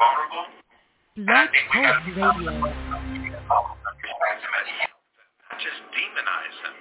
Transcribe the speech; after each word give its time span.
vulnerable. 0.00 0.48
Black 1.28 1.52
Talk 1.72 2.00
Radio. 2.08 2.16
Not 2.16 2.40
just 5.60 5.76
demonize 5.92 6.56
them. 6.64 6.72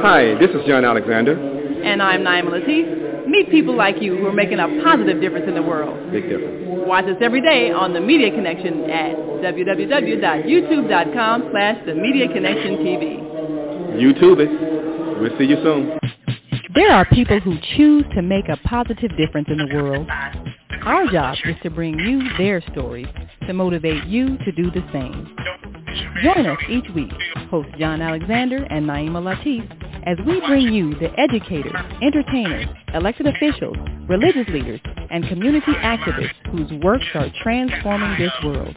Hi, 0.00 0.32
this 0.40 0.48
is 0.50 0.64
John 0.66 0.84
Alexander. 0.86 1.36
And 1.84 2.02
I'm 2.02 2.22
Naima 2.22 2.48
Latif. 2.50 3.26
Meet 3.28 3.50
people 3.50 3.76
like 3.76 4.00
you 4.00 4.16
who 4.16 4.26
are 4.26 4.32
making 4.32 4.58
a 4.58 4.66
positive 4.82 5.20
difference 5.20 5.46
in 5.46 5.54
the 5.54 5.60
world. 5.62 6.10
Big 6.10 6.30
difference. 6.30 6.86
Watch 6.86 7.04
us 7.04 7.18
every 7.20 7.42
day 7.42 7.70
on 7.70 7.92
The 7.92 8.00
Media 8.00 8.30
Connection 8.30 8.88
at 8.90 9.14
www.youtube.com 9.44 11.48
slash 11.52 11.76
The 11.84 11.94
Media 11.94 12.28
Connection 12.28 12.76
TV. 12.78 13.20
YouTube 14.00 14.40
it. 14.40 14.48
We'll 15.20 15.36
see 15.38 15.44
you 15.44 15.56
soon. 15.62 15.98
There 16.74 16.90
are 16.90 17.04
people 17.04 17.38
who 17.40 17.56
choose 17.76 18.04
to 18.14 18.22
make 18.22 18.48
a 18.48 18.56
positive 18.66 19.10
difference 19.18 19.48
in 19.50 19.58
the 19.58 19.74
world. 19.74 20.08
Our 20.84 21.06
job 21.10 21.36
is 21.44 21.56
to 21.64 21.70
bring 21.70 21.98
you 21.98 22.22
their 22.38 22.62
stories 22.72 23.08
to 23.46 23.52
motivate 23.52 24.04
you 24.04 24.38
to 24.38 24.52
do 24.52 24.70
the 24.70 24.82
same. 24.92 25.36
Join 26.22 26.46
us 26.46 26.58
each 26.70 26.88
week, 26.94 27.12
host 27.50 27.68
John 27.78 28.00
Alexander 28.00 28.64
and 28.70 28.86
Naima 28.86 29.20
Latif, 29.22 29.68
as 30.06 30.16
we 30.26 30.40
bring 30.46 30.72
you 30.72 30.94
the 30.94 31.10
educators, 31.20 31.74
entertainers, 32.00 32.66
elected 32.94 33.26
officials, 33.26 33.76
religious 34.08 34.48
leaders, 34.48 34.80
and 35.10 35.28
community 35.28 35.72
activists 35.72 36.32
whose 36.50 36.72
works 36.82 37.04
are 37.14 37.30
transforming 37.42 38.18
this 38.18 38.32
world. 38.44 38.74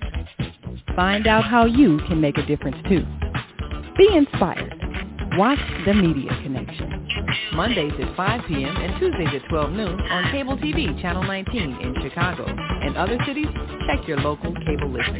Find 0.95 1.27
out 1.27 1.45
how 1.45 1.65
you 1.65 1.99
can 2.07 2.19
make 2.19 2.37
a 2.37 2.45
difference 2.45 2.77
too. 2.89 3.05
Be 3.97 4.13
inspired. 4.13 4.84
Watch 5.37 5.59
The 5.85 5.93
Media 5.93 6.29
Connection. 6.43 7.07
Mondays 7.53 7.91
at 8.01 8.15
5 8.15 8.41
p.m. 8.47 8.73
and 8.77 8.97
Tuesdays 8.99 9.41
at 9.41 9.49
12 9.49 9.71
noon 9.71 9.99
on 9.99 10.31
Cable 10.31 10.57
TV 10.57 11.01
Channel 11.01 11.23
19 11.23 11.61
in 11.81 11.95
Chicago. 12.01 12.45
and 12.47 12.95
other 12.95 13.17
cities, 13.27 13.47
check 13.85 14.07
your 14.07 14.19
local 14.21 14.53
cable 14.65 14.89
listing. 14.89 15.19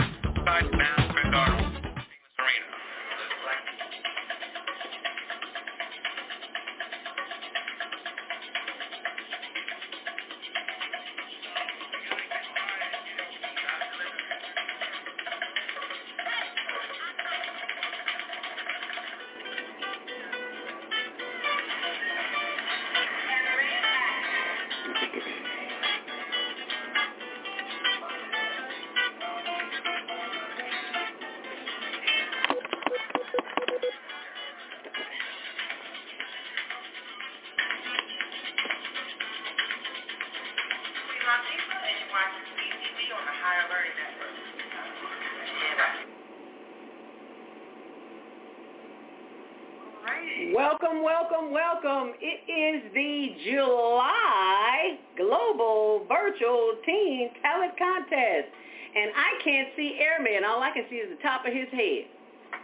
Airman. 60.36 60.50
All 60.50 60.62
I 60.62 60.72
can 60.72 60.86
see 60.90 60.98
is 60.98 61.10
the 61.10 61.22
top 61.24 61.46
of 61.46 61.54
his 61.54 61.70
head. 61.72 62.06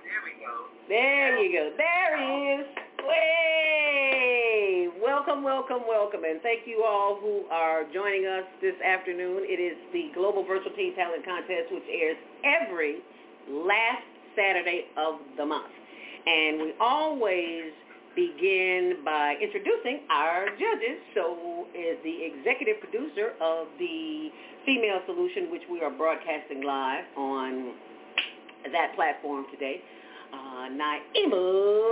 There 0.03 0.21
we 0.27 0.35
go. 0.43 0.67
There 0.89 1.39
you 1.39 1.51
go. 1.55 1.71
There 1.77 2.17
he 2.19 2.61
is. 2.61 2.67
Way. 3.07 4.89
Welcome, 5.01 5.43
welcome, 5.43 5.81
welcome. 5.87 6.21
And 6.23 6.41
thank 6.41 6.67
you 6.67 6.83
all 6.83 7.17
who 7.19 7.45
are 7.49 7.83
joining 7.93 8.25
us 8.27 8.43
this 8.61 8.75
afternoon. 8.83 9.43
It 9.43 9.59
is 9.59 9.77
the 9.93 10.11
Global 10.13 10.43
Virtual 10.45 10.71
Teen 10.75 10.95
Talent 10.95 11.25
Contest, 11.25 11.71
which 11.71 11.83
airs 11.89 12.17
every 12.43 12.99
last 13.49 14.03
Saturday 14.35 14.85
of 14.97 15.15
the 15.37 15.45
month. 15.45 15.71
And 16.27 16.61
we 16.61 16.73
always 16.79 17.71
begin 18.15 19.03
by 19.05 19.35
introducing 19.41 20.01
our 20.09 20.49
judges. 20.51 20.99
So 21.15 21.65
is 21.73 21.97
the 22.03 22.25
executive 22.25 22.79
producer 22.79 23.33
of 23.41 23.67
the 23.79 24.29
Female 24.65 25.01
Solution, 25.05 25.51
which 25.51 25.63
we 25.71 25.81
are 25.81 25.91
broadcasting 25.91 26.61
live 26.63 27.05
on 27.17 27.73
that 28.71 28.93
platform 28.95 29.45
today, 29.51 29.81
uh, 30.33 30.69
Naima 30.69 31.91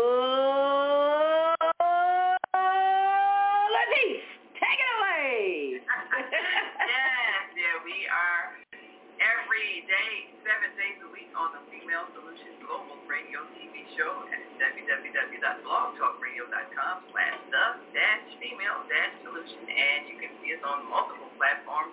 every 9.59 9.83
day, 9.91 10.31
seven 10.47 10.71
days 10.79 10.95
a 11.03 11.09
week 11.11 11.27
on 11.35 11.51
the 11.51 11.59
Female 11.67 12.07
Solutions 12.15 12.55
Global 12.63 12.95
Radio 13.11 13.43
TV 13.59 13.83
show 13.99 14.23
at 14.31 14.39
www.blogtalkradio.com 14.55 16.95
slash 17.11 17.35
the 17.51 17.65
dash 17.91 18.39
female 18.39 18.87
dash 18.87 19.19
solution. 19.19 19.59
And 19.67 20.07
you 20.07 20.15
can 20.15 20.31
see 20.39 20.55
us 20.55 20.63
on 20.63 20.87
multiple 20.87 21.27
platforms. 21.35 21.91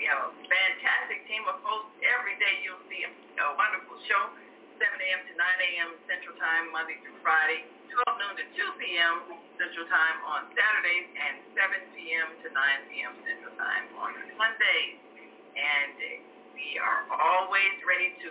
We 0.00 0.08
have 0.08 0.16
a 0.16 0.32
fantastic 0.48 1.28
team 1.28 1.44
of 1.44 1.60
hosts. 1.60 1.92
Every 2.00 2.40
day 2.40 2.64
you'll 2.64 2.80
see 2.88 3.04
a, 3.04 3.12
a 3.12 3.52
wonderful 3.52 4.00
show, 4.08 4.32
7 4.80 4.88
a.m. 4.88 5.28
to 5.28 5.36
9 5.36 5.44
a.m. 5.44 6.00
Central 6.08 6.40
Time, 6.40 6.72
Monday 6.72 6.96
through 7.04 7.20
Friday, 7.20 7.68
12 7.92 8.16
noon 8.16 8.32
to 8.40 8.48
2 8.56 8.80
p.m. 8.80 9.28
Central 9.60 9.84
Time 9.92 10.24
on 10.24 10.48
Saturdays, 10.56 11.12
and 11.20 11.52
7 11.52 11.68
p.m. 12.00 12.32
to 12.40 12.48
9 12.48 12.88
p.m. 12.88 13.12
Central 13.28 13.52
Time 13.60 13.92
on 14.00 14.16
Sundays. 14.40 15.04
And 15.52 16.24
we 16.54 16.78
are 16.78 17.02
always 17.10 17.74
ready 17.82 18.14
to 18.22 18.30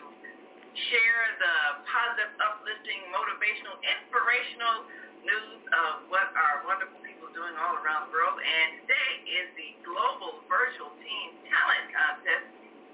share 0.74 1.26
the 1.44 1.56
positive, 1.84 2.32
uplifting, 2.40 3.04
motivational, 3.12 3.76
inspirational 3.84 4.88
news 5.28 5.60
of 5.76 6.08
what 6.08 6.32
our 6.32 6.64
wonderful 6.64 7.04
people 7.04 7.28
are 7.28 7.36
doing 7.36 7.52
all 7.60 7.76
around 7.84 8.08
the 8.08 8.12
world. 8.16 8.40
And 8.40 8.88
today 8.88 9.12
is 9.28 9.48
the 9.60 9.70
Global 9.84 10.40
Virtual 10.48 10.96
Teen 11.04 11.30
Talent 11.52 11.86
Contest. 11.92 12.48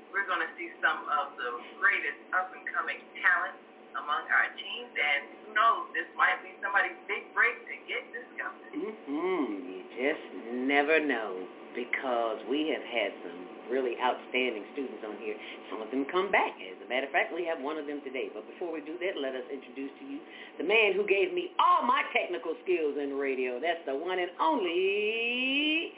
We're 0.10 0.26
going 0.26 0.42
to 0.42 0.52
see 0.58 0.74
some 0.82 1.06
of 1.06 1.38
the 1.38 1.62
greatest 1.78 2.18
up-and-coming 2.34 2.98
talent 3.22 3.56
among 4.02 4.26
our 4.34 4.50
teams. 4.58 4.90
And 4.98 5.30
who 5.46 5.54
knows, 5.54 5.94
this 5.94 6.10
might 6.18 6.42
be 6.42 6.58
somebody's 6.58 6.98
big 7.06 7.30
break 7.38 7.54
to 7.70 7.76
get 7.86 8.02
discovered. 8.10 8.74
Mm-hmm. 8.74 9.46
You 9.62 9.80
just 9.94 10.26
never 10.66 10.98
know 10.98 11.46
because 11.78 12.42
we 12.50 12.74
have 12.74 12.82
had 12.82 13.14
some 13.22 13.49
really 13.70 13.96
outstanding 14.02 14.66
students 14.74 15.02
on 15.06 15.16
here. 15.22 15.38
Some 15.70 15.82
of 15.82 15.90
them 15.94 16.06
come 16.10 16.34
back. 16.34 16.58
As 16.58 16.78
a 16.82 16.88
matter 16.90 17.06
of 17.06 17.14
fact, 17.14 17.32
we 17.32 17.46
have 17.46 17.62
one 17.62 17.78
of 17.78 17.86
them 17.86 18.02
today. 18.02 18.34
But 18.34 18.50
before 18.50 18.74
we 18.74 18.82
do 18.82 18.98
that, 19.00 19.16
let 19.16 19.38
us 19.38 19.46
introduce 19.48 19.94
to 20.02 20.06
you 20.06 20.20
the 20.58 20.66
man 20.66 20.98
who 20.98 21.06
gave 21.06 21.32
me 21.32 21.54
all 21.62 21.86
my 21.86 22.02
technical 22.12 22.58
skills 22.66 22.98
in 22.98 23.16
radio. 23.16 23.62
That's 23.62 23.82
the 23.86 23.96
one 23.96 24.18
and 24.18 24.34
only 24.42 25.94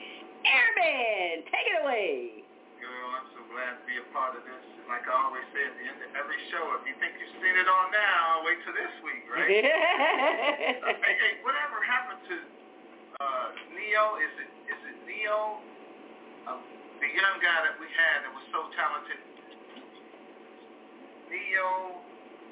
Airman. 0.46 1.46
Take 1.48 1.68
it 1.70 1.78
away. 1.82 2.44
Girl, 2.82 3.08
I'm 3.16 3.28
so 3.34 3.42
glad 3.54 3.78
to 3.78 3.84
be 3.86 3.96
a 4.02 4.06
part 4.12 4.36
of 4.36 4.44
this. 4.44 4.66
Like 4.90 5.08
I 5.08 5.14
always 5.16 5.48
say 5.56 5.64
at 5.64 5.76
the 5.80 5.86
end 5.88 6.00
of 6.04 6.12
every 6.20 6.36
show, 6.52 6.76
if 6.76 6.84
you 6.84 6.98
think 7.00 7.16
you've 7.16 7.32
seen 7.40 7.56
it 7.56 7.70
all 7.70 7.88
now, 7.94 8.44
wait 8.44 8.60
till 8.68 8.76
this 8.76 8.92
week, 9.06 9.24
right? 9.32 9.48
uh, 9.48 11.00
hey, 11.06 11.16
hey, 11.16 11.34
whatever 11.48 11.80
happened 11.80 12.20
to 12.28 12.38
uh, 13.24 13.48
Neo? 13.72 14.20
Is 14.20 14.34
it 14.44 14.52
is 14.68 14.82
it 14.92 14.98
Neo? 15.08 15.64
Um, 16.50 16.60
the 17.02 17.10
young 17.10 17.38
guy 17.42 17.60
that 17.66 17.76
we 17.82 17.90
had 17.90 18.24
that 18.24 18.32
was 18.32 18.46
so 18.54 18.70
talented. 18.78 19.18
Neo, 21.34 21.98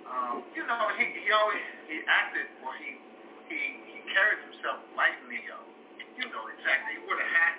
um, 0.10 0.42
you 0.58 0.66
know, 0.66 0.90
he 0.98 1.06
he 1.22 1.30
always 1.30 1.62
he 1.86 2.02
acted 2.10 2.50
or 2.66 2.74
he 2.82 2.98
he 3.46 3.60
he 3.94 3.98
carried 4.10 4.42
himself 4.50 4.82
like 4.98 5.14
Neo. 5.30 5.62
You 6.18 6.26
know 6.34 6.50
exactly. 6.50 6.98
He 6.98 7.00
wore 7.06 7.16
the 7.16 7.30
hat. 7.30 7.56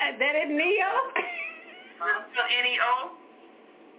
Uh, 0.00 0.12
that 0.18 0.34
is 0.34 0.50
Neo? 0.50 0.92
Huh? 2.00 2.24
So 2.32 2.40
N-E-O? 2.40 3.12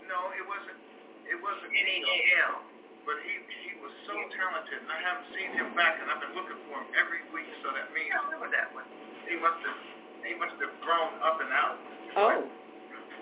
No, 0.09 0.19
it 0.33 0.41
wasn't. 0.49 0.81
It 1.29 1.37
wasn't 1.37 1.69
N-E-A-L. 1.69 2.65
But 3.05 3.21
he 3.21 3.37
he 3.61 3.77
was 3.77 3.93
so 4.09 4.17
talented, 4.33 4.81
and 4.81 4.89
I 4.89 4.97
haven't 5.05 5.29
seen 5.37 5.53
him 5.53 5.77
back, 5.77 6.01
and 6.01 6.09
I've 6.09 6.17
been 6.17 6.33
looking 6.33 6.57
for 6.65 6.81
him 6.81 6.89
every 6.97 7.21
week. 7.29 7.45
So 7.61 7.69
that 7.69 7.93
means 7.93 8.09
I 8.09 8.25
remember 8.25 8.49
that 8.49 8.73
one. 8.73 8.89
he 9.29 9.37
must 9.37 9.61
have 9.61 9.77
he 10.25 10.33
must 10.37 10.55
have 10.61 10.73
grown 10.81 11.11
up 11.21 11.37
and 11.41 11.51
out. 11.53 11.77
Oh. 12.17 12.43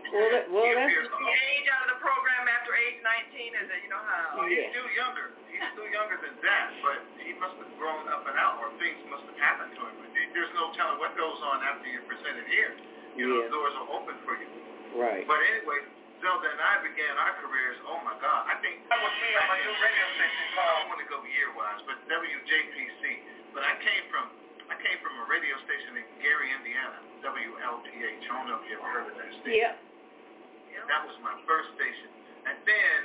Well, 0.09 0.29
that, 0.33 0.49
well, 0.49 0.65
that's 0.65 0.89
The 0.89 1.33
age 1.53 1.67
out 1.69 1.85
of 1.85 1.89
the 1.93 1.99
program 2.01 2.49
after 2.49 2.73
age 2.73 2.97
19 3.05 3.61
is 3.61 3.65
that, 3.69 3.79
you 3.85 3.89
know 3.93 4.01
how. 4.01 4.41
He's 4.49 4.57
Yeah. 4.57 4.73
still 4.73 4.89
younger. 4.97 5.27
He's 5.53 5.61
still 5.77 5.85
younger 5.93 6.17
than 6.17 6.33
that, 6.41 6.65
but 6.81 6.97
he 7.21 7.33
must 7.37 7.53
have 7.61 7.69
grown 7.77 8.09
up 8.09 8.25
and 8.25 8.33
out, 8.39 8.57
or 8.57 8.73
things 8.81 8.97
must 9.05 9.21
have 9.29 9.37
happened 9.37 9.75
to 9.77 9.81
him. 9.85 9.95
There's 10.33 10.53
no 10.57 10.73
telling 10.73 10.97
what 10.97 11.13
goes 11.17 11.37
on 11.45 11.61
after 11.61 11.89
you're 11.89 12.05
presented 12.09 12.45
here. 12.49 12.73
You 13.17 13.27
know, 13.29 13.37
Yeah. 13.43 13.49
doors 13.53 13.75
are 13.75 13.89
open 13.93 14.17
for 14.25 14.33
you. 14.37 14.49
Right. 14.97 15.27
But 15.27 15.41
anyway, 15.45 15.85
Zelda 16.21 16.49
and 16.51 16.61
I 16.61 16.77
began 16.81 17.13
our 17.17 17.33
careers, 17.41 17.77
oh 17.85 17.99
my 18.01 18.13
God, 18.21 18.47
I 18.49 18.55
think 18.65 18.87
that 18.89 18.97
was 19.01 19.13
me 19.21 19.35
on 19.37 19.45
my 19.47 19.57
new 19.61 19.73
radio 19.77 20.05
station 20.17 20.45
called, 20.55 20.69
I 20.69 20.79
don't 20.79 20.89
want 20.89 20.99
to 21.01 21.05
go 21.09 21.17
year-wise, 21.23 21.81
but 21.85 21.97
WJPC. 22.09 23.21
But 23.53 23.63
I 23.63 23.75
came 23.81 24.03
from, 24.09 24.29
I 24.69 24.75
came 24.77 24.97
from 25.01 25.13
a 25.17 25.25
radio 25.27 25.55
station 25.65 25.97
in 25.97 26.05
Gary, 26.21 26.49
Indiana, 26.53 26.99
WLPH. 27.25 28.21
I 28.25 28.29
don't 28.29 28.47
know 28.47 28.57
if 28.61 28.65
you 28.69 28.77
ever 28.77 28.89
heard 28.89 29.07
of 29.09 29.15
that 29.17 29.31
station. 29.41 29.75
Yep. 29.75 30.85
That 30.89 31.01
was 31.05 31.17
my 31.21 31.35
first 31.45 31.69
station. 31.77 32.09
And 32.49 32.57
then 32.65 32.99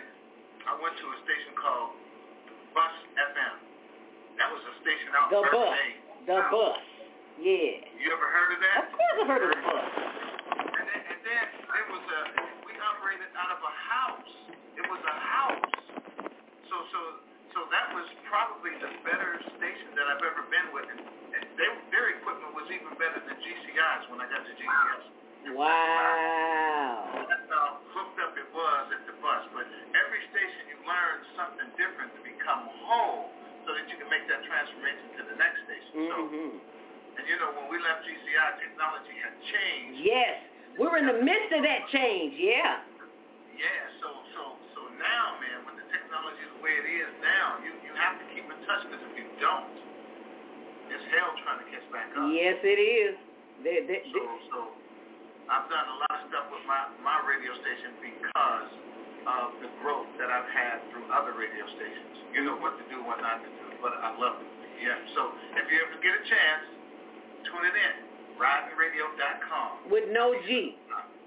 I 0.68 0.72
went 0.80 0.96
to 0.96 1.06
a 1.08 1.18
station 1.24 1.52
called 1.58 1.96
Bus 2.72 2.94
FM. 3.16 3.54
That 4.40 4.48
was 4.52 4.62
a 4.64 4.74
station 4.80 5.08
out 5.16 5.28
The 5.28 5.40
in 5.40 5.48
bus. 5.52 5.52
Birthday. 5.52 5.90
The 6.28 6.38
bus. 6.48 6.80
Yeah. 7.40 7.72
You 8.00 8.06
ever 8.14 8.28
heard 8.30 8.50
of 8.56 8.60
that? 8.64 8.78
Of 8.88 8.92
course 8.94 9.16
I've 9.20 9.28
heard 9.28 9.44
of 9.44 9.50
the 9.52 9.60
bus. 9.64 9.84
And 10.64 10.84
then, 10.88 11.00
and 11.12 11.20
then 11.24 11.44
there 11.68 11.88
was 11.92 12.04
a, 12.08 12.20
we 12.64 12.72
operated 12.78 13.28
out 13.36 13.50
of 13.52 13.60
a 13.60 13.74
house. 13.74 14.32
It 14.80 14.86
was 14.88 15.02
a 15.04 15.16
house. 15.18 15.72
So, 16.72 16.76
so, 16.88 17.00
so 17.52 17.58
that 17.68 17.92
was 17.92 18.06
probably 18.30 18.72
the 18.80 18.90
better 19.04 19.40
station 19.60 19.92
that 19.98 20.06
I've 20.08 20.24
ever 20.24 20.44
been 20.48 20.68
with. 20.72 20.88
And, 20.88 21.00
and 21.34 21.42
they, 21.58 21.68
their 21.90 22.14
equipment 22.14 22.54
was 22.54 22.66
even 22.70 22.94
better 22.96 23.18
than 23.18 23.36
GCI's 23.42 24.04
when 24.10 24.22
I 24.22 24.26
got 24.30 24.46
to 24.46 24.54
GCI. 24.54 25.14
Wow. 25.52 27.26
That's 27.28 27.48
how 27.52 27.84
hooked 27.92 28.18
up 28.24 28.32
it 28.38 28.48
was 28.54 28.84
at 28.96 29.04
the 29.04 29.14
bus. 29.20 29.44
But 29.52 29.68
every 29.92 30.22
station 30.32 30.72
you 30.72 30.78
learn 30.88 31.16
something 31.36 31.68
different 31.76 32.16
to 32.16 32.20
become 32.24 32.64
whole 32.88 33.28
so 33.68 33.76
that 33.76 33.84
you 33.92 34.00
can 34.00 34.08
make 34.08 34.24
that 34.32 34.40
transformation 34.48 35.20
to 35.20 35.22
the 35.28 35.36
next 35.36 35.58
station. 35.68 35.92
So, 36.08 36.18
hmm 36.30 36.54
and 37.14 37.22
you 37.30 37.38
know, 37.38 37.54
when 37.54 37.70
we 37.70 37.78
left 37.78 38.02
GCI, 38.02 38.58
technology 38.58 39.14
had 39.22 39.38
changed. 39.46 40.02
Yes. 40.02 40.34
We're 40.74 40.98
in 40.98 41.06
the 41.06 41.22
midst 41.22 41.54
of 41.54 41.62
that 41.62 41.86
change. 41.94 42.34
Yeah. 42.34 42.82
Yeah, 43.54 43.86
so 44.02 44.10
so 44.34 44.42
so 44.74 44.80
now, 44.98 45.38
man, 45.38 45.62
when 45.62 45.78
the 45.78 45.86
technology 45.94 46.42
is 46.42 46.50
the 46.58 46.62
way 46.66 46.74
it 46.74 46.86
is 46.90 47.06
now, 47.22 47.62
you 47.62 47.70
you 47.86 47.94
have 47.94 48.18
to 48.18 48.26
keep 48.34 48.42
in 48.50 48.58
touch 48.66 48.82
because 48.90 48.98
if 48.98 49.14
you 49.14 49.30
don't, 49.38 49.70
it's 50.90 51.06
hell 51.12 51.30
trying 51.44 51.60
to 51.62 51.68
catch 51.72 51.86
back 51.92 52.08
up. 52.16 52.28
Yes, 52.32 52.58
it 52.62 52.80
is. 52.80 53.14
They, 53.62 53.86
they, 53.86 54.02
So 54.12 54.20
so 54.50 54.58
I've 55.48 55.68
done 55.70 55.86
a 55.88 55.96
lot 56.04 56.14
of 56.20 56.24
stuff 56.28 56.46
with 56.50 56.64
my 56.66 56.90
my 57.00 57.22
radio 57.24 57.52
station 57.62 57.96
because 58.02 58.70
of 59.24 59.56
the 59.64 59.70
growth 59.80 60.10
that 60.20 60.28
I've 60.28 60.50
had 60.52 60.84
through 60.92 61.08
other 61.08 61.32
radio 61.32 61.64
stations. 61.74 62.14
You 62.36 62.44
know 62.44 62.56
what 62.60 62.76
to 62.76 62.84
do, 62.92 63.00
what 63.06 63.22
not 63.24 63.40
to 63.40 63.48
do, 63.48 63.66
but 63.80 63.96
I 64.02 64.12
love 64.18 64.36
it. 64.42 64.50
Yeah. 64.82 64.98
So 65.16 65.32
if 65.56 65.64
you 65.70 65.80
ever 65.80 65.96
get 66.02 66.12
a 66.12 66.24
chance, 66.28 66.64
tune 67.48 67.64
it 67.64 67.76
in. 67.76 67.94
RidinRadio.com. 68.34 69.94
with 69.94 70.10
no 70.10 70.34
G. 70.46 70.74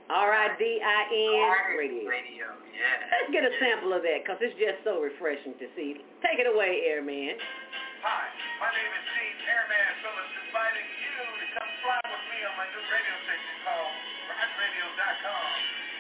R-I-D-I-N 0.08 1.76
radio. 1.76 2.08
Radio, 2.08 2.48
yeah. 2.72 3.12
Let's 3.12 3.32
get 3.32 3.44
a 3.44 3.52
sample 3.60 3.92
of 3.92 4.04
that 4.04 4.24
because 4.24 4.40
it's 4.40 4.56
just 4.56 4.80
so 4.88 5.04
refreshing 5.04 5.52
to 5.60 5.68
see. 5.76 6.00
Take 6.24 6.40
it 6.40 6.48
away, 6.48 6.88
Airman. 6.88 7.36
Hi, 7.98 8.30
my 8.62 8.70
name 8.78 8.94
is 8.94 9.06
Gene 9.10 9.42
Airman 9.50 9.90
Phillips, 10.06 10.30
inviting 10.46 10.86
you 11.02 11.18
to 11.18 11.46
come 11.58 11.72
fly 11.82 11.98
with 12.06 12.26
me 12.30 12.38
on 12.46 12.54
my 12.54 12.70
new 12.70 12.84
radio 12.94 13.16
station 13.26 13.58
called 13.66 13.94
RidinRadio.com. 14.38 15.50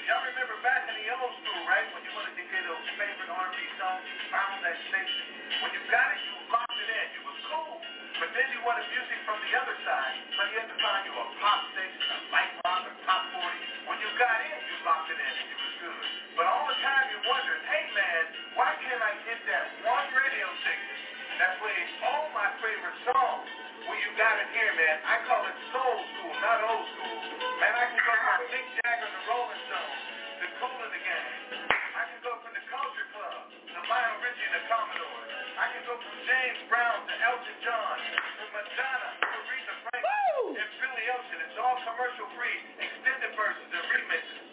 Y'all 0.05 0.21
remember 0.29 0.61
back 0.61 0.85
in 0.93 0.93
the 0.93 1.09
old 1.09 1.33
school, 1.41 1.57
right, 1.65 1.89
when 1.97 2.05
you 2.05 2.13
wanted 2.13 2.37
to 2.37 2.45
get 2.53 2.61
those 2.69 2.85
favorite 3.01 3.33
R&B 3.33 3.57
songs, 3.81 4.05
you 4.13 4.13
found 4.29 4.61
that 4.61 4.77
station. 4.93 5.25
When 5.65 5.73
you 5.73 5.81
got 5.89 6.13
it, 6.13 6.21
you 6.21 6.37
locked 6.53 6.77
it 6.77 6.85
in. 6.85 7.07
It 7.17 7.23
was 7.25 7.37
cool. 7.49 7.81
But 8.21 8.29
then 8.29 8.45
you 8.53 8.61
wanted 8.61 8.85
music 8.93 9.17
from 9.25 9.41
the 9.41 9.51
other 9.57 9.73
side, 9.81 10.15
so 10.37 10.45
you 10.53 10.55
had 10.61 10.69
to 10.69 10.77
find 10.77 11.01
you 11.01 11.17
a 11.17 11.25
pop 11.41 11.65
station, 11.73 11.97
a 12.13 12.17
light 12.29 12.53
rock, 12.61 12.85
a 12.85 12.93
top 13.09 13.25
40. 13.41 13.89
When 13.89 13.97
you 14.05 14.09
got 14.21 14.37
in, 14.45 14.57
you 14.69 14.75
locked 14.85 15.09
it 15.09 15.17
in 15.17 15.33
and 15.33 15.49
it 15.49 15.59
was 15.65 15.73
good. 15.81 16.05
But 16.37 16.45
all 16.45 16.69
the 16.69 16.77
time 16.77 17.09
you're 17.09 17.25
wondering, 17.25 17.65
hey 17.65 17.89
man, 17.97 18.21
why 18.53 18.69
can't 18.85 19.01
I 19.01 19.17
get 19.25 19.41
that 19.49 19.65
one 19.81 20.05
radio 20.13 20.45
station 20.61 20.96
that 21.37 21.61
plays 21.61 21.89
all 22.01 22.25
my 22.33 22.49
favorite 22.61 22.99
songs? 23.05 23.45
Well, 23.85 23.97
you 23.97 24.09
got 24.17 24.35
it 24.41 24.49
here, 24.57 24.73
man. 24.73 24.97
I 25.05 25.15
call 25.29 25.41
it 25.45 25.57
soul 25.69 25.95
school, 26.01 26.33
not 26.41 26.59
old 26.65 26.85
school. 26.97 27.17
Man, 27.61 27.73
I 27.77 27.85
can 27.93 28.01
go 28.01 28.13
from 28.13 28.41
Mick 28.51 28.67
Jagger 28.81 29.09
to 29.09 29.19
Rolling 29.29 29.61
Stones, 29.69 30.01
to 30.41 30.45
Kool 30.59 30.77
& 30.85 30.91
the 30.91 31.01
Gang. 31.01 31.29
I 31.69 32.03
can 32.09 32.19
go 32.25 32.33
from 32.41 32.53
the 32.57 32.63
Culture 32.67 33.07
Club 33.13 33.39
to 33.53 33.79
Lionel 33.85 34.19
Richie 34.25 34.45
and 34.49 34.55
the 34.57 34.63
Commodores. 34.65 35.29
I 35.57 35.65
can 35.73 35.81
go 35.85 35.93
from 35.97 36.15
James 36.25 36.61
Brown 36.69 36.97
to 37.05 37.13
Elton 37.21 37.57
John, 37.65 37.95
from 38.37 38.49
Madonna 38.57 39.09
to 39.17 39.25
Aretha 39.37 39.73
Franklin, 39.87 40.57
and 40.57 40.69
Billy 40.81 41.05
Ocean. 41.13 41.37
It's 41.47 41.57
all 41.61 41.77
commercial 41.85 42.27
free, 42.33 42.57
extended 42.81 43.31
versions 43.37 43.71
and 43.71 43.85
remixes. 43.93 44.45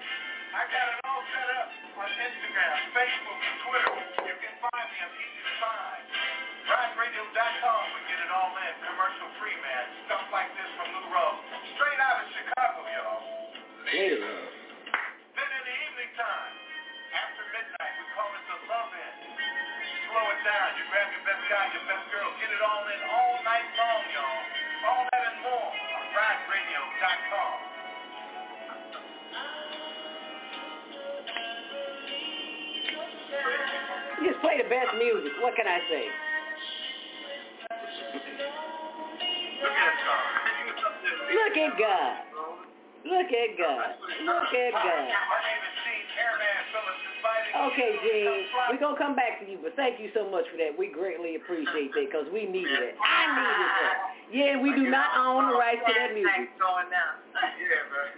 I 0.56 0.64
got 0.64 0.96
it 0.96 1.04
all 1.04 1.20
set 1.28 1.44
up 1.60 1.68
on 2.00 2.08
Instagram, 2.08 2.72
Facebook, 2.96 3.29
your 21.68 21.76
your 21.76 21.84
best 21.92 22.08
girl. 22.08 22.24
Get 22.40 22.48
it 22.48 22.62
all 22.64 22.88
in 22.88 23.00
all 23.04 23.36
night 23.44 23.68
long, 23.76 24.02
y'all. 24.16 24.40
All 24.80 25.04
that 25.12 25.22
and 25.28 25.44
more 25.44 25.68
on 25.68 26.04
RidinRadio.com. 26.16 27.52
You 34.20 34.32
just 34.32 34.40
play 34.40 34.56
the 34.56 34.68
best 34.72 34.96
music. 34.96 35.32
What 35.44 35.52
can 35.56 35.68
I 35.68 35.84
say? 35.84 36.08
Look 41.28 41.56
at 41.60 41.76
God. 41.76 42.24
Look 43.04 43.32
at 43.36 43.36
God. 43.36 43.36
Look 43.36 43.36
at 43.36 43.50
God. 43.60 43.84
Look 44.24 44.54
at 44.56 44.72
God. 44.72 45.08
Okay, 47.60 47.90
Gene, 48.00 48.48
we're 48.72 48.80
going 48.80 48.96
to 48.96 49.00
come 49.00 49.12
back 49.12 49.36
to 49.40 49.44
you, 49.44 49.60
but 49.60 49.76
thank 49.76 50.00
you 50.00 50.08
so 50.16 50.24
much 50.32 50.48
for 50.48 50.56
that. 50.56 50.72
We 50.72 50.88
greatly 50.88 51.36
appreciate 51.36 51.92
that 51.92 52.08
because 52.08 52.26
we 52.32 52.48
needed 52.48 52.80
it. 52.80 52.96
I 52.96 53.20
needed 53.36 53.70
that. 53.76 53.96
Yeah, 54.32 54.52
we 54.62 54.72
do 54.72 54.88
not 54.88 55.12
own 55.20 55.52
the 55.52 55.56
rights 55.60 55.84
to 55.84 55.92
that 55.92 56.16
music. 56.16 56.56
going 56.56 56.88
now. 56.88 57.20
Yeah, 57.36 57.84
man. 57.92 58.08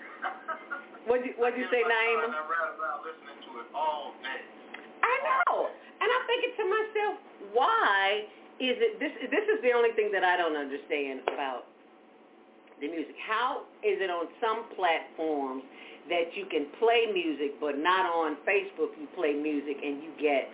What'd 1.11 1.26
you, 1.26 1.34
what'd 1.34 1.58
you 1.58 1.66
say, 1.75 1.82
Naima? 1.82 2.30
I 2.30 2.46
ride 2.46 2.78
around 2.78 3.02
listening 3.02 3.38
to 3.50 3.50
it 3.58 3.68
all 3.75 4.14
day. 4.22 4.38
I 5.02 5.14
know. 5.26 5.66
And 5.75 6.06
I'm 6.06 6.25
thinking 6.30 6.54
to 6.62 6.64
myself, 6.70 7.14
why 7.50 8.30
is 8.62 8.78
it 8.78 9.02
this 9.02 9.11
this 9.26 9.46
is 9.50 9.58
the 9.66 9.75
only 9.75 9.90
thing 9.99 10.14
that 10.14 10.22
I 10.22 10.38
don't 10.38 10.54
understand 10.54 11.26
about 11.26 11.66
the 12.82 12.90
music. 12.90 13.14
How 13.22 13.62
is 13.87 14.02
it 14.02 14.11
on 14.11 14.26
some 14.42 14.66
platforms 14.75 15.62
that 16.09 16.35
you 16.35 16.47
can 16.50 16.66
play 16.78 17.06
music 17.12 17.59
but 17.61 17.78
not 17.78 18.06
on 18.06 18.37
Facebook 18.42 18.90
you 18.99 19.06
play 19.14 19.35
music 19.35 19.78
and 19.82 20.02
you 20.02 20.11
get 20.18 20.50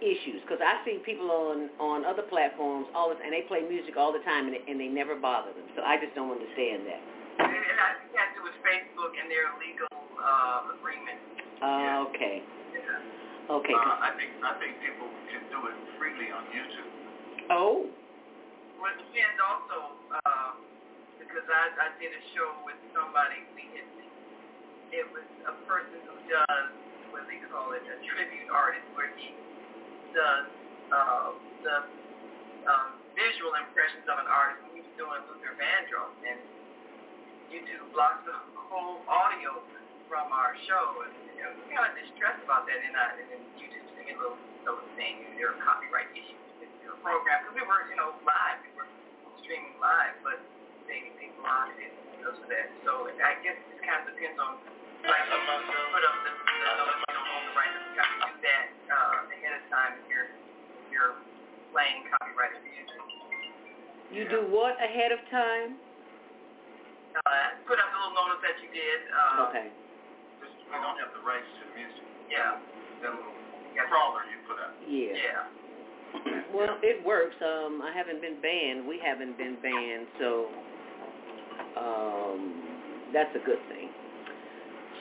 issues 0.00 0.40
because 0.42 0.60
I 0.64 0.80
see 0.84 0.98
people 1.04 1.28
on 1.28 1.68
on 1.76 2.08
other 2.08 2.24
platforms 2.24 2.88
all 2.96 3.12
the 3.12 3.20
and 3.20 3.32
they 3.32 3.44
play 3.44 3.60
music 3.60 4.00
all 4.00 4.12
the 4.12 4.24
time 4.24 4.48
and 4.48 4.56
and 4.56 4.80
they 4.80 4.88
never 4.88 5.14
bother 5.14 5.52
them. 5.52 5.68
So 5.76 5.84
I 5.84 6.00
just 6.00 6.16
don't 6.16 6.32
understand 6.32 6.88
that. 6.88 7.00
And 7.40 7.46
I 7.46 7.52
think 7.52 7.64
it 7.68 7.76
has 7.76 7.96
to 8.00 8.40
do 8.40 8.42
with 8.44 8.56
Facebook 8.64 9.12
and 9.16 9.28
their 9.28 9.48
legal 9.60 9.92
uh, 10.16 10.76
agreement. 10.76 11.20
Uh, 11.60 12.08
okay. 12.08 12.40
Yeah. 12.72 13.60
Okay. 13.60 13.76
Uh, 13.76 14.08
I 14.08 14.16
think 14.16 14.32
I 14.40 14.56
think 14.56 14.80
people 14.80 15.08
can 15.28 15.44
do 15.52 15.60
it 15.68 15.76
freely 16.00 16.32
on 16.32 16.48
YouTube. 16.48 16.90
Oh. 17.52 17.84
Well, 18.80 18.96
it 18.96 19.04
depends 19.12 19.36
also, 19.44 19.76
uh, 20.24 20.56
because 21.20 21.44
I, 21.44 21.68
I 21.84 21.88
did 22.00 22.16
a 22.16 22.22
show 22.32 22.48
with 22.64 22.80
somebody, 22.96 23.44
we 23.52 23.68
had, 23.76 23.84
it 24.90 25.06
was 25.14 25.26
a 25.46 25.54
person 25.70 25.98
who 26.02 26.16
does, 26.26 26.68
what 27.14 27.22
they 27.30 27.38
call 27.46 27.70
it, 27.74 27.82
a 27.86 27.96
tribute 28.02 28.50
artist, 28.50 28.86
where 28.98 29.10
he 29.14 29.34
does 30.10 30.46
uh, 30.90 31.30
the 31.62 31.76
um, 32.66 32.98
visual 33.14 33.54
impressions 33.54 34.02
of 34.10 34.18
an 34.18 34.26
artist. 34.26 34.66
And 34.66 34.72
he 34.74 34.82
was 34.82 34.94
doing 34.98 35.22
Luther 35.30 35.54
Vandross, 35.54 36.14
and 36.26 36.38
YouTube 37.54 37.86
blocks 37.94 38.26
the 38.26 38.34
whole 38.70 39.02
audio 39.06 39.62
from 40.10 40.30
our 40.34 40.58
show. 40.66 41.06
And 41.06 41.14
you 41.38 41.42
know, 41.46 41.54
we're 41.54 41.70
kind 41.70 41.86
of 41.86 41.94
distressed 41.94 42.42
about 42.42 42.66
that, 42.66 42.78
and, 42.82 42.94
uh, 42.94 43.18
and 43.18 43.26
then 43.30 43.42
YouTube 43.58 43.86
sent 43.94 44.10
me 44.10 44.14
a 44.14 44.18
little 44.18 44.38
note 44.66 44.82
saying 44.98 45.22
there 45.38 45.54
are 45.54 45.58
copyright 45.62 46.10
issues 46.18 46.42
with 46.58 46.70
your 46.82 46.98
program 47.06 47.46
because 47.46 47.54
we 47.54 47.62
were, 47.62 47.86
you 47.86 47.98
know, 47.98 48.18
live. 48.26 48.58
We 48.66 48.74
were 48.74 48.90
streaming 49.46 49.78
live, 49.78 50.18
but 50.26 50.42
they 50.90 51.14
they 51.22 51.30
blocked 51.38 51.78
it 51.78 51.94
because 52.18 52.34
of 52.42 52.50
that. 52.50 52.66
So 52.82 53.06
I 53.06 53.38
guess 53.46 53.54
it 53.54 53.78
kind 53.86 54.02
of 54.02 54.10
depends 54.12 54.38
on 54.42 54.58
like 55.04 55.24
put 55.92 56.02
up 56.04 56.16
the, 56.24 56.32
the 56.32 56.72
notice 56.76 57.00
right. 57.56 57.72
You 57.72 58.00
have 58.00 58.10
to 58.10 58.28
do 58.28 58.36
that 58.44 58.64
uh, 58.90 59.32
ahead 59.32 59.54
of 59.56 59.64
time 59.72 59.92
if 60.00 60.06
you're 60.10 60.28
if 60.28 60.86
you're 60.92 61.14
playing 61.72 62.04
copyrighted 62.12 62.62
music. 62.64 63.00
You 64.12 64.26
do 64.28 64.44
what 64.50 64.76
ahead 64.82 65.14
of 65.14 65.22
time? 65.30 65.78
Uh, 67.14 67.58
put 67.66 67.78
up 67.78 67.88
the 67.90 67.98
little 67.98 68.14
notice 68.14 68.42
that 68.42 68.56
you 68.62 68.70
did. 68.70 68.98
Uh, 69.10 69.46
okay. 69.50 69.66
Just, 70.38 70.54
we 70.66 70.76
don't 70.78 70.98
have 70.98 71.10
the 71.14 71.22
rights 71.26 71.46
to 71.58 71.62
the 71.66 71.74
music. 71.74 72.04
Yeah. 72.30 72.58
That 73.02 73.14
little 73.16 73.34
crawler 73.88 74.22
you 74.28 74.38
put 74.46 74.58
up. 74.62 74.74
Yeah. 74.86 75.14
Yeah. 75.16 75.42
Well, 76.52 76.76
it 76.82 77.04
works. 77.06 77.38
Um, 77.40 77.80
I 77.82 77.94
haven't 77.94 78.20
been 78.20 78.42
banned. 78.42 78.86
We 78.86 78.98
haven't 78.98 79.38
been 79.38 79.56
banned, 79.62 80.06
so 80.18 80.50
um, 81.78 82.40
that's 83.14 83.30
a 83.36 83.42
good 83.46 83.62
thing. 83.70 83.79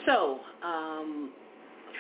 So, 0.09 0.41
um, 0.65 1.29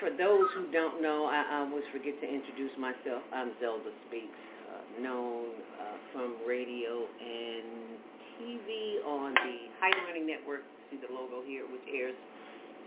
for 0.01 0.09
those 0.09 0.49
who 0.57 0.73
don't 0.73 0.97
know, 0.97 1.29
I, 1.29 1.45
I 1.45 1.55
always 1.61 1.85
forget 1.93 2.17
to 2.17 2.25
introduce 2.25 2.73
myself. 2.81 3.21
I'm 3.29 3.53
Zelda 3.61 3.93
Speaks, 4.09 4.33
uh, 4.65 4.81
known 4.97 5.53
uh, 5.77 5.93
from 6.09 6.41
radio 6.41 7.05
and 7.05 8.01
TV 8.41 8.97
on 9.05 9.37
the 9.37 9.69
High 9.77 9.93
Learning 10.09 10.25
Network. 10.25 10.65
See 10.89 10.97
the 10.97 11.13
logo 11.13 11.45
here, 11.45 11.69
which 11.69 11.85
airs 11.85 12.17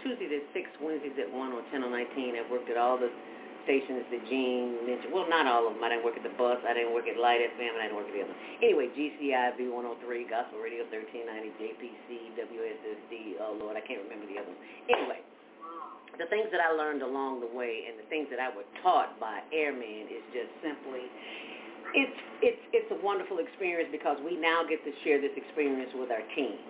Tuesdays 0.02 0.42
at 0.42 0.44
6, 0.58 0.82
Wednesdays 0.82 1.14
at 1.14 1.30
1 1.30 1.38
on 1.38 1.62
Channel 1.70 1.94
19. 1.94 2.42
I've 2.42 2.50
worked 2.50 2.66
at 2.66 2.74
all 2.74 2.98
the 2.98 3.06
stations 3.64 4.06
that 4.10 4.22
Gene 4.28 4.82
mentioned. 4.86 5.12
Well, 5.12 5.26
not 5.30 5.46
all 5.46 5.68
of 5.68 5.74
them. 5.74 5.82
I 5.84 5.94
didn't 5.94 6.04
work 6.04 6.16
at 6.18 6.26
the 6.26 6.34
bus. 6.34 6.58
I 6.66 6.74
didn't 6.74 6.94
work 6.94 7.06
at 7.06 7.16
Light 7.16 7.42
FM. 7.42 7.72
I 7.78 7.90
didn't 7.90 7.98
work 7.98 8.08
at 8.10 8.14
the 8.14 8.24
other. 8.26 8.36
Anyway, 8.60 8.90
GCI, 8.94 9.58
V103, 9.58 10.08
Gospel 10.30 10.58
Radio 10.60 10.86
1390, 10.90 11.54
JPC, 11.58 12.08
WSSD. 12.38 13.42
Oh, 13.42 13.58
Lord, 13.58 13.78
I 13.78 13.82
can't 13.82 14.02
remember 14.06 14.26
the 14.26 14.38
other 14.42 14.50
ones. 14.50 14.62
Anyway, 14.90 15.20
the 16.20 16.28
things 16.28 16.52
that 16.52 16.60
I 16.60 16.74
learned 16.74 17.00
along 17.00 17.40
the 17.40 17.48
way 17.48 17.88
and 17.88 17.96
the 17.96 18.06
things 18.12 18.28
that 18.28 18.40
I 18.40 18.52
was 18.52 18.68
taught 18.84 19.16
by 19.16 19.40
Airman 19.52 20.10
is 20.12 20.24
just 20.34 20.52
simply 20.60 21.08
it's 21.94 22.18
it's 22.40 22.64
it's 22.72 22.90
a 22.92 22.98
wonderful 23.04 23.38
experience 23.38 23.88
because 23.92 24.16
we 24.24 24.36
now 24.36 24.64
get 24.64 24.80
to 24.84 24.92
share 25.04 25.20
this 25.20 25.32
experience 25.36 25.92
with 25.96 26.10
our 26.10 26.24
teams. 26.36 26.60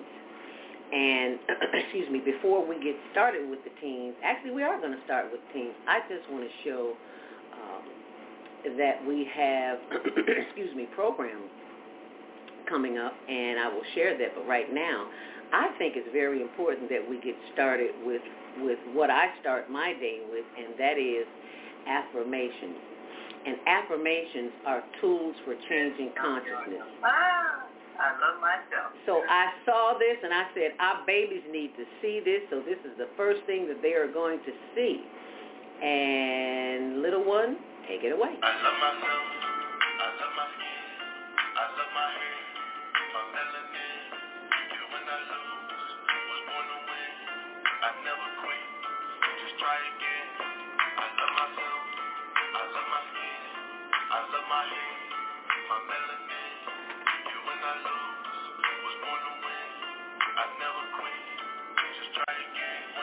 And 0.93 1.39
excuse 1.75 2.11
me, 2.11 2.21
before 2.21 2.67
we 2.67 2.77
get 2.83 2.97
started 3.13 3.49
with 3.49 3.61
the 3.65 3.71
teams, 3.81 4.15
actually 4.23 4.53
we 4.53 4.63
are 4.63 4.79
going 4.79 4.93
to 4.93 5.05
start 5.05 5.33
with 5.33 5.41
teams. 5.53 5.75
I 5.89 6.01
just 6.09 6.31
want 6.31 6.45
to 6.45 6.69
show 6.69 6.93
um, 7.55 8.77
that 8.77 9.05
we 9.07 9.29
have, 9.35 9.79
excuse 10.29 10.75
me, 10.77 10.87
program 10.95 11.49
coming 12.69 12.99
up, 12.99 13.15
and 13.29 13.59
I 13.59 13.69
will 13.69 13.85
share 13.95 14.17
that. 14.19 14.35
But 14.35 14.47
right 14.47 14.73
now, 14.73 15.09
I 15.53 15.69
think 15.79 15.95
it's 15.97 16.09
very 16.13 16.41
important 16.41 16.89
that 16.91 17.03
we 17.09 17.21
get 17.21 17.35
started 17.53 17.91
with 18.05 18.23
with 18.61 18.79
what 18.93 19.09
I 19.09 19.29
start 19.41 19.71
my 19.71 19.95
day 19.95 20.21
with, 20.31 20.45
and 20.59 20.79
that 20.79 20.99
is 20.99 21.27
affirmations. 21.89 22.77
And 23.45 23.57
affirmations 23.67 24.53
are 24.67 24.85
tools 25.01 25.35
for 25.45 25.55
changing 25.69 26.13
consciousness. 26.21 26.85
Ah. 27.03 27.62
I 27.99 28.17
love 28.19 28.39
myself. 28.41 28.97
So 29.05 29.21
I 29.29 29.53
saw 29.65 29.99
this 29.99 30.17
and 30.25 30.33
I 30.33 30.49
said, 30.55 30.73
our 30.81 31.05
babies 31.07 31.45
need 31.51 31.77
to 31.77 31.85
see 32.01 32.21
this, 32.25 32.43
so 32.49 32.61
this 32.65 32.81
is 32.89 32.97
the 32.97 33.09
first 33.17 33.45
thing 33.45 33.69
that 33.69 33.83
they 33.83 33.93
are 33.93 34.09
going 34.09 34.41
to 34.43 34.53
see. 34.75 35.05
And 35.83 37.03
little 37.03 37.25
one, 37.25 37.59
take 37.91 38.07
it 38.07 38.15
away. 38.15 38.39
I 38.39 38.53
love 38.63 38.79
myself. 38.79 39.27
I 39.99 40.07
love 40.19 40.35
my 40.39 40.47
skin. 40.57 40.83
I 41.37 41.65
love 41.75 41.93
my 41.93 42.09
hair. 42.17 42.39
My 43.13 43.23
melanin. 43.35 43.99
You 44.73 44.83
I 44.89 45.19
lose. 45.27 45.91
Was 46.07 46.43
born 46.49 46.67
to 46.71 46.79
win. 46.87 47.13
I 47.83 47.91
never 48.07 48.29
quit. 48.41 48.67
Just 49.43 49.59
try 49.59 49.75
again. 49.75 50.27
I 50.97 51.07
love 51.19 51.33
myself. 51.35 51.83
I 52.41 52.63
love 52.73 52.89
my 52.89 53.03
skin. 53.11 53.43
I 54.07 54.19
love 54.33 54.47
my 54.49 54.65
hair. 54.71 55.02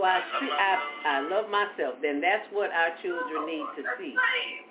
so 0.00 0.08
I 0.08 0.24
I, 0.24 0.72
I 1.04 1.16
love 1.28 1.52
myself. 1.52 2.00
Then 2.00 2.24
that's 2.24 2.48
what 2.56 2.72
our 2.72 2.96
children 3.04 3.44
need 3.44 3.68
to 3.76 3.82
see. 4.00 4.16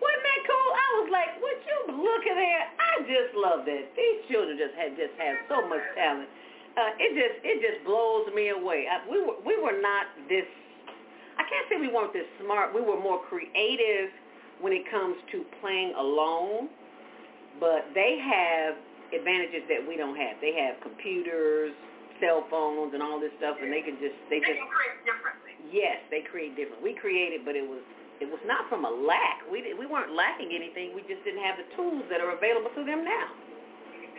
Wasn't 0.01 0.25
that 0.25 0.41
cool? 0.49 0.69
I 0.73 0.87
was 1.05 1.09
like, 1.13 1.31
what 1.37 1.57
you 1.61 1.77
looking 2.01 2.37
at? 2.37 2.73
I 2.81 2.93
just 3.05 3.37
love 3.37 3.69
that. 3.69 3.93
These 3.93 4.25
children 4.33 4.57
just 4.57 4.73
had 4.73 4.97
just 4.97 5.13
have 5.21 5.37
so 5.45 5.61
much 5.69 5.85
talent. 5.93 6.29
Uh, 6.73 6.97
it 6.97 7.13
just 7.13 7.37
it 7.45 7.57
just 7.61 7.85
blows 7.85 8.25
me 8.33 8.49
away. 8.49 8.89
I, 8.89 9.05
we 9.05 9.21
were 9.21 9.37
we 9.45 9.53
were 9.61 9.77
not 9.77 10.09
this. 10.25 10.49
I 11.37 11.45
can't 11.45 11.65
say 11.69 11.77
we 11.77 11.93
weren't 11.93 12.13
this 12.13 12.27
smart. 12.41 12.73
We 12.73 12.81
were 12.81 12.97
more 12.99 13.21
creative 13.29 14.09
when 14.59 14.73
it 14.73 14.89
comes 14.89 15.15
to 15.31 15.45
playing 15.61 15.93
alone, 15.95 16.67
but 17.61 17.87
they 17.93 18.17
have 18.19 18.75
advantages 19.13 19.63
that 19.69 19.81
we 19.85 19.95
don't 19.95 20.17
have. 20.17 20.37
They 20.41 20.53
have 20.59 20.81
computers, 20.81 21.71
cell 22.19 22.45
phones 22.51 22.93
and 22.93 23.01
all 23.01 23.19
this 23.19 23.33
stuff, 23.39 23.57
and 23.59 23.71
they 23.71 23.81
can 23.81 23.99
just 23.99 24.15
they, 24.27 24.39
they 24.39 24.55
just 24.55 24.59
can 24.59 24.71
create 24.71 24.99
differently. 25.03 25.53
Yes, 25.71 25.99
they 26.11 26.23
create 26.23 26.55
different. 26.55 26.83
We 26.83 26.95
created, 26.95 27.43
but 27.43 27.55
it 27.55 27.65
was 27.65 27.81
it 28.19 28.27
was 28.27 28.39
not 28.43 28.67
from 28.67 28.83
a 28.83 28.91
lack. 28.91 29.43
We 29.47 29.63
we 29.75 29.87
weren't 29.87 30.13
lacking 30.15 30.51
anything. 30.51 30.95
We 30.95 31.03
just 31.07 31.23
didn't 31.23 31.43
have 31.43 31.59
the 31.59 31.67
tools 31.75 32.03
that 32.11 32.19
are 32.19 32.35
available 32.35 32.71
to 32.75 32.83
them 32.83 33.03
now. 33.03 33.27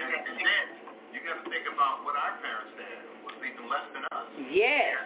And, 0.01 0.13
and 0.17 0.37
then 0.41 0.65
you 1.13 1.21
got 1.21 1.45
to 1.45 1.47
think 1.53 1.69
about 1.69 2.07
what 2.09 2.17
our 2.17 2.41
parents 2.41 2.73
had 2.81 3.01
was 3.29 3.37
even 3.45 3.69
less 3.69 3.85
than 3.93 4.03
us. 4.17 4.27
Yes, 4.49 5.05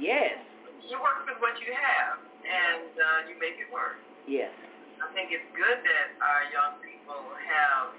yes. 0.00 0.40
You 0.86 0.96
work 1.02 1.26
with 1.28 1.36
what 1.42 1.58
you 1.60 1.74
have, 1.74 2.22
and 2.46 2.92
uh, 2.94 3.28
you 3.28 3.36
make 3.36 3.60
it 3.60 3.68
work. 3.68 4.00
Yes. 4.24 4.54
I 5.02 5.12
think 5.12 5.28
it's 5.28 5.44
good 5.52 5.78
that 5.84 6.06
our 6.24 6.48
young 6.48 6.80
people 6.80 7.20
have 7.36 7.92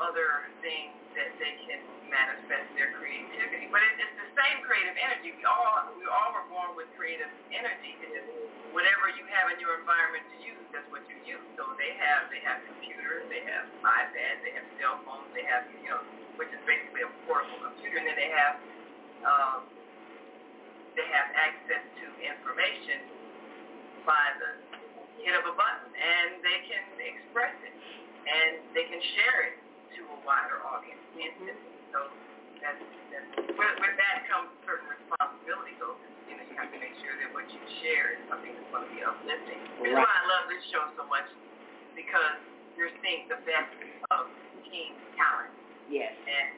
other 0.00 0.48
things 0.64 0.99
that 1.14 1.30
they 1.42 1.52
can 1.66 1.80
manifest 2.10 2.66
their 2.74 2.90
creativity. 2.98 3.70
But 3.70 3.82
it, 3.82 4.02
it's 4.02 4.16
the 4.18 4.30
same 4.34 4.62
creative 4.66 4.94
energy. 4.98 5.34
We 5.34 5.44
all 5.46 5.90
we 5.94 6.06
all 6.06 6.30
were 6.34 6.46
born 6.50 6.74
with 6.78 6.90
creative 6.98 7.30
energy. 7.50 7.94
It 8.02 8.10
is 8.22 8.26
whatever 8.74 9.10
you 9.14 9.26
have 9.30 9.50
in 9.50 9.58
your 9.58 9.78
environment 9.78 10.26
to 10.34 10.36
use, 10.42 10.62
that's 10.70 10.86
what 10.90 11.02
you 11.10 11.18
use. 11.26 11.42
So 11.58 11.66
they 11.78 11.94
have 11.98 12.30
they 12.30 12.42
have 12.46 12.62
computers, 12.66 13.26
they 13.30 13.42
have 13.46 13.66
iPads, 13.82 14.38
they 14.42 14.54
have 14.54 14.66
cell 14.78 15.02
phones, 15.06 15.30
they 15.34 15.46
have 15.46 15.66
you 15.70 15.90
know, 15.90 16.02
which 16.38 16.50
is 16.50 16.62
basically 16.66 17.06
a 17.06 17.10
portable 17.26 17.58
computer, 17.62 18.02
and 18.02 18.06
then 18.10 18.18
they 18.18 18.30
have 18.30 18.54
um, 19.26 19.58
they 20.94 21.06
have 21.10 21.28
access 21.34 21.84
to 22.02 22.04
information 22.18 23.06
by 24.02 24.26
the 24.42 24.50
hit 25.22 25.36
of 25.36 25.44
a 25.44 25.54
button, 25.54 25.90
and 25.92 26.40
they 26.40 26.58
can 26.66 26.82
express 26.96 27.54
it, 27.62 27.74
and 28.24 28.64
they 28.72 28.88
can 28.88 28.98
share 29.18 29.52
it 29.52 29.59
to 29.96 30.00
a 30.06 30.18
wider 30.26 30.62
audience 30.66 31.00
mm-hmm. 31.14 31.26
instantly. 31.26 31.78
So 31.90 31.98
that's, 32.62 32.80
that's 33.10 33.28
with, 33.36 33.74
with 33.82 33.96
that 33.98 34.16
comes 34.30 34.50
certain 34.66 34.86
responsibility. 34.86 35.74
So 35.82 35.98
you 36.30 36.38
know 36.38 36.44
you 36.46 36.56
have 36.58 36.70
to 36.70 36.78
make 36.78 36.94
sure 37.02 37.14
that 37.18 37.30
what 37.34 37.46
you 37.50 37.60
share 37.82 38.14
is 38.14 38.20
something 38.30 38.52
that's 38.54 38.70
going 38.70 38.86
to 38.86 38.92
be 38.92 39.02
uplifting. 39.02 39.60
That's 39.82 39.96
why 39.98 40.06
I 40.06 40.22
love 40.30 40.44
this 40.50 40.62
show 40.70 40.84
so 40.94 41.04
much 41.10 41.26
because 41.98 42.38
you're 42.78 42.92
seeing 43.02 43.26
the 43.26 43.40
best 43.44 43.72
of 44.14 44.30
teen 44.64 44.94
talent 45.18 45.52
Yes. 45.90 46.14
and 46.14 46.54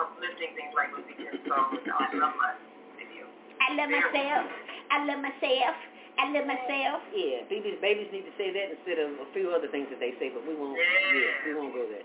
uplifting 0.00 0.56
things 0.56 0.72
like 0.72 0.90
what 0.96 1.04
we 1.04 1.12
just 1.20 1.44
saw 1.44 1.68
with 1.68 1.84
the 1.84 1.92
I 1.92 2.08
Love 2.16 2.32
My 2.40 2.56
video. 2.96 3.28
I 3.60 3.68
love 3.76 3.90
myself. 3.92 4.44
I 4.90 4.96
love 5.04 5.20
myself. 5.20 5.76
I 6.18 6.32
love 6.32 6.46
myself. 6.48 7.04
Yeah, 7.12 7.44
babies, 7.48 7.76
babies 7.80 8.08
need 8.08 8.24
to 8.24 8.34
say 8.40 8.48
that 8.48 8.72
instead 8.72 8.98
of 9.04 9.20
a 9.20 9.28
few 9.36 9.52
other 9.52 9.68
things 9.68 9.88
that 9.92 10.00
they 10.00 10.16
say, 10.16 10.32
but 10.32 10.48
we 10.48 10.56
won't. 10.56 10.76
Yeah. 10.80 11.44
we 11.44 11.52
won't 11.54 11.74
go 11.76 11.84
there. 11.84 12.04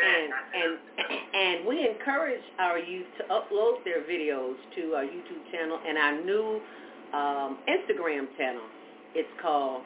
And 0.00 0.32
and 0.32 0.72
and 1.34 1.56
we 1.68 1.84
encourage 1.84 2.40
our 2.58 2.78
youth 2.78 3.06
to 3.20 3.24
upload 3.28 3.84
their 3.84 4.00
videos 4.00 4.56
to 4.76 4.94
our 4.96 5.04
YouTube 5.04 5.44
channel 5.52 5.78
and 5.86 5.98
our 5.98 6.16
new 6.24 6.60
um, 7.12 7.58
Instagram 7.68 8.24
channel. 8.38 8.64
It's 9.14 9.28
called, 9.42 9.82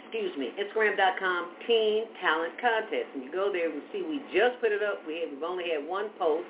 excuse 0.00 0.32
me, 0.38 0.54
Instagram.com 0.56 1.50
Teen 1.66 2.04
Talent 2.22 2.54
Contest. 2.60 3.12
And 3.14 3.24
you 3.24 3.32
go 3.32 3.52
there 3.52 3.68
and 3.70 3.82
see 3.92 4.00
we 4.08 4.22
just 4.32 4.56
put 4.62 4.72
it 4.72 4.82
up. 4.82 5.04
We 5.06 5.20
have, 5.20 5.30
we've 5.36 5.42
only 5.42 5.68
had 5.68 5.86
one 5.86 6.08
post, 6.18 6.46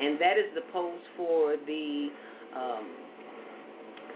and 0.00 0.18
that 0.20 0.38
is 0.38 0.48
the 0.54 0.64
post 0.72 1.02
for 1.16 1.56
the 1.66 2.08
um, 2.56 2.86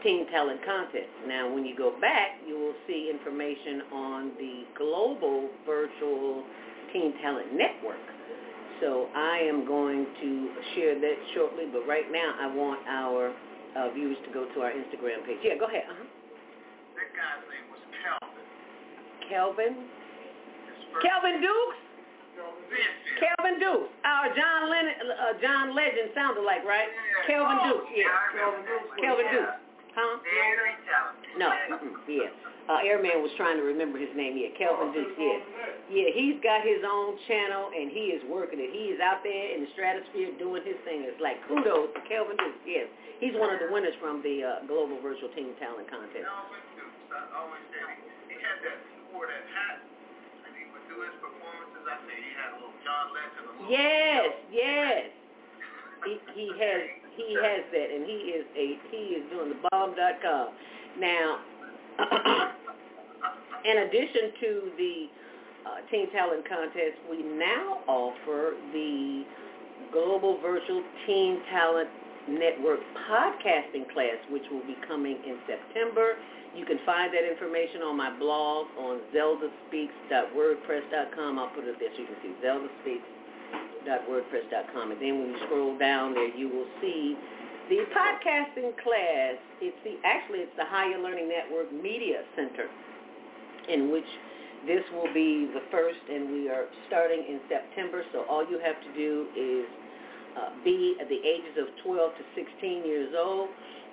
Teen 0.03 0.27
Talent 0.31 0.61
Contest. 0.65 1.11
Now, 1.27 1.53
when 1.53 1.65
you 1.65 1.77
go 1.77 1.95
back, 2.01 2.43
you 2.47 2.59
will 2.59 2.75
see 2.87 3.11
information 3.13 3.83
on 3.93 4.33
the 4.39 4.65
Global 4.77 5.49
Virtual 5.65 6.43
Teen 6.93 7.15
Talent 7.23 7.55
Network. 7.55 8.03
So 8.81 9.07
I 9.15 9.39
am 9.47 9.65
going 9.67 10.07
to 10.21 10.51
share 10.75 10.99
that 10.99 11.17
shortly, 11.35 11.71
but 11.71 11.87
right 11.87 12.11
now 12.11 12.35
I 12.41 12.51
want 12.51 12.81
our 12.89 13.31
uh, 13.79 13.95
viewers 13.95 14.19
to 14.27 14.35
go 14.35 14.47
to 14.53 14.61
our 14.61 14.71
Instagram 14.75 15.23
page. 15.25 15.39
Yeah, 15.45 15.55
go 15.55 15.67
ahead. 15.67 15.87
Uh-huh. 15.87 16.03
That 16.99 17.11
guy's 17.15 17.47
name 17.47 17.71
was 17.71 17.79
Calvin. 18.03 18.43
Kelvin? 19.31 19.75
Kelvin 20.99 21.37
Dukes? 21.41 21.79
Kelvin 23.23 23.57
Dukes. 23.63 23.91
Our 24.03 24.35
John 24.35 24.67
Lennon, 24.67 24.99
uh, 25.15 25.39
John 25.39 25.77
Legend 25.79 26.11
sounded 26.11 26.43
like, 26.43 26.67
right? 26.67 26.91
Yeah. 26.91 27.31
Kelvin 27.31 27.59
oh, 27.63 27.67
Dukes, 27.71 27.91
yeah. 27.95 28.11
Kelvin 28.35 28.67
Dukes. 28.67 28.91
Kelvin 28.99 29.27
yeah. 29.31 29.47
Dukes. 29.47 29.62
Huh? 29.93 30.25
Very 30.25 30.73
talented. 30.89 31.37
No, 31.37 31.53
mm-mm, 31.53 32.01
yeah. 32.09 32.33
Uh, 32.71 32.79
Airman 32.87 33.21
was 33.21 33.35
trying 33.35 33.59
to 33.59 33.67
remember 33.67 33.99
his 33.99 34.09
name. 34.15 34.39
Yeah, 34.39 34.55
Kelvin 34.55 34.95
Dukes. 34.95 35.19
Yeah, 35.19 35.43
yeah. 35.91 36.09
He's 36.15 36.39
got 36.41 36.63
his 36.63 36.81
own 36.87 37.19
channel 37.27 37.75
and 37.75 37.91
he 37.91 38.15
is 38.15 38.23
working 38.31 38.63
it. 38.63 38.71
He 38.71 38.95
is 38.95 39.03
out 39.03 39.21
there 39.27 39.53
in 39.53 39.67
the 39.67 39.71
stratosphere 39.75 40.33
doing 40.39 40.63
his 40.63 40.79
thing. 40.87 41.03
It's 41.05 41.19
like 41.19 41.43
kudos 41.51 41.91
to 41.93 42.01
Kelvin 42.07 42.39
Dukes. 42.39 42.63
Yes, 42.63 42.87
he's 43.19 43.35
one 43.35 43.51
of 43.51 43.59
the 43.59 43.69
winners 43.69 43.93
from 43.99 44.23
the 44.23 44.47
uh, 44.47 44.65
Global 44.71 44.97
Virtual 45.03 45.29
Teen 45.35 45.53
Talent 45.59 45.91
Contest. 45.91 46.23
Kelvin 46.23 46.63
Dukes. 46.79 47.11
I 47.13 47.21
always 47.43 47.65
said 47.75 47.85
he, 48.31 48.39
had 48.41 48.63
that, 48.65 48.79
wore 49.11 49.27
that 49.29 49.45
hat 49.53 49.83
and 50.47 50.55
he 50.55 50.65
would 50.71 50.87
do 50.87 51.03
his 51.03 51.13
performances. 51.19 51.83
I 51.85 51.99
said 51.99 52.17
he 52.17 52.33
had 52.39 52.49
a 52.55 52.63
little 52.63 52.79
John 52.87 53.07
Legend. 53.11 53.43
A 53.43 53.53
little 53.59 53.69
Yes, 53.69 54.31
yes. 54.55 55.03
He 56.07 56.15
he 56.35 56.47
has 56.63 57.02
he 57.17 57.35
has 57.35 57.65
that, 57.73 57.91
and 57.95 58.07
he 58.07 58.33
is 58.33 58.47
a 58.57 58.79
he 58.91 58.97
is 59.21 59.31
doing 59.31 59.51
the 59.51 59.57
bomb.com. 59.71 60.49
Now, 60.99 61.39
in 63.65 63.79
addition 63.79 64.33
to 64.41 64.71
the 64.77 65.09
uh, 65.67 65.81
Teen 65.91 66.11
Talent 66.13 66.49
Contest, 66.49 66.97
we 67.11 67.23
now 67.23 67.81
offer 67.87 68.55
the 68.73 69.25
Global 69.93 70.39
Virtual 70.41 70.83
Teen 71.07 71.41
Talent 71.51 71.89
Network 72.29 72.81
podcasting 73.11 73.93
class, 73.93 74.17
which 74.31 74.45
will 74.51 74.65
be 74.67 74.77
coming 74.87 75.19
in 75.27 75.39
September. 75.47 76.17
You 76.55 76.67
can 76.67 76.79
find 76.85 77.13
that 77.15 77.25
information 77.29 77.83
on 77.83 77.97
my 77.97 78.11
blog 78.19 78.67
on 78.79 79.01
zeldaspeaks.wordpress.com. 79.15 81.39
I'll 81.39 81.49
put 81.49 81.65
it 81.65 81.79
there 81.81 81.89
so 81.97 82.01
you 82.01 82.07
can 82.07 82.17
see 82.23 82.35
zeldaspeaks.wordpress.com. 83.87 84.93
And 84.93 85.01
then 85.01 85.19
when 85.21 85.29
you 85.31 85.39
scroll 85.47 85.79
down 85.79 86.15
there, 86.15 86.35
you 86.35 86.49
will 86.49 86.67
see 86.81 87.17
the 87.69 87.85
podcasting 87.95 88.73
class. 88.83 89.37
It's 89.61 89.77
the 89.85 89.97
actually 90.05 90.41
it's 90.41 90.57
the 90.57 90.65
Higher 90.67 91.01
Learning 91.01 91.29
Network 91.29 91.73
Media 91.73 92.23
Center, 92.37 92.67
in 93.69 93.91
which 93.91 94.09
this 94.67 94.83
will 94.95 95.13
be 95.13 95.51
the 95.55 95.63
first, 95.71 95.99
and 96.11 96.31
we 96.31 96.49
are 96.49 96.67
starting 96.87 97.25
in 97.29 97.41
September. 97.49 98.03
So 98.13 98.25
all 98.31 98.47
you 98.49 98.59
have 98.63 98.79
to 98.79 98.91
do 98.95 99.27
is 99.35 99.67
uh, 100.39 100.51
be 100.65 100.97
at 101.01 101.09
the 101.09 101.19
ages 101.19 101.59
of 101.59 101.67
12 101.85 102.13
to 102.15 102.25
16 102.35 102.87
years 102.87 103.13
old, 103.19 103.49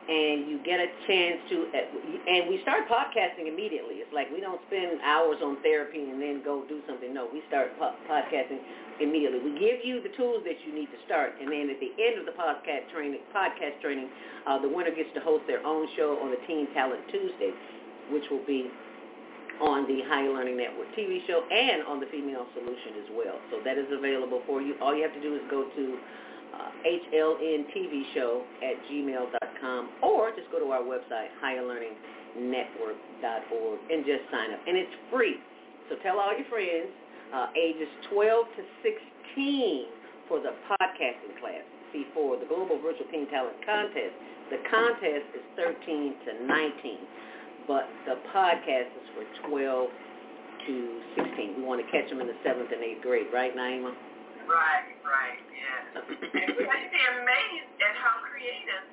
and 0.10 0.50
you 0.50 0.58
get 0.66 0.82
a 0.82 0.90
chance 1.06 1.38
to, 1.54 1.70
and 1.70 2.50
we 2.50 2.58
start 2.66 2.90
podcasting 2.90 3.46
immediately. 3.46 4.02
It's 4.02 4.10
like 4.10 4.26
we 4.34 4.42
don't 4.42 4.58
spend 4.66 4.98
hours 5.06 5.38
on 5.46 5.62
therapy 5.62 6.10
and 6.10 6.18
then 6.18 6.42
go 6.42 6.66
do 6.66 6.82
something. 6.90 7.14
No, 7.14 7.30
we 7.30 7.46
start 7.46 7.78
po- 7.78 7.94
podcasting 8.10 8.58
immediately. 8.98 9.38
We 9.38 9.54
give 9.62 9.86
you 9.86 10.02
the 10.02 10.10
tools 10.18 10.42
that 10.50 10.58
you 10.66 10.74
need 10.74 10.90
to 10.90 11.00
start, 11.06 11.38
and 11.38 11.46
then 11.54 11.70
at 11.70 11.78
the 11.78 11.94
end 12.02 12.18
of 12.18 12.26
the 12.26 12.34
podcast 12.34 12.90
training, 12.90 13.22
podcast 13.30 13.78
training, 13.86 14.10
uh, 14.50 14.58
the 14.58 14.68
winner 14.68 14.90
gets 14.90 15.14
to 15.14 15.22
host 15.22 15.46
their 15.46 15.62
own 15.62 15.86
show 15.94 16.18
on 16.26 16.34
the 16.34 16.42
Teen 16.50 16.66
Talent 16.74 17.06
Tuesday, 17.14 17.54
which 18.10 18.26
will 18.34 18.44
be 18.50 18.66
on 19.62 19.86
the 19.86 20.02
Higher 20.10 20.34
Learning 20.34 20.58
Network 20.58 20.90
TV 20.98 21.22
show 21.28 21.44
and 21.52 21.84
on 21.86 22.00
the 22.00 22.08
Female 22.10 22.48
Solution 22.58 22.98
as 22.98 23.10
well. 23.14 23.38
So 23.52 23.60
that 23.62 23.78
is 23.78 23.86
available 23.92 24.42
for 24.48 24.62
you. 24.62 24.74
All 24.82 24.96
you 24.96 25.04
have 25.04 25.14
to 25.14 25.22
do 25.22 25.36
is 25.36 25.42
go 25.52 25.70
to 25.70 25.84
uh, 26.54 26.70
hlntvshow 26.86 28.42
at 28.64 28.76
gmail.com 28.90 29.90
or 30.04 30.32
just 30.32 30.50
go 30.52 30.60
to 30.60 30.72
our 30.72 30.82
website, 30.82 31.30
higherlearningnetwork.org, 31.44 33.80
and 33.92 34.06
just 34.06 34.22
sign 34.32 34.54
up. 34.54 34.60
And 34.68 34.78
it's 34.78 34.94
free. 35.12 35.38
So 35.90 35.96
tell 36.04 36.20
all 36.20 36.38
your 36.38 36.48
friends, 36.50 36.90
uh, 37.34 37.48
ages 37.58 37.88
12 38.14 38.46
to 38.58 38.64
16 39.36 39.86
for 40.28 40.40
the 40.40 40.54
podcasting 40.70 41.40
class. 41.42 41.64
See, 41.92 42.06
for 42.14 42.38
the 42.38 42.46
Global 42.46 42.78
Virtual 42.82 43.08
Teen 43.12 43.28
Talent 43.30 43.58
Contest, 43.66 44.14
the 44.52 44.58
contest 44.70 45.26
is 45.34 45.42
13 45.56 46.14
to 46.26 46.34
19, 46.46 46.98
but 47.68 47.90
the 48.06 48.16
podcast 48.34 48.90
is 48.94 49.10
for 49.14 49.24
12 49.50 49.90
to 50.68 51.02
16. 51.16 51.56
We 51.58 51.64
want 51.64 51.82
to 51.86 51.92
catch 51.92 52.10
them 52.10 52.22
in 52.22 52.28
the 52.28 52.38
7th 52.46 52.72
and 52.74 52.82
8th 52.82 53.02
grade, 53.02 53.28
right, 53.34 53.56
Naima? 53.56 53.94
Right, 54.50 54.90
right, 55.06 55.42
yeah. 55.54 56.02
and 56.42 56.50
we 56.58 56.66
have 56.66 56.82
to 56.82 56.90
be 56.90 57.04
amazed 57.22 57.70
at 57.86 57.94
how 58.02 58.18
creative 58.26 58.86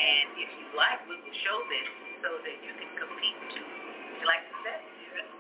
And 0.01 0.27
if 0.41 0.49
you 0.49 0.67
like, 0.73 1.05
we 1.05 1.21
will 1.21 1.39
show 1.45 1.59
this 1.69 2.10
so 2.21 2.29
that 2.41 2.57
you 2.61 2.73
can 2.77 2.91
compete 3.01 3.39
too. 3.57 3.65
You 4.21 4.25
like 4.29 4.45
to 4.49 4.55
that's 4.65 4.85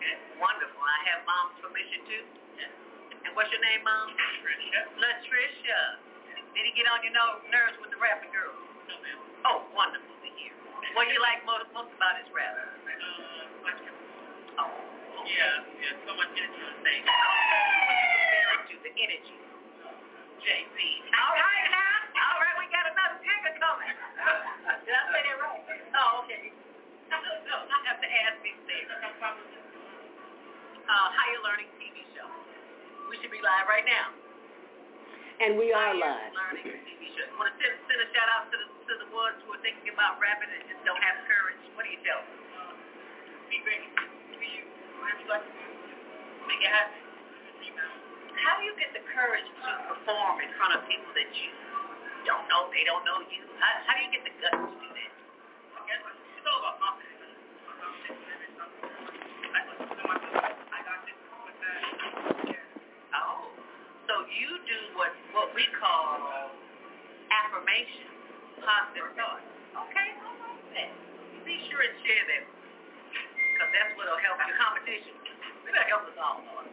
good. 0.00 0.18
Wonderful. 0.40 0.80
I 0.80 0.98
have 1.12 1.20
mom's 1.28 1.56
permission 1.60 2.00
too. 2.08 2.24
Yeah. 2.56 3.28
And 3.28 3.30
what's 3.36 3.52
your 3.52 3.60
name, 3.62 3.84
mom? 3.84 4.16
Trisha. 4.40 4.80
Latricia. 4.98 5.80
Did 6.56 6.64
he 6.66 6.72
get 6.74 6.88
on 6.90 7.04
your 7.04 7.14
nerves 7.14 7.76
with 7.78 7.92
the 7.94 8.00
rapping 8.00 8.32
girl? 8.34 8.50
No, 8.88 8.94
ma'am. 8.98 9.18
Oh, 9.46 9.58
wonderful 9.76 10.10
to 10.10 10.28
hear. 10.34 10.50
What 10.96 11.06
do 11.06 11.12
you 11.14 11.22
like 11.22 11.44
most, 11.46 11.70
most 11.76 11.92
about 11.94 12.18
his 12.18 12.26
rap? 12.34 12.56
Uh, 12.56 14.64
oh. 14.64 14.72
Yeah, 15.24 15.62
yeah, 15.78 15.94
so 16.08 16.16
much 16.16 16.32
energy 16.34 16.60
on 16.64 16.74
stage. 16.82 17.04
Who 17.06 17.14
you 17.14 18.10
compare 18.10 18.50
it 18.56 18.62
to, 18.66 18.74
the 18.82 18.92
energy? 18.98 19.36
JC. 20.42 20.76
All 21.14 21.34
right 21.36 21.68
now. 21.70 21.94
All 22.18 22.38
right, 22.42 22.56
we 22.58 22.66
got 22.72 22.88
another 22.90 23.20
ticker 23.22 23.54
coming. 23.60 23.94
Did 24.84 24.94
I 24.96 25.02
say 25.12 25.20
that 25.22 25.38
right? 25.38 25.62
Oh, 25.94 26.24
okay. 26.24 26.50
No, 27.46 27.56
I 27.66 27.78
have 27.86 28.00
to 28.02 28.10
ask 28.26 28.36
these 28.42 28.58
things. 28.66 28.88
Uh, 30.90 31.06
higher 31.14 31.40
learning 31.46 31.70
TV 31.78 32.02
show. 32.18 32.26
We 33.06 33.18
should 33.22 33.30
be 33.30 33.38
live 33.38 33.70
right 33.70 33.86
now. 33.86 34.10
And 35.40 35.54
we 35.54 35.70
are 35.70 35.78
higher 35.78 35.98
live. 35.98 36.30
Learning 36.34 36.82
TV 36.82 37.14
show. 37.14 37.26
Want 37.38 37.50
to 37.50 37.54
send, 37.62 37.78
send 37.86 37.98
a 38.02 38.08
shout 38.10 38.28
out 38.34 38.50
to 38.50 38.56
the 38.58 38.66
to 38.90 38.94
the 39.06 39.08
ones 39.14 39.38
who 39.46 39.54
are 39.54 39.62
thinking 39.62 39.94
about 39.94 40.18
rapping 40.18 40.50
and 40.50 40.66
just 40.66 40.82
don't 40.82 40.98
have 40.98 41.22
courage. 41.30 41.62
What 41.78 41.86
do 41.86 41.94
you 41.94 42.02
tell? 42.02 42.18
Uh, 42.18 42.74
be 43.46 43.62
ready. 43.62 43.86
Be 44.34 44.48
you. 44.50 44.66
Whatever 44.98 45.22
you 45.22 45.30
like 45.30 45.46
to 45.46 45.52
do, 45.54 45.66
make 46.50 46.58
it 46.58 46.74
happen. 46.74 46.98
How 48.40 48.56
do 48.58 48.64
you 48.64 48.74
get 48.80 48.90
the 48.96 49.04
courage 49.12 49.44
to 49.46 49.70
perform 49.84 50.40
in 50.40 50.50
front 50.56 50.72
of 50.72 50.80
people 50.88 51.12
that 51.12 51.28
you 51.36 51.52
don't 52.24 52.48
know, 52.48 52.72
they 52.72 52.88
don't 52.88 53.04
know 53.04 53.20
you? 53.28 53.44
How, 53.60 53.68
how 53.84 53.92
do 53.94 54.00
you 54.00 54.10
get 54.16 54.24
the 54.24 54.34
guts 54.40 54.56
to 54.56 54.74
do 54.80 54.88
that? 54.96 55.12
I 55.76 55.80
guess 55.84 56.00
it's 56.08 56.46
all 56.48 56.58
about 56.64 56.80
confidence. 56.80 57.19
You 64.30 64.50
do 64.62 64.80
what 64.94 65.10
what 65.34 65.50
we 65.58 65.66
call 65.74 66.48
affirmation, 67.28 68.08
positive 68.62 69.10
thoughts. 69.18 69.42
Okay, 69.90 70.08
I 70.14 70.30
like 70.38 70.64
that. 70.78 70.90
Be 71.42 71.56
sure 71.70 71.82
and 71.82 71.96
share 72.06 72.24
that, 72.30 72.44
because 72.46 73.70
that's 73.74 73.92
what'll 73.98 74.22
help 74.22 74.38
your 74.46 74.58
competition. 74.58 75.14
It'll 75.66 75.86
help 75.90 76.04
us 76.10 76.18
all. 76.18 76.38
Lord. 76.46 76.70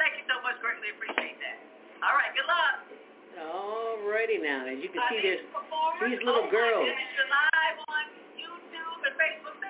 Thank 0.00 0.20
you 0.20 0.24
so 0.28 0.40
much. 0.44 0.56
Greatly 0.64 0.92
appreciate 0.96 1.36
that. 1.40 1.56
All 2.04 2.16
right, 2.16 2.32
good 2.32 2.48
luck. 2.48 2.76
Alrighty 3.36 4.40
now, 4.40 4.64
as 4.64 4.80
you 4.80 4.88
can 4.88 5.04
Uh, 5.04 5.08
see, 5.12 5.20
there's 5.20 5.44
these 5.44 6.24
little 6.24 6.48
oh 6.48 6.52
girls. 6.52 6.88
goodness, 6.88 7.12
You're 7.20 7.28
live 7.28 7.76
on 7.92 8.04
YouTube 8.40 9.00
and 9.04 9.14
Facebook. 9.20 9.65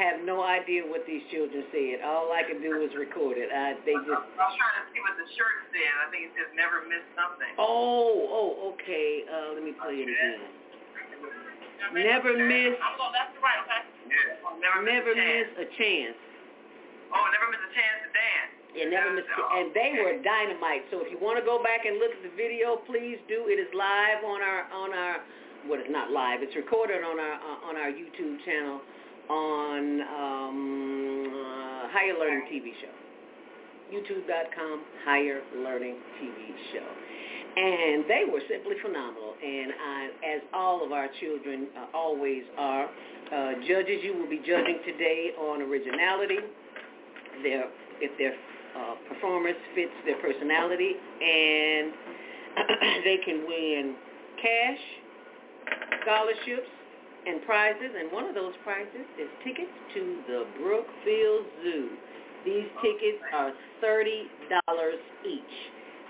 Have 0.00 0.24
no 0.24 0.40
idea 0.40 0.80
what 0.88 1.04
these 1.04 1.20
children 1.28 1.60
said. 1.68 2.00
All 2.00 2.32
I 2.32 2.40
could 2.48 2.64
do 2.64 2.80
was 2.80 2.88
record 2.96 3.36
it. 3.36 3.52
I, 3.52 3.76
they 3.84 3.92
just. 4.08 4.16
I 4.16 4.48
was 4.48 4.56
trying 4.56 4.78
to 4.80 4.84
see 4.96 5.00
what 5.04 5.14
the 5.20 5.28
shirt 5.36 5.56
said. 5.68 5.92
I 6.00 6.06
think 6.08 6.20
it 6.28 6.32
says 6.40 6.48
never 6.56 6.80
miss 6.88 7.04
something. 7.12 7.52
Oh, 7.60 8.24
oh, 8.32 8.72
okay. 8.74 9.28
Uh, 9.28 9.52
let 9.52 9.62
me 9.62 9.76
play 9.76 10.00
it 10.00 10.08
again. 10.08 10.40
Never 11.90 12.32
miss, 12.38 12.78
I'm 12.78 12.94
going 12.96 13.12
left 13.12 13.34
to 13.34 13.40
right, 13.42 13.58
okay? 13.66 13.82
Yeah. 14.06 14.62
Never 14.62 14.78
miss 14.84 14.94
never 14.94 15.10
a 15.10 15.16
chance. 15.18 15.50
a 15.58 15.66
chance. 15.74 16.18
Oh, 17.10 17.24
never 17.34 17.46
miss 17.50 17.62
a 17.66 17.72
chance 17.74 17.98
to 18.06 18.10
dance. 18.14 18.52
Yeah, 18.70 18.86
never 18.86 19.10
miss. 19.10 19.26
Oh, 19.34 19.58
And 19.58 19.74
they 19.74 19.98
okay. 19.98 19.98
were 19.98 20.16
dynamite. 20.22 20.86
So 20.94 21.02
if 21.02 21.10
you 21.10 21.18
want 21.18 21.42
to 21.42 21.44
go 21.44 21.58
back 21.58 21.82
and 21.90 21.98
look 21.98 22.14
at 22.14 22.22
the 22.22 22.30
video, 22.38 22.78
please 22.86 23.18
do. 23.26 23.50
It 23.50 23.58
is 23.58 23.66
live 23.74 24.22
on 24.22 24.38
our 24.38 24.70
on 24.70 24.94
our. 24.94 25.26
Well, 25.66 25.82
it's 25.82 25.90
not 25.90 26.14
live. 26.14 26.46
It's 26.46 26.54
recorded 26.54 27.02
on 27.02 27.18
our 27.18 27.36
uh, 27.42 27.68
on 27.68 27.74
our 27.74 27.90
YouTube 27.90 28.38
channel 28.46 28.78
on 29.30 30.00
um, 30.02 31.30
uh, 31.30 31.88
Higher 31.94 32.18
Learning 32.18 32.44
TV 32.50 32.72
Show. 32.82 32.94
YouTube.com 33.94 34.82
Higher 35.04 35.40
Learning 35.62 35.96
TV 36.20 36.54
Show. 36.72 36.86
And 37.56 38.04
they 38.08 38.24
were 38.30 38.40
simply 38.48 38.76
phenomenal. 38.82 39.34
And 39.42 39.72
I, 39.72 40.08
as 40.34 40.40
all 40.52 40.84
of 40.84 40.92
our 40.92 41.08
children 41.20 41.68
uh, 41.76 41.96
always 41.96 42.42
are, 42.58 42.84
uh, 42.84 43.52
judges, 43.66 44.02
you 44.02 44.16
will 44.16 44.28
be 44.30 44.38
judging 44.38 44.78
today 44.84 45.30
on 45.38 45.62
originality, 45.62 46.38
their 47.42 47.66
if 48.00 48.16
their 48.18 48.32
uh, 48.76 48.94
performance 49.08 49.58
fits 49.74 49.92
their 50.06 50.16
personality, 50.22 50.92
and 51.22 51.92
they 53.04 53.18
can 53.24 53.44
win 53.46 53.94
cash, 54.40 54.78
scholarships, 56.02 56.70
and 57.26 57.42
prizes. 57.44 57.92
And 57.98 58.12
one 58.12 58.24
of 58.24 58.34
those 58.34 58.54
prizes 58.64 59.06
is 59.20 59.28
tickets 59.44 59.72
to 59.94 60.02
the 60.26 60.40
Brookfield 60.60 61.46
Zoo. 61.62 61.88
These 62.44 62.68
tickets 62.80 63.20
are 63.34 63.52
thirty 63.80 64.28
dollars 64.48 65.00
each, 65.26 65.56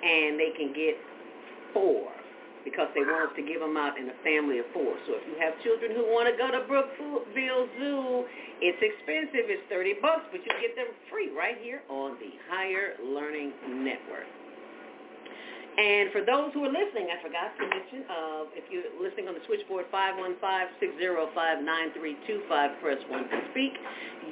and 0.02 0.38
they 0.38 0.52
can 0.56 0.72
get 0.72 0.94
four 1.74 2.12
because 2.64 2.88
they 2.94 3.00
want 3.00 3.32
us 3.32 3.34
to 3.36 3.42
give 3.42 3.60
them 3.60 3.76
out 3.76 3.96
in 3.98 4.08
a 4.08 4.16
family 4.22 4.60
of 4.60 4.66
four. 4.72 4.94
So 5.08 5.16
if 5.16 5.24
you 5.26 5.34
have 5.40 5.56
children 5.64 5.96
who 5.96 6.04
want 6.12 6.28
to 6.28 6.36
go 6.36 6.52
to 6.52 6.60
Brookfield 6.68 7.68
Zoo, 7.80 8.24
it's 8.60 8.80
expensive. 8.84 9.48
It's 9.48 9.64
30 9.72 9.98
bucks, 10.02 10.28
but 10.30 10.44
you 10.44 10.52
get 10.60 10.76
them 10.76 10.92
free 11.08 11.32
right 11.32 11.56
here 11.58 11.82
on 11.88 12.20
the 12.20 12.30
Higher 12.52 13.00
Learning 13.00 13.52
Network. 13.80 14.28
And 15.78 16.10
for 16.12 16.22
those 16.24 16.52
who 16.52 16.64
are 16.64 16.72
listening, 16.72 17.08
I 17.08 17.16
forgot 17.22 17.56
to 17.56 17.62
mention, 17.64 18.04
uh, 18.10 18.44
if 18.58 18.64
you're 18.70 18.90
listening 19.00 19.28
on 19.28 19.34
the 19.34 19.40
switchboard 19.46 19.86
515-605-9325, 19.94 22.80
press 22.80 22.98
1 23.08 23.28
to 23.30 23.40
speak. 23.50 23.78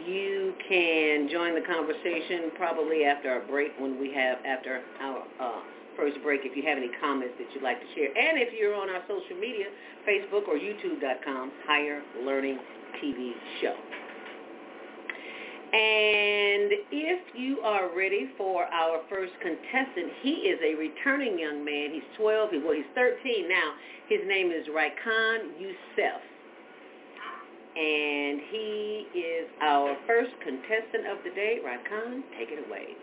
You 0.06 0.52
can 0.68 1.28
join 1.30 1.54
the 1.54 1.62
conversation 1.62 2.50
probably 2.56 3.04
after 3.04 3.30
our 3.30 3.40
break 3.46 3.78
when 3.78 4.00
we 4.00 4.12
have, 4.12 4.44
after 4.44 4.82
our 5.00 5.22
uh, 5.40 5.60
first 5.96 6.20
break 6.22 6.44
if 6.44 6.56
you 6.56 6.64
have 6.66 6.78
any 6.78 6.90
comments 7.00 7.34
that 7.38 7.46
you'd 7.54 7.62
like 7.62 7.80
to 7.80 7.86
share. 7.94 8.08
And 8.08 8.38
if 8.38 8.52
you're 8.58 8.74
on 8.74 8.90
our 8.90 9.02
social 9.08 9.36
media, 9.38 9.66
Facebook 10.06 10.48
or 10.48 10.58
YouTube.com, 10.58 11.52
Higher 11.66 12.02
Learning 12.24 12.58
TV 13.02 13.32
Show. 13.60 13.76
And 15.70 16.72
if 16.90 17.20
you 17.36 17.60
are 17.60 17.94
ready 17.94 18.30
for 18.38 18.64
our 18.64 19.02
first 19.10 19.32
contestant, 19.42 20.12
he 20.22 20.48
is 20.48 20.58
a 20.64 20.74
returning 20.74 21.38
young 21.38 21.62
man. 21.62 21.90
He's 21.92 22.08
12. 22.16 22.50
He, 22.52 22.58
well, 22.58 22.72
he's 22.72 22.88
13 22.94 23.48
now. 23.48 23.74
His 24.08 24.20
name 24.26 24.50
is 24.50 24.66
Rhaikan 24.68 25.60
Yusef. 25.60 26.22
And 27.76 28.40
he 28.50 29.06
is 29.14 29.46
our 29.60 29.96
first 30.06 30.32
contestant 30.42 31.06
of 31.06 31.18
the 31.22 31.30
day. 31.36 31.58
Raikhan, 31.62 32.22
take 32.38 32.48
it 32.50 32.66
away. 32.66 32.96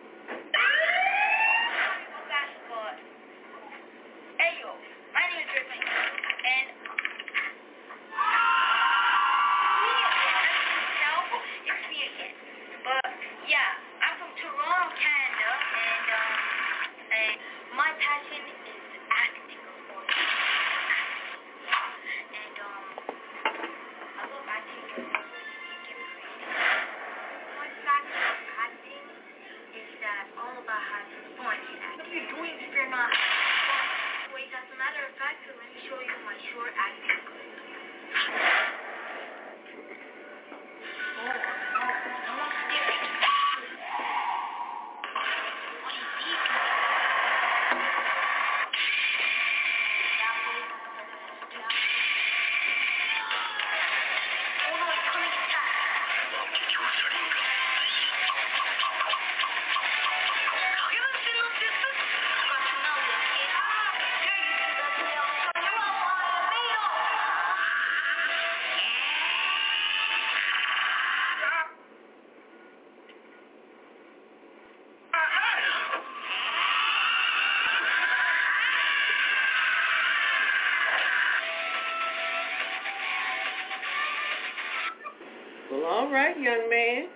Right, 86.15 86.39
young 86.39 86.71
man. 86.71 87.11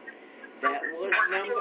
That 0.59 0.83
was 0.99 1.15
number. 1.31 1.55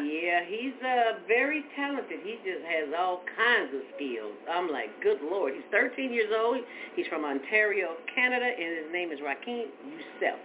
Yeah, 0.00 0.40
he's 0.48 0.72
uh 0.80 1.20
very 1.28 1.60
talented. 1.76 2.24
He 2.24 2.40
just 2.40 2.64
has 2.64 2.88
all 2.96 3.20
kinds 3.36 3.68
of 3.76 3.84
skills. 4.00 4.32
I'm 4.48 4.72
like, 4.72 4.88
good 5.04 5.20
lord. 5.20 5.52
He's 5.52 5.68
13 5.68 6.08
years 6.08 6.32
old. 6.32 6.64
He's 6.96 7.04
from 7.12 7.28
Ontario, 7.28 8.00
Canada, 8.16 8.48
and 8.48 8.80
his 8.80 8.88
name 8.88 9.12
is 9.12 9.20
Rakeem 9.20 9.68
Yusef. 9.92 10.40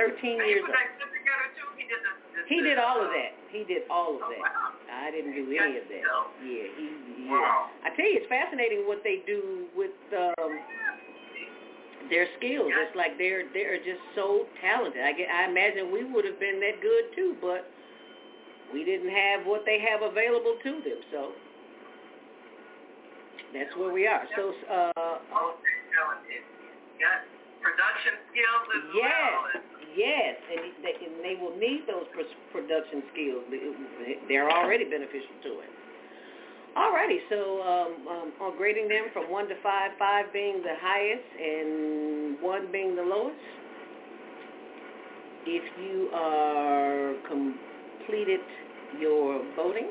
13 0.00 0.48
years 0.48 0.64
old. 0.64 0.72
He 2.48 2.64
did 2.64 2.80
all 2.80 3.04
of 3.04 3.12
that. 3.12 3.36
He 3.52 3.68
did 3.68 3.84
all 3.92 4.16
of 4.16 4.24
that. 4.32 4.48
I 4.88 5.12
didn't 5.12 5.36
do 5.36 5.44
any 5.44 5.76
of 5.76 5.84
that. 5.92 6.04
Yeah, 6.40 6.72
he. 6.72 6.88
Yeah. 7.28 7.84
I 7.84 7.92
tell 7.92 8.08
you, 8.08 8.16
it's 8.16 8.32
fascinating 8.32 8.88
what 8.88 9.04
they 9.04 9.20
do 9.28 9.68
with 9.76 9.92
um 10.16 10.39
their 12.10 12.26
skills. 12.36 12.68
It's 12.68 12.96
like 12.98 13.16
they're 13.16 13.46
they're 13.54 13.78
just 13.78 14.02
so 14.14 14.46
talented. 14.60 15.02
I 15.02 15.12
get, 15.14 15.30
I 15.30 15.48
imagine 15.48 15.94
we 15.94 16.04
would 16.04 16.26
have 16.26 16.38
been 16.38 16.60
that 16.60 16.82
good 16.82 17.14
too, 17.14 17.38
but 17.40 17.70
we 18.74 18.84
didn't 18.84 19.10
have 19.10 19.46
what 19.46 19.62
they 19.64 19.78
have 19.78 20.02
available 20.02 20.58
to 20.62 20.72
them. 20.82 21.00
So 21.10 21.32
that's 23.54 23.74
where 23.78 23.92
we 23.92 24.06
are. 24.06 24.26
So 24.36 24.54
uh, 24.66 25.22
all 25.34 25.58
talent 25.94 26.22
is 26.30 26.44
got 26.98 27.24
production 27.62 28.14
skills 28.30 28.64
as 28.74 28.84
yes. 28.94 29.10
well. 29.10 29.62
Yes, 29.90 30.38
and 30.54 30.70
they, 30.86 30.94
and 31.02 31.18
they 31.18 31.34
will 31.34 31.58
need 31.58 31.82
those 31.90 32.06
production 32.54 33.02
skills. 33.10 33.42
They're 34.30 34.46
already 34.46 34.86
beneficial 34.86 35.34
to 35.42 35.66
it. 35.66 35.70
Alrighty, 36.76 37.18
so 37.28 37.62
um, 37.62 38.06
um, 38.06 38.32
on 38.40 38.56
grading 38.56 38.86
them 38.86 39.06
from 39.12 39.28
1 39.28 39.48
to 39.48 39.54
5, 39.60 39.90
5 39.98 40.32
being 40.32 40.62
the 40.62 40.76
highest 40.80 41.26
and 41.36 42.40
1 42.40 42.72
being 42.72 42.94
the 42.94 43.02
lowest, 43.02 43.36
if 45.46 45.64
you 45.82 46.10
are 46.14 47.14
completed 47.26 48.40
your 49.00 49.42
voting, 49.56 49.88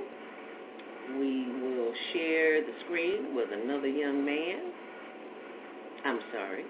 we 1.20 1.52
will 1.60 1.92
share 2.14 2.62
the 2.62 2.72
screen 2.86 3.36
with 3.36 3.50
another 3.52 3.88
young 3.88 4.24
man. 4.24 4.72
I'm 6.06 6.20
sorry, 6.32 6.64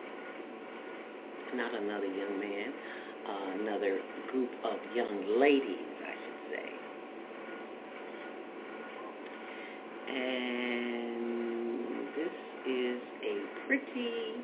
not 1.54 1.76
another 1.76 2.08
young 2.08 2.40
man, 2.40 2.74
uh, 3.30 3.62
another 3.62 4.00
group 4.32 4.50
of 4.64 4.78
young 4.96 5.40
ladies 5.40 5.99
And 10.10 12.08
this 12.18 12.34
is 12.66 13.00
a 13.22 13.36
pretty, 13.68 14.42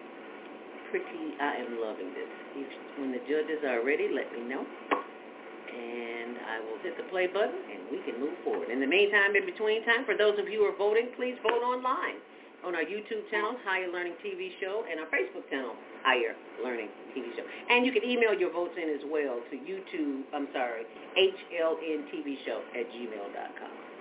pretty, 0.91 1.34
I 1.41 1.58
am 1.65 1.82
loving 1.82 2.13
this. 2.13 2.30
If, 2.56 2.69
when 2.99 3.12
the 3.12 3.19
judges 3.25 3.63
are 3.65 3.84
ready, 3.84 4.10
let 4.13 4.32
me 4.32 4.41
know. 4.47 4.62
And 4.62 6.38
I 6.38 6.60
will 6.62 6.80
hit 6.84 6.95
the 6.97 7.04
play 7.10 7.28
button 7.28 7.58
and 7.67 7.89
we 7.91 7.97
can 8.06 8.19
move 8.21 8.38
forward. 8.43 8.69
In 8.69 8.80
the 8.80 8.88
meantime, 8.88 9.36
in 9.36 9.45
between 9.45 9.84
time, 9.86 10.06
for 10.06 10.15
those 10.15 10.39
of 10.39 10.47
you 10.47 10.60
who 10.63 10.65
are 10.69 10.78
voting, 10.78 11.10
please 11.17 11.36
vote 11.43 11.63
online 11.65 12.21
on 12.65 12.73
our 12.73 12.82
YouTube 12.82 13.30
channel, 13.30 13.58
Higher 13.65 13.91
Learning 13.91 14.13
TV 14.25 14.49
Show, 14.62 14.86
and 14.89 14.99
our 14.99 15.06
Facebook 15.08 15.49
channel, 15.49 15.75
Higher 16.04 16.34
Learning 16.63 16.89
TV 17.13 17.30
Show. 17.36 17.45
And 17.69 17.86
you 17.86 17.91
can 17.91 18.04
email 18.04 18.34
your 18.34 18.51
votes 18.51 18.73
in 18.82 18.89
as 18.89 19.01
well 19.06 19.38
to 19.51 19.56
YouTube, 19.58 20.23
I'm 20.34 20.47
sorry, 20.54 20.86
HLNTV 21.17 22.45
Show 22.45 22.62
at 22.73 22.89
gmail.com. 22.89 23.94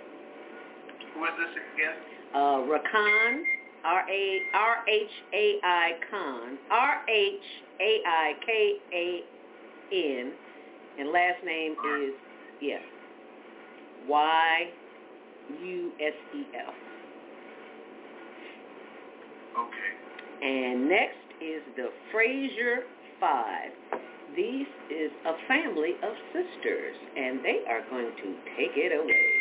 Who 1.14 1.24
is 1.24 1.32
this 1.38 1.54
again? 1.74 1.96
Uh, 2.34 2.58
Rakan, 2.66 3.44
R-A, 3.84 4.40
R-H-A-I 4.54 5.92
Khan, 6.10 6.58
R-H-A-I-K-A-N, 6.70 7.32
and 10.98 11.08
last 11.10 11.44
name 11.44 11.72
is, 11.72 12.14
yes, 12.60 12.82
Y-U-S-E-F. 14.08 14.74
Okay. 19.54 19.92
And 20.42 20.88
next 20.88 21.16
is 21.40 21.62
the 21.76 21.90
Fraser 22.10 22.84
Five. 23.20 23.70
This 24.34 24.66
is 24.90 25.12
a 25.26 25.34
family 25.46 25.94
of 26.02 26.12
sisters, 26.32 26.96
and 27.16 27.44
they 27.44 27.62
are 27.68 27.82
going 27.88 28.10
to 28.16 28.34
take 28.56 28.76
it 28.76 28.92
away. 28.92 29.33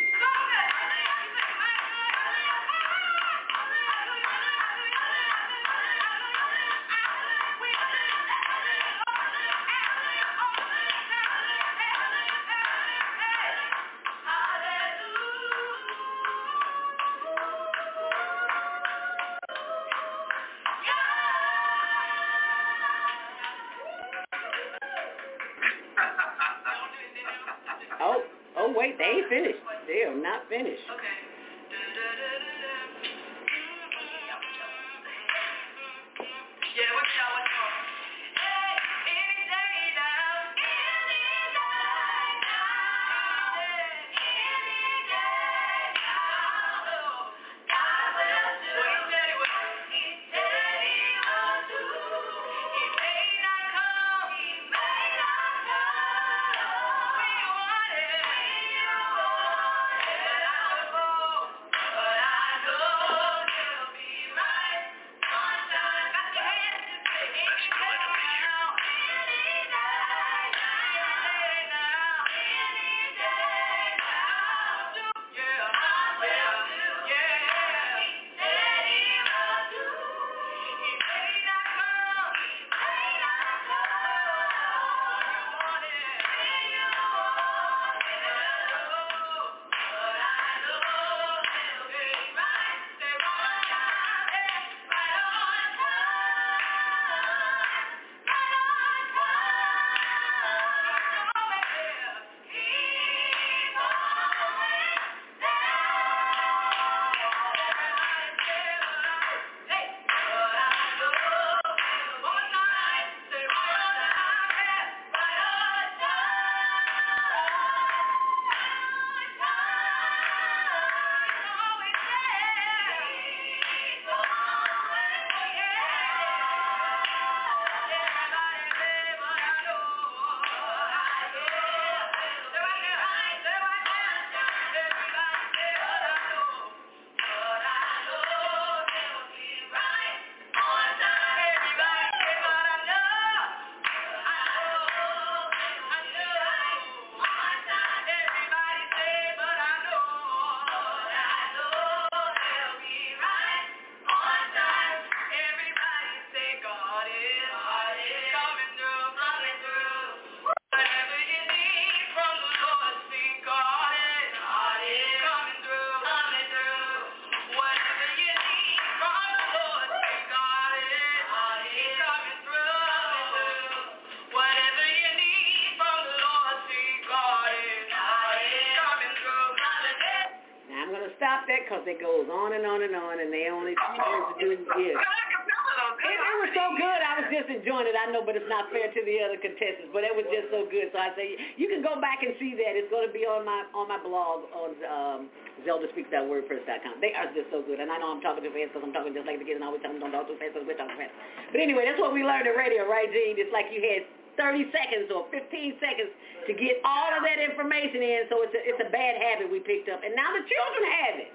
Because 181.74 181.90
it 181.90 181.98
goes 181.98 182.30
on 182.30 182.54
and 182.54 182.62
on 182.62 182.86
and 182.86 182.94
on, 182.94 183.18
and 183.18 183.34
they 183.34 183.50
only 183.50 183.74
supposed 183.74 184.38
to 184.38 184.46
do. 184.46 184.54
It, 184.54 186.14
it 186.14 186.36
was 186.38 186.52
so 186.54 186.70
good. 186.78 187.00
I 187.02 187.18
was 187.18 187.28
just 187.34 187.50
enjoying 187.50 187.90
it. 187.90 187.98
I 187.98 188.14
know, 188.14 188.22
but 188.22 188.38
it's 188.38 188.46
not 188.46 188.70
fair 188.70 188.94
to 188.94 189.00
the 189.02 189.16
other 189.26 189.40
contestants. 189.42 189.90
But 189.90 190.06
it 190.06 190.14
was 190.14 190.22
just 190.30 190.54
so 190.54 190.70
good. 190.70 190.94
So 190.94 191.02
I 191.02 191.10
say 191.18 191.34
you 191.58 191.66
can 191.66 191.82
go 191.82 191.98
back 191.98 192.22
and 192.22 192.38
see 192.38 192.54
that. 192.54 192.78
It's 192.78 192.86
going 192.94 193.08
to 193.08 193.14
be 193.14 193.26
on 193.26 193.42
my 193.42 193.66
on 193.74 193.90
my 193.90 193.98
blog 193.98 194.46
on 194.54 194.70
um, 194.86 195.20
ZeldaSpeaks.wordpress.com. 195.66 197.02
They 197.02 197.10
are 197.18 197.26
just 197.34 197.50
so 197.50 197.66
good. 197.66 197.82
And 197.82 197.90
I 197.90 197.98
know 197.98 198.14
I'm 198.14 198.22
talking 198.22 198.46
too 198.46 198.54
fast 198.54 198.70
because 198.70 198.86
I'm 198.86 198.94
talking 198.94 199.16
just 199.16 199.26
like 199.26 199.42
the 199.42 199.48
kids 199.48 199.58
and 199.58 199.66
I 199.66 199.72
always 199.72 199.82
tell 199.82 199.90
them 199.90 199.98
don't 199.98 200.14
talk 200.14 200.30
too 200.30 200.38
fast 200.38 200.54
because 200.54 200.68
we're 200.68 200.78
talking 200.78 200.94
fast. 200.94 201.14
But 201.50 201.58
anyway, 201.58 201.88
that's 201.88 201.98
what 201.98 202.14
we 202.14 202.22
learned 202.22 202.46
in 202.46 202.54
radio, 202.54 202.86
right, 202.86 203.10
Gene? 203.10 203.40
It's 203.40 203.50
like 203.50 203.72
you 203.74 203.82
had 203.82 204.06
30 204.38 204.70
seconds 204.70 205.08
or 205.10 205.26
15 205.30 205.82
seconds 205.82 206.10
to 206.46 206.52
get 206.54 206.82
all 206.84 207.10
of 207.16 207.22
that 207.24 207.40
information 207.40 208.02
in. 208.02 208.20
So 208.30 208.44
it's 208.44 208.54
a, 208.54 208.60
it's 208.62 208.82
a 208.82 208.90
bad 208.92 209.18
habit 209.18 209.48
we 209.48 209.62
picked 209.62 209.88
up. 209.88 210.04
And 210.04 210.12
now 210.12 210.30
the 210.34 210.44
children 210.44 210.82
have 211.00 211.16
it. 211.24 211.30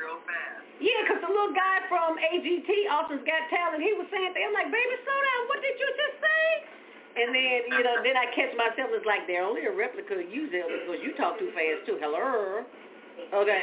Real 0.00 0.16
fast. 0.24 0.64
Yeah, 0.80 1.04
because 1.04 1.20
the 1.20 1.28
little 1.28 1.52
guy 1.52 1.84
from 1.92 2.16
AGT, 2.16 2.68
Austin's 2.88 3.20
Got 3.28 3.52
Talent, 3.52 3.84
he 3.84 3.92
was 3.92 4.08
saying, 4.08 4.32
things. 4.32 4.48
I'm 4.48 4.56
like, 4.56 4.72
baby, 4.72 4.96
slow 5.04 5.20
down. 5.20 5.40
What 5.52 5.60
did 5.60 5.76
you 5.76 5.88
just 5.92 6.16
say? 6.24 6.46
And 7.20 7.28
then, 7.36 7.58
you 7.76 7.82
know, 7.84 8.00
then 8.00 8.16
I 8.16 8.32
catch 8.32 8.56
myself. 8.56 8.88
It's 8.96 9.04
like 9.04 9.28
they're 9.28 9.44
only 9.44 9.68
a 9.68 9.74
replica 9.74 10.16
of 10.16 10.24
you, 10.24 10.48
Zelda, 10.48 10.72
because 10.86 11.04
you 11.04 11.12
talk 11.20 11.36
too 11.36 11.52
fast 11.52 11.84
too. 11.84 12.00
Hello. 12.00 12.64
Okay. 13.34 13.60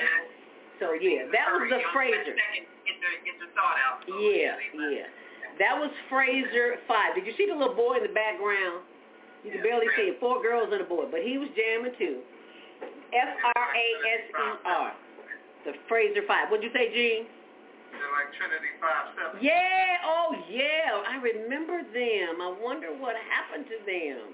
So 0.77 0.93
yeah, 0.93 1.25
that 1.33 1.47
was 1.57 1.65
the 1.71 1.81
Fraser. 1.89 2.37
Yeah, 4.21 4.61
yeah. 4.77 5.09
That 5.57 5.73
was 5.73 5.89
Fraser 6.11 6.77
five. 6.85 7.17
Did 7.17 7.25
you 7.25 7.33
see 7.33 7.49
the 7.49 7.57
little 7.57 7.73
boy 7.73 7.97
in 7.97 8.05
the 8.05 8.13
background? 8.13 8.85
You 9.41 9.57
can 9.57 9.63
barely 9.63 9.89
see 9.95 10.13
it. 10.13 10.19
Four 10.19 10.43
girls 10.43 10.69
and 10.69 10.83
a 10.83 10.85
boy, 10.85 11.09
but 11.09 11.23
he 11.23 11.39
was 11.39 11.49
jamming 11.57 11.95
too. 11.97 12.21
F 13.09 13.41
R 13.55 13.67
A 13.73 13.87
S 14.21 14.23
E 14.27 14.47
R. 14.69 14.93
The 15.67 15.75
Fraser 15.91 16.23
five. 16.23 16.47
What'd 16.47 16.63
you 16.63 16.71
say, 16.71 16.87
Gene? 16.95 17.27
They're 17.91 18.13
like 18.15 18.31
Trinity 18.39 18.71
five 18.79 19.11
seven. 19.19 19.43
Yeah. 19.43 19.99
Oh 20.07 20.31
yeah. 20.47 21.03
I 21.03 21.19
remember 21.19 21.83
them. 21.83 22.39
I 22.39 22.49
wonder 22.63 22.95
what 22.95 23.19
happened 23.27 23.67
to 23.67 23.77
them. 23.83 24.31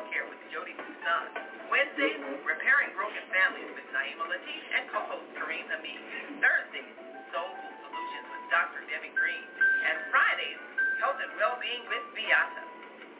Self-Care 0.00 0.32
with 0.32 0.40
Jody 0.48 0.72
Susan. 0.80 1.24
Wednesdays, 1.68 2.24
Repairing 2.48 2.88
Broken 2.96 3.20
Families 3.36 3.68
with 3.76 3.84
Naima 3.92 4.32
Latif 4.32 4.64
and 4.72 4.88
co-host 4.88 5.28
Kareem 5.36 5.68
Hamid. 5.68 6.00
Thursdays, 6.40 6.96
Soulful 7.28 7.68
Solutions 7.84 8.26
with 8.32 8.44
Dr. 8.48 8.80
Debbie 8.88 9.12
Green. 9.12 9.44
And 9.60 10.00
Fridays, 10.08 10.56
Health 11.04 11.20
and 11.20 11.28
Wellbeing 11.36 11.84
with 11.92 12.00
Beata. 12.16 12.64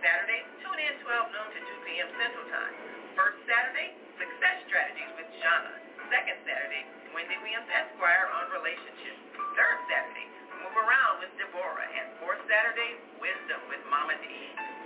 Saturdays, 0.00 0.48
tune 0.64 0.80
in 0.80 0.96
12 1.04 1.36
noon 1.36 1.48
to 1.52 1.60
2 1.68 1.84
p.m. 1.84 2.08
Central 2.16 2.48
Time. 2.48 2.72
First 3.12 3.44
Saturday, 3.44 3.92
Success 4.16 4.64
Strategies 4.64 5.12
with 5.20 5.28
Shauna. 5.36 5.76
Second 6.08 6.40
Saturday, 6.48 6.88
Wendy 7.12 7.36
Williams 7.44 7.68
Esquire 7.68 8.24
on 8.40 8.56
relationships. 8.56 9.20
Third 9.52 9.78
Saturday, 9.84 10.24
Move 10.60 10.76
Around 10.76 11.24
with 11.24 11.32
Deborah. 11.40 11.88
And 11.90 12.06
fourth 12.20 12.38
Saturday, 12.44 13.00
Wisdom 13.18 13.60
with 13.72 13.80
Mama 13.88 14.12
D. 14.20 14.28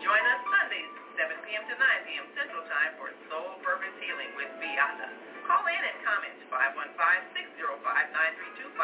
Join 0.03 0.23
us 0.23 0.41
Sundays, 0.47 0.91
7 1.19 1.35
p.m. 1.47 1.63
to 1.67 1.75
9 1.75 2.09
p.m. 2.09 2.27
Central 2.39 2.63
Time 2.71 2.95
for 3.01 3.11
Soul 3.31 3.59
Purpose 3.67 3.95
Healing 3.99 4.31
with 4.39 4.49
Beata. 4.63 5.11
Call 5.45 5.67
in 5.67 5.83
and 5.83 5.99
comment 6.07 6.39
515-605-9325. 6.55 8.79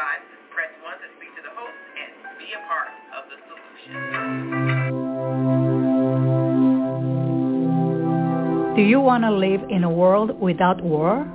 Press 0.51 0.67
1 0.83 0.99
to 0.99 1.07
speak 1.15 1.31
to 1.39 1.43
the 1.47 1.53
host 1.55 1.79
and 1.95 2.11
be 2.35 2.51
a 2.51 2.59
part 2.67 2.91
of 3.15 3.23
the 3.31 3.39
solution. 3.47 3.95
Do 8.75 8.83
you 8.83 8.99
want 8.99 9.23
to 9.23 9.31
live 9.31 9.63
in 9.69 9.83
a 9.83 9.89
world 9.89 10.37
without 10.39 10.83
war? 10.83 11.25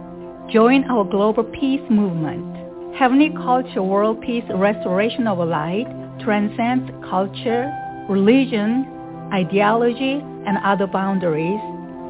Join 0.53 0.85
our 0.85 1.05
global 1.05 1.45
peace 1.45 1.81
movement. 1.89 2.56
Heavenly 2.99 3.29
Culture 3.29 3.83
World 3.83 4.23
Peace 4.23 4.43
Restoration 4.49 5.27
of 5.27 5.37
Light 5.37 5.87
transcends 6.19 6.91
culture, 7.11 7.71
religion, 8.09 8.89
ideology, 9.35 10.15
and 10.47 10.57
other 10.65 10.87
boundaries 10.87 11.61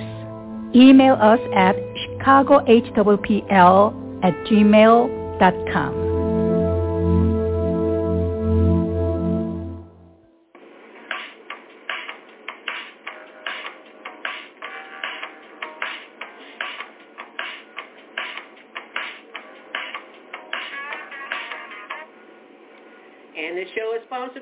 Email 0.72 1.14
us 1.14 1.40
at 1.56 1.74
chicagohwpl 2.20 3.94
at 4.22 4.34
gmail.com. 4.46 6.09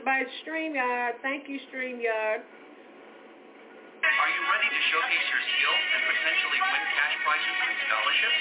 by 0.08 0.24
StreamYard. 0.40 1.20
Thank 1.20 1.52
you, 1.52 1.60
StreamYard. 1.68 2.40
Are 2.40 4.30
you 4.32 4.42
ready 4.48 4.68
to 4.72 4.80
showcase 4.88 5.26
your 5.28 5.42
skills 5.52 5.84
and 5.84 6.02
potentially 6.08 6.60
win 6.64 6.84
cash 6.96 7.14
prizes 7.28 7.56
and 7.60 7.76
scholarships? 7.84 8.40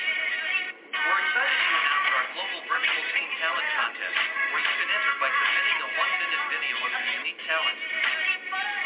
We're 0.95 1.19
excited 1.27 1.59
to 1.59 1.73
announce 1.75 2.07
our 2.07 2.25
global 2.39 2.59
virtual 2.71 3.03
teen 3.11 3.29
Talent 3.43 3.67
Contest, 3.83 4.15
where 4.15 4.63
you 4.63 4.73
can 4.79 4.87
enter 4.95 5.13
by 5.19 5.27
submitting 5.27 5.77
a 5.83 5.89
one-minute 5.91 6.43
video 6.55 6.75
of 6.87 6.87
your 6.87 7.07
unique 7.19 7.41
talent. 7.43 7.77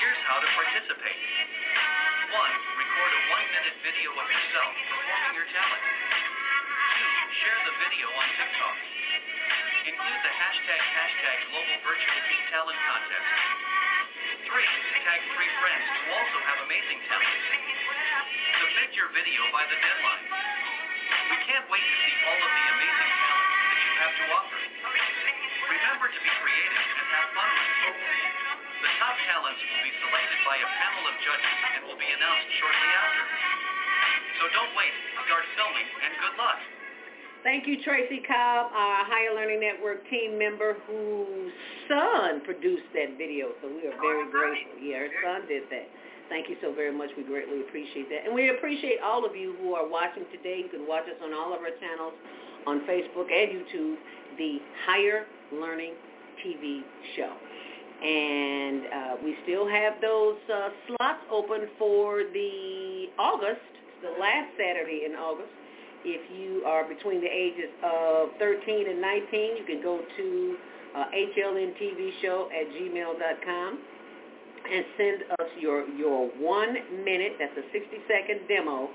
Here's 0.02 0.22
how 0.26 0.42
to 0.42 0.50
participate. 0.58 1.22
1. 2.34 2.34
Record 2.34 3.12
a 3.14 3.22
one-minute 3.30 3.78
video 3.86 4.10
of 4.10 4.26
yourself 4.26 4.74
performing 4.90 5.34
your 5.38 5.50
talent. 5.54 5.84
2. 5.86 7.46
Share 7.46 7.62
the 7.62 7.76
video 7.78 8.10
on 8.10 8.26
TikTok. 8.42 8.78
Include 9.82 10.22
the 10.22 10.30
hashtag 10.38 10.78
hashtag 10.78 11.38
Global 11.50 11.78
Virtual 11.82 12.20
Teen 12.30 12.44
Talent 12.54 12.78
Contest. 12.86 13.30
3. 14.46 14.62
Tag 15.02 15.20
three 15.34 15.52
friends 15.58 15.86
who 15.90 16.02
also 16.22 16.38
have 16.46 16.62
amazing 16.70 17.02
talent. 17.10 17.26
Submit 18.62 18.94
your 18.94 19.10
video 19.10 19.42
by 19.50 19.66
the 19.66 19.74
deadline. 19.82 20.26
We 21.34 21.38
can't 21.50 21.66
wait 21.66 21.82
to 21.82 21.96
see 21.98 22.14
all 22.30 22.38
of 22.38 22.52
the 22.54 22.66
amazing 22.78 23.12
talent 23.26 23.50
that 23.50 23.80
you 23.82 23.92
have 23.98 24.14
to 24.22 24.24
offer. 24.38 24.60
Remember 25.66 26.08
to 26.14 26.20
be 26.22 26.30
creative 26.30 26.86
and 26.86 27.06
have 27.18 27.28
fun. 27.34 27.50
The 28.86 28.92
top 29.02 29.18
talents 29.26 29.62
will 29.66 29.82
be 29.82 29.94
selected 29.98 30.40
by 30.46 30.62
a 30.62 30.70
panel 30.78 31.10
of 31.10 31.16
judges 31.26 31.58
and 31.74 31.80
will 31.90 31.98
be 31.98 32.10
announced 32.14 32.50
shortly 32.62 32.90
after. 33.02 33.24
So 34.38 34.44
don't 34.54 34.74
wait, 34.78 34.94
start 35.26 35.42
filming, 35.58 35.90
and 36.06 36.14
good 36.22 36.38
luck. 36.38 36.81
Thank 37.44 37.66
you, 37.66 37.82
Tracy 37.82 38.22
Cobb, 38.22 38.70
our 38.70 39.02
Higher 39.02 39.34
Learning 39.34 39.60
Network 39.60 40.08
team 40.14 40.38
member 40.38 40.78
whose 40.86 41.52
son 41.90 42.42
produced 42.46 42.86
that 42.94 43.18
video. 43.18 43.50
So 43.62 43.68
we 43.68 43.90
are 43.90 43.98
very 43.98 44.30
grateful. 44.30 44.78
Yeah, 44.78 45.10
her 45.10 45.10
son 45.26 45.48
did 45.50 45.64
that. 45.74 45.90
Thank 46.30 46.50
you 46.50 46.56
so 46.62 46.72
very 46.72 46.94
much. 46.94 47.10
We 47.18 47.24
greatly 47.24 47.62
appreciate 47.62 48.10
that. 48.14 48.30
And 48.30 48.36
we 48.36 48.54
appreciate 48.54 49.02
all 49.04 49.26
of 49.26 49.36
you 49.36 49.58
who 49.60 49.74
are 49.74 49.90
watching 49.90 50.24
today. 50.30 50.62
You 50.62 50.70
can 50.70 50.88
watch 50.88 51.10
us 51.10 51.18
on 51.18 51.34
all 51.34 51.50
of 51.50 51.66
our 51.66 51.74
channels 51.82 52.14
on 52.68 52.86
Facebook 52.86 53.34
and 53.34 53.58
YouTube, 53.58 53.96
the 54.38 54.62
Higher 54.86 55.26
Learning 55.52 55.94
TV 56.46 56.82
show. 57.18 57.34
And 58.06 58.86
uh, 58.86 59.16
we 59.24 59.36
still 59.44 59.68
have 59.68 59.94
those 60.00 60.38
uh, 60.46 60.70
slots 60.88 61.26
open 61.32 61.68
for 61.80 62.22
the 62.22 63.10
August, 63.18 63.66
the 64.04 64.14
last 64.22 64.54
Saturday 64.62 65.10
in 65.10 65.18
August. 65.18 65.50
If 66.04 66.24
you 66.34 66.66
are 66.66 66.88
between 66.88 67.22
the 67.22 67.30
ages 67.30 67.70
of 67.84 68.30
13 68.40 68.90
and 68.90 69.02
19, 69.02 69.58
you 69.58 69.66
can 69.66 69.82
go 69.82 70.02
to 70.02 70.28
uh, 70.98 71.06
hlntvshow 71.14 72.40
at 72.50 72.66
gmail.com 72.74 73.80
and 74.62 74.86
send 74.98 75.18
us 75.40 75.50
your, 75.60 75.88
your 75.94 76.30
one 76.38 76.74
minute, 77.04 77.34
that's 77.40 77.58
a 77.58 77.66
60-second 77.76 78.48
demo 78.48 78.90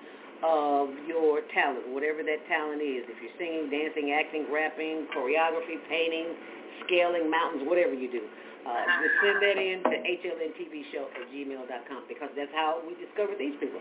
of 0.44 0.90
your 1.09 1.40
talent, 1.54 1.88
whatever 1.90 2.22
that 2.22 2.42
talent 2.46 2.82
is. 2.82 3.09
If 3.09 3.16
you're 3.22 3.36
singing, 3.38 3.70
dancing, 3.70 4.12
acting, 4.12 4.46
rapping, 4.52 5.09
choreography, 5.16 5.80
painting, 5.88 6.36
scaling 6.84 7.30
mountains, 7.30 7.64
whatever 7.66 7.94
you 7.94 8.11
do. 8.11 8.22
Uh, 8.66 8.82
just 8.98 9.14
send 9.22 9.38
that 9.38 9.57
in 9.62 9.78
to 9.86 9.94
hlntvshow 9.94 11.07
at 11.14 11.24
gmail.com 11.30 12.02
because 12.11 12.30
that's 12.34 12.50
how 12.50 12.82
we 12.82 12.98
discover 12.98 13.38
these 13.38 13.54
people 13.62 13.78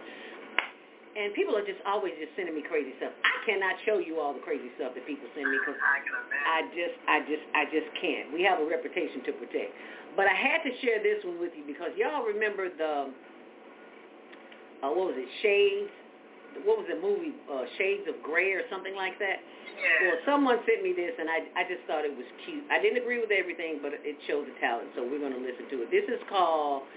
and 1.15 1.31
people 1.31 1.55
are 1.55 1.63
just 1.63 1.79
always 1.87 2.11
just 2.19 2.35
sending 2.35 2.51
me 2.53 2.63
crazy 2.67 2.91
stuff. 2.99 3.15
I 3.23 3.35
cannot 3.47 3.79
show 3.87 4.03
you 4.03 4.19
all 4.19 4.35
the 4.35 4.43
crazy 4.43 4.67
stuff 4.75 4.91
that 4.99 5.07
people 5.07 5.31
send 5.31 5.47
me 5.47 5.57
because 5.63 5.79
I 5.79 6.67
just, 6.75 6.95
I 7.07 7.17
just, 7.23 7.45
I 7.55 7.63
just 7.71 7.87
can't. 8.03 8.35
We 8.35 8.43
have 8.43 8.59
a 8.59 8.67
reputation 8.67 9.23
to 9.23 9.31
protect. 9.39 9.71
But 10.19 10.27
I 10.27 10.35
had 10.35 10.59
to 10.67 10.71
share 10.83 10.99
this 10.99 11.23
one 11.23 11.39
with 11.39 11.55
you 11.55 11.63
because 11.63 11.95
y'all 11.95 12.27
remember 12.27 12.67
the, 12.67 13.11
uh, 14.83 14.91
what 14.91 15.15
was 15.15 15.17
it, 15.19 15.27
Shades? 15.39 15.91
What 16.63 16.79
was 16.79 16.87
the 16.87 16.99
movie, 16.99 17.35
uh, 17.51 17.67
Shades 17.75 18.07
of 18.07 18.15
Grey 18.23 18.55
or 18.55 18.63
something 18.71 18.95
like 18.95 19.19
that? 19.19 19.43
Yeah. 19.43 20.07
Well, 20.07 20.17
someone 20.23 20.63
sent 20.63 20.87
me 20.87 20.95
this, 20.95 21.11
and 21.19 21.27
I, 21.27 21.51
I 21.51 21.67
just 21.67 21.83
thought 21.83 22.07
it 22.07 22.15
was 22.15 22.23
cute. 22.47 22.63
I 22.71 22.79
didn't 22.79 23.03
agree 23.03 23.19
with 23.19 23.31
everything, 23.31 23.83
but 23.83 23.91
it 23.91 24.15
showed 24.23 24.47
the 24.47 24.55
talent, 24.63 24.87
so 24.95 25.03
we're 25.03 25.19
going 25.19 25.35
to 25.35 25.43
listen 25.43 25.67
to 25.67 25.83
it. 25.83 25.91
This 25.91 26.07
is 26.07 26.23
called 26.31 26.87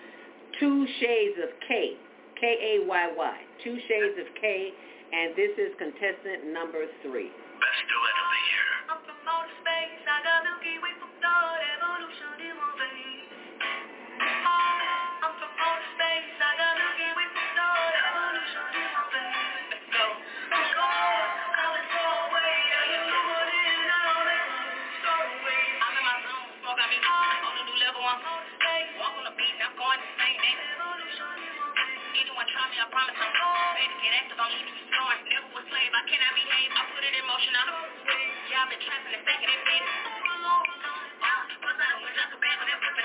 Two 0.62 0.86
Shades 1.02 1.42
of 1.42 1.50
K. 1.66 1.98
K-A-Y-Y, 2.40 3.36
Two 3.64 3.76
Shades 3.88 4.16
of 4.18 4.28
K, 4.40 4.70
and 5.12 5.34
this 5.34 5.50
is 5.58 5.74
contestant 5.78 6.52
number 6.54 6.86
three. 7.02 7.30
Best 7.58 7.82
duet 7.90 8.14
of 8.14 8.28
the 8.30 8.42
year. 8.54 8.68
Get 34.48 34.64
I'm 34.64 34.68
you 34.68 34.76
snoring. 34.88 35.24
Never 35.28 35.48
was 35.52 35.64
slave, 35.68 35.92
I 35.92 36.02
cannot 36.08 36.34
behave, 36.34 36.70
I 36.72 36.82
put 36.92 37.02
it 37.04 37.14
in 37.14 37.24
motion, 37.28 37.52
I'm 37.52 37.68
I've 37.68 38.68
been 38.72 38.80
trapping 38.82 39.12
and 39.52 39.62
baby. 39.68 39.90
Was 41.58 41.76
I 41.76 41.88
I'm 42.00 42.30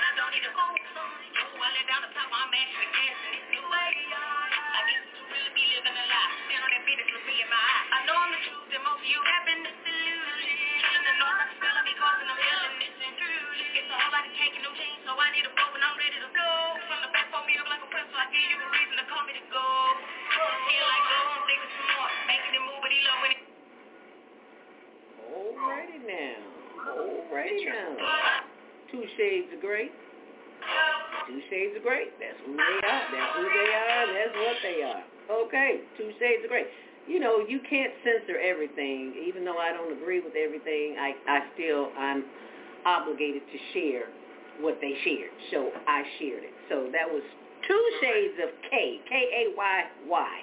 I 0.00 0.10
don't 0.16 0.32
need 0.32 0.46
a. 0.48 0.52
Yo, 0.54 1.44
I 1.44 1.68
let 1.74 1.86
down 1.90 2.02
the 2.06 2.12
top, 2.16 2.28
I'm 2.32 2.50
actually 2.54 2.88
dancing 2.96 3.32
this 3.36 3.46
new 3.52 3.64
way. 3.66 3.92
I 4.08 4.80
guess 4.88 5.04
to 5.04 5.22
really 5.28 5.52
be 5.52 5.64
living 5.74 5.94
a 5.94 6.04
lie. 6.08 6.30
Stand 6.48 6.62
on 6.64 6.70
that 6.72 6.82
business 6.88 7.08
with 7.12 7.24
me 7.28 7.36
my. 7.52 7.60
I 7.92 7.98
know 8.08 8.16
I'm 8.16 8.32
the 8.32 8.40
truth, 8.48 8.70
and 8.72 8.82
most 8.86 9.02
of 9.04 9.08
you 9.10 9.20
have 9.20 9.44
been. 9.44 9.62
Killing 9.68 11.04
the 11.06 11.14
the 11.20 11.84
me 11.86 11.94
this 12.80 12.96
intrusion. 12.98 13.68
It's 13.78 13.90
a 13.92 13.96
whole 14.00 14.14
no 14.64 14.72
change, 14.78 15.00
so 15.04 15.12
I 15.14 15.28
need 15.36 15.44
a 15.44 15.52
boat 15.52 15.76
Two 28.90 29.04
Shades 29.16 29.48
of 29.54 29.60
Grey. 29.60 29.88
Two 31.26 31.40
Shades 31.50 31.76
of 31.76 31.82
Grey. 31.82 32.06
That's 32.20 32.38
who 32.44 32.56
they 32.56 32.62
are. 32.62 33.04
That's 33.10 33.32
who 33.36 33.46
they 33.48 33.70
are. 33.72 34.04
That's 34.12 34.36
what 34.36 34.56
they 34.62 34.78
are. 34.82 35.02
Okay. 35.48 35.70
Two 35.96 36.10
Shades 36.20 36.44
of 36.44 36.50
Grey. 36.50 36.66
You 37.06 37.20
know, 37.20 37.44
you 37.46 37.60
can't 37.68 37.92
censor 38.04 38.40
everything. 38.40 39.12
Even 39.26 39.44
though 39.44 39.58
I 39.58 39.72
don't 39.72 39.92
agree 39.92 40.20
with 40.20 40.34
everything, 40.36 40.96
I, 40.98 41.12
I 41.28 41.38
still, 41.52 41.92
I'm 41.98 42.24
obligated 42.86 43.42
to 43.44 43.58
share 43.72 44.08
what 44.60 44.78
they 44.80 44.94
shared. 45.04 45.32
So 45.50 45.72
I 45.86 46.02
shared 46.18 46.44
it. 46.44 46.54
So 46.68 46.88
that 46.92 47.08
was 47.08 47.22
Two 47.66 47.84
Shades 48.00 48.36
of 48.44 48.50
K. 48.68 49.00
K-A-Y-Y. 49.08 50.34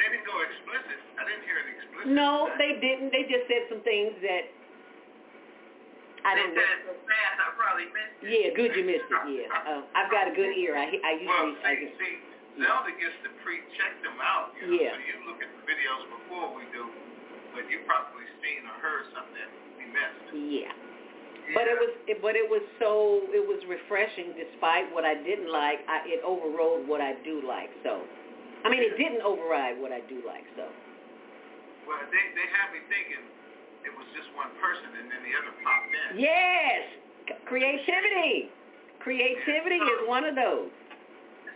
They 0.00 0.08
didn't 0.08 0.24
go 0.24 0.36
explicit. 0.48 0.96
I 1.20 1.28
didn't 1.28 1.44
hear 1.44 1.60
an 1.60 1.68
explicit. 1.76 2.08
No, 2.16 2.48
they 2.56 2.80
didn't. 2.80 3.12
They 3.12 3.28
just 3.28 3.44
said 3.52 3.68
some 3.68 3.84
things 3.84 4.16
that 4.24 4.48
I 6.24 6.32
don't 6.36 6.52
know. 6.52 6.62
so 6.84 6.92
fast, 7.08 7.36
I 7.40 7.46
probably 7.56 7.88
missed 7.90 8.20
it. 8.20 8.28
Yeah, 8.28 8.46
good 8.52 8.72
you 8.76 8.84
missed 8.84 9.08
it. 9.08 9.22
Yeah, 9.28 9.48
uh, 9.52 9.82
I've 9.96 10.10
got 10.12 10.28
a 10.28 10.34
good 10.36 10.52
ear. 10.56 10.76
I 10.76 10.92
I 11.00 11.12
Well, 11.24 11.48
usually 11.48 11.64
I 11.64 11.72
see, 11.74 11.80
can, 11.80 11.90
see, 11.96 12.14
Zelda 12.60 12.92
gets 13.00 13.16
to 13.24 13.30
pre-check 13.40 13.92
them 14.04 14.18
out. 14.20 14.52
You 14.60 14.68
know, 14.68 14.76
Yeah. 14.76 14.92
So 14.96 15.00
you 15.00 15.16
look 15.24 15.40
at 15.40 15.48
the 15.48 15.62
videos 15.64 16.04
before 16.12 16.52
we 16.52 16.64
do, 16.76 16.84
but 17.56 17.64
you 17.72 17.80
probably 17.88 18.26
seen 18.44 18.68
or 18.68 18.76
heard 18.84 19.08
something 19.16 19.36
that 19.38 19.50
we 19.80 19.84
missed. 19.88 20.28
yeah. 20.36 20.72
But 21.56 21.66
it 21.66 21.74
was 21.82 21.92
it, 22.06 22.18
but 22.22 22.38
it 22.38 22.46
was 22.46 22.62
so 22.78 23.26
it 23.34 23.42
was 23.42 23.58
refreshing 23.66 24.36
despite 24.38 24.86
what 24.94 25.02
I 25.02 25.18
didn't 25.18 25.50
like. 25.50 25.82
I, 25.90 26.04
it 26.06 26.22
overrode 26.22 26.86
what 26.86 27.00
I 27.02 27.18
do 27.26 27.42
like. 27.42 27.74
So, 27.82 28.06
I 28.62 28.70
mean, 28.70 28.84
it 28.86 28.94
didn't 28.94 29.24
override 29.26 29.74
what 29.82 29.90
I 29.90 29.98
do 30.06 30.22
like. 30.22 30.46
So, 30.54 30.70
Well, 31.90 31.98
they 32.06 32.24
they 32.38 32.46
had 32.54 32.70
me 32.70 32.78
thinking 32.86 33.26
it 33.84 33.92
was 33.96 34.06
just 34.16 34.28
one 34.36 34.50
person, 34.60 34.88
and 35.00 35.06
then 35.10 35.20
the 35.24 35.32
other 35.38 35.52
popped 35.64 35.90
in. 35.92 36.20
yes, 36.20 36.82
C- 37.28 37.34
creativity. 37.48 38.50
Creativity 39.00 39.80
is 39.80 40.00
one 40.04 40.24
of 40.28 40.36
those. 40.36 40.68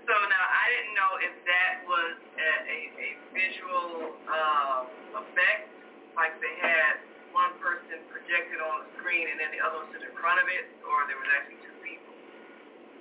So 0.04 0.12
now 0.16 0.44
I 0.48 0.64
didn't 0.72 0.96
know 0.96 1.12
if 1.24 1.34
that 1.48 1.74
was 1.88 2.12
a, 2.36 2.50
a, 2.68 2.78
a 2.92 3.08
visual 3.32 4.12
uh, 4.28 5.20
effect, 5.20 5.68
like 6.16 6.36
they 6.44 6.52
had 6.60 7.00
one 7.32 7.52
person 7.60 8.00
projected 8.12 8.60
on 8.60 8.84
the 8.84 8.88
screen 9.00 9.26
and 9.32 9.36
then 9.40 9.48
the 9.52 9.60
other 9.64 9.80
one 9.80 9.88
stood 9.96 10.04
in 10.04 10.12
front 10.20 10.40
of 10.40 10.46
it, 10.48 10.68
or 10.84 11.08
there 11.08 11.16
was 11.16 11.28
actually 11.36 11.56
two 11.64 11.76
people. 11.84 12.12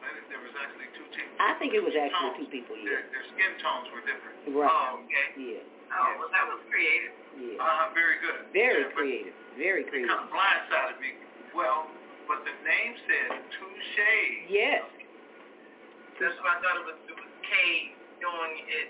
I 0.04 0.12
think 0.16 0.28
there 0.32 0.44
was 0.44 0.56
actually 0.60 0.90
two 0.96 1.08
people. 1.12 1.36
I 1.44 1.52
think 1.60 1.72
it 1.76 1.84
was 1.84 1.96
actually 1.96 2.34
two 2.40 2.50
people. 2.52 2.76
Their, 2.84 3.04
Yeah. 3.04 3.12
their 3.16 3.26
skin 3.36 3.52
tones 3.60 3.88
were 3.92 4.04
different. 4.08 4.36
Right. 4.52 4.72
Oh, 4.72 5.04
okay. 5.04 5.28
Yeah. 5.40 5.64
Oh, 5.94 6.10
well, 6.20 6.32
that 6.34 6.46
was 6.50 6.60
creative. 6.74 7.14
Yeah. 7.38 7.62
Uh, 7.62 7.94
very 7.94 8.18
good. 8.22 8.40
Very 8.54 8.82
Yeah, 8.86 8.96
creative. 8.98 9.36
Very 9.58 9.82
It 9.86 9.90
creative. 9.90 10.10
kind 10.10 10.26
of 10.26 10.30
blindsided 10.34 10.98
me. 11.02 11.14
Well, 11.54 11.86
but 12.26 12.42
the 12.46 12.56
name 12.66 12.94
said 13.06 13.30
two 13.54 13.72
shades. 13.94 14.50
Yes. 14.50 14.84
That's 16.18 16.38
why 16.42 16.58
I 16.58 16.58
thought 16.62 16.78
it 16.82 16.86
was, 16.90 16.98
it 17.10 17.16
was 17.18 17.30
Kay 17.46 17.94
doing 18.22 18.54
it 18.70 18.90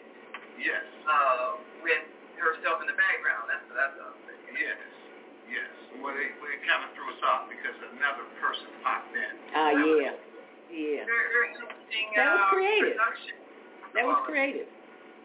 Yes. 0.60 0.84
uh, 1.08 1.60
with 1.84 2.04
herself 2.40 2.80
in 2.84 2.88
the 2.88 2.96
background. 3.00 3.48
That's 3.52 3.66
what 3.68 3.80
I 3.80 3.88
thought. 4.00 4.16
Yes. 4.54 4.80
Yes. 5.50 5.70
Well, 6.00 6.14
it, 6.16 6.32
well, 6.40 6.52
it 6.52 6.62
kind 6.64 6.84
of 6.88 6.94
threw 6.96 7.10
us 7.10 7.22
off 7.26 7.50
because 7.52 7.76
another 7.96 8.24
person 8.40 8.68
popped 8.86 9.12
in. 9.16 9.34
Ah, 9.56 9.72
uh, 9.72 9.82
yeah. 10.00 10.16
Yeah. 10.72 11.04
Very, 11.06 11.28
very 11.36 11.48
interesting. 11.54 12.06
That 12.16 12.32
was 12.34 12.44
uh, 12.48 12.54
creative. 12.54 12.96
Production. 12.96 13.36
That 13.94 14.06
was 14.08 14.20
creative. 14.26 14.68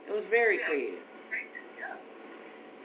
It 0.08 0.12
was 0.12 0.24
very 0.32 0.58
creative. 0.64 1.04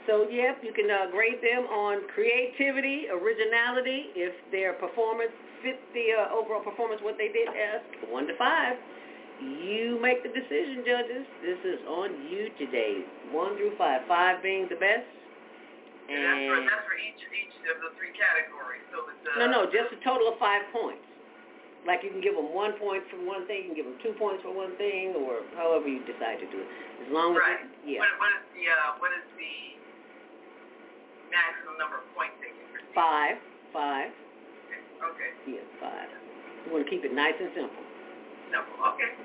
So, 0.05 0.27
yep, 0.27 0.59
you 0.59 0.73
can 0.75 0.91
uh, 0.91 1.07
grade 1.11 1.39
them 1.39 1.63
on 1.71 2.03
creativity, 2.11 3.07
originality, 3.07 4.11
if 4.19 4.35
their 4.51 4.75
performance 4.75 5.31
fit 5.63 5.79
the 5.95 6.11
uh, 6.19 6.35
overall 6.35 6.59
performance, 6.59 6.99
what 6.99 7.15
they 7.15 7.31
did 7.31 7.47
as 7.47 7.79
one 8.11 8.27
to 8.27 8.35
five. 8.35 8.75
You 9.39 9.99
make 10.03 10.21
the 10.21 10.29
decision, 10.29 10.83
judges. 10.83 11.23
This 11.39 11.59
is 11.63 11.79
on 11.87 12.27
you 12.27 12.51
today. 12.59 13.07
One 13.31 13.55
through 13.55 13.75
five. 13.79 14.03
Five 14.07 14.43
being 14.43 14.67
the 14.67 14.75
best. 14.75 15.07
And, 16.07 16.19
and 16.19 16.23
that's, 16.27 16.43
for, 16.51 16.59
that's 16.67 16.85
for 16.87 16.97
each 16.99 17.23
each 17.31 17.55
of 17.71 17.79
the 17.79 17.91
three 17.95 18.11
categories. 18.11 18.83
So 18.91 19.07
it's, 19.07 19.23
uh, 19.23 19.39
no, 19.39 19.45
no, 19.47 19.59
just 19.71 19.95
a 19.95 19.99
total 20.03 20.27
of 20.31 20.35
five 20.35 20.67
points. 20.75 21.03
Like 21.87 21.99
you 22.03 22.11
can 22.11 22.23
give 22.23 22.35
them 22.35 22.55
one 22.55 22.79
point 22.79 23.03
for 23.11 23.19
one 23.23 23.43
thing, 23.47 23.67
you 23.67 23.75
can 23.75 23.77
give 23.83 23.87
them 23.87 23.99
two 23.99 24.15
points 24.15 24.39
for 24.43 24.55
one 24.55 24.75
thing, 24.79 25.15
or 25.19 25.43
however 25.59 25.87
you 25.87 25.99
decide 26.07 26.39
to 26.39 26.47
do 26.47 26.63
it. 26.63 26.69
As 27.03 27.09
long 27.11 27.35
as 27.35 27.43
right. 27.43 27.67
it, 27.67 27.99
yeah. 27.99 27.99
What, 27.99 28.23
what 28.23 28.31
is 28.39 28.45
the 28.55 28.63
uh, 28.71 28.89
what 29.03 29.11
is 29.11 29.27
the 29.35 29.55
maximum 31.33 31.75
number 31.81 31.97
of 31.99 32.05
points 32.13 32.37
they 32.39 32.53
can 32.53 32.65
receive? 32.69 32.93
Five. 32.93 33.41
Five. 33.73 34.13
Okay. 34.69 34.81
okay. 35.01 35.29
Yes, 35.49 35.67
five. 35.81 36.07
You 36.63 36.71
want 36.71 36.85
to 36.85 36.89
keep 36.89 37.01
it 37.03 37.11
nice 37.11 37.35
and 37.41 37.49
simple. 37.57 37.83
Simple. 38.53 38.77
Okay. 38.93 39.23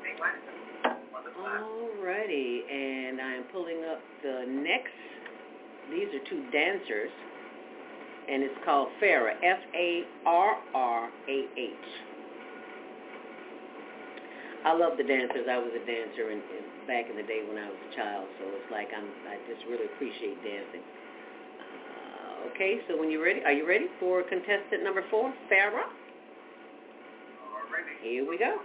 Alrighty, 1.38 2.66
and 2.66 3.20
I 3.20 3.34
am 3.34 3.44
pulling 3.52 3.84
up 3.84 4.00
the 4.22 4.44
next. 4.48 4.90
These 5.90 6.08
are 6.10 6.24
two 6.28 6.42
dancers, 6.50 7.10
and 8.28 8.42
it's 8.42 8.58
called 8.64 8.88
Farrah. 9.00 9.36
F 9.42 9.58
A 9.74 10.02
R 10.26 10.58
R 10.74 11.10
A 11.28 11.38
H. 11.56 11.72
I 14.64 14.74
love 14.74 14.98
the 14.98 15.04
dancers. 15.04 15.46
I 15.48 15.58
was 15.58 15.70
a 15.70 15.84
dancer 15.86 16.30
in, 16.34 16.42
in, 16.42 16.64
back 16.90 17.08
in 17.08 17.16
the 17.16 17.22
day 17.22 17.46
when 17.46 17.56
I 17.56 17.70
was 17.70 17.78
a 17.78 17.94
child, 17.94 18.26
so 18.40 18.44
it's 18.50 18.70
like 18.72 18.88
I'm. 18.90 19.06
I 19.30 19.38
just 19.46 19.62
really 19.70 19.86
appreciate 19.94 20.42
dancing. 20.42 20.82
Okay, 22.46 22.80
so 22.88 22.98
when 22.98 23.10
you're 23.10 23.24
ready, 23.24 23.42
are 23.44 23.52
you 23.52 23.66
ready 23.66 23.86
for 24.00 24.22
contestant 24.22 24.82
number 24.82 25.04
four? 25.10 25.32
Already. 27.52 27.92
Here 28.02 28.28
we 28.28 28.38
go. 28.38 28.56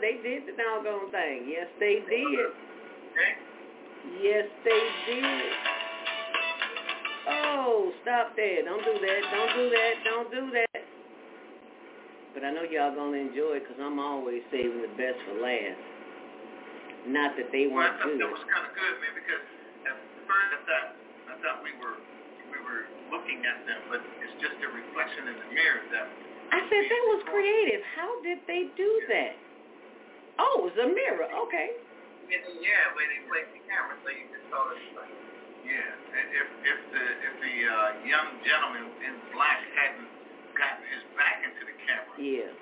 They 0.00 0.20
did 0.22 0.46
the 0.46 0.54
doggone 0.56 1.10
thing. 1.10 1.46
Yes, 1.48 1.68
they 1.78 2.02
did. 2.08 2.50
Yes, 4.20 4.46
they 4.64 4.84
did. 5.06 5.52
Oh, 7.28 7.92
stop 8.02 8.36
that. 8.36 8.58
Don't 8.64 8.84
do 8.84 8.94
that. 9.00 9.20
Don't 9.32 9.52
do 9.56 9.64
that. 9.70 9.94
Don't 10.04 10.30
do 10.30 10.44
that. 10.52 10.82
But 12.34 12.44
I 12.44 12.50
know 12.50 12.66
y'all 12.66 12.94
going 12.94 13.14
to 13.14 13.20
enjoy 13.30 13.62
it 13.62 13.64
because 13.64 13.78
I'm 13.78 13.98
always 14.02 14.42
saving 14.50 14.82
the 14.82 14.92
best 14.98 15.16
for 15.24 15.38
last. 15.40 15.80
Not 17.06 17.36
that 17.36 17.52
they 17.52 17.68
weren't 17.68 17.94
well, 18.00 18.10
I 18.10 18.16
thought 18.16 18.18
that 18.18 18.32
was 18.32 18.44
kind 18.48 18.64
of 18.64 18.72
good, 18.74 18.96
man, 18.98 19.12
because 19.12 19.44
at 19.86 19.96
first 20.24 20.50
I 20.50 20.60
thought, 20.64 20.88
I 21.30 21.34
thought 21.44 21.58
we 21.60 21.76
were 21.76 22.00
we 22.48 22.58
were 22.64 22.88
looking 23.12 23.44
at 23.44 23.60
them, 23.68 23.92
but 23.92 24.00
it's 24.24 24.36
just 24.40 24.56
a 24.64 24.68
reflection 24.72 25.28
in 25.28 25.36
the 25.36 25.48
mirror 25.52 25.84
that 25.92 26.06
I 26.54 26.60
said 26.64 26.84
that 26.86 27.02
was 27.12 27.22
creative. 27.28 27.84
How 27.92 28.08
did 28.24 28.40
they 28.48 28.72
do 28.72 28.90
that? 29.12 29.36
Oh, 30.38 30.66
it's 30.66 30.78
a 30.78 30.88
mirror. 30.88 31.30
Okay. 31.46 31.78
Yeah, 32.30 32.96
where 32.96 33.06
they 33.06 33.20
place 33.28 33.46
the 33.52 33.62
camera, 33.68 33.94
so 34.02 34.08
you 34.10 34.26
can 34.32 34.42
saw 34.50 34.64
the 34.72 34.76
like. 34.96 35.12
Yeah, 35.64 35.96
if 36.34 36.48
if 36.66 36.78
the 36.92 37.04
if 37.24 37.34
the 37.40 37.54
uh, 37.64 37.90
young 38.04 38.36
gentleman 38.44 38.84
in 39.00 39.14
black 39.32 39.60
hadn't 39.76 40.08
gotten 40.56 40.84
his 40.92 41.04
back 41.16 41.40
into 41.40 41.62
the 41.64 41.76
camera, 41.88 42.16
yeah, 42.20 42.52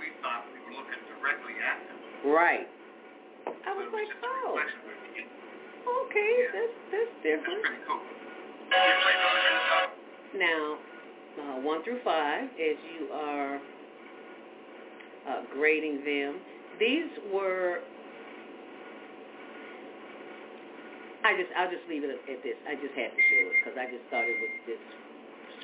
we 0.00 0.12
thought 0.24 0.48
we 0.52 0.56
were 0.68 0.78
looking 0.78 1.00
directly 1.16 1.56
at 1.60 1.76
him. 1.84 1.96
Right. 2.32 2.68
I 3.44 3.70
was, 3.76 3.88
was 3.88 3.96
like, 3.96 4.08
oh. 4.24 4.56
Okay, 6.08 6.32
yeah. 6.38 6.52
that's 6.54 6.76
that's 6.92 7.14
different. 7.24 7.60
That's 7.60 7.76
pretty 7.76 7.84
cool. 7.88 8.00
Now, 10.36 10.78
uh, 11.40 11.60
one 11.60 11.82
through 11.84 12.00
five, 12.04 12.44
as 12.44 12.76
you 12.94 13.08
are 13.12 13.56
uh, 15.28 15.40
grading 15.52 16.04
them, 16.04 16.40
these 16.78 17.10
were 17.32 17.80
I 21.24 21.34
just 21.36 21.50
I'll 21.58 21.70
just 21.70 21.84
leave 21.90 22.04
it 22.06 22.14
at 22.14 22.40
this. 22.40 22.56
I 22.64 22.78
just 22.78 22.94
had 22.94 23.10
to 23.12 23.20
show 23.20 23.42
it 23.50 23.54
because 23.60 23.76
I 23.76 23.86
just 23.90 24.04
thought 24.08 24.24
it 24.24 24.38
was 24.38 24.54
just 24.64 24.86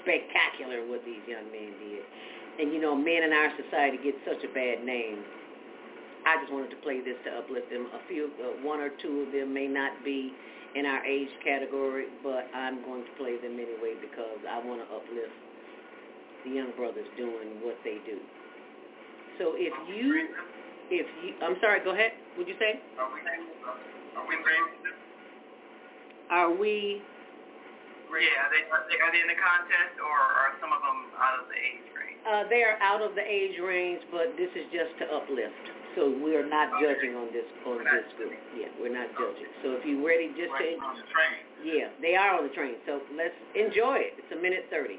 spectacular 0.02 0.84
what 0.84 1.00
these 1.06 1.22
young 1.24 1.48
men 1.48 1.72
did. 1.80 2.04
And 2.60 2.74
you 2.74 2.80
know, 2.82 2.94
men 2.94 3.24
in 3.24 3.32
our 3.32 3.50
society 3.56 3.98
get 4.02 4.14
such 4.26 4.44
a 4.44 4.50
bad 4.52 4.84
name. 4.84 5.24
I 6.26 6.40
just 6.40 6.52
wanted 6.52 6.72
to 6.72 6.80
play 6.80 7.00
this 7.00 7.16
to 7.28 7.30
uplift 7.36 7.68
them. 7.68 7.88
A 7.92 8.00
few, 8.08 8.32
uh, 8.40 8.64
one 8.64 8.80
or 8.80 8.88
two 9.00 9.28
of 9.28 9.32
them 9.32 9.52
may 9.52 9.68
not 9.68 9.92
be 10.04 10.32
in 10.74 10.86
our 10.86 11.04
age 11.04 11.28
category, 11.44 12.06
but 12.22 12.48
I'm 12.54 12.82
going 12.84 13.04
to 13.04 13.12
play 13.16 13.36
them 13.36 13.54
anyway 13.60 13.94
because 14.00 14.40
I 14.48 14.58
want 14.64 14.80
to 14.82 14.88
uplift 14.88 15.36
the 16.44 16.50
young 16.50 16.72
brothers 16.76 17.06
doing 17.16 17.60
what 17.62 17.76
they 17.84 18.00
do. 18.04 18.18
So 19.38 19.54
if 19.56 19.72
you 19.88 20.28
if 20.90 21.06
you, 21.24 21.34
I'm 21.40 21.56
sorry, 21.60 21.80
go 21.84 21.92
ahead. 21.92 22.12
Would 22.36 22.48
you 22.48 22.56
say? 22.58 22.80
Are 22.98 23.08
we, 23.12 23.20
are 23.22 24.26
we 24.26 24.36
grading 24.42 24.80
Are 26.30 26.50
we? 26.52 27.02
Yeah, 28.14 28.46
are 28.46 28.50
they, 28.54 28.62
are 28.70 28.84
they, 28.86 28.98
are 29.02 29.10
they 29.10 29.22
in 29.26 29.30
the 29.30 29.40
contest 29.40 29.98
or 29.98 30.14
are 30.14 30.54
some 30.62 30.70
of 30.70 30.78
them 30.86 31.10
out 31.18 31.42
of 31.42 31.50
the 31.50 31.58
age 31.58 31.88
range? 31.98 32.22
Uh, 32.22 32.46
they 32.46 32.62
are 32.62 32.78
out 32.78 33.02
of 33.02 33.18
the 33.18 33.26
age 33.26 33.58
range, 33.58 34.06
but 34.14 34.38
this 34.38 34.54
is 34.54 34.70
just 34.70 34.94
to 35.02 35.04
uplift. 35.10 35.66
So 35.98 36.10
we 36.10 36.34
are 36.38 36.46
not 36.46 36.70
okay. 36.74 36.94
judging 36.94 37.14
on 37.18 37.30
this 37.34 37.46
on 37.66 37.78
we're 37.78 37.86
this 37.86 38.06
group. 38.18 38.34
Yeah, 38.54 38.70
we're 38.78 38.94
not 38.94 39.10
judging. 39.14 39.50
So 39.62 39.78
if 39.78 39.86
you're 39.86 40.02
ready, 40.02 40.30
just 40.34 40.50
right 40.54 40.78
to 40.78 40.82
on 40.82 40.94
the 40.98 41.06
train. 41.10 41.42
Yeah, 41.62 41.90
they 42.02 42.14
are 42.14 42.38
on 42.38 42.46
the 42.46 42.54
train. 42.54 42.78
So 42.86 43.02
let's 43.14 43.34
enjoy 43.54 44.02
it. 44.10 44.18
It's 44.18 44.30
a 44.30 44.38
minute 44.38 44.66
thirty. 44.70 44.98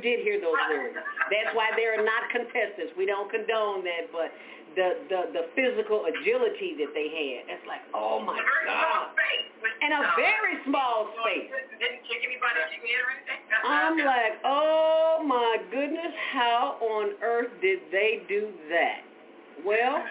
You 0.00 0.16
did 0.16 0.24
hear 0.24 0.40
those 0.40 0.56
lyrics. 0.72 0.96
That's 1.28 1.52
why 1.52 1.76
they're 1.76 2.00
not 2.00 2.32
contestants. 2.32 2.96
We 2.96 3.04
don't 3.04 3.28
condone 3.28 3.84
that, 3.84 4.08
but 4.08 4.32
the 4.72 5.04
the 5.12 5.20
the 5.36 5.44
physical 5.52 6.08
agility 6.08 6.78
that 6.80 6.94
they 6.96 7.08
had, 7.12 7.52
it's 7.52 7.66
like, 7.68 7.84
oh 7.92 8.24
my 8.24 8.40
god. 8.64 9.12
And 9.82 9.92
a 9.92 10.02
very 10.16 10.56
small 10.64 11.12
space. 11.20 11.52
Didn't 11.76 12.00
kick 12.08 12.24
anybody 12.24 12.64
or 12.64 13.12
anything. 13.12 13.40
I'm 13.64 13.98
like, 13.98 14.40
oh 14.44 15.22
my 15.26 15.56
goodness, 15.70 16.14
how 16.32 16.76
on 16.80 17.12
earth 17.22 17.52
did 17.60 17.80
they 17.92 18.22
do 18.28 18.48
that? 18.70 19.04
Well, 19.64 20.04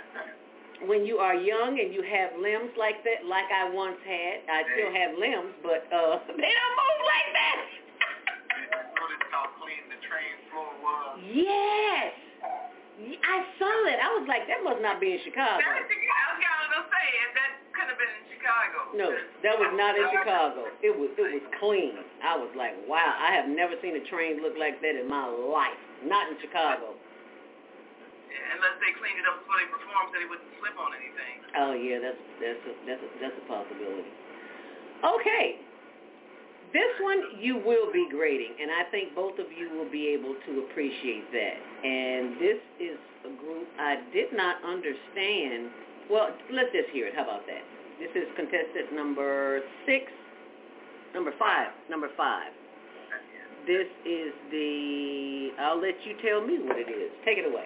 when 0.85 1.05
you 1.05 1.17
are 1.17 1.35
young 1.35 1.79
and 1.79 1.93
you 1.93 2.03
have 2.03 2.37
limbs 2.39 2.71
like 2.77 3.03
that, 3.03 3.27
like 3.27 3.49
I 3.51 3.69
once 3.73 3.97
had, 4.05 4.45
I 4.47 4.63
still 4.75 4.91
have 4.93 5.11
limbs, 5.17 5.53
but 5.63 5.83
uh, 5.91 6.19
they 6.39 6.53
don't 6.53 6.75
move 6.77 7.01
like 7.03 7.29
that. 7.33 7.57
Yes. 11.33 12.11
I 12.99 13.37
saw 13.55 13.75
it. 13.87 13.95
I 13.95 14.09
was 14.19 14.27
like, 14.27 14.43
that 14.51 14.59
must 14.59 14.83
not 14.83 14.99
be 14.99 15.15
in 15.15 15.21
Chicago. 15.23 15.63
That, 15.63 15.79
was, 15.79 15.87
I 15.87 16.23
was 16.35 16.39
gonna 16.43 16.83
say 16.91 17.05
that 17.37 17.51
could 17.71 17.87
have 17.87 17.99
been 17.99 18.11
in 18.11 18.25
Chicago. 18.27 18.77
No, 18.91 19.07
that 19.15 19.55
was 19.55 19.71
not 19.79 19.95
in 19.95 20.03
Chicago. 20.19 20.67
It 20.83 20.91
was 20.91 21.07
it 21.15 21.39
was 21.39 21.47
clean. 21.63 21.95
I 22.19 22.35
was 22.35 22.51
like, 22.59 22.75
wow, 22.91 23.15
I 23.15 23.31
have 23.39 23.47
never 23.47 23.79
seen 23.79 23.95
a 23.95 24.03
train 24.11 24.43
look 24.43 24.59
like 24.59 24.83
that 24.83 24.99
in 24.99 25.07
my 25.07 25.27
life. 25.31 25.79
Not 26.03 26.27
in 26.27 26.35
Chicago 26.43 26.99
unless 28.29 28.77
they 28.81 28.91
cleaned 28.97 29.19
it 29.21 29.25
up 29.25 29.41
before 29.41 29.57
they 29.57 29.69
performed 29.69 30.09
so 30.11 30.15
they 30.19 30.29
wouldn't 30.29 30.51
slip 30.59 30.75
on 30.77 30.91
anything. 30.93 31.35
Oh 31.57 31.73
yeah, 31.73 31.97
that's 32.01 32.21
that's 32.41 32.63
a, 32.67 32.73
that's 32.85 33.03
a, 33.03 33.09
that's 33.21 33.37
a 33.37 33.45
possibility. 33.47 34.11
Okay. 34.99 35.63
This 36.71 36.93
one 37.01 37.41
you 37.41 37.57
will 37.57 37.91
be 37.91 38.07
grading, 38.11 38.53
and 38.61 38.69
I 38.69 38.89
think 38.91 39.15
both 39.15 39.39
of 39.39 39.47
you 39.49 39.73
will 39.73 39.89
be 39.89 40.07
able 40.13 40.35
to 40.45 40.65
appreciate 40.69 41.25
that. 41.31 41.57
And 41.81 42.37
this 42.37 42.61
is 42.79 42.97
a 43.25 43.33
group 43.41 43.67
I 43.79 43.97
did 44.13 44.29
not 44.33 44.63
understand. 44.63 45.73
Well, 46.11 46.29
let's 46.53 46.69
just 46.71 46.89
hear 46.93 47.07
it. 47.07 47.15
How 47.15 47.23
about 47.23 47.45
that? 47.47 47.65
This 47.99 48.13
is 48.15 48.29
contestant 48.35 48.93
number 48.93 49.61
six, 49.85 50.05
number 51.13 51.33
five, 51.39 51.69
number 51.89 52.09
five. 52.15 52.53
This 53.65 53.89
is 54.05 54.31
the, 54.51 55.49
I'll 55.59 55.81
let 55.81 55.95
you 56.05 56.15
tell 56.23 56.45
me 56.45 56.59
what 56.63 56.77
it 56.77 56.89
is. 56.89 57.11
Take 57.25 57.37
it 57.39 57.45
away. 57.45 57.65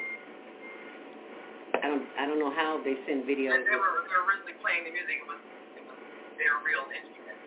I 2.21 2.29
don't 2.29 2.37
know 2.37 2.53
how 2.53 2.77
they 2.85 2.93
send 3.09 3.25
videos. 3.25 3.65
They 3.65 3.73
were, 3.73 4.05
they 4.05 4.13
were 4.13 4.29
originally 4.29 4.53
playing 4.61 4.85
the 4.85 4.93
music. 4.93 5.25
It 5.25 5.27
was, 5.27 5.41
it 5.73 5.81
was 5.89 5.97
their 6.37 6.53
real 6.61 6.85
instrument. 6.85 7.37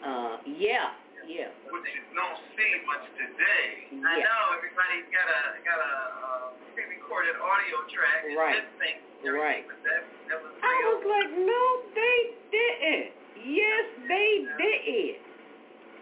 Uh, 0.00 0.40
yeah, 0.48 0.96
yeah. 1.28 1.52
Which 1.68 1.84
you 1.92 2.00
don't 2.16 2.40
see 2.56 2.72
much 2.88 3.04
today. 3.12 3.92
Yeah. 3.92 4.08
I 4.08 4.24
know 4.24 4.42
everybody's 4.56 5.04
got 5.12 5.28
a 5.28 5.40
got 5.68 5.78
a 5.84 5.92
uh, 6.16 6.46
pre-recorded 6.72 7.36
audio 7.36 7.76
track. 7.92 8.24
And 8.24 8.32
Right. 8.40 8.64
Thing, 8.80 9.04
right. 9.36 9.68
But 9.68 9.84
that, 9.84 10.00
that 10.32 10.38
was 10.40 10.50
I 10.64 10.76
was 10.96 11.00
like, 11.04 11.30
no, 11.36 11.62
they 11.92 12.18
didn't. 12.48 13.12
Yes, 13.36 13.84
they 14.08 14.48
did. 14.56 15.20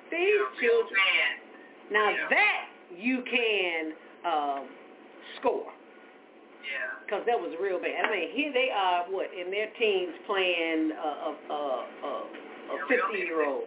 These 0.07 0.47
children. 0.63 1.51
Now 1.91 2.15
yeah. 2.15 2.31
that 2.31 2.63
you 2.95 3.27
can 3.27 3.99
um, 4.23 4.71
score. 5.43 5.75
Yeah. 6.63 6.95
Because 7.05 7.27
that 7.27 7.35
was 7.35 7.50
real 7.61 7.79
bad. 7.79 8.05
I 8.05 8.11
mean, 8.11 8.31
here 8.35 8.53
they 8.53 8.69
are, 8.75 9.05
what, 9.11 9.29
in 9.31 9.51
their 9.51 9.69
teens 9.79 10.15
playing 10.27 10.93
uh, 10.97 11.31
a, 11.31 11.33
a, 11.53 11.61
a 12.09 12.77
50-year-old. 12.89 13.65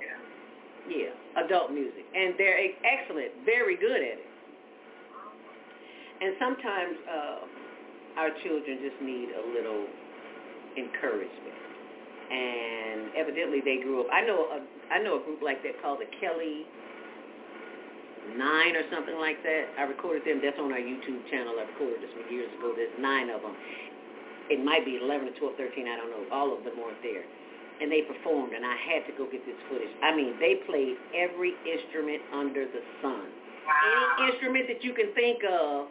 Yeah. 0.89 1.13
yeah, 1.13 1.45
adult 1.45 1.71
music. 1.71 2.03
And 2.15 2.33
they're 2.37 2.59
excellent, 2.83 3.31
very 3.45 3.77
good 3.77 4.01
at 4.01 4.17
it. 4.19 4.29
And 6.21 6.35
sometimes 6.39 6.95
uh, 7.07 8.19
our 8.19 8.29
children 8.43 8.79
just 8.81 9.01
need 9.01 9.29
a 9.35 9.43
little 9.53 9.85
encouragement 10.77 11.53
and 12.31 13.13
evidently 13.13 13.61
they 13.61 13.77
grew 13.83 14.01
up. 14.01 14.07
I 14.11 14.25
know 14.25 14.47
a 14.49 14.59
I 14.93 15.01
know 15.01 15.21
a 15.21 15.23
group 15.23 15.41
like 15.41 15.61
that 15.63 15.77
called 15.81 15.99
the 15.99 16.09
Kelly 16.21 16.65
Nine 18.33 18.73
or 18.79 18.87
something 18.89 19.19
like 19.19 19.43
that. 19.43 19.75
I 19.77 19.83
recorded 19.83 20.23
them. 20.23 20.39
That's 20.39 20.57
on 20.57 20.71
our 20.71 20.81
YouTube 20.81 21.21
channel. 21.29 21.59
I 21.59 21.67
recorded 21.67 22.01
this 22.01 22.11
from 22.15 22.25
years 22.31 22.49
ago. 22.57 22.73
There's 22.75 22.95
nine 22.97 23.29
of 23.29 23.43
them. 23.43 23.53
It 24.49 24.63
might 24.63 24.83
be 24.83 24.99
11 24.99 25.27
or 25.27 25.35
12, 25.55 25.55
13. 25.59 25.87
I 25.87 25.95
don't 25.95 26.11
know. 26.11 26.23
All 26.31 26.51
of 26.51 26.63
them 26.63 26.75
weren't 26.79 26.99
there. 27.03 27.23
And 27.81 27.91
they 27.91 28.03
performed, 28.05 28.53
and 28.53 28.63
I 28.63 28.75
had 28.79 29.03
to 29.09 29.13
go 29.17 29.27
get 29.27 29.43
this 29.45 29.57
footage. 29.67 29.91
I 30.03 30.15
mean, 30.15 30.37
they 30.39 30.61
played 30.69 30.95
every 31.15 31.57
instrument 31.67 32.21
under 32.31 32.63
the 32.63 32.81
sun. 33.01 33.27
Any 33.27 34.31
instrument 34.31 34.67
that 34.69 34.83
you 34.83 34.93
can 34.93 35.11
think 35.15 35.41
of, 35.43 35.89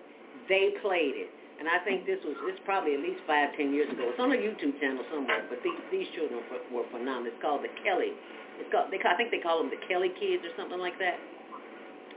they 0.49 0.79
played 0.81 1.17
it. 1.27 1.31
And 1.63 1.71
I 1.71 1.79
think 1.85 2.07
this 2.07 2.19
was, 2.27 2.35
it's 2.51 2.59
probably 2.67 2.99
at 2.99 3.03
least 3.07 3.23
five, 3.23 3.55
ten 3.55 3.71
years 3.71 3.87
ago. 3.87 4.11
It's 4.11 4.19
on 4.19 4.35
a 4.35 4.41
YouTube 4.41 4.75
channel 4.83 5.05
somewhere, 5.15 5.47
but 5.47 5.63
these, 5.63 5.79
these 5.95 6.09
children 6.17 6.43
were, 6.51 6.83
were 6.83 6.87
phenomenal. 6.91 7.31
It's 7.31 7.39
called 7.39 7.63
the 7.63 7.71
Kelly. 7.87 8.15
It's 8.59 8.67
called, 8.75 8.91
they, 8.91 8.99
I 8.99 9.15
think 9.15 9.31
they 9.31 9.39
call 9.39 9.63
them 9.63 9.71
the 9.71 9.79
Kelly 9.87 10.11
kids 10.19 10.43
or 10.43 10.51
something 10.59 10.81
like 10.81 10.99
that. 10.99 11.23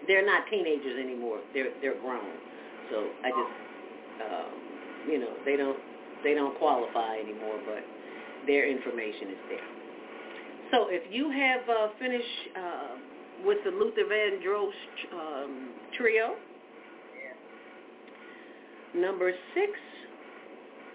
They're 0.07 0.25
not 0.25 0.43
teenagers 0.49 0.99
anymore. 0.99 1.39
They're, 1.53 1.71
they're 1.81 1.99
grown. 1.99 2.33
So 2.91 3.09
I 3.23 3.29
just, 3.29 3.55
um, 4.21 5.11
you 5.11 5.19
know, 5.19 5.33
they 5.45 5.55
don't, 5.55 5.77
they 6.23 6.33
don't 6.33 6.57
qualify 6.57 7.17
anymore, 7.17 7.59
but 7.65 7.83
their 8.47 8.69
information 8.69 9.29
is 9.29 9.41
there. 9.49 9.67
So 10.71 10.87
if 10.89 11.03
you 11.11 11.29
have 11.31 11.61
uh, 11.69 11.87
finished 11.99 12.41
uh, 12.55 12.95
with 13.43 13.57
the 13.65 13.71
Luther 13.71 14.05
Vandross 14.09 14.71
um, 15.11 15.69
trio. 15.97 16.35
Number 18.95 19.31
six 19.53 19.71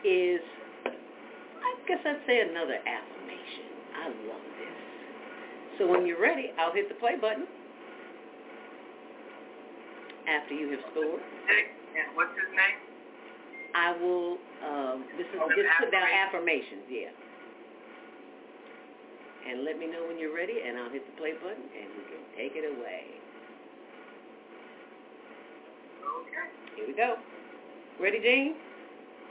is, 0.04 0.40
I 0.86 1.74
guess 1.86 1.98
I'd 2.06 2.20
say 2.26 2.40
another 2.40 2.76
affirmation. 2.76 3.66
I 3.94 4.06
love 4.08 4.46
this. 4.58 5.78
So 5.78 5.86
when 5.86 6.06
you're 6.06 6.20
ready, 6.20 6.52
I'll 6.58 6.72
hit 6.72 6.88
the 6.88 6.94
play 6.94 7.16
button 7.20 7.46
after 10.30 10.54
you 10.54 10.70
have 10.70 10.84
scored. 10.94 11.18
And 11.18 12.14
what's 12.14 12.30
his 12.38 12.50
name? 12.54 12.78
I 13.74 13.94
will, 13.98 14.38
um, 14.66 15.06
this 15.18 15.26
is, 15.30 15.38
just 15.38 15.70
put 15.78 15.90
down 15.90 16.06
affirmations, 16.06 16.86
yeah. 16.90 17.14
And 19.46 19.62
let 19.64 19.78
me 19.78 19.86
know 19.86 20.06
when 20.06 20.18
you're 20.18 20.34
ready, 20.34 20.62
and 20.66 20.78
I'll 20.78 20.90
hit 20.90 21.06
the 21.06 21.14
play 21.18 21.34
button, 21.38 21.66
and 21.70 21.86
you 21.94 22.02
can 22.10 22.22
take 22.34 22.54
it 22.58 22.66
away. 22.66 23.18
Okay. 26.02 26.46
Here 26.76 26.86
we 26.86 26.94
go. 26.94 27.18
Ready, 28.02 28.18
Gene? 28.18 28.58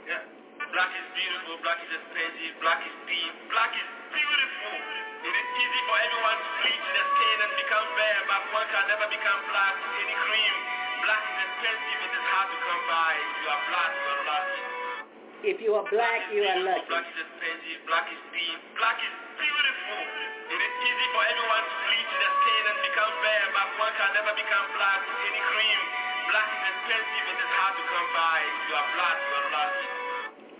Yeah. 0.08 0.24
Black 0.72 0.92
is 0.94 1.08
beautiful, 1.16 1.58
black 1.66 1.80
is 1.82 1.90
expensive, 1.90 2.54
black 2.62 2.80
is 2.84 2.96
deep, 3.10 3.34
black 3.50 3.72
is 3.74 3.90
beautiful. 4.12 4.76
It 5.20 5.34
is 5.34 5.48
easy 5.56 5.80
for 5.84 5.96
everyone 6.00 6.38
to 6.40 6.50
bleach 6.62 6.86
their 6.94 7.08
skin 7.10 7.36
and 7.44 7.52
become 7.60 7.86
fair, 7.96 8.18
but 8.24 8.40
one 8.54 8.68
can 8.70 8.84
never 8.88 9.08
become 9.10 9.40
black 9.50 9.74
with 9.82 9.94
any 10.00 10.16
cream. 10.16 10.79
Black 11.00 11.22
is 11.24 11.38
expensive, 11.40 12.00
it 12.04 12.12
is 12.12 12.26
hard 12.30 12.48
to 12.52 12.58
come 12.60 12.82
by. 12.88 13.10
If 13.16 13.36
you 13.40 13.48
are 13.50 13.62
black, 13.70 13.92
you 13.96 14.10
are 14.10 14.24
lucky. 14.28 14.62
If 15.40 15.56
you 15.64 15.72
are 15.72 15.86
black, 15.88 16.20
you 16.28 16.42
are 16.44 16.60
lucky. 16.60 16.88
Black 16.92 17.06
is 17.08 17.18
expensive, 17.24 17.78
black 17.88 18.06
is 18.12 18.22
deep, 18.36 18.60
black 18.76 18.98
is 19.00 19.14
beautiful. 19.40 20.02
It 20.52 20.60
is 20.60 20.74
easy 20.84 21.06
for 21.16 21.22
everyone 21.24 21.64
to 21.64 21.76
bleach 21.88 22.12
their 22.20 22.34
skin 22.44 22.62
and 22.68 22.78
become 22.84 23.12
fair, 23.24 23.42
but 23.56 23.68
one 23.80 23.94
can 23.96 24.10
never 24.20 24.32
become 24.36 24.66
black 24.76 25.00
with 25.08 25.20
any 25.24 25.40
cream. 25.40 25.80
Black 26.28 26.48
is 26.52 26.62
expensive, 26.68 27.24
it 27.32 27.38
is 27.40 27.52
hard 27.56 27.74
to 27.80 27.84
come 27.88 28.08
by. 28.12 28.36
If 28.44 28.68
you 28.68 28.76
are 28.76 28.88
black, 28.92 29.16
you 29.24 29.32
are 29.40 29.48
lucky. 29.56 29.88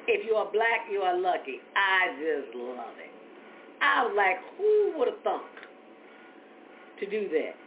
If 0.09 0.21
you 0.25 0.35
are 0.41 0.51
black, 0.51 0.81
you 0.89 1.01
are 1.05 1.19
lucky. 1.21 1.61
I 1.77 2.17
just 2.17 2.57
love 2.57 2.97
it. 2.97 3.13
I 3.85 4.09
was 4.09 4.15
like, 4.17 4.41
who 4.57 4.97
would 4.97 5.09
have 5.13 5.21
thunk 5.21 5.45
to 6.99 7.05
do 7.05 7.29
that? 7.29 7.60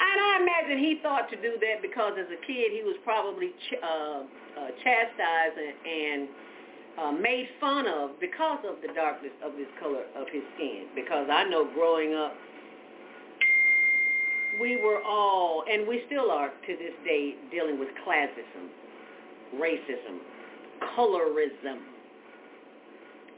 And 0.00 0.16
I 0.20 0.40
imagine 0.40 0.78
he 0.78 0.98
thought 1.02 1.28
to 1.30 1.36
do 1.36 1.60
that 1.60 1.82
because 1.82 2.14
as 2.18 2.26
a 2.32 2.40
kid 2.46 2.72
he 2.72 2.82
was 2.82 2.96
probably 3.04 3.52
ch- 3.68 3.76
uh, 3.82 4.24
uh, 4.24 4.70
chastised 4.82 5.56
and, 5.60 5.76
and 5.84 6.28
uh, 6.98 7.12
made 7.12 7.48
fun 7.60 7.86
of 7.86 8.18
because 8.18 8.58
of 8.64 8.80
the 8.80 8.92
darkness 8.94 9.32
of 9.44 9.52
his 9.56 9.68
color 9.78 10.04
of 10.16 10.26
his 10.32 10.42
skin. 10.56 10.88
Because 10.94 11.28
I 11.30 11.44
know 11.44 11.68
growing 11.74 12.14
up, 12.14 12.34
we 14.60 14.76
were 14.82 15.02
all, 15.04 15.64
and 15.70 15.86
we 15.86 16.02
still 16.06 16.30
are 16.30 16.48
to 16.48 16.72
this 16.76 16.96
day, 17.04 17.34
dealing 17.50 17.78
with 17.78 17.88
classism, 18.06 18.72
racism, 19.56 20.18
colorism. 20.96 21.78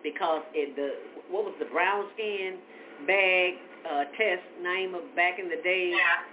Because 0.02 0.42
it, 0.54 0.74
the 0.74 0.94
what 1.30 1.44
was 1.44 1.54
the 1.58 1.66
brown 1.66 2.06
skin 2.14 2.58
bag 3.06 3.54
uh, 3.88 4.04
test 4.16 4.42
name 4.62 4.94
of 4.94 5.02
back 5.14 5.38
in 5.38 5.48
the 5.48 5.60
day? 5.62 5.90
Yeah, 5.90 6.31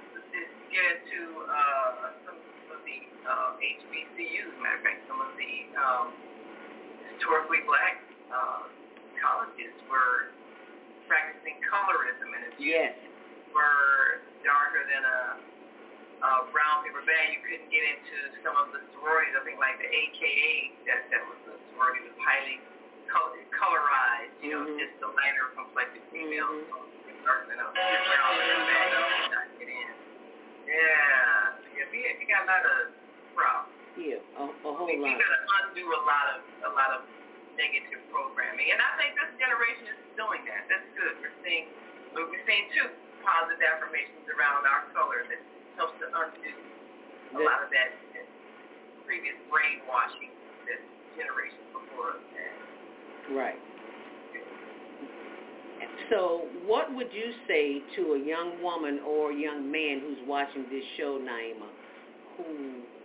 get 0.70 0.86
into 1.02 1.44
uh, 1.50 2.14
some 2.26 2.38
of 2.74 2.80
the 2.86 2.98
uh, 3.26 3.58
HBCUs. 3.58 4.54
Matter 4.62 4.78
of 4.78 4.84
fact, 4.86 5.00
some 5.10 5.20
of 5.22 5.32
the 5.38 5.54
um, 5.78 6.06
historically 7.16 7.66
black 7.66 8.02
uh, 8.30 8.70
colleges 9.18 9.74
were 9.90 10.30
practicing 11.10 11.58
colorism, 11.66 12.30
and 12.38 12.42
if 12.54 12.56
you 12.62 12.70
Yes. 12.78 12.94
were 13.54 14.22
darker 14.46 14.86
than 14.86 15.04
a, 15.04 15.22
a 16.22 16.32
brown 16.54 16.86
paper 16.86 17.02
bag, 17.02 17.34
you 17.34 17.42
couldn't 17.42 17.70
get 17.74 17.82
into 17.82 18.18
some 18.46 18.54
of 18.62 18.70
the 18.70 18.82
sororities. 18.94 19.34
I 19.34 19.42
think 19.42 19.58
like 19.58 19.82
the 19.82 19.90
AKA, 19.90 20.54
that 20.86 21.10
that 21.10 21.22
was 21.26 21.40
the 21.50 21.56
sorority 21.74 22.06
was 22.06 22.14
highly 22.22 22.62
color, 23.10 23.42
colorized. 23.58 24.38
You 24.46 24.50
know, 24.54 24.62
Mhm. 24.70 24.78
just 24.78 24.94
the 25.02 25.10
lighter 25.18 25.50
complected 25.58 26.06
females. 26.14 26.62
Mhm. 26.70 26.70
So 26.70 27.26
darker 27.26 27.50
than 27.50 27.58
a 27.60 27.68
brown 27.74 28.32
paper 28.38 28.64
bag, 28.70 28.90
you 28.94 29.06
could 29.18 29.34
not 29.34 29.48
get 29.58 29.70
in. 29.74 29.94
Yeah, 30.70 31.58
yeah, 31.74 31.86
we, 31.90 31.98
we 32.22 32.24
got 32.30 32.46
a 32.46 32.48
lot 32.48 32.62
of 32.62 32.94
problems. 33.34 33.74
Yeah, 33.98 34.22
a, 34.38 34.44
a 34.46 34.70
whole 34.70 34.86
We, 34.86 35.02
we 35.02 35.10
lot. 35.10 35.18
got 35.18 35.32
to 35.34 35.42
undo 35.66 35.84
a 35.90 36.02
lot 36.06 36.26
of 36.38 36.40
a 36.70 36.72
lot 36.78 36.92
of 36.94 37.02
negative 37.58 38.06
programming, 38.14 38.70
and 38.72 38.80
I 38.80 38.92
think 39.02 39.18
this 39.18 39.34
generation 39.42 39.90
is 39.92 40.00
doing 40.16 40.46
that. 40.48 40.70
That's 40.70 40.86
good. 40.96 41.18
We're 41.26 41.34
seeing 41.44 41.66
we're 42.14 42.30
seeing 42.46 42.70
two 42.78 42.88
positive 43.26 43.60
affirmations 43.66 44.24
around 44.32 44.64
our 44.70 44.88
color 44.94 45.26
that 45.28 45.42
helps 45.76 45.98
to 46.00 46.08
undo 46.08 46.54
a 47.36 47.40
lot 47.44 47.66
of 47.66 47.70
that 47.74 47.90
previous 49.10 49.36
brainwashing 49.50 50.32
that 50.70 50.80
generations 51.18 51.66
before 51.74 52.14
us 52.16 52.24
had. 52.38 52.56
Right. 53.34 53.60
So 56.10 56.46
what 56.66 56.94
would 56.94 57.14
you 57.14 57.32
say 57.48 57.82
to 57.96 58.14
a 58.14 58.20
young 58.20 58.62
woman 58.64 59.00
or 59.08 59.32
young 59.32 59.72
man 59.72 60.02
who's 60.02 60.18
watching 60.28 60.66
this 60.70 60.84
show, 60.98 61.20
Naima, 61.22 61.70
who, 62.38 62.46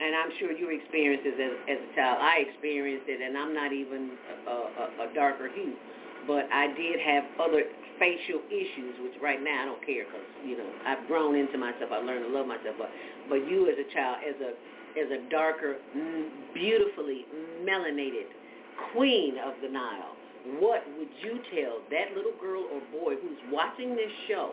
and 0.01 0.17
I'm 0.17 0.31
sure 0.39 0.53
you 0.53 0.71
experienced 0.71 1.25
this 1.25 1.35
as, 1.37 1.53
as 1.69 1.79
a 1.85 1.95
child. 1.95 2.19
I 2.23 2.45
experienced 2.49 3.07
it, 3.09 3.21
and 3.21 3.37
I'm 3.37 3.53
not 3.53 3.73
even 3.73 4.13
a, 4.47 4.51
a, 4.51 5.11
a 5.11 5.15
darker 5.15 5.51
hue, 5.53 5.75
but 6.27 6.49
I 6.53 6.69
did 6.73 7.01
have 7.01 7.25
other 7.43 7.65
facial 7.99 8.41
issues, 8.51 8.95
which 9.03 9.15
right 9.23 9.43
now 9.43 9.63
I 9.63 9.65
don't 9.67 9.85
care 9.85 10.05
because, 10.07 10.27
you 10.45 10.57
know, 10.59 10.67
I've 10.87 11.07
grown 11.07 11.37
into 11.37 11.59
myself. 11.59 11.91
I've 11.93 12.05
learned 12.05 12.27
to 12.27 12.33
love 12.33 12.47
myself. 12.47 12.75
But, 12.79 12.91
but 13.29 13.43
you 13.47 13.69
as 13.69 13.77
a 13.79 13.89
child, 13.93 14.19
as 14.27 14.35
a, 14.41 14.51
as 14.99 15.09
a 15.11 15.31
darker, 15.31 15.77
beautifully 16.55 17.27
melanated 17.63 18.31
queen 18.93 19.37
of 19.39 19.55
the 19.63 19.69
Nile, 19.69 20.14
what 20.61 20.85
would 20.99 21.09
you 21.25 21.41
tell 21.57 21.81
that 21.89 22.13
little 22.13 22.37
girl 22.37 22.69
or 22.69 22.81
boy 22.93 23.17
who's 23.17 23.41
watching 23.51 23.97
this 23.97 24.13
show 24.29 24.53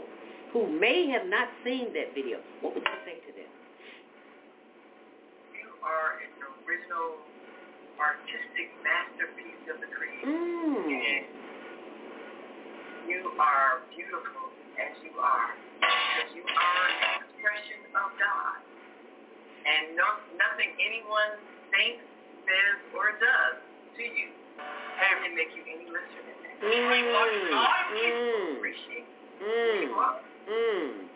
who 0.53 0.67
may 0.67 1.07
have 1.11 1.27
not 1.27 1.49
seen 1.63 1.91
that 1.93 2.15
video? 2.15 2.39
What 2.63 2.75
would 2.75 2.83
you 2.83 2.99
say 3.03 3.19
to 3.19 3.31
them? 3.35 3.51
You 5.51 5.67
are 5.83 6.23
an 6.23 6.31
original 6.63 7.19
artistic 7.99 8.71
masterpiece 8.79 9.63
of 9.67 9.83
the 9.83 9.89
creator. 9.91 10.31
Mm. 10.31 11.27
You 13.11 13.35
are 13.35 13.83
beautiful 13.91 14.47
as 14.79 14.95
you 15.03 15.11
are. 15.19 15.51
Because 15.83 16.31
you 16.39 16.45
are 16.47 16.83
an 16.87 17.27
expression 17.27 17.83
of 17.99 18.15
God. 18.15 18.63
And 19.67 19.99
no, 19.99 20.07
nothing 20.39 20.71
anyone 20.79 21.35
thinks, 21.75 22.03
says, 22.47 22.79
or 22.95 23.11
does 23.19 23.59
to 23.99 24.03
you 24.07 24.31
can 25.31 25.39
make 25.39 25.55
you 25.55 25.63
any 25.63 25.87
lesser 25.87 26.19
than 26.27 26.35
that. 26.43 26.59
Mm. 26.59 27.47
Mm. 27.95 28.59
Appreciate 28.59 29.07
who 29.39 29.47
Mm. 29.47 29.81
you 29.87 29.93
are. 29.95 30.19
Mm. 30.51 31.07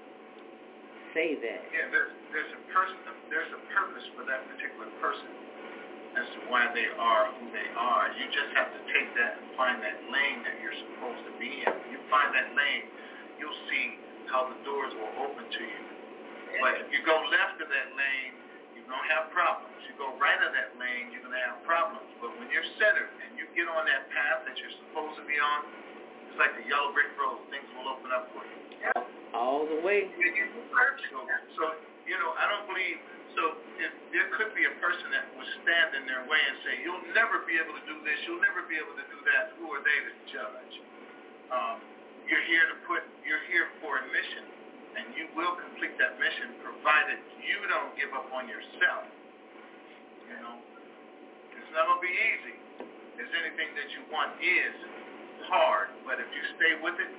Say 1.11 1.35
that. 1.43 1.61
Yeah, 1.75 1.91
there's 1.91 2.11
there's 2.31 2.51
a 2.55 2.61
person 2.71 2.95
there's 3.29 3.51
a 3.51 3.59
purpose 3.75 4.03
for 4.15 4.23
that 4.23 4.47
particular 4.55 4.87
person 5.03 5.27
as 6.15 6.27
to 6.31 6.39
why 6.47 6.71
they 6.71 6.87
are 6.95 7.27
who 7.35 7.51
they 7.51 7.67
are. 7.75 8.07
You 8.15 8.23
just 8.31 8.55
have 8.55 8.71
to 8.71 8.79
take 8.95 9.11
that 9.19 9.35
and 9.35 9.47
find 9.59 9.83
that 9.83 9.99
lane 10.07 10.43
that 10.47 10.55
you're 10.63 10.75
supposed 10.95 11.23
to 11.27 11.33
be 11.39 11.59
in. 11.63 11.67
When 11.67 11.91
you 11.91 11.99
find 12.07 12.31
that 12.35 12.55
lane, 12.55 12.87
you'll 13.39 13.59
see 13.67 13.99
how 14.31 14.47
the 14.47 14.55
doors 14.63 14.95
will 14.95 15.11
open 15.27 15.43
to 15.43 15.63
you. 15.63 15.83
But 16.63 16.79
if 16.79 16.87
you 16.95 17.03
go 17.03 17.19
left 17.31 17.59
of 17.59 17.67
that 17.67 17.89
lane, 17.99 18.31
you're 18.85 18.93
gonna 18.93 19.09
have 19.17 19.33
problems. 19.33 19.81
You 19.89 19.97
go 19.97 20.13
right 20.21 20.37
of 20.45 20.53
that 20.53 20.77
lane, 20.77 21.09
you're 21.09 21.25
gonna 21.25 21.41
have 21.41 21.57
problems. 21.65 22.05
But 22.21 22.37
when 22.37 22.53
you're 22.53 22.65
centered 22.77 23.09
and 23.25 23.33
you 23.33 23.49
get 23.57 23.65
on 23.65 23.89
that 23.89 24.05
path 24.13 24.45
that 24.45 24.53
you're 24.61 24.77
supposed 24.85 25.17
to 25.17 25.25
be 25.25 25.41
on, 25.41 25.65
it's 26.29 26.37
like 26.37 26.53
the 26.53 26.69
yellow 26.69 26.93
brick 26.93 27.09
road. 27.17 27.41
Things 27.49 27.65
will 27.73 27.89
open 27.89 28.13
up 28.13 28.29
for 28.29 28.45
you. 28.45 28.61
All 29.33 29.65
the 29.65 29.81
way. 29.81 30.05
So, 31.09 31.25
so 31.57 31.63
you 32.05 32.13
know, 32.21 32.37
I 32.37 32.45
don't 32.45 32.69
believe. 32.69 33.01
So 33.33 33.57
if 33.81 33.91
there 34.13 34.29
could 34.37 34.53
be 34.53 34.63
a 34.69 34.75
person 34.79 35.09
that 35.11 35.25
would 35.33 35.49
stand 35.65 35.97
in 35.97 36.05
their 36.05 36.23
way 36.29 36.39
and 36.39 36.55
say, 36.61 36.73
"You'll 36.85 37.03
never 37.17 37.41
be 37.49 37.57
able 37.57 37.73
to 37.73 37.83
do 37.89 37.97
this. 38.05 38.15
You'll 38.29 38.39
never 38.45 38.63
be 38.69 38.77
able 38.77 38.93
to 38.95 39.07
do 39.09 39.19
that." 39.27 39.57
Who 39.59 39.73
are 39.73 39.81
they 39.81 39.97
to 40.07 40.13
judge? 40.29 40.73
Um, 41.51 41.81
you're 42.29 42.45
here 42.47 42.63
to 42.69 42.77
put. 42.87 43.03
You're 43.27 43.43
here 43.51 43.67
for 43.83 43.99
a 43.99 44.05
mission, 44.13 44.45
and 44.95 45.11
you 45.15 45.27
will 45.35 45.55
complete 45.59 45.95
that 45.99 46.15
mission, 46.15 46.55
provided 46.63 47.19
you 47.43 47.59
don't 47.67 47.91
give 47.99 48.11
up 48.15 48.31
on 48.31 48.47
yourself. 48.47 49.03
You 50.31 50.39
know, 50.39 50.55
it's 51.55 51.71
not 51.75 51.85
gonna 51.87 52.01
be 52.01 52.11
easy. 52.11 52.55
As 53.15 53.31
anything 53.31 53.71
that 53.79 53.87
you 53.95 54.03
want 54.11 54.35
is 54.43 54.75
hard, 55.47 55.91
but 56.03 56.19
if 56.19 56.27
you 56.35 56.43
stay 56.59 56.75
with 56.83 56.99
it 56.99 57.11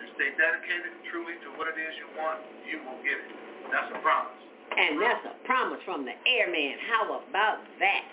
and 0.00 0.06
stay 0.16 0.32
dedicated 0.36 0.96
truly 1.12 1.36
to 1.44 1.48
what 1.60 1.68
it 1.68 1.76
is 1.76 1.92
you 2.00 2.08
want, 2.16 2.40
you 2.64 2.80
will 2.88 3.00
get 3.04 3.20
it. 3.20 3.32
That's 3.68 3.92
a 3.92 4.00
promise. 4.00 4.40
And 4.72 4.96
that's 4.96 5.24
a 5.28 5.36
promise 5.44 5.80
from 5.84 6.08
the 6.08 6.16
airman. 6.24 6.80
How 6.88 7.20
about 7.20 7.60
that? 7.84 8.04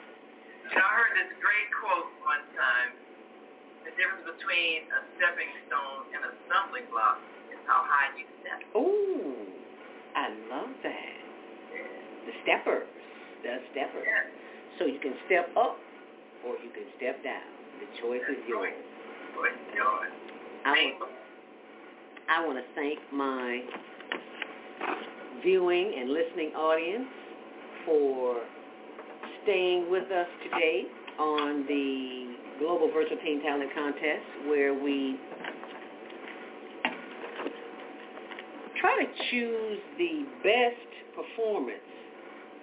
You 0.67 0.75
know, 0.75 0.83
I 0.83 0.93
heard 0.99 1.15
this 1.15 1.31
great 1.39 1.69
quote 1.79 2.11
one 2.27 2.43
time. 2.59 2.91
The 3.87 3.91
difference 3.95 4.27
between 4.29 4.87
a 4.91 4.99
stepping 5.17 5.51
stone 5.67 6.11
and 6.11 6.21
a 6.27 6.31
stumbling 6.45 6.85
block 6.91 7.23
how 7.71 7.87
high 7.87 8.11
you 8.19 8.27
step. 8.43 8.59
Ooh, 8.75 9.47
I 10.15 10.27
love 10.51 10.75
that. 10.83 11.15
Yeah. 11.71 12.27
The 12.27 12.33
steppers, 12.43 12.87
the 13.43 13.63
steppers. 13.71 14.03
Yeah. 14.03 14.27
So 14.79 14.85
you 14.85 14.99
can 14.99 15.13
step 15.25 15.47
up 15.55 15.77
or 16.45 16.59
you 16.59 16.69
can 16.75 16.83
step 16.97 17.23
down. 17.23 17.47
The 17.79 17.87
choice 18.01 18.27
is 18.27 18.43
yours. 18.47 18.73
Choice 19.35 19.55
is 19.55 19.75
yours. 19.75 20.11
I 20.65 20.93
want, 20.99 21.11
I 22.29 22.45
want 22.45 22.57
to 22.59 22.65
thank 22.75 22.99
my 23.13 23.61
viewing 25.41 25.95
and 25.97 26.11
listening 26.11 26.51
audience 26.55 27.07
for 27.85 28.41
staying 29.43 29.89
with 29.89 30.11
us 30.11 30.27
today 30.43 30.83
on 31.17 31.65
the 31.67 32.35
Global 32.59 32.91
Virtual 32.93 33.17
Teen 33.23 33.41
Talent 33.41 33.71
Contest 33.73 34.47
where 34.47 34.73
we 34.73 35.17
try 38.81 39.05
to 39.05 39.09
choose 39.29 39.79
the 39.97 40.25
best 40.43 40.89
performance 41.13 41.85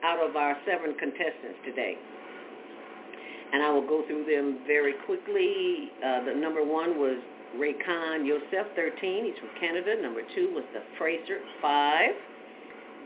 out 0.03 0.19
of 0.19 0.37
our 0.37 0.57
seven 0.67 0.95
contestants 0.99 1.63
today. 1.65 1.95
And 3.53 3.63
I 3.63 3.71
will 3.71 3.87
go 3.87 4.05
through 4.07 4.27
them 4.27 4.59
very 4.67 4.95
quickly. 5.07 5.91
Uh, 6.05 6.25
the 6.27 6.35
number 6.35 6.63
one 6.63 6.99
was 6.99 7.17
Ray 7.57 7.73
Khan 7.87 8.27
Yosef, 8.27 8.67
13. 8.77 9.25
He's 9.25 9.39
from 9.39 9.49
Canada. 9.59 9.97
Number 10.03 10.21
two 10.35 10.53
was 10.53 10.65
the 10.75 10.83
Fraser, 10.99 11.41
5. 11.63 12.11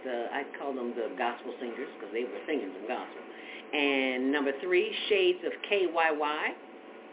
The 0.05 0.27
I 0.33 0.43
call 0.59 0.75
them 0.75 0.95
the 0.97 1.15
gospel 1.17 1.55
singers 1.61 1.87
because 1.95 2.13
they 2.13 2.25
were 2.25 2.43
singing 2.47 2.73
some 2.75 2.89
gospel. 2.89 3.23
And 3.73 4.33
number 4.33 4.51
three, 4.61 4.93
Shades 5.09 5.39
of 5.47 5.53
KYY. 5.71 6.49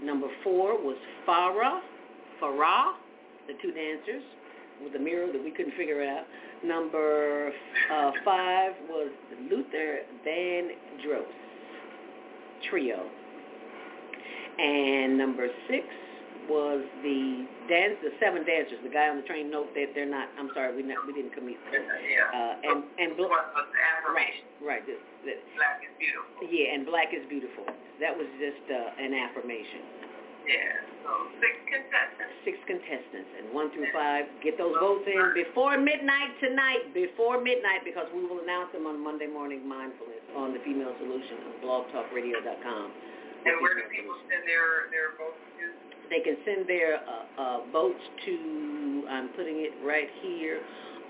Number 0.01 0.27
four 0.43 0.81
was 0.81 0.97
Farah, 1.27 1.81
Farah, 2.41 2.93
the 3.47 3.53
two 3.61 3.71
dancers 3.71 4.23
with 4.83 4.93
the 4.93 4.99
mirror 4.99 5.31
that 5.31 5.43
we 5.43 5.51
couldn't 5.51 5.75
figure 5.75 6.03
out. 6.03 6.25
Number 6.63 7.51
uh, 7.93 8.11
five 8.25 8.73
was 8.89 9.11
Luther 9.49 9.99
Van 10.23 10.69
Dross 11.03 11.25
trio. 12.69 13.07
And 14.59 15.17
number 15.17 15.47
six 15.69 15.85
was 16.49 16.83
the 17.05 17.45
dance, 17.69 17.95
the 18.03 18.11
seven 18.19 18.43
dancers. 18.43 18.81
The 18.83 18.89
guy 18.91 19.07
on 19.07 19.21
the 19.21 19.27
train 19.29 19.49
note 19.49 19.71
that 19.75 19.95
they're 19.95 20.09
not. 20.09 20.27
I'm 20.37 20.49
sorry, 20.53 20.75
we 20.75 20.83
not, 20.83 21.05
we 21.07 21.13
didn't 21.13 21.31
them. 21.35 21.55
Yeah. 21.71 22.27
Uh, 22.33 22.73
and 22.73 22.83
and 22.99 23.15
bl- 23.15 23.29
What 23.31 23.53
was 23.55 23.69
the 23.71 23.79
affirmation? 23.79 24.43
right, 24.59 24.83
the, 24.83 24.97
the, 25.23 25.39
Black 25.55 25.79
is 25.85 25.93
beautiful. 25.95 26.35
yeah, 26.51 26.73
and 26.75 26.83
black 26.83 27.13
is 27.15 27.23
beautiful. 27.29 27.63
That 28.03 28.11
was 28.17 28.27
just 28.41 28.59
uh, 28.67 28.99
an 28.99 29.13
affirmation. 29.15 30.08
Yeah. 30.49 30.81
So 31.05 31.29
six 31.37 31.53
contestants. 31.69 32.33
Six 32.41 32.57
contestants, 32.65 33.29
and 33.37 33.53
one 33.53 33.69
through 33.69 33.93
five. 33.93 34.25
Get 34.41 34.57
those 34.57 34.73
votes 34.81 35.05
in 35.05 35.21
before 35.37 35.77
midnight 35.77 36.33
tonight. 36.41 36.89
Before 36.97 37.37
midnight, 37.37 37.85
because 37.85 38.09
we 38.09 38.25
will 38.25 38.41
announce 38.41 38.73
them 38.73 38.89
on 38.89 38.97
Monday 38.97 39.29
Morning 39.29 39.61
Mindfulness 39.61 40.25
on 40.33 40.57
the 40.57 40.61
Female 40.65 40.97
Solution 40.97 41.37
on 41.45 41.53
BlogTalkRadio.com. 41.61 42.85
And 43.45 43.55
where 43.61 43.77
do 43.77 43.85
people 43.93 44.17
send 44.25 44.43
their 44.49 44.89
their 44.89 45.13
votes 45.21 45.37
to? 45.61 45.65
They 46.09 46.25
can 46.25 46.41
send 46.41 46.65
their 46.65 47.05
uh, 47.05 47.25
uh, 47.37 47.57
votes 47.71 48.01
to, 48.25 49.05
I'm 49.09 49.29
putting 49.37 49.61
it 49.61 49.77
right 49.85 50.09
here 50.25 50.59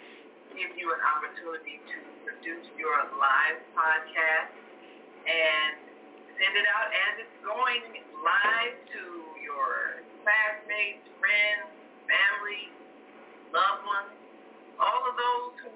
give 0.55 0.71
you 0.79 0.95
an 0.95 1.03
opportunity 1.03 1.83
to 1.91 1.99
produce 2.23 2.63
your 2.79 2.95
live 3.19 3.59
podcast 3.75 4.55
and 5.27 5.75
send 6.39 6.55
it 6.55 6.63
out 6.71 6.87
as 6.87 7.27
it's 7.27 7.37
going 7.43 7.83
live 8.23 8.79
to 8.95 9.03
your 9.43 9.99
classmates, 10.23 11.03
friends, 11.19 11.67
family, 12.07 12.71
loved 13.51 13.83
ones, 13.91 14.15
all 14.79 15.03
of 15.03 15.19
those 15.19 15.67
who 15.67 15.69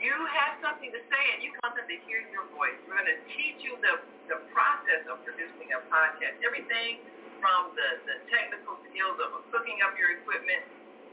you 0.00 0.16
have 0.40 0.56
something 0.64 0.88
to 0.88 1.04
say 1.04 1.24
and 1.36 1.44
you 1.44 1.52
want 1.60 1.76
them 1.76 1.84
to 1.84 1.98
hear 2.08 2.24
your 2.32 2.48
voice. 2.56 2.80
We're 2.88 2.96
going 2.96 3.12
to 3.12 3.20
teach 3.36 3.60
you 3.60 3.76
the, 3.84 4.00
the 4.32 4.40
process 4.56 5.04
of 5.12 5.20
producing 5.28 5.68
a 5.76 5.84
podcast, 5.92 6.40
everything 6.40 7.11
from 7.42 7.74
the, 7.74 7.88
the 8.06 8.16
technical 8.30 8.78
skills 8.86 9.18
of 9.18 9.42
hooking 9.50 9.82
up 9.82 9.98
your 9.98 10.14
equipment 10.14 10.62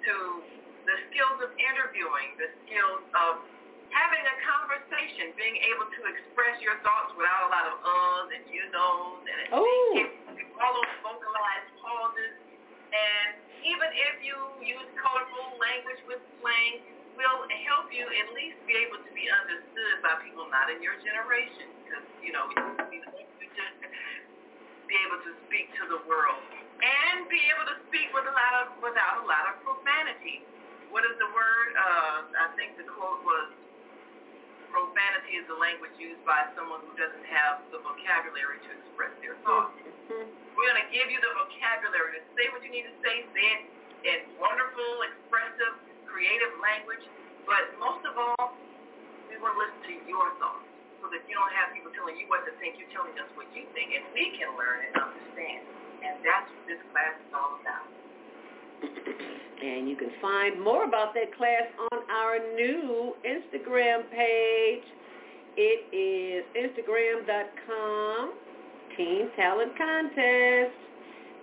to 0.05 0.15
the 0.85 0.95
skills 1.09 1.41
of 1.41 1.49
interviewing, 1.57 2.37
the 2.37 2.53
skills 2.63 3.01
of 3.17 3.41
having 3.89 4.21
a 4.21 4.35
conversation, 4.45 5.33
being 5.33 5.57
able 5.73 5.89
to 5.89 6.01
express 6.13 6.61
your 6.61 6.77
thoughts 6.85 7.17
without 7.17 7.49
a 7.49 7.49
lot 7.49 7.65
of 7.65 7.75
uhs 7.81 8.29
and 8.37 8.45
you 8.53 8.61
knows 8.69 9.25
and 9.25 9.37
oh. 9.49 9.65
all 10.61 10.73
those 10.77 10.93
vocalized 11.01 11.69
pauses. 11.81 12.37
And 12.93 13.41
even 13.65 13.89
if 14.13 14.21
you 14.21 14.37
use 14.61 14.87
colorful 15.01 15.57
language 15.57 16.01
with 16.05 16.21
slang, 16.39 16.85
will 17.19 17.43
help 17.67 17.91
you 17.91 18.07
at 18.07 18.31
least 18.31 18.55
be 18.63 18.79
able 18.79 19.03
to 19.03 19.11
be 19.11 19.27
understood 19.27 19.95
by 19.99 20.15
people 20.23 20.47
not 20.47 20.71
in 20.71 20.79
your 20.79 20.95
generation. 21.03 21.67
Because, 21.83 22.07
you 22.23 22.31
know, 22.31 22.47
you, 22.55 22.63
you 22.95 23.47
just 23.51 23.75
be 24.89 24.97
able 25.05 25.21
to 25.21 25.31
speak 25.45 25.69
to 25.77 25.85
the 25.87 26.01
world 26.09 26.41
and 26.81 27.29
be 27.29 27.39
able 27.53 27.69
to 27.69 27.77
speak 27.87 28.09
with 28.11 28.25
a 28.25 28.33
lot 28.33 28.53
of 28.65 28.65
without 28.81 29.21
a 29.21 29.25
lot 29.29 29.45
of 29.53 29.61
profanity 29.61 30.43
what 30.89 31.05
is 31.05 31.15
the 31.21 31.29
word? 31.29 31.67
Uh, 31.77 32.17
I 32.33 32.47
think 32.57 32.73
the 32.81 32.85
quote 32.89 33.21
was, 33.21 33.53
profanity 34.73 35.37
is 35.37 35.45
the 35.45 35.57
language 35.57 35.93
used 36.01 36.21
by 36.25 36.49
someone 36.57 36.81
who 36.85 36.93
doesn't 36.97 37.25
have 37.29 37.61
the 37.69 37.81
vocabulary 37.81 38.57
to 38.65 38.69
express 38.73 39.13
their 39.21 39.37
thoughts. 39.45 39.77
Mm-hmm. 39.81 40.29
We're 40.57 40.67
going 40.73 40.81
to 40.81 40.89
give 40.93 41.09
you 41.13 41.21
the 41.21 41.33
vocabulary 41.33 42.17
to 42.17 42.21
say 42.33 42.49
what 42.53 42.61
you 42.65 42.73
need 42.73 42.89
to 42.89 42.95
say, 43.05 43.25
say 43.33 43.47
it 43.53 43.61
in 44.01 44.19
wonderful, 44.41 45.05
expressive, 45.13 45.77
creative 46.09 46.53
language, 46.57 47.05
but 47.45 47.69
most 47.77 48.01
of 48.09 48.17
all, 48.17 48.57
we 49.29 49.37
want 49.37 49.53
to 49.53 49.59
listen 49.61 49.79
to 49.89 49.95
your 50.09 50.29
thoughts 50.41 50.68
so 51.01 51.07
that 51.11 51.23
you 51.27 51.35
don't 51.35 51.53
have 51.55 51.71
people 51.75 51.91
telling 51.95 52.15
you 52.19 52.27
what 52.27 52.43
to 52.47 52.53
think. 52.59 52.75
You're 52.79 52.91
telling 52.91 53.15
us 53.19 53.29
what 53.35 53.47
you 53.55 53.63
think, 53.75 53.95
and 53.95 54.03
we 54.13 54.35
can 54.35 54.55
learn 54.55 54.83
and 54.87 54.93
understand. 54.95 55.61
And 56.03 56.23
that's 56.23 56.47
what 56.47 56.63
this 56.67 56.81
class 56.91 57.15
is 57.19 57.31
all 57.35 57.59
about. 57.59 57.85
And 59.59 59.89
you 59.89 59.97
can 59.97 60.07
find 60.21 60.55
more 60.63 60.85
about 60.87 61.13
that 61.19 61.35
class 61.35 61.67
on 61.91 61.99
our 62.07 62.39
new 62.55 63.11
Instagram 63.27 64.07
page. 64.07 64.87
it 65.57 65.83
is 65.91 66.47
Instagram.com, 66.55 68.31
Teen 68.95 69.27
Talent 69.35 69.75
Contest. 69.77 70.88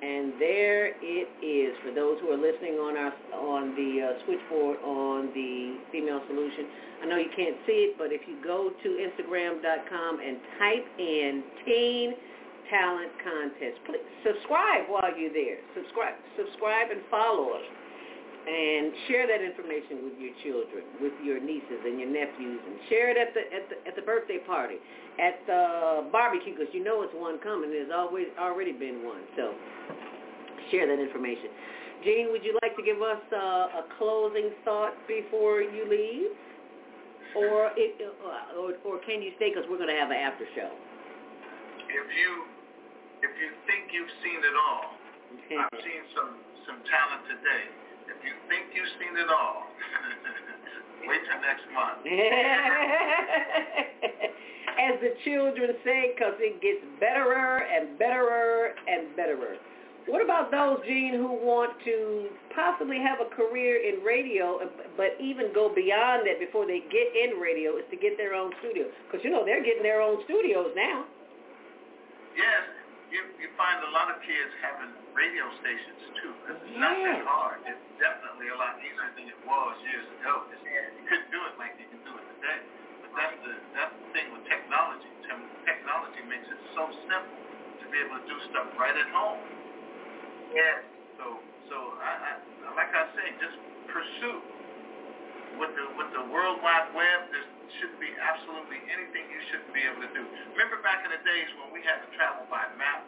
And 0.03 0.37
there 0.39 0.93
it 1.01 1.29
is 1.41 1.73
for 1.81 1.95
those 1.95 2.21
who 2.21 2.29
are 2.29 2.41
listening 2.41 2.77
on 2.77 2.97
our 2.97 3.13
on 3.33 3.73
the 3.73 3.91
uh, 4.05 4.25
switchboard 4.25 4.77
on 4.85 5.33
the 5.33 5.81
Female 5.91 6.21
Solution. 6.29 6.69
I 7.03 7.07
know 7.07 7.17
you 7.17 7.33
can't 7.35 7.57
see 7.67 7.93
it, 7.93 7.97
but 7.97 8.13
if 8.13 8.21
you 8.29 8.37
go 8.45 8.71
to 8.71 8.89
Instagram.com 8.89 10.21
and 10.21 10.37
type 10.61 10.87
in 10.99 11.43
Teen 11.65 12.13
Talent 12.69 13.13
Contest, 13.25 13.81
please 13.89 14.05
subscribe 14.21 14.89
while 14.89 15.13
you're 15.17 15.33
there. 15.33 15.65
Subscribe, 15.73 16.15
subscribe 16.37 16.93
and 16.93 17.01
follow 17.09 17.57
us 17.57 17.67
and 18.47 18.95
share 19.11 19.27
that 19.27 19.43
information 19.43 20.07
with 20.07 20.15
your 20.23 20.31
children, 20.47 20.87
with 21.03 21.13
your 21.19 21.43
nieces 21.43 21.83
and 21.83 21.99
your 21.99 22.07
nephews, 22.07 22.63
and 22.63 22.79
share 22.87 23.11
it 23.11 23.19
at 23.19 23.35
the 23.35 23.43
at 23.51 23.67
the 23.67 23.77
at 23.91 23.95
the 23.99 24.07
birthday 24.07 24.39
party, 24.47 24.79
at 25.19 25.43
the 25.51 26.07
barbecue, 26.15 26.55
because 26.55 26.71
you 26.71 26.83
know 26.83 27.03
it's 27.03 27.15
one 27.19 27.43
coming. 27.43 27.75
There's 27.75 27.91
always 27.91 28.31
already 28.39 28.71
been 28.71 29.03
one, 29.03 29.27
so 29.35 29.51
share 30.71 30.87
that 30.87 31.03
information. 31.03 31.51
Gene, 32.07 32.31
would 32.31 32.47
you 32.47 32.55
like 32.63 32.79
to 32.79 32.85
give 32.87 33.03
us 33.03 33.19
uh, 33.35 33.83
a 33.83 33.85
closing 33.99 34.55
thought 34.63 34.95
before 35.11 35.59
you 35.59 35.83
leave, 35.91 36.31
or 37.35 37.75
it, 37.75 37.99
uh, 37.99 38.63
or, 38.63 38.79
or 38.87 39.03
can 39.03 39.27
you 39.27 39.35
stay 39.43 39.51
because 39.51 39.67
we're 39.67 39.83
going 39.83 39.91
to 39.91 39.99
have 39.99 40.15
an 40.15 40.23
after 40.23 40.47
show? 40.55 40.71
If 41.91 42.09
you 42.15 42.31
if 43.27 43.33
you 43.43 43.49
think 43.67 43.91
you've 43.91 44.15
seen 44.23 44.39
it 44.39 44.55
all. 44.55 44.95
I've 45.67 45.83
seen 45.83 46.03
some 46.15 46.39
some 46.63 46.79
talent 46.87 47.27
today 47.27 47.86
if 48.09 48.19
you 48.25 48.33
think 48.49 48.71
you've 48.75 48.89
seen 48.99 49.15
it 49.19 49.31
all, 49.31 49.67
wait 51.09 51.23
till 51.27 51.41
next 51.43 51.67
month. 51.75 52.03
As 54.77 55.01
the 55.01 55.17
children 55.25 55.73
say, 55.85 56.13
because 56.13 56.37
it 56.39 56.61
gets 56.61 56.85
betterer 57.01 57.65
and 57.65 57.99
betterer 57.99 58.77
and 58.87 59.17
betterer. 59.17 59.57
What 60.07 60.23
about 60.23 60.55
those, 60.55 60.79
Gene, 60.87 61.19
who 61.19 61.35
want 61.35 61.75
to 61.83 62.31
possibly 62.55 63.03
have 63.03 63.19
a 63.19 63.27
career 63.35 63.83
in 63.83 64.07
radio, 64.07 64.63
but 64.95 65.19
even 65.19 65.51
go 65.51 65.67
beyond 65.67 66.23
that 66.31 66.39
before 66.39 66.63
they 66.63 66.79
get 66.95 67.11
in 67.11 67.43
radio, 67.43 67.75
is 67.75 67.85
to 67.91 67.99
get 67.99 68.15
their 68.15 68.31
own 68.31 68.55
studio? 68.63 68.87
Because, 69.07 69.25
you 69.27 69.35
know, 69.35 69.43
they're 69.43 69.67
getting 69.67 69.83
their 69.83 69.99
own 69.99 70.23
studios 70.31 70.71
now. 70.79 71.11
Yes, 72.39 72.71
you, 73.11 73.19
you 73.43 73.51
find 73.59 73.83
a 73.83 73.91
lot 73.91 74.15
of 74.15 74.23
kids 74.23 74.53
having 74.63 74.95
radio 75.11 75.43
stations 75.59 76.03
too. 76.23 76.33
It's 76.55 76.67
yeah. 76.71 76.87
not 76.87 76.95
that 77.03 77.23
hard. 77.27 77.59
It's 77.67 77.86
definitely 78.01 78.53
a 78.53 78.59
lot 78.59 78.79
easier 78.81 79.09
than 79.17 79.29
it 79.29 79.41
was 79.45 79.75
years 79.85 80.07
ago. 80.21 80.49
It's, 80.53 80.63
you 80.63 81.05
couldn't 81.09 81.31
do 81.33 81.41
it 81.49 81.55
like 81.61 81.77
you 81.81 81.89
can 81.89 82.01
do 82.05 82.13
it 82.17 82.25
today. 82.39 82.61
But 83.05 83.11
that's 83.17 83.37
the 83.45 83.55
that's 83.73 83.95
the 83.95 84.09
thing 84.13 84.33
with 84.33 84.45
technology. 84.49 85.09
Technology 85.67 86.23
makes 86.31 86.47
it 86.47 86.61
so 86.79 86.87
simple 87.11 87.39
to 87.83 87.85
be 87.91 87.99
able 87.99 88.23
to 88.23 88.27
do 88.31 88.37
stuff 88.53 88.71
right 88.79 88.95
at 88.95 89.09
home. 89.11 89.43
Yeah. 90.55 90.85
So 91.19 91.41
so 91.69 91.99
I, 91.99 92.39
I 92.39 92.73
like 92.77 92.93
I 92.93 93.11
say, 93.17 93.35
just 93.43 93.59
pursue 93.91 94.39
with 95.59 95.73
the 95.75 95.85
with 95.99 96.11
the 96.15 96.25
World 96.31 96.63
Wide 96.63 96.93
Web. 96.95 97.33
There 97.35 97.47
shouldn't 97.83 97.99
be 97.99 98.15
absolutely 98.15 98.79
anything 98.87 99.27
you 99.27 99.43
shouldn't 99.51 99.75
be 99.75 99.83
able 99.83 100.05
to 100.07 100.13
do. 100.15 100.23
Remember 100.55 100.79
back 100.87 101.03
in 101.03 101.11
the 101.11 101.21
days 101.27 101.51
when 101.59 101.75
we 101.75 101.83
had 101.83 101.99
to 101.99 102.09
travel 102.15 102.47
by 102.47 102.71
map? 102.79 103.03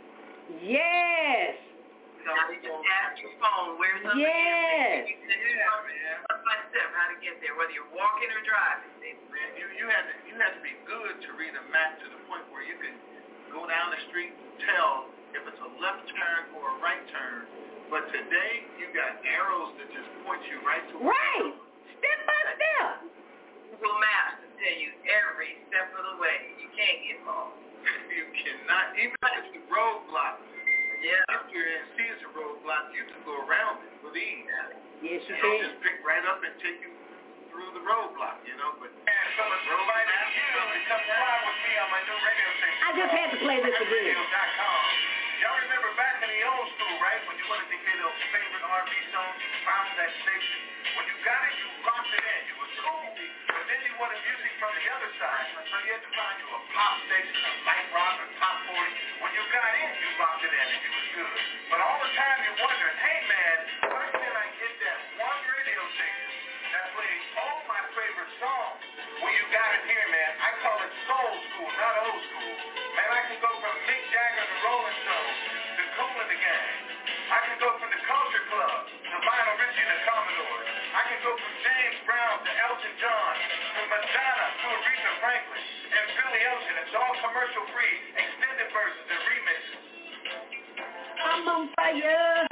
Yes. 0.58 1.67
Now 2.28 2.52
just 2.52 2.68
ask 2.68 3.16
your 3.24 3.32
phone, 3.40 3.80
where's 3.80 4.04
something? 4.04 4.20
Yes. 4.20 5.08
You 5.08 5.16
step 5.24 5.68
step 6.78 6.88
how 6.94 7.08
to 7.08 7.18
get 7.24 7.40
there, 7.40 7.56
whether 7.56 7.72
you're 7.72 7.88
walking 7.96 8.28
or 8.30 8.42
driving. 8.44 8.92
Man, 9.02 9.48
you, 9.56 9.66
you 9.76 9.86
had 9.88 10.04
to 10.08 10.14
you 10.28 10.34
had 10.36 10.52
to 10.56 10.62
be 10.62 10.76
good 10.84 11.20
to 11.24 11.28
read 11.36 11.52
a 11.56 11.64
map 11.72 12.00
to 12.04 12.06
the 12.06 12.20
point 12.28 12.44
where 12.52 12.64
you 12.64 12.76
can 12.80 12.94
go 13.52 13.64
down 13.64 13.92
the 13.92 14.00
street 14.08 14.32
and 14.32 14.52
tell 14.68 15.08
if 15.32 15.42
it's 15.44 15.60
a 15.60 15.70
left 15.80 16.04
turn 16.12 16.52
or 16.56 16.76
a 16.76 16.76
right 16.84 17.02
turn. 17.08 17.48
But 17.88 18.08
today 18.12 18.68
you 18.76 18.92
got 18.92 19.20
arrows 19.24 19.74
that 19.80 19.88
just 19.90 20.08
point 20.28 20.44
you 20.48 20.60
right 20.64 20.84
to 20.92 20.96
Right. 21.00 21.52
Step 21.98 22.18
by 22.28 22.40
step. 22.56 22.88
Google 23.72 23.96
Maps 24.00 24.44
to 24.44 24.48
tell 24.60 24.76
you 24.76 24.92
every 25.08 25.64
step 25.72 25.88
of 25.96 26.04
the 26.04 26.16
way. 26.20 26.52
You 26.60 26.68
can't 26.76 26.98
get 27.04 27.18
lost. 27.24 27.56
you 28.16 28.28
cannot 28.44 28.92
even 29.00 29.16
if 29.16 29.44
it's 29.50 29.56
a 29.56 29.62
roadblock 29.72 30.36
yeah. 31.02 31.38
If 31.42 31.54
you're 31.54 31.66
in 31.66 31.84
Caesar 31.94 32.30
roadblock, 32.34 32.94
you 32.94 33.04
can 33.06 33.20
go 33.24 33.34
around 33.46 33.82
it 33.86 33.94
with 34.02 34.14
ease. 34.18 34.46
Yes, 34.98 35.22
you 35.30 35.34
can. 35.38 35.62
just 35.62 35.78
pick 35.82 36.02
right 36.02 36.24
up 36.26 36.42
and 36.42 36.54
take 36.58 36.82
you 36.82 36.90
through 37.54 37.70
the 37.74 37.82
roadblock, 37.86 38.42
you 38.42 38.54
know. 38.58 38.74
But 38.82 38.90
man, 39.06 39.26
so 39.38 39.42
it's 39.46 39.66
roadblock 39.70 40.06
you 40.08 40.82
come 40.90 41.02
fly 41.06 41.36
with 41.46 41.58
me 41.62 41.72
on 41.78 41.88
my 41.90 42.02
new 42.06 42.18
radio 42.18 42.48
station. 42.58 42.80
I 42.82 42.90
just 42.96 43.12
had 43.14 43.28
to 43.34 43.38
play 43.42 43.58
this 43.62 43.76
again. 43.78 44.16
Y'all 45.38 45.54
remember 45.62 45.90
back 45.94 46.18
in 46.18 46.28
the 46.34 46.42
old 46.50 46.66
school, 46.74 46.96
right? 46.98 47.22
When 47.30 47.38
you 47.38 47.46
wanted 47.46 47.70
to 47.70 47.78
get 47.78 47.94
a 47.94 48.10
favorite 48.34 48.64
R&B 48.66 48.90
song, 49.14 49.32
you 49.38 49.48
found 49.62 49.86
that 49.94 50.12
station. 50.18 50.58
When 50.98 51.06
you 51.06 51.14
got 51.22 51.38
it, 51.46 51.54
you 51.62 51.66
locked 51.86 52.10
it 52.10 52.24
in. 52.26 52.40
You 52.50 52.56
was 52.58 52.72
cool. 52.82 53.06
But 53.54 53.64
then 53.70 53.80
you 53.86 53.92
wanted 54.02 54.18
music 54.26 54.52
from 54.58 54.70
the 54.74 54.86
other 54.98 55.10
side, 55.14 55.46
so 55.62 55.74
you 55.78 55.90
had 55.94 56.02
to 56.02 56.12
find 56.14 56.36
you 56.42 56.48
a 56.50 56.60
pop 56.74 56.94
station, 57.06 57.38
a 57.38 57.52
light 57.70 57.86
rock, 57.94 58.16
a 58.18 58.26
top 58.34 58.37
40. 58.37 58.37
When 58.37 58.37
you 59.38 59.46
got 59.54 59.70
in, 59.70 59.90
you 60.02 60.08
locked 60.18 60.42
it 60.42 60.50
in 60.50 60.66
and 60.66 60.82
it 60.82 60.90
was 60.98 61.08
good. 61.14 61.38
But 61.70 61.78
all 61.78 61.98
the 62.02 62.10
time 62.18 62.42
you're 62.42 62.58
wondering, 62.58 62.98
hey 62.98 63.18
man, 63.30 63.56
where 63.86 64.10
can 64.10 64.34
I 64.34 64.46
get 64.58 64.74
that 64.82 64.98
one 65.14 65.38
radio 65.46 65.78
station 65.94 66.30
that 66.74 66.84
plays 66.90 67.22
all 67.38 67.58
my 67.70 67.82
favorite 67.94 68.34
songs? 68.42 68.82
Well, 69.22 69.30
you 69.30 69.46
got 69.54 69.70
it 69.78 69.86
here, 69.86 70.06
man. 70.10 70.30
I 70.42 70.50
call 70.58 70.78
it 70.82 70.90
soul 71.06 71.30
school, 71.54 71.70
not 71.70 71.94
old 72.02 72.22
school. 72.34 72.54
Man, 72.98 73.10
I 73.14 73.20
can 73.30 73.38
go 73.38 73.50
from 73.62 73.74
Mick 73.86 74.02
Jagger 74.10 74.42
to 74.42 74.56
Rolling 74.58 74.98
Stones 75.06 75.38
to 75.78 75.82
Kool 75.94 76.16
and 76.18 76.30
the 76.34 76.38
Gang. 76.42 76.74
I 77.30 77.38
can 77.46 77.56
go 77.62 77.70
from 77.78 77.90
the 77.94 78.02
Culture 78.10 78.44
Club 78.50 78.78
to 78.90 79.16
Lionel 79.22 79.56
Richie 79.62 79.84
and 79.86 79.92
the 79.94 80.02
Commodores. 80.02 80.66
I 80.98 81.02
can 81.14 81.20
go 81.22 81.30
from 81.38 81.52
James 81.62 81.98
Brown 82.08 82.42
to 82.42 82.50
Elton 82.66 82.94
John 82.98 83.34
to 83.38 83.82
Madonna 83.86 84.46
to 84.50 84.66
Aretha 84.66 85.12
Franklin 85.22 85.62
and 85.92 86.04
Billy 86.16 86.42
Ocean. 86.42 86.74
It's 86.82 86.96
all 86.96 87.14
commercial 87.22 87.62
free, 87.70 87.94
extended 88.16 88.72
versions. 88.72 89.17
I'm 91.38 91.46
on 91.46 91.68
fire. 91.76 92.47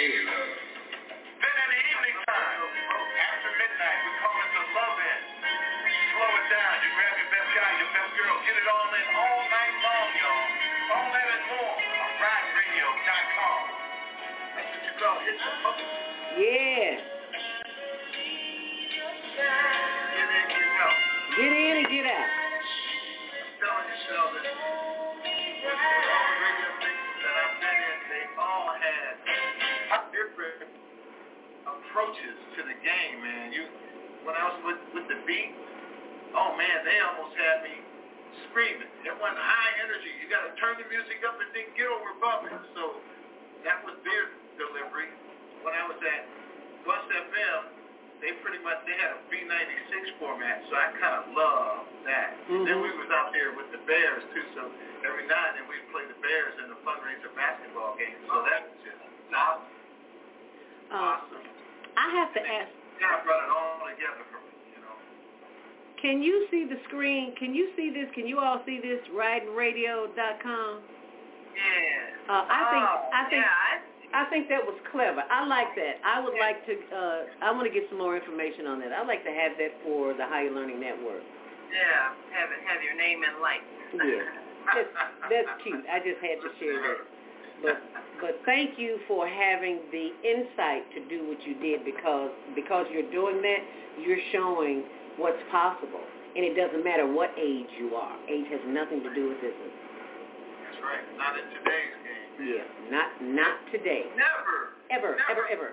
Lady 0.00 0.24
love. 0.24 0.49
Man, 36.60 36.84
they 36.84 37.00
almost 37.00 37.32
had 37.40 37.64
me 37.64 37.80
screaming. 38.48 38.92
It 39.08 39.16
wasn't 39.16 39.40
high 39.40 39.72
energy. 39.80 40.12
You 40.20 40.28
got 40.28 40.44
to 40.44 40.52
turn 40.60 40.76
the 40.76 40.84
music 40.92 41.24
up 41.24 41.40
and 41.40 41.48
then 41.56 41.72
get 41.72 41.88
over 41.88 42.12
bumping. 42.20 42.60
So 42.76 43.00
that 43.64 43.80
was 43.80 43.96
their 44.04 44.36
delivery. 44.60 45.08
When 45.64 45.72
I 45.72 45.88
was 45.88 45.96
at 46.04 46.28
Bus 46.84 47.04
FM, 47.08 47.80
they 48.20 48.36
pretty 48.44 48.60
much 48.60 48.84
they 48.84 48.96
had 49.00 49.16
a 49.16 49.20
B96 49.32 50.20
format, 50.20 50.60
so 50.68 50.76
I 50.76 50.92
kind 51.00 51.24
of 51.24 51.32
loved 51.32 51.88
that. 52.04 52.36
Mm-hmm. 52.48 52.68
Then 52.68 52.76
we 52.84 52.92
was 52.92 53.08
out 53.08 53.32
there 53.32 53.56
with 53.56 53.72
the 53.72 53.80
Bears 53.88 54.24
too, 54.36 54.44
so 54.52 54.68
every 55.08 55.24
now 55.24 55.40
and 55.52 55.56
then 55.56 55.64
we'd 55.68 55.88
play 55.88 56.04
the 56.04 56.20
Bears 56.20 56.52
in 56.60 56.68
the 56.68 56.76
fundraiser 56.84 57.32
basketball 57.32 57.96
game. 57.96 58.20
So 58.28 58.44
that 58.44 58.68
was 58.68 58.76
just 58.84 59.00
awesome. 59.32 59.64
awesome. 60.92 61.44
I 61.96 62.06
have 62.20 62.30
to 62.36 62.42
ask. 62.44 62.72
Yeah, 63.00 63.16
I 63.16 63.24
brought 63.24 63.40
it 63.40 63.48
all 63.48 63.80
together 63.88 64.24
for 64.28 64.39
me, 64.39 64.39
you 64.39 64.39
know. 64.39 64.39
Can 66.02 66.22
you 66.22 66.46
see 66.50 66.64
the 66.68 66.76
screen? 66.88 67.34
Can 67.36 67.54
you 67.54 67.70
see 67.76 67.90
this? 67.92 68.08
Can 68.14 68.26
you 68.26 68.38
all 68.40 68.60
see 68.64 68.80
this? 68.80 69.00
RidinRadio.com. 69.12 70.80
Yeah. 70.80 72.32
Uh, 72.32 72.44
I 72.48 72.60
think. 72.72 72.84
Oh, 72.88 72.98
I 73.12 73.22
think. 73.28 73.42
Yeah, 73.44 74.16
I, 74.16 74.22
I 74.22 74.30
think 74.30 74.48
that 74.48 74.64
was 74.64 74.78
clever. 74.90 75.22
I 75.28 75.44
like 75.46 75.74
that. 75.76 76.00
I 76.06 76.18
would 76.22 76.34
like 76.40 76.64
to. 76.66 76.72
Uh, 76.88 77.20
I 77.44 77.52
want 77.52 77.66
to 77.68 77.74
get 77.74 77.84
some 77.90 77.98
more 77.98 78.16
information 78.16 78.66
on 78.66 78.80
that. 78.80 78.92
I'd 78.92 79.06
like 79.06 79.24
to 79.24 79.34
have 79.34 79.58
that 79.60 79.72
for 79.84 80.14
the 80.14 80.24
Higher 80.24 80.50
Learning 80.50 80.80
Network. 80.80 81.22
yeah. 81.68 82.16
Have 82.32 82.48
it, 82.48 82.60
have 82.64 82.80
your 82.82 82.96
name 82.96 83.20
in 83.22 83.42
light. 83.42 83.62
Yeah. 83.92 84.24
That's, 84.70 84.92
that's 85.28 85.52
cute. 85.64 85.82
I 85.90 85.98
just 86.00 86.20
had 86.22 86.38
to 86.40 86.50
share 86.62 86.78
that. 86.80 87.00
But 87.60 87.76
but 88.20 88.34
thank 88.46 88.78
you 88.78 88.98
for 89.06 89.28
having 89.28 89.80
the 89.92 90.14
insight 90.24 90.88
to 90.96 91.04
do 91.12 91.28
what 91.28 91.42
you 91.44 91.54
did 91.60 91.84
because 91.84 92.30
because 92.54 92.86
you're 92.92 93.10
doing 93.10 93.42
that, 93.42 93.60
you're 94.00 94.22
showing 94.32 94.84
what's 95.20 95.40
possible. 95.52 96.00
And 96.32 96.42
it 96.46 96.56
doesn't 96.56 96.82
matter 96.82 97.04
what 97.04 97.30
age 97.36 97.68
you 97.76 97.92
are. 97.94 98.16
Age 98.26 98.48
has 98.48 98.62
nothing 98.70 99.04
to 99.04 99.10
do 99.12 99.28
with 99.28 99.40
this. 99.44 99.52
That's 99.52 100.80
right. 100.80 101.04
Not 101.20 101.36
in 101.36 101.46
today's 101.60 101.94
game. 102.00 102.28
Yeah. 102.40 102.64
Not 102.88 103.08
not 103.20 103.56
today. 103.68 104.08
Never. 104.16 104.74
Ever, 104.90 105.14
Never. 105.28 105.44
ever, 105.44 105.44
ever. 105.46 105.68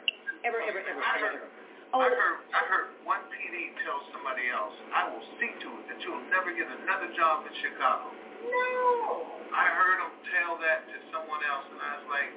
Ever, 0.45 0.59
ever, 0.61 0.81
ever, 0.85 1.01
I 1.01 1.17
ever, 1.17 1.25
heard, 1.25 1.41
ever. 1.41 1.49
Oh, 1.95 2.03
I 2.03 2.09
heard, 2.13 2.37
I 2.53 2.61
heard 2.69 2.87
one 3.01 3.23
PD 3.33 3.73
tell 3.81 3.97
somebody 4.13 4.45
else, 4.53 4.75
I 4.93 5.09
will 5.09 5.25
see 5.41 5.49
to 5.49 5.67
it 5.81 5.83
that 5.89 5.99
you'll 6.05 6.21
never 6.29 6.53
get 6.53 6.69
another 6.69 7.09
job 7.17 7.47
in 7.49 7.53
Chicago. 7.57 8.13
No. 8.45 9.25
I 9.49 9.65
heard 9.73 9.97
him 10.05 10.13
tell 10.37 10.61
that 10.61 10.85
to 10.93 10.97
someone 11.09 11.41
else, 11.49 11.65
and 11.73 11.79
I 11.81 11.91
was 11.97 12.07
like, 12.13 12.29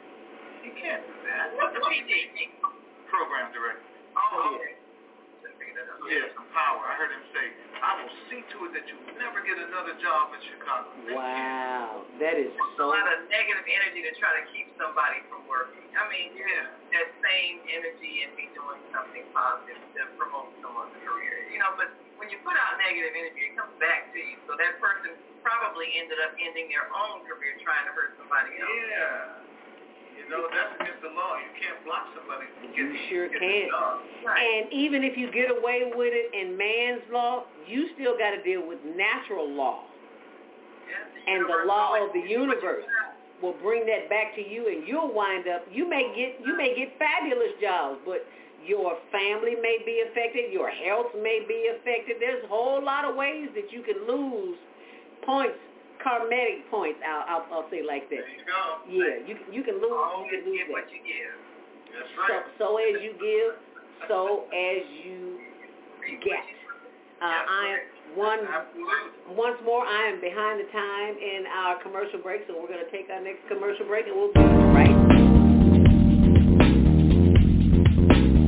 he 0.64 0.70
can't 0.80 1.04
do 1.04 1.16
that. 1.28 1.52
What's 1.60 1.76
the 1.76 1.84
PD? 1.84 2.56
Program 3.12 3.52
director. 3.52 3.84
Oh, 4.16 4.56
okay. 4.56 4.79
Yeah, 6.10 6.26
some 6.34 6.48
power. 6.50 6.82
I 6.84 6.94
heard 6.98 7.12
him 7.14 7.24
say, 7.30 7.46
I 7.80 7.90
will 8.00 8.12
see 8.28 8.42
to 8.42 8.56
it 8.66 8.70
that 8.76 8.84
you 8.90 8.96
never 9.16 9.40
get 9.44 9.56
another 9.56 9.94
job 10.02 10.34
in 10.34 10.40
Chicago. 10.42 10.90
wow. 11.14 12.02
That 12.18 12.36
is 12.36 12.50
so... 12.76 12.88
a 12.88 12.92
lot 12.92 13.06
of 13.08 13.28
negative 13.30 13.64
energy 13.64 14.04
to 14.04 14.12
try 14.18 14.32
to 14.40 14.44
keep 14.52 14.68
somebody 14.76 15.22
from 15.32 15.46
working. 15.48 15.86
I 15.96 16.04
mean, 16.10 16.34
Yeah. 16.36 16.68
that 16.96 17.08
same 17.22 17.62
energy 17.70 18.26
and 18.26 18.34
be 18.36 18.50
doing 18.52 18.80
something 18.92 19.24
positive 19.32 19.80
to 19.80 20.02
promote 20.18 20.52
someone's 20.60 20.94
career. 21.04 21.48
You 21.52 21.58
know, 21.62 21.72
but 21.78 21.88
when 22.20 22.28
you 22.28 22.38
put 22.44 22.56
out 22.56 22.76
negative 22.80 23.14
energy, 23.16 23.52
it 23.52 23.54
comes 23.56 23.72
back 23.80 24.12
to 24.12 24.18
you. 24.20 24.36
So 24.44 24.56
that 24.56 24.76
person 24.82 25.16
probably 25.40 25.88
ended 25.96 26.20
up 26.20 26.36
ending 26.36 26.68
their 26.68 26.88
own 26.92 27.24
career 27.24 27.56
trying 27.64 27.88
to 27.88 27.92
hurt 27.96 28.12
somebody 28.20 28.56
else. 28.60 28.68
Yeah. 28.68 29.49
You 30.20 30.28
know, 30.28 30.44
that's 30.52 30.76
against 30.76 31.00
the 31.00 31.08
law. 31.16 31.40
You 31.40 31.50
can't 31.56 31.80
block 31.88 32.12
somebody 32.12 32.44
from 32.60 32.76
You 32.76 32.92
getting, 32.92 33.08
sure 33.08 33.28
getting 33.32 33.72
can. 33.72 34.28
Right. 34.28 34.36
And 34.36 34.68
even 34.68 35.02
if 35.02 35.16
you 35.16 35.32
get 35.32 35.48
away 35.48 35.88
with 35.88 36.12
it 36.12 36.28
in 36.36 36.60
man's 36.60 37.02
law, 37.08 37.48
you 37.64 37.88
still 37.96 38.20
got 38.20 38.36
to 38.36 38.42
deal 38.44 38.60
with 38.60 38.78
natural 38.84 39.48
law. 39.48 39.88
Yeah, 40.84 41.32
and 41.32 41.48
the 41.48 41.64
law 41.66 41.96
of 41.96 42.12
the 42.12 42.20
you 42.20 42.44
you 42.44 42.52
universe. 42.52 42.84
Will 43.40 43.56
bring 43.64 43.86
that 43.88 44.12
back 44.12 44.36
to 44.36 44.44
you, 44.44 44.68
and 44.68 44.86
you'll 44.86 45.14
wind 45.14 45.48
up. 45.48 45.64
You 45.72 45.88
may 45.88 46.12
get 46.12 46.44
you 46.44 46.52
may 46.60 46.76
get 46.76 46.92
fabulous 47.00 47.56
jobs, 47.56 47.96
but 48.04 48.20
your 48.60 48.98
family 49.10 49.56
may 49.56 49.80
be 49.86 50.04
affected. 50.04 50.52
Your 50.52 50.68
health 50.68 51.16
may 51.16 51.40
be 51.48 51.72
affected. 51.72 52.16
There's 52.20 52.44
a 52.44 52.48
whole 52.48 52.84
lot 52.84 53.08
of 53.08 53.16
ways 53.16 53.48
that 53.54 53.72
you 53.72 53.80
can 53.80 54.04
lose 54.06 54.58
points, 55.24 55.56
karmatic 56.02 56.68
points. 56.70 56.98
I'll 57.04 57.24
I'll, 57.28 57.44
I'll 57.52 57.68
say 57.70 57.80
like 57.86 58.08
that. 58.10 58.24
There 58.24 58.36
you 58.36 58.44
go. 58.44 58.62
Yeah, 58.88 59.14
you 59.28 59.34
you 59.52 59.62
can 59.64 59.78
lose 59.80 59.92
Always 59.92 60.30
you 60.32 60.40
can 60.40 60.50
lose 60.50 60.58
get 60.58 60.66
that. 60.68 60.74
what 60.74 60.86
you 60.92 61.00
give. 61.04 61.34
That's 61.94 62.10
So 62.14 62.34
right. 62.34 62.44
so 62.58 62.66
as 62.80 62.94
you 63.04 63.12
give, 63.20 63.52
so 64.08 64.18
as 64.52 64.80
you 65.04 65.18
get. 66.24 66.44
Uh, 67.20 67.26
I 67.28 67.76
am 67.76 68.16
one 68.16 68.40
Absolutely. 68.48 69.36
once 69.36 69.60
more. 69.64 69.84
I 69.84 70.08
am 70.08 70.20
behind 70.24 70.56
the 70.58 70.68
time 70.72 71.12
in 71.20 71.44
our 71.46 71.82
commercial 71.82 72.18
break, 72.24 72.42
so 72.48 72.56
we're 72.56 72.66
going 72.72 72.80
to 72.84 72.90
take 72.90 73.10
our 73.12 73.20
next 73.20 73.44
commercial 73.46 73.84
break, 73.86 74.06
and 74.08 74.16
we'll 74.16 74.32
be 74.32 74.40
right. 74.40 75.09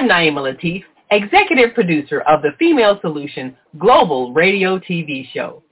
I'm 0.00 0.08
Naima 0.08 0.38
Latif, 0.38 0.82
executive 1.10 1.74
producer 1.74 2.22
of 2.22 2.40
the 2.40 2.52
Female 2.58 2.98
Solution 3.02 3.54
Global 3.78 4.32
Radio 4.32 4.78
TV 4.78 5.30
show. 5.34 5.62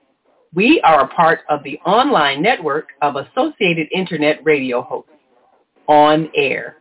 We 0.52 0.82
are 0.84 1.04
a 1.04 1.08
part 1.08 1.40
of 1.48 1.62
the 1.64 1.78
online 1.86 2.42
network 2.42 2.88
of 3.00 3.16
Associated 3.16 3.88
Internet 3.90 4.44
Radio 4.44 4.82
hosts, 4.82 5.10
On 5.86 6.28
Air. 6.36 6.76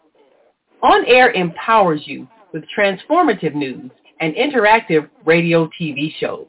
On 0.84 1.06
Air 1.08 1.32
empowers 1.32 2.02
you 2.04 2.28
with 2.52 2.66
transformative 2.78 3.56
news 3.56 3.92
and 4.20 4.36
interactive 4.36 5.10
radio 5.24 5.70
TV 5.80 6.14
shows. 6.20 6.48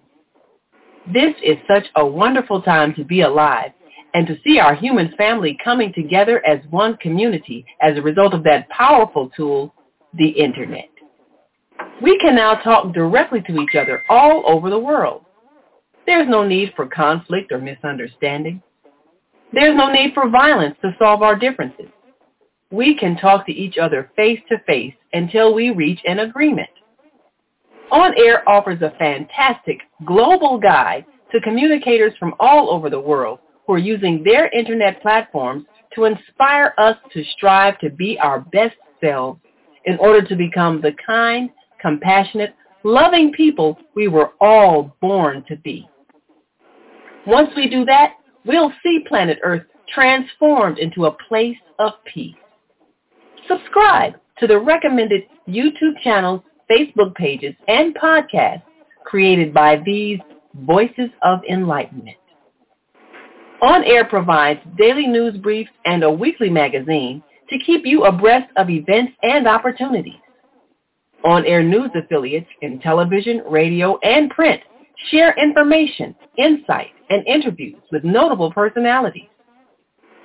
This 1.14 1.32
is 1.44 1.58
such 1.72 1.86
a 1.94 2.04
wonderful 2.04 2.60
time 2.60 2.92
to 2.94 3.04
be 3.04 3.20
alive 3.20 3.70
and 4.14 4.26
to 4.26 4.36
see 4.44 4.58
our 4.58 4.74
human 4.74 5.14
family 5.16 5.56
coming 5.62 5.92
together 5.92 6.44
as 6.44 6.58
one 6.70 6.96
community 6.96 7.64
as 7.80 7.96
a 7.96 8.02
result 8.02 8.34
of 8.34 8.42
that 8.42 8.68
powerful 8.70 9.30
tool, 9.36 9.72
the 10.14 10.28
Internet. 10.28 10.87
We 12.02 12.18
can 12.18 12.36
now 12.36 12.54
talk 12.54 12.94
directly 12.94 13.40
to 13.42 13.60
each 13.60 13.74
other 13.74 14.04
all 14.08 14.44
over 14.46 14.70
the 14.70 14.78
world. 14.78 15.24
There's 16.06 16.28
no 16.28 16.46
need 16.46 16.72
for 16.76 16.86
conflict 16.86 17.50
or 17.50 17.58
misunderstanding. 17.58 18.62
There's 19.52 19.76
no 19.76 19.90
need 19.90 20.14
for 20.14 20.28
violence 20.28 20.76
to 20.82 20.94
solve 20.98 21.22
our 21.22 21.34
differences. 21.34 21.88
We 22.70 22.96
can 22.96 23.16
talk 23.16 23.46
to 23.46 23.52
each 23.52 23.78
other 23.78 24.10
face 24.14 24.40
to 24.48 24.58
face 24.66 24.94
until 25.12 25.54
we 25.54 25.70
reach 25.70 26.00
an 26.06 26.20
agreement. 26.20 26.68
On 27.90 28.12
Air 28.18 28.48
offers 28.48 28.82
a 28.82 28.94
fantastic 28.98 29.80
global 30.04 30.58
guide 30.58 31.06
to 31.32 31.40
communicators 31.40 32.12
from 32.18 32.34
all 32.38 32.70
over 32.70 32.90
the 32.90 33.00
world 33.00 33.38
who 33.66 33.72
are 33.72 33.78
using 33.78 34.22
their 34.22 34.48
internet 34.50 35.00
platforms 35.02 35.64
to 35.94 36.04
inspire 36.04 36.74
us 36.78 36.96
to 37.12 37.24
strive 37.36 37.78
to 37.80 37.90
be 37.90 38.18
our 38.18 38.40
best 38.40 38.76
selves 39.00 39.40
in 39.86 39.98
order 39.98 40.22
to 40.26 40.36
become 40.36 40.80
the 40.80 40.92
kind, 41.04 41.50
compassionate, 41.80 42.54
loving 42.84 43.32
people 43.32 43.78
we 43.94 44.08
were 44.08 44.32
all 44.40 44.96
born 45.00 45.44
to 45.48 45.56
be. 45.56 45.88
Once 47.26 47.50
we 47.56 47.68
do 47.68 47.84
that, 47.84 48.14
we'll 48.44 48.72
see 48.82 49.04
planet 49.06 49.38
Earth 49.42 49.64
transformed 49.92 50.78
into 50.78 51.06
a 51.06 51.16
place 51.28 51.56
of 51.78 51.92
peace. 52.12 52.34
Subscribe 53.46 54.14
to 54.38 54.46
the 54.46 54.58
recommended 54.58 55.22
YouTube 55.48 55.98
channels, 56.02 56.42
Facebook 56.70 57.14
pages, 57.14 57.54
and 57.66 57.94
podcasts 57.94 58.62
created 59.04 59.52
by 59.54 59.80
these 59.84 60.18
Voices 60.54 61.10
of 61.22 61.40
Enlightenment. 61.50 62.16
On 63.62 63.82
Air 63.84 64.04
provides 64.04 64.60
daily 64.76 65.06
news 65.06 65.36
briefs 65.38 65.70
and 65.84 66.02
a 66.02 66.10
weekly 66.10 66.50
magazine 66.50 67.22
to 67.50 67.58
keep 67.58 67.84
you 67.84 68.04
abreast 68.04 68.50
of 68.56 68.70
events 68.70 69.12
and 69.22 69.48
opportunities. 69.48 70.20
On 71.24 71.44
Air 71.44 71.62
News 71.62 71.90
affiliates 71.94 72.48
in 72.62 72.80
television, 72.80 73.42
radio, 73.48 73.98
and 73.98 74.30
print 74.30 74.60
share 75.10 75.34
information, 75.38 76.14
insight, 76.36 76.90
and 77.10 77.26
interviews 77.26 77.80
with 77.90 78.04
notable 78.04 78.52
personalities. 78.52 79.28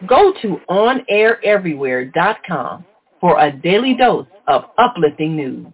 Go 0.08 0.34
to 0.42 0.60
onaireverywhere.com 0.70 2.86
for 3.22 3.40
a 3.40 3.52
daily 3.52 3.96
dose 3.96 4.28
of 4.48 4.66
uplifting 4.78 5.36
news. 5.36 5.68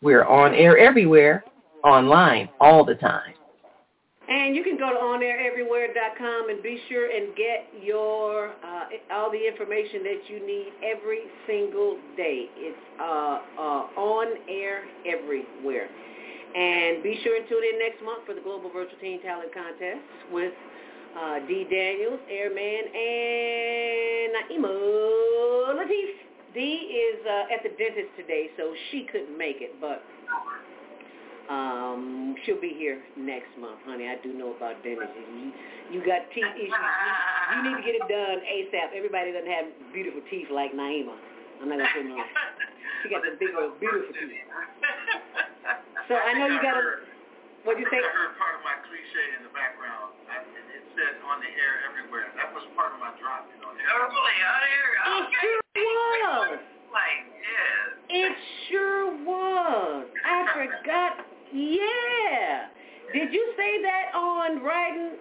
We're 0.00 0.24
on 0.24 0.54
air 0.54 0.78
everywhere, 0.78 1.44
online 1.84 2.48
all 2.60 2.84
the 2.84 2.94
time. 2.94 3.34
And 4.28 4.54
you 4.54 4.62
can 4.62 4.76
go 4.76 4.92
to 4.92 5.00
onaireverywhere.com 5.00 6.50
and 6.50 6.62
be 6.62 6.78
sure 6.88 7.08
and 7.10 7.34
get 7.34 7.64
your 7.82 8.50
uh, 8.62 8.84
all 9.10 9.30
the 9.30 9.40
information 9.40 10.02
that 10.04 10.20
you 10.28 10.46
need 10.46 10.68
every 10.84 11.22
single 11.46 11.96
day. 12.14 12.44
It's 12.56 12.76
uh, 13.00 13.40
uh, 13.56 13.88
on 13.96 14.36
air 14.48 14.84
everywhere. 15.08 15.88
And 16.54 17.02
be 17.02 17.18
sure 17.24 17.36
and 17.36 17.48
tune 17.48 17.62
in 17.72 17.78
next 17.78 18.04
month 18.04 18.26
for 18.26 18.34
the 18.34 18.40
Global 18.40 18.70
Virtual 18.70 18.98
Teen 19.00 19.22
Talent 19.22 19.52
Contest 19.52 20.04
with 20.30 20.52
uh, 21.16 21.40
D. 21.48 21.64
Daniels, 21.70 22.20
Airman, 22.28 22.84
and 22.92 24.32
Naima 24.36 24.68
Latif. 25.72 26.28
D 26.54 26.60
is 26.60 27.20
uh, 27.26 27.54
at 27.54 27.62
the 27.62 27.68
dentist 27.76 28.08
today, 28.16 28.48
so 28.56 28.74
she 28.90 29.06
couldn't 29.12 29.36
make 29.36 29.60
it, 29.60 29.76
but 29.80 30.02
um, 31.48 32.36
she'll 32.44 32.60
be 32.60 32.74
here 32.76 33.00
next 33.16 33.48
month, 33.58 33.80
honey. 33.88 34.06
I 34.08 34.16
do 34.22 34.32
know 34.36 34.52
about 34.56 34.82
dentistry. 34.84 35.24
You, 35.32 35.52
you 35.90 35.98
got 36.04 36.28
teeth 36.36 36.44
issues. 36.56 36.72
You, 36.72 37.56
you 37.56 37.58
need 37.64 37.76
to 37.80 37.84
get 37.84 37.94
it 37.96 38.04
done 38.08 38.38
ASAP. 38.44 38.92
Everybody 38.92 39.32
doesn't 39.32 39.48
have 39.50 39.66
beautiful 39.92 40.20
teeth 40.28 40.48
like 40.52 40.72
Naima. 40.76 41.16
I'm 41.60 41.68
not 41.72 41.80
gonna 41.80 41.90
say 41.96 42.04
no. 42.04 42.20
She 43.02 43.08
got 43.10 43.22
the 43.24 43.34
big 43.40 43.50
old 43.56 43.80
beautiful 43.80 44.12
teeth. 44.14 44.44
So 46.08 46.14
I 46.16 46.32
know 46.38 46.46
you 46.52 46.60
got 46.62 46.76
a. 46.78 47.04
What 47.66 47.76
you 47.76 47.84
say? 47.90 47.98
I 48.00 48.06
heard 48.14 48.32
part 48.38 48.54
of 48.56 48.62
my 48.64 48.76
cliche 48.86 49.24
in 49.36 49.44
the 49.44 49.52
background. 49.52 50.14
I, 50.30 50.40
it 50.40 50.84
said 50.96 51.18
on 51.26 51.42
the 51.42 51.50
air 51.52 51.74
everywhere. 51.90 52.30
That 52.38 52.54
was 52.54 52.64
part 52.78 52.94
of 52.94 53.00
my 53.02 53.12
drop. 53.20 53.44
You 53.50 53.60
know, 53.60 53.68
Oh, 53.74 54.08
really? 54.08 54.36
On 54.44 54.60
air? 54.62 54.88
It 55.04 55.26
sure 55.36 55.60
was. 55.76 56.58
Like, 56.88 57.24
yes. 57.38 57.88
It 58.08 58.32
sure 58.70 59.04
was. 59.26 60.06
I 60.24 60.38
forgot. 60.54 61.27
Yeah. 61.52 62.68
Did 63.12 63.32
you 63.32 63.44
say 63.56 63.80
that 63.82 64.12
on 64.12 64.60
Ridin 64.60 65.16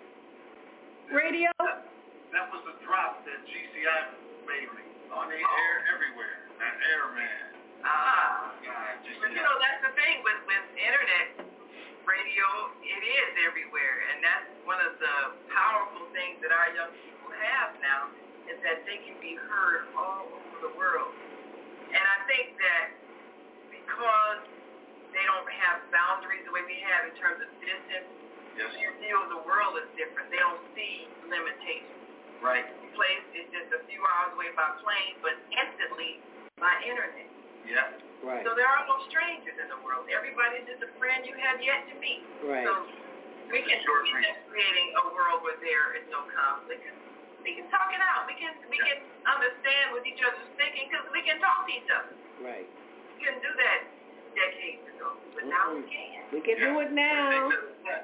Radio? 1.14 1.48
That 1.60 2.52
was 2.52 2.62
the 2.68 2.76
drop 2.84 3.24
that 3.24 3.40
GCI 3.48 4.00
made 4.44 4.68
me. 4.76 4.84
On 5.08 5.32
the 5.32 5.40
air 5.40 5.76
everywhere. 5.96 6.52
That 6.60 6.76
airman. 6.84 7.58
Ah. 7.88 8.52
God, 8.60 9.00
But 9.24 9.32
you 9.32 9.40
know, 9.40 9.56
that's 9.64 9.82
the 9.88 9.94
thing 9.96 10.20
with, 10.22 10.40
with 10.46 10.66
internet 10.76 11.48
radio, 12.04 12.48
it 12.84 13.02
is 13.08 13.30
everywhere. 13.48 13.98
And 14.12 14.20
that's 14.20 14.48
one 14.68 14.84
of 14.84 15.00
the 15.00 15.16
powerful 15.48 16.12
things 16.12 16.44
that 16.44 16.52
our 16.52 16.70
young 16.76 16.92
people 16.92 17.32
have 17.32 17.72
now 17.80 18.12
is 18.52 18.60
that 18.68 18.84
they 18.84 19.00
can 19.08 19.16
be 19.24 19.40
heard 19.40 19.88
all 19.96 20.28
over 20.28 20.58
the 20.60 20.74
world. 20.76 21.12
And 21.88 22.04
I 22.04 22.18
think 22.28 22.60
that 22.60 22.88
because 23.72 24.44
they 25.18 25.26
don't 25.26 25.50
have 25.66 25.82
boundaries 25.90 26.46
the 26.46 26.54
way 26.54 26.62
we 26.70 26.78
have 26.86 27.10
in 27.10 27.18
terms 27.18 27.42
of 27.42 27.50
distance, 27.58 28.06
Yes. 28.54 28.74
you 28.78 28.90
feel 29.02 29.22
the 29.34 29.42
world 29.46 29.78
is 29.82 29.90
different. 29.98 30.30
They 30.30 30.42
don't 30.42 30.62
see 30.78 31.10
limitations. 31.26 31.94
Right. 32.42 32.66
Place 32.94 33.26
is 33.34 33.46
just 33.54 33.70
a 33.74 33.82
few 33.90 34.02
hours 34.02 34.34
away 34.38 34.54
by 34.54 34.78
plane, 34.82 35.18
but 35.22 35.38
instantly 35.54 36.22
by 36.58 36.74
internet. 36.86 37.30
Yeah. 37.66 37.98
Right. 38.26 38.42
So 38.46 38.58
there 38.58 38.66
are 38.66 38.86
no 38.90 38.98
strangers 39.10 39.58
in 39.62 39.70
the 39.70 39.78
world. 39.86 40.10
Everybody's 40.10 40.66
just 40.66 40.82
a 40.86 40.90
friend 40.98 41.26
you 41.26 41.38
have 41.38 41.62
yet 41.62 41.86
to 41.94 41.96
meet. 42.02 42.26
Right. 42.42 42.66
So 42.66 42.90
we 43.50 43.62
can 43.62 43.78
we 43.78 44.22
can 44.22 44.38
creating 44.50 44.90
a 45.02 45.04
world 45.14 45.46
where 45.46 45.58
there 45.62 45.98
is 45.98 46.06
no 46.10 46.26
conflict. 46.30 46.82
We 47.46 47.54
can 47.58 47.70
talk 47.70 47.94
it 47.94 48.02
out. 48.02 48.26
We 48.26 48.34
can 48.38 48.58
we 48.70 48.78
can 48.82 49.06
understand 49.30 49.94
what 49.94 50.02
each 50.06 50.22
other's 50.26 50.50
thinking 50.58 50.90
because 50.90 51.06
we 51.14 51.22
can 51.22 51.38
talk 51.38 51.70
to 51.70 51.74
each 51.74 51.90
other. 51.94 52.14
Right. 52.42 52.66
We 52.66 53.22
couldn't 53.22 53.46
do 53.46 53.54
that 53.54 53.97
decades 54.36 54.84
ago, 54.96 55.16
but 55.36 55.46
now 55.48 55.76
we 55.76 55.84
can. 55.88 56.20
We 56.34 56.40
can 56.44 56.58
do 56.60 56.80
it 56.84 56.92
now. 56.92 57.48
At 57.48 58.04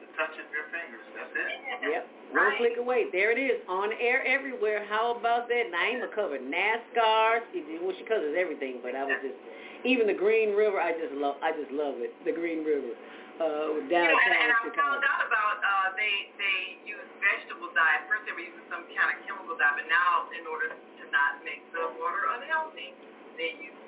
the 0.00 0.08
touch 0.16 0.32
of 0.40 0.48
your 0.48 0.66
fingers. 0.72 1.04
That's 1.12 1.32
it. 1.36 1.92
Yep. 1.92 2.04
One 2.32 2.52
click 2.60 2.76
away. 2.80 3.08
There 3.12 3.32
it 3.32 3.40
is. 3.40 3.60
On 3.68 3.88
air 4.00 4.24
everywhere. 4.24 4.84
How 4.88 5.16
about 5.16 5.48
that? 5.48 5.68
Naima 5.72 6.08
covered 6.12 6.44
NASCAR. 6.44 7.44
She, 7.52 7.64
well, 7.80 7.92
she 7.96 8.04
covers 8.04 8.36
everything, 8.36 8.80
but 8.84 8.96
I 8.96 9.04
was 9.04 9.16
just 9.20 9.36
even 9.84 10.08
the 10.08 10.16
Green 10.16 10.56
River. 10.56 10.80
I 10.80 10.92
just 10.96 11.12
love. 11.16 11.36
I 11.40 11.52
just 11.52 11.72
love 11.72 12.00
it. 12.00 12.12
The 12.24 12.32
Green 12.32 12.64
River. 12.64 12.92
Uh, 13.38 13.78
You 13.78 13.86
know, 13.86 14.02
and, 14.02 14.34
and 14.34 14.50
I 14.50 14.66
found 14.74 15.00
out 15.06 15.22
about 15.24 15.56
uh, 15.62 15.94
they 15.94 16.34
they 16.36 16.58
use 16.84 17.04
vegetable 17.22 17.70
dye. 17.76 18.02
First 18.10 18.26
they 18.26 18.34
were 18.34 18.42
using 18.42 18.66
some 18.66 18.82
kind 18.92 19.08
of 19.14 19.16
chemical 19.24 19.54
dye, 19.54 19.72
but 19.78 19.86
now 19.86 20.26
in 20.34 20.42
order 20.50 20.74
to 20.74 21.02
not 21.14 21.38
make 21.46 21.62
the 21.70 21.86
water 22.02 22.26
unhealthy, 22.34 22.92
they 23.38 23.54
use 23.62 23.78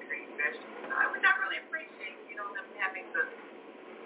green 0.50 0.62
vegetable 0.66 0.90
dye, 0.90 1.08
which 1.14 1.22
I 1.22 1.32
really 1.46 1.60
appreciate. 1.62 2.18
You 2.26 2.36
know, 2.38 2.46
them 2.54 2.66
having 2.78 3.06
the 3.14 3.24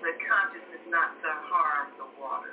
the 0.04 0.12
consciousness 0.20 0.84
not 0.92 1.16
to 1.24 1.30
harm 1.48 1.88
the 1.96 2.08
water. 2.20 2.52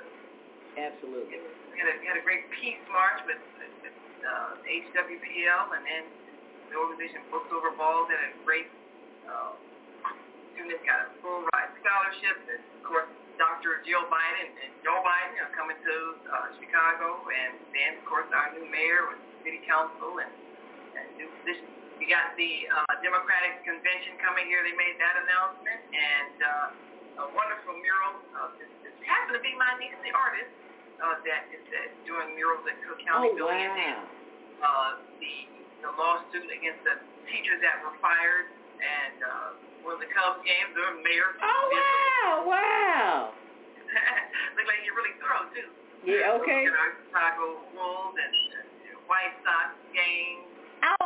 Absolutely. 0.72 1.36
We 1.68 1.76
had 1.76 1.88
a, 1.92 1.94
we 2.00 2.06
had 2.08 2.16
a 2.16 2.24
great 2.24 2.48
peace 2.56 2.80
march 2.88 3.20
with, 3.28 3.44
with, 3.84 3.92
uh, 4.24 4.56
HWPL, 4.64 5.76
and 5.76 5.84
then 5.84 6.04
the 6.72 6.80
organization 6.80 7.20
Books 7.28 7.52
Over 7.52 7.76
Balls 7.76 8.08
had 8.08 8.24
a 8.24 8.32
great 8.48 8.72
uh, 9.28 9.52
student 10.56 10.80
got 10.88 11.12
a 11.12 11.20
full 11.20 11.44
ride 11.52 11.76
scholarship, 11.84 12.40
and 12.48 12.64
of 12.64 12.82
course 12.88 13.10
Dr. 13.36 13.84
Jill 13.84 14.08
Biden 14.08 14.48
and 14.64 14.72
Joe 14.80 14.96
Biden 15.04 15.36
are 15.44 15.52
coming 15.52 15.76
to 15.76 15.96
uh, 16.32 16.56
Chicago, 16.56 17.20
and 17.28 17.60
then 17.76 18.00
of 18.00 18.04
course 18.08 18.32
our 18.32 18.48
new 18.56 18.64
mayor 18.72 19.12
with 19.12 19.20
city 19.44 19.60
council 19.68 20.24
and, 20.24 20.32
and 20.96 21.04
new 21.20 21.28
position. 21.44 21.81
We 22.02 22.10
got 22.10 22.34
the 22.34 22.66
uh, 22.66 22.98
Democratic 22.98 23.62
convention 23.62 24.18
coming 24.18 24.50
here. 24.50 24.58
They 24.66 24.74
made 24.74 24.98
that 24.98 25.22
announcement, 25.22 25.86
and 25.94 26.34
uh, 26.42 27.22
a 27.22 27.26
wonderful 27.30 27.78
mural. 27.78 28.18
Uh, 28.34 28.50
this, 28.58 28.66
this 28.82 28.90
happened 29.06 29.38
to 29.38 29.42
be 29.46 29.54
my 29.54 29.70
niece, 29.78 29.94
the 30.02 30.10
artist, 30.10 30.50
uh, 30.98 31.22
that 31.22 31.46
is 31.54 31.62
uh, 31.62 31.78
doing 32.02 32.34
murals 32.34 32.66
at 32.66 32.74
Cook 32.82 32.98
County 33.06 33.30
Oh 33.30 33.38
Building. 33.38 33.70
And 33.70 34.02
uh, 34.58 34.98
the 35.22 35.34
the 35.86 35.94
lawsuit 35.94 36.50
against 36.50 36.82
the 36.82 36.98
teachers 37.30 37.62
that 37.62 37.78
were 37.86 37.94
fired, 38.02 38.50
and 38.82 39.22
uh, 39.22 39.86
of 39.86 40.02
the 40.02 40.10
Cubs 40.10 40.42
games, 40.42 40.74
the 40.74 40.98
mayor. 41.06 41.38
Oh 41.38 41.62
wow! 41.70 42.50
Wow. 42.50 43.14
Look 44.58 44.66
like 44.66 44.82
you're 44.82 44.98
really 44.98 45.14
thorough 45.22 45.46
too. 45.54 45.70
Yeah. 46.02 46.34
Okay. 46.42 46.66
You 46.66 46.74
know, 46.74 46.98
Chicago 47.14 47.62
Wolves 47.78 48.18
and, 48.18 48.34
and 48.90 48.98
White 49.06 49.38
Sox 49.46 49.78
game. 49.94 50.50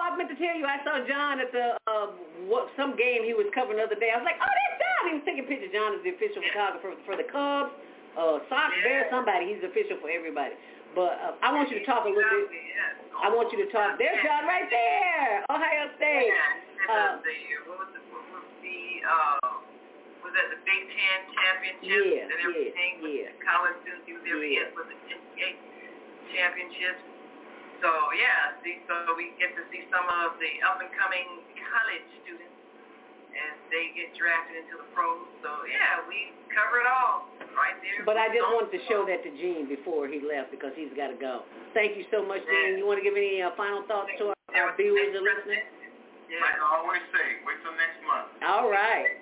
I 0.07 0.15
meant 0.15 0.31
to 0.31 0.39
tell 0.39 0.55
you, 0.55 0.63
I 0.67 0.79
saw 0.87 1.03
John 1.03 1.43
at 1.43 1.51
the 1.51 1.75
uh, 1.91 2.15
what, 2.47 2.71
some 2.79 2.95
game 2.95 3.27
he 3.27 3.35
was 3.35 3.51
covering 3.51 3.83
the 3.83 3.87
other 3.91 3.99
day. 3.99 4.15
I 4.15 4.23
was 4.23 4.27
like, 4.27 4.39
oh, 4.39 4.47
that's 4.47 4.77
John. 4.79 5.03
He 5.11 5.13
was 5.19 5.25
taking 5.27 5.45
pictures. 5.51 5.75
John 5.75 5.99
is 5.99 6.03
the 6.07 6.15
official 6.15 6.41
photographer 6.47 6.95
for 7.03 7.19
the 7.19 7.27
Cubs, 7.27 7.75
uh, 8.15 8.39
Sox, 8.47 8.71
Bears, 8.87 9.11
somebody. 9.11 9.51
He's 9.51 9.63
official 9.67 9.99
for 9.99 10.07
everybody. 10.09 10.55
But 10.95 11.19
uh, 11.21 11.45
I 11.45 11.51
want 11.53 11.69
you 11.75 11.83
to 11.83 11.85
talk 11.85 12.07
a 12.07 12.13
little 12.13 12.47
bit. 12.49 12.63
I 13.19 13.29
want 13.29 13.51
you 13.53 13.59
to 13.61 13.69
talk. 13.75 13.99
There's 13.99 14.17
John 14.23 14.47
right 14.47 14.69
there, 14.71 15.45
Ohio 15.51 15.91
State. 15.99 16.31
Yeah, 16.33 16.87
Uh, 16.87 17.21
the, 17.21 17.35
what 17.69 17.83
was 17.83 17.91
the, 17.93 18.01
what 18.15 18.25
was 18.33 18.47
the, 18.65 18.81
uh, 19.05 19.61
was 20.25 20.33
that 20.33 20.49
the 20.55 20.61
Big 20.65 20.83
Ten 20.89 21.19
championships 21.35 21.85
Yeah, 21.85 22.25
and 22.25 22.33
everything 22.41 22.93
yeah, 23.05 23.35
the 23.37 23.43
college 23.45 23.77
students? 23.85 24.05
He 24.09 24.13
was 24.17 24.23
there 24.25 24.41
Yeah. 24.41 24.71
yeah. 24.71 24.77
with 24.79 24.89
the 24.89 24.97
NCAA 25.13 25.51
championships. 26.33 27.03
So 27.85 27.91
yeah, 28.17 28.57
see, 28.65 28.81
so 28.89 29.13
we 29.17 29.37
get 29.37 29.53
to 29.57 29.63
see 29.69 29.85
some 29.93 30.07
of 30.25 30.41
the 30.41 30.51
up 30.65 30.81
and 30.81 30.89
coming 30.97 31.45
college 31.61 32.07
students 32.25 32.57
as 33.37 33.55
they 33.69 33.93
get 33.93 34.17
drafted 34.17 34.65
into 34.65 34.81
the 34.81 34.89
pros. 34.97 35.29
So 35.45 35.51
yeah, 35.69 36.01
we 36.09 36.33
cover 36.53 36.81
it 36.81 36.89
all 36.89 37.29
right 37.53 37.77
there. 37.85 38.01
But 38.09 38.17
I 38.17 38.33
just 38.33 38.49
wanted 38.49 38.73
to 38.73 38.81
show 38.89 39.05
that 39.05 39.21
to 39.25 39.31
Gene 39.37 39.69
before 39.69 40.09
he 40.09 40.25
left 40.25 40.51
because 40.51 40.73
he's 40.73 40.93
got 40.97 41.13
to 41.13 41.19
go. 41.19 41.45
Thank 41.77 42.01
you 42.01 42.09
so 42.09 42.25
much, 42.25 42.41
Gene. 42.49 42.81
You 42.81 42.89
want 42.89 42.97
to 43.01 43.05
give 43.05 43.17
any 43.17 43.45
uh, 43.45 43.53
final 43.61 43.85
thoughts 43.85 44.09
to 44.21 44.33
our, 44.33 44.37
our 44.57 44.73
viewers 44.77 45.13
and 45.13 45.25
listeners? 45.25 45.65
Like 46.27 46.59
I 46.59 46.67
always 46.81 47.05
say, 47.15 47.39
wait 47.47 47.61
till 47.63 47.77
next 47.77 48.01
month. 48.03 48.29
All 48.43 48.67
right. 48.67 49.21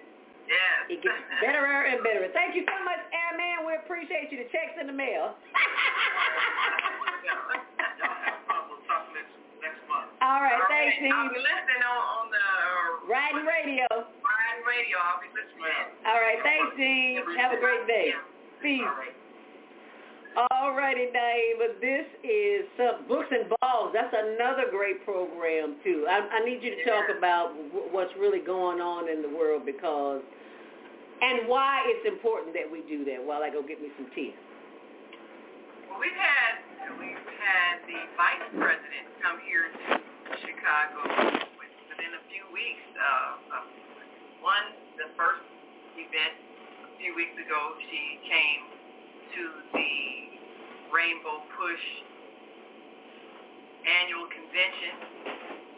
Yes. 0.48 0.88
It 0.88 1.02
gets 1.02 1.20
better 1.44 1.60
and 1.64 2.00
better. 2.06 2.30
Thank 2.32 2.54
you 2.56 2.64
so 2.64 2.76
much, 2.86 3.02
Airman. 3.12 3.66
We 3.66 3.76
appreciate 3.82 4.30
you. 4.32 4.38
The 4.40 4.48
check's 4.54 4.78
in 4.80 4.86
the 4.86 4.96
mail. 4.96 5.34
All 10.24 10.40
right, 10.40 10.56
All 10.56 10.72
thanks, 10.72 10.96
right. 11.04 11.12
I'll 11.12 11.28
be 11.28 11.36
listening 11.36 11.82
on, 11.84 12.00
on 12.00 12.26
the 12.32 12.40
uh, 12.40 13.12
Ridin 13.12 13.44
Radio. 13.44 13.84
Ridin 13.92 14.60
Radio. 14.64 14.96
I'll 14.96 15.20
be 15.20 15.28
listening. 15.36 15.84
All 16.08 16.16
right, 16.16 16.40
thanks, 16.40 16.72
Gene. 16.80 17.20
Have 17.36 17.52
a 17.52 17.60
great 17.60 17.84
day. 17.84 18.16
Peace. 18.64 18.88
All 20.50 20.74
righty, 20.74 21.12
neighbor. 21.12 21.76
This 21.78 22.08
is 22.24 22.66
uh, 22.80 23.04
Books 23.06 23.28
and 23.30 23.52
Balls. 23.60 23.92
That's 23.92 24.10
another 24.10 24.66
great 24.72 25.04
program, 25.04 25.76
too. 25.84 26.08
I, 26.08 26.24
I 26.26 26.40
need 26.42 26.58
you 26.64 26.74
to 26.74 26.82
talk 26.88 27.06
about 27.12 27.54
w- 27.70 27.92
what's 27.92 28.10
really 28.18 28.40
going 28.40 28.80
on 28.80 29.06
in 29.12 29.22
the 29.22 29.28
world 29.30 29.62
because, 29.68 30.24
and 31.22 31.46
why 31.46 31.84
it's 31.86 32.08
important 32.08 32.50
that 32.56 32.66
we 32.66 32.80
do 32.88 33.04
that 33.12 33.22
while 33.22 33.44
I 33.44 33.50
go 33.52 33.62
get 33.62 33.78
me 33.78 33.92
some 34.00 34.08
tea. 34.16 34.34
Well, 35.86 36.00
we've 36.00 36.16
had 36.18 36.64
we've 36.98 37.14
had 37.38 37.84
the 37.86 38.00
vice 38.18 38.48
president 38.58 39.06
come 39.22 39.38
here 39.46 39.70
to 39.70 40.02
Chicago 40.32 41.04
within 41.60 42.12
a 42.16 42.22
few 42.32 42.44
weeks. 42.48 42.84
Uh, 42.96 43.60
one, 44.40 44.72
the 44.96 45.12
first 45.20 45.44
event 46.00 46.34
a 46.84 46.90
few 46.96 47.12
weeks 47.12 47.36
ago, 47.36 47.76
she 47.92 48.20
came 48.24 48.62
to 49.36 49.42
the 49.76 49.92
Rainbow 50.88 51.44
Push 51.52 51.86
annual 53.84 54.24
convention, 54.32 54.96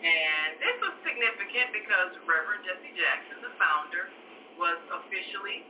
and 0.07 0.63
this 0.63 0.77
was 0.79 0.95
significant 1.03 1.75
because 1.75 2.15
Reverend 2.23 2.63
Jesse 2.63 2.95
Jackson, 2.95 3.43
the 3.43 3.55
founder, 3.59 4.07
was 4.55 4.79
officially 5.03 5.67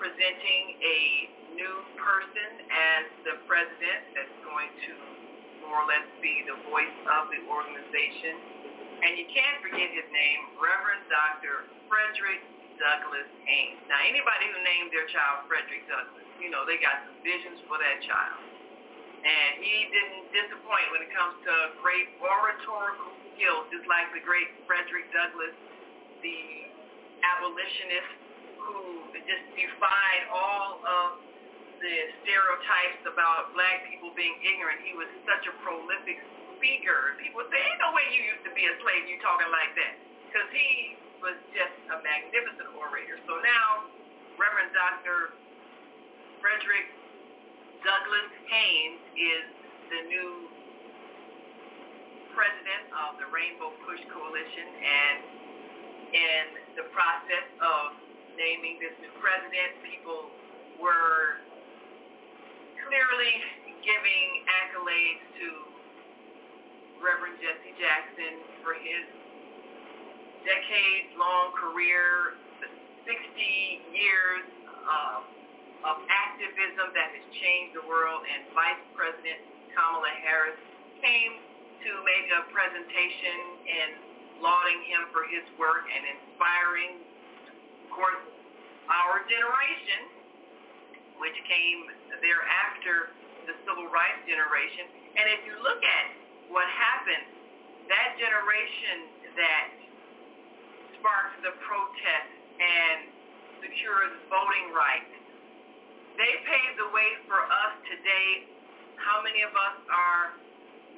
presenting 0.00 0.64
a 0.80 1.00
new 1.52 1.76
person 2.00 2.64
as 2.72 3.04
the 3.28 3.36
president 3.44 4.00
that's 4.16 4.36
going 4.40 4.72
to 4.88 5.19
or 5.70 5.86
less 5.86 6.06
be 6.18 6.44
the 6.46 6.58
voice 6.68 6.96
of 7.06 7.30
the 7.30 7.40
organization. 7.46 8.34
And 9.00 9.16
you 9.16 9.26
can't 9.32 9.58
forget 9.64 9.88
his 9.90 10.08
name, 10.12 10.40
Reverend 10.60 11.08
Dr. 11.08 11.70
Frederick 11.88 12.42
Douglass 12.76 13.28
Haynes. 13.48 13.80
Now, 13.88 14.00
anybody 14.04 14.50
who 14.50 14.58
named 14.60 14.92
their 14.92 15.08
child 15.08 15.48
Frederick 15.48 15.88
Douglass, 15.88 16.26
you 16.40 16.52
know, 16.52 16.68
they 16.68 16.76
got 16.80 17.06
some 17.08 17.16
visions 17.24 17.64
for 17.64 17.80
that 17.80 18.04
child. 18.04 18.40
And 19.20 19.60
he 19.60 19.88
didn't 19.92 20.32
disappoint 20.32 20.86
when 20.96 21.04
it 21.04 21.12
comes 21.12 21.36
to 21.44 21.54
great 21.84 22.08
oratorical 22.24 23.12
skills, 23.36 23.68
just 23.68 23.84
like 23.84 24.08
the 24.16 24.24
great 24.24 24.48
Frederick 24.64 25.12
Douglass, 25.12 25.52
the 26.24 26.40
abolitionist 27.20 28.16
who 28.64 29.12
just 29.28 29.44
defied 29.56 30.22
all 30.32 30.80
of 30.80 31.29
the 31.80 31.96
stereotypes 32.22 33.02
about 33.08 33.56
black 33.56 33.88
people 33.88 34.12
being 34.12 34.36
ignorant. 34.44 34.84
He 34.84 34.92
was 34.92 35.08
such 35.24 35.48
a 35.48 35.54
prolific 35.64 36.20
speaker. 36.56 37.16
People 37.16 37.40
say, 37.48 37.56
ain't 37.56 37.80
no 37.80 37.96
way 37.96 38.04
you 38.12 38.36
used 38.36 38.44
to 38.44 38.52
be 38.52 38.68
a 38.68 38.74
slave, 38.84 39.08
you 39.08 39.16
talking 39.24 39.48
like 39.48 39.72
that. 39.80 39.96
Because 40.28 40.48
he 40.52 41.00
was 41.24 41.36
just 41.56 41.72
a 41.88 41.96
magnificent 42.04 42.76
orator. 42.76 43.16
So 43.24 43.40
now, 43.40 43.88
Reverend 44.36 44.76
Dr. 44.76 45.36
Frederick 46.44 46.88
Douglass 47.80 48.32
Haynes 48.52 49.00
is 49.16 49.46
the 49.88 50.00
new 50.08 50.52
president 52.36 52.92
of 52.92 53.20
the 53.20 53.28
Rainbow 53.32 53.72
Push 53.88 54.04
Coalition 54.12 54.68
and 54.84 55.18
in 56.10 56.44
the 56.76 56.86
process 56.92 57.46
of 57.62 57.96
naming 58.34 58.80
this 58.82 58.94
new 58.98 59.12
president, 59.22 59.78
people 59.84 60.32
clearly 63.20 63.36
giving 63.84 64.28
accolades 64.48 65.24
to 65.36 65.48
Reverend 67.04 67.36
Jesse 67.36 67.76
Jackson 67.76 68.40
for 68.64 68.72
his 68.72 69.04
decades-long 70.48 71.52
career, 71.52 72.40
60 73.04 73.12
years 73.92 74.44
of, 74.88 75.28
of 75.84 75.96
activism 76.08 76.96
that 76.96 77.12
has 77.12 77.26
changed 77.36 77.76
the 77.76 77.84
world, 77.84 78.24
and 78.24 78.48
Vice 78.56 78.80
President 78.96 79.44
Kamala 79.76 80.12
Harris 80.24 80.56
came 81.04 81.44
to 81.84 81.90
make 82.08 82.26
a 82.32 82.48
presentation 82.56 83.36
and 83.68 83.90
lauding 84.40 84.80
him 84.88 85.12
for 85.12 85.28
his 85.28 85.44
work 85.60 85.84
and 85.92 86.02
inspiring, 86.08 87.04
of 87.84 87.88
course, 87.92 88.24
our 88.88 89.20
generation, 89.28 90.08
which 91.20 91.36
came 91.44 91.99
thereafter 92.18 93.14
the 93.46 93.54
civil 93.62 93.86
rights 93.88 94.20
generation. 94.26 94.90
And 95.14 95.24
if 95.30 95.40
you 95.46 95.54
look 95.62 95.80
at 95.82 96.06
what 96.50 96.66
happened, 96.66 97.26
that 97.86 98.18
generation 98.18 99.30
that 99.38 99.66
sparked 100.98 101.38
the 101.46 101.54
protest 101.62 102.30
and 102.58 102.98
secured 103.62 104.14
voting 104.26 104.74
rights, 104.74 105.14
they 106.18 106.32
paved 106.44 106.76
the 106.78 106.90
way 106.90 107.10
for 107.30 107.40
us 107.40 107.74
today. 107.86 108.50
How 108.98 109.24
many 109.24 109.40
of 109.40 109.54
us 109.56 109.78
are 109.88 110.36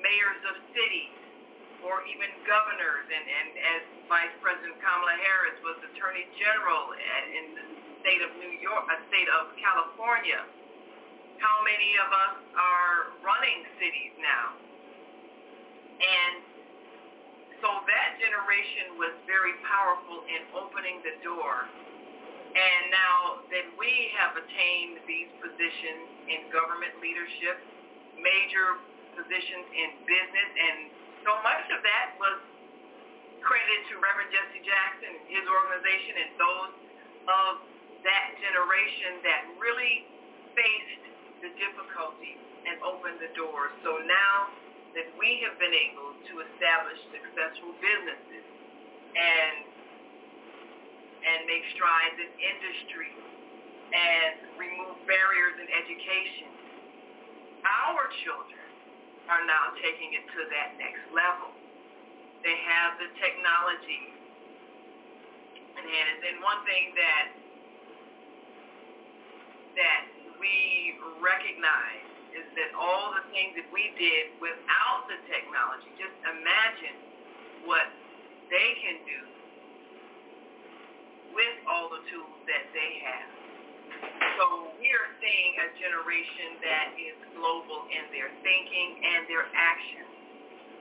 mayors 0.03 0.41
of 0.51 0.59
cities 0.75 1.15
or 1.87 2.03
even 2.07 2.31
governors 2.47 3.07
and, 3.11 3.25
and 3.27 3.49
as 3.79 3.83
Vice 4.07 4.35
President 4.43 4.79
Kamala 4.83 5.15
Harris 5.19 5.59
was 5.63 5.79
Attorney 5.95 6.27
General 6.39 6.95
in 6.99 7.45
the 7.59 7.65
state 8.03 8.23
of 8.23 8.31
New 8.39 8.55
York, 8.59 8.87
a 8.91 8.99
state 9.11 9.31
of 9.31 9.55
California. 9.59 10.43
How 11.43 11.59
many 11.67 11.99
of 11.99 12.09
us 12.15 12.37
are 12.55 13.19
running 13.27 13.67
cities 13.83 14.15
now? 14.23 14.55
And 15.99 16.35
so 17.59 17.83
that 17.83 18.11
generation 18.23 18.95
was 18.95 19.11
very 19.27 19.59
powerful 19.67 20.23
in 20.31 20.47
opening 20.55 21.03
the 21.03 21.19
door. 21.27 21.67
And 21.67 22.83
now 22.95 23.43
that 23.51 23.67
we 23.75 23.91
have 24.23 24.39
attained 24.39 25.03
these 25.11 25.35
positions 25.43 26.31
in 26.31 26.47
government 26.55 26.95
leadership, 27.03 27.59
major 28.23 28.79
positions 29.19 29.67
in 29.75 29.89
business, 30.07 30.51
and 30.55 30.79
so 31.27 31.33
much 31.43 31.67
of 31.75 31.83
that 31.83 32.15
was 32.23 32.39
credited 33.43 33.83
to 33.91 33.99
Reverend 33.99 34.31
Jesse 34.31 34.63
Jackson, 34.63 35.13
his 35.27 35.43
organization, 35.43 36.15
and 36.23 36.31
those 36.39 36.73
of 37.27 37.53
that 38.07 38.29
generation 38.39 39.23
that 39.27 39.43
really 39.59 40.07
faced 40.55 41.12
the 41.43 41.51
difficulty 41.59 42.39
and 42.65 42.79
open 42.87 43.19
the 43.19 43.29
doors. 43.35 43.75
So 43.83 43.99
now 44.07 44.55
that 44.95 45.11
we 45.19 45.43
have 45.43 45.59
been 45.59 45.75
able 45.75 46.15
to 46.31 46.33
establish 46.55 46.99
successful 47.11 47.75
businesses 47.83 48.47
and 49.19 49.69
and 51.23 51.47
make 51.47 51.63
strides 51.79 52.19
in 52.19 52.31
industry 52.35 53.15
and 53.95 54.59
remove 54.59 54.99
barriers 55.07 55.55
in 55.55 55.71
education, 55.71 56.51
our 57.63 58.11
children 58.27 58.67
are 59.31 59.47
now 59.47 59.71
taking 59.79 60.19
it 60.19 60.27
to 60.35 60.41
that 60.51 60.75
next 60.83 61.07
level. 61.15 61.55
They 62.43 62.59
have 62.59 62.99
the 62.99 63.07
technology 63.23 64.19
in 65.79 65.85
hand. 65.87 66.19
And 66.27 66.43
one 66.43 66.67
thing 66.67 66.91
that 66.99 67.27
that 69.79 70.12
we 70.43 70.99
recognize 71.23 72.03
is 72.35 72.49
that 72.59 72.75
all 72.75 73.15
the 73.15 73.23
things 73.31 73.55
that 73.55 73.69
we 73.71 73.95
did 73.95 74.35
without 74.43 75.07
the 75.07 75.23
technology, 75.31 75.87
just 75.95 76.17
imagine 76.27 76.99
what 77.63 77.87
they 78.51 78.69
can 78.83 78.99
do 79.07 79.21
with 81.39 81.57
all 81.71 81.95
the 81.95 82.03
tools 82.11 82.43
that 82.51 82.67
they 82.75 82.93
have. 83.07 83.31
So 84.41 84.75
we 84.83 84.91
are 84.91 85.11
seeing 85.23 85.53
a 85.63 85.69
generation 85.79 86.59
that 86.65 86.89
is 86.99 87.17
global 87.39 87.87
in 87.93 88.11
their 88.11 88.33
thinking 88.43 88.99
and 88.99 89.31
their 89.31 89.47
actions. 89.55 90.11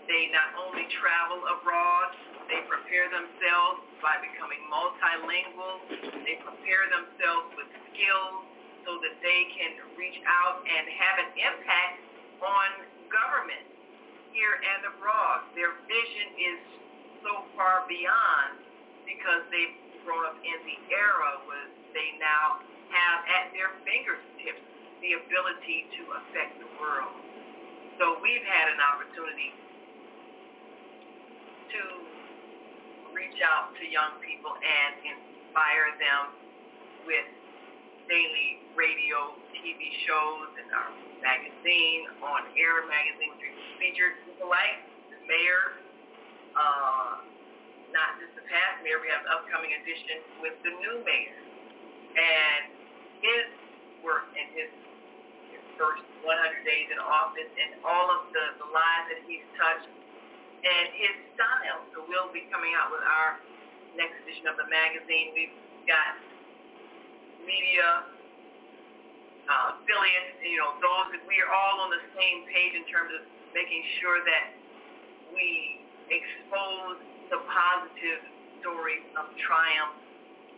They 0.09 0.33
not 0.33 0.57
only 0.57 0.89
travel 0.97 1.45
abroad, 1.45 2.09
they 2.49 2.65
prepare 2.65 3.07
themselves 3.13 3.85
by 4.01 4.17
becoming 4.19 4.59
multilingual. 4.67 5.85
They 6.25 6.41
prepare 6.41 6.89
themselves 6.89 7.53
with 7.55 7.69
skills 7.93 8.50
so 8.85 8.97
that 9.01 9.15
they 9.21 9.41
can 9.53 9.71
reach 9.97 10.17
out 10.25 10.61
and 10.65 10.83
have 10.97 11.15
an 11.21 11.31
impact 11.37 12.01
on 12.41 12.69
government 13.13 13.65
here 14.33 14.57
and 14.57 14.87
abroad. 14.95 15.45
Their 15.53 15.75
vision 15.85 16.27
is 16.39 16.59
so 17.21 17.45
far 17.53 17.85
beyond 17.85 18.63
because 19.05 19.45
they've 19.53 19.77
grown 20.01 20.25
up 20.25 20.37
in 20.41 20.57
the 20.65 20.77
era 20.89 21.31
where 21.45 21.69
they 21.93 22.17
now 22.17 22.63
have 22.89 23.19
at 23.27 23.53
their 23.53 23.71
fingertips 23.85 24.63
the 25.01 25.17
ability 25.17 25.89
to 25.97 26.01
affect 26.17 26.57
the 26.61 26.69
world. 26.77 27.13
So 28.01 28.17
we've 28.21 28.45
had 28.45 28.73
an 28.73 28.81
opportunity 28.81 29.53
to 31.69 31.81
reach 33.13 33.37
out 33.45 33.75
to 33.77 33.83
young 33.85 34.17
people 34.23 34.53
and 34.57 34.91
inspire 35.05 35.93
them 36.01 36.23
with 37.05 37.27
daily 38.07 38.61
radio, 38.73 39.35
TV 39.53 39.79
shows, 40.07 40.49
and 40.57 40.69
our 40.73 40.89
magazine, 41.21 42.09
on 42.21 42.49
air 42.57 42.85
magazine, 42.89 43.33
we 43.37 43.49
featured 43.77 44.17
people 44.25 44.49
like 44.49 44.81
the 45.13 45.19
mayor, 45.29 45.77
uh, 46.57 47.21
not 47.93 48.17
just 48.17 48.33
the 48.33 48.45
past 48.47 48.81
mayor, 48.81 48.97
we 49.03 49.11
have 49.11 49.21
an 49.25 49.31
upcoming 49.31 49.73
edition 49.77 50.23
with 50.41 50.55
the 50.65 50.71
new 50.81 51.03
mayor. 51.05 51.41
And 52.11 52.63
his 53.21 53.47
work 54.01 54.27
and 54.33 54.47
his, 54.57 54.71
his 55.53 55.63
first 55.77 56.03
100 56.25 56.65
days 56.65 56.89
in 56.89 56.97
office 56.99 57.49
and 57.49 57.79
all 57.85 58.09
of 58.09 58.33
the, 58.33 58.45
the 58.59 58.69
lives 58.69 59.05
that 59.13 59.21
he's 59.29 59.45
touched 59.55 59.89
and 60.61 60.85
his 60.93 61.15
style. 61.37 61.81
So 61.93 62.05
we'll 62.05 62.29
be 62.33 62.45
coming 62.49 62.73
out 62.77 62.93
with 62.93 63.05
our 63.05 63.41
next 63.97 64.21
edition 64.25 64.49
of 64.49 64.57
the 64.57 64.67
magazine. 64.69 65.33
We've 65.33 65.57
got 65.89 66.17
media 67.45 67.87
uh, 69.47 69.77
affiliates, 69.77 70.37
you 70.45 70.59
know, 70.61 70.77
those 70.79 71.07
that 71.17 71.23
we 71.27 71.35
are 71.41 71.51
all 71.51 71.83
on 71.83 71.89
the 71.91 72.03
same 72.15 72.45
page 72.47 72.73
in 72.77 72.85
terms 72.87 73.11
of 73.17 73.21
making 73.51 73.83
sure 73.99 74.23
that 74.23 74.55
we 75.35 75.81
expose 76.11 76.99
the 77.31 77.39
positive 77.47 78.21
stories 78.59 79.03
of 79.17 79.27
triumph, 79.41 79.97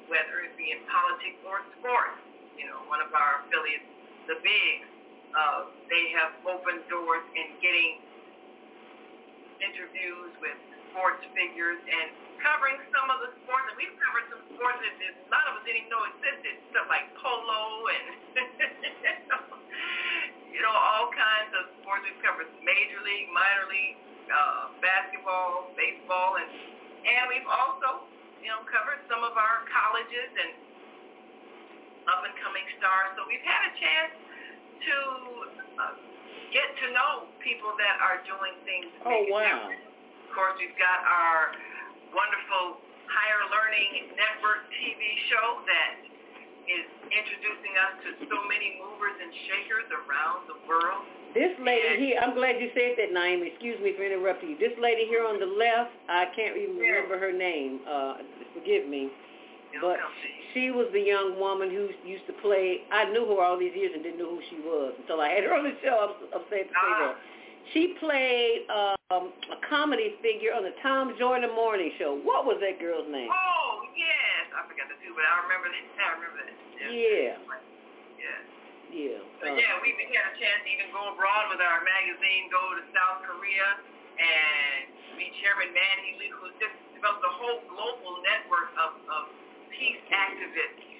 whether 0.09 0.43
it 0.45 0.53
be 0.57 0.73
in 0.73 0.81
politics 0.89 1.39
or 1.45 1.61
sports. 1.79 2.19
You 2.57 2.69
know, 2.69 2.85
one 2.85 3.01
of 3.01 3.09
our 3.13 3.45
affiliates, 3.45 3.87
the 4.29 4.37
Bigs, 4.41 4.87
uh, 5.33 5.73
they 5.89 6.13
have 6.13 6.37
opened 6.45 6.85
doors 6.89 7.25
in 7.33 7.57
getting 7.57 7.97
interviews 9.57 10.31
with 10.37 10.59
sports 10.93 11.25
figures 11.33 11.81
and 11.81 12.13
covering 12.45 12.77
some 12.93 13.09
of 13.09 13.17
the 13.25 13.33
sports, 13.41 13.65
and 13.73 13.77
we've 13.81 13.97
covered 13.97 14.29
some 14.29 14.45
sports 14.53 14.77
that 14.77 14.93
a 14.93 15.09
lot 15.33 15.41
of 15.49 15.57
us 15.57 15.65
didn't 15.65 15.89
even 15.89 15.91
know 15.91 16.05
existed, 16.13 16.53
stuff 16.69 16.85
like 16.85 17.09
polo 17.17 17.89
and, 17.89 18.05
you 20.53 20.61
know, 20.61 20.69
all 20.69 21.09
kinds 21.09 21.49
of 21.57 21.73
sports. 21.81 22.05
We've 22.05 22.21
covered 22.21 22.45
major 22.61 23.01
league, 23.01 23.33
minor 23.33 23.65
league, 23.73 23.97
uh, 24.29 24.69
basketball, 24.85 25.73
baseball, 25.73 26.37
and 26.37 26.45
and 27.03 27.27
we've 27.27 27.49
also, 27.49 28.07
you 28.39 28.47
know, 28.47 28.63
covered 28.69 29.01
some 29.11 29.27
of 29.27 29.35
our 29.35 29.67
colleges 29.67 30.31
and 30.39 30.55
up 32.07 32.23
and 32.23 32.31
coming 32.39 32.63
stars. 32.79 33.11
So 33.19 33.27
we've 33.27 33.43
had 33.43 33.67
a 33.67 33.73
chance 33.75 34.13
to 34.87 34.97
uh, 35.83 35.93
get 36.55 36.71
to 36.79 36.85
know 36.95 37.27
people 37.43 37.75
that 37.75 37.99
are 37.99 38.23
doing 38.23 38.55
things. 38.63 38.87
Oh 39.03 39.27
wow! 39.27 39.67
Of 39.67 39.92
course, 40.33 40.57
we've 40.57 40.77
got 40.81 40.99
our 41.05 41.53
wonderful 42.09 42.81
higher 43.05 43.43
learning 43.53 44.17
network 44.17 44.65
TV 44.73 45.01
show 45.29 45.61
that 45.69 45.93
is 46.65 46.85
introducing 47.13 47.73
us 47.77 47.93
to 48.01 48.09
so 48.25 48.37
many 48.49 48.81
movers 48.81 49.13
and 49.21 49.29
shakers 49.45 49.87
around 49.93 50.49
the 50.49 50.57
world. 50.65 51.05
This 51.37 51.53
lady 51.61 52.01
here, 52.01 52.17
I'm 52.21 52.33
glad 52.33 52.57
you 52.61 52.69
said 52.73 52.97
that, 52.97 53.13
Naima. 53.13 53.49
Excuse 53.49 53.77
me 53.81 53.93
for 53.93 54.05
interrupting 54.05 54.53
you. 54.53 54.57
This 54.57 54.73
lady 54.81 55.05
here 55.05 55.25
on 55.25 55.37
the 55.41 55.49
left, 55.49 55.93
I 56.09 56.29
can't 56.33 56.57
even 56.57 56.77
remember 56.77 57.17
her 57.17 57.33
name. 57.33 57.81
Uh, 57.85 58.21
forgive 58.53 58.89
me. 58.89 59.09
But 59.81 59.97
she 60.53 60.69
was 60.69 60.85
the 60.93 61.01
young 61.01 61.41
woman 61.41 61.73
who 61.73 61.89
used 62.05 62.29
to 62.29 62.33
play. 62.45 62.85
I 62.93 63.09
knew 63.09 63.25
her 63.33 63.41
all 63.41 63.57
these 63.57 63.73
years 63.73 63.89
and 63.93 64.05
didn't 64.05 64.21
know 64.21 64.37
who 64.37 64.41
she 64.49 64.61
was 64.61 64.93
until 65.01 65.21
I 65.21 65.33
had 65.33 65.43
her 65.45 65.53
on 65.57 65.65
the 65.65 65.73
show. 65.81 65.97
I'm, 65.97 66.13
I'm 66.29 66.45
sad 66.49 66.69
to 66.69 66.73
say 66.73 66.93
that. 67.01 67.17
She 67.71 67.95
played 68.03 68.67
um, 68.67 69.31
a 69.31 69.57
comedy 69.71 70.19
figure 70.19 70.51
on 70.51 70.67
the 70.67 70.75
Tom 70.83 71.15
Joyner 71.15 71.53
Morning 71.55 71.95
Show. 71.95 72.19
What 72.19 72.43
was 72.43 72.59
that 72.59 72.75
girl's 72.83 73.07
name? 73.07 73.31
Oh 73.31 73.87
yes, 73.95 74.51
I 74.51 74.67
forgot 74.67 74.91
the 74.91 74.99
two, 74.99 75.15
but 75.15 75.23
I 75.23 75.33
remember 75.47 75.71
that. 75.71 75.85
I 75.95 76.09
remember 76.19 76.39
that. 76.43 76.53
Yeah. 76.91 77.39
Yeah. 78.19 78.39
Yeah. 78.93 79.19
So 79.41 79.49
uh, 79.49 79.57
yeah, 79.57 79.79
we 79.79 79.95
we 79.95 80.05
had 80.11 80.27
a 80.27 80.35
chance 80.37 80.59
to 80.61 80.69
even 80.69 80.91
go 80.93 81.15
abroad 81.15 81.49
with 81.49 81.63
our 81.63 81.81
magazine, 81.81 82.51
go 82.51 82.61
to 82.77 82.83
South 82.93 83.25
Korea, 83.25 83.67
and 84.19 85.17
meet 85.17 85.33
Chairman 85.41 85.73
Man 85.73 85.95
Hee 86.05 86.19
Lee, 86.21 86.29
who 86.29 86.51
just 86.61 86.75
developed 86.93 87.25
a 87.25 87.33
whole 87.41 87.59
global 87.73 88.21
network 88.21 88.69
of, 88.77 88.91
of 89.09 89.23
peace 89.73 90.03
activists. 90.13 90.93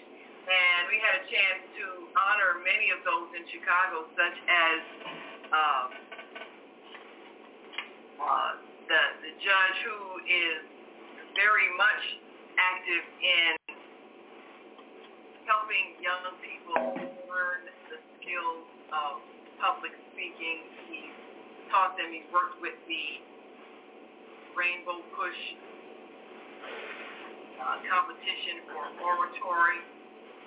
And 0.43 0.81
we 0.91 0.99
had 0.99 1.21
a 1.21 1.25
chance 1.29 1.61
to 1.79 1.85
honor 2.17 2.59
many 2.65 2.91
of 2.91 2.99
those 3.07 3.31
in 3.31 3.47
Chicago, 3.47 4.09
such 4.17 4.37
as 4.43 4.77
um, 5.53 5.87
uh, 8.19 8.51
the 8.89 9.01
the 9.23 9.33
judge 9.41 9.77
who 9.85 9.99
is 10.25 10.59
very 11.33 11.69
much 11.77 12.03
active 12.59 13.05
in 13.21 13.51
helping 15.49 15.97
young 15.99 16.23
people 16.39 16.77
learn 17.25 17.65
the 17.89 17.99
skills 18.19 18.67
of 18.93 19.19
public 19.57 19.91
speaking. 20.13 20.69
He's 20.87 21.15
taught 21.73 21.97
them. 21.97 22.13
He's 22.13 22.27
worked 22.29 22.61
with 22.61 22.77
the 22.85 23.05
Rainbow 24.53 25.01
Push 25.17 25.41
uh, 27.57 27.77
competition 27.89 28.67
for 28.69 28.83
oratory 29.01 29.81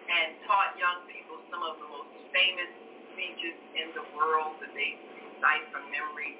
and 0.07 0.39
taught 0.47 0.79
young 0.79 1.03
people 1.11 1.43
some 1.51 1.65
of 1.67 1.83
the 1.83 1.89
most 1.91 2.13
famous 2.31 2.71
speeches 3.11 3.57
in 3.75 3.91
the 3.99 4.05
world 4.15 4.61
that 4.63 4.71
they 4.71 4.95
recite 5.19 5.65
from 5.75 5.83
memory. 5.91 6.39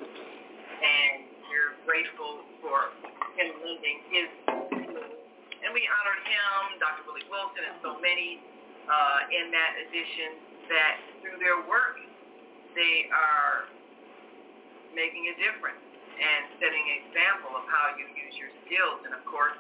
And 0.67 1.27
we're 1.49 1.75
grateful 1.87 2.45
for 2.61 2.93
him 3.39 3.53
lending 3.63 3.99
his 4.11 4.29
and 5.67 5.75
we 5.75 5.83
honored 5.83 6.23
him, 6.23 6.79
Dr. 6.79 7.03
Willie 7.11 7.27
Wilson, 7.27 7.67
and 7.67 7.77
so 7.83 7.99
many 7.99 8.39
uh, 8.87 9.27
in 9.35 9.51
that 9.51 9.73
edition 9.83 10.39
that 10.71 10.95
through 11.19 11.43
their 11.43 11.59
work 11.67 11.99
they 12.79 13.09
are 13.11 13.67
making 14.95 15.33
a 15.33 15.35
difference 15.43 15.81
and 16.17 16.43
setting 16.61 16.85
an 16.87 16.97
example 17.09 17.57
of 17.57 17.65
how 17.67 17.97
you 17.99 18.07
use 18.15 18.35
your 18.37 18.53
skills. 18.65 19.03
And 19.09 19.17
of 19.17 19.25
course, 19.25 19.57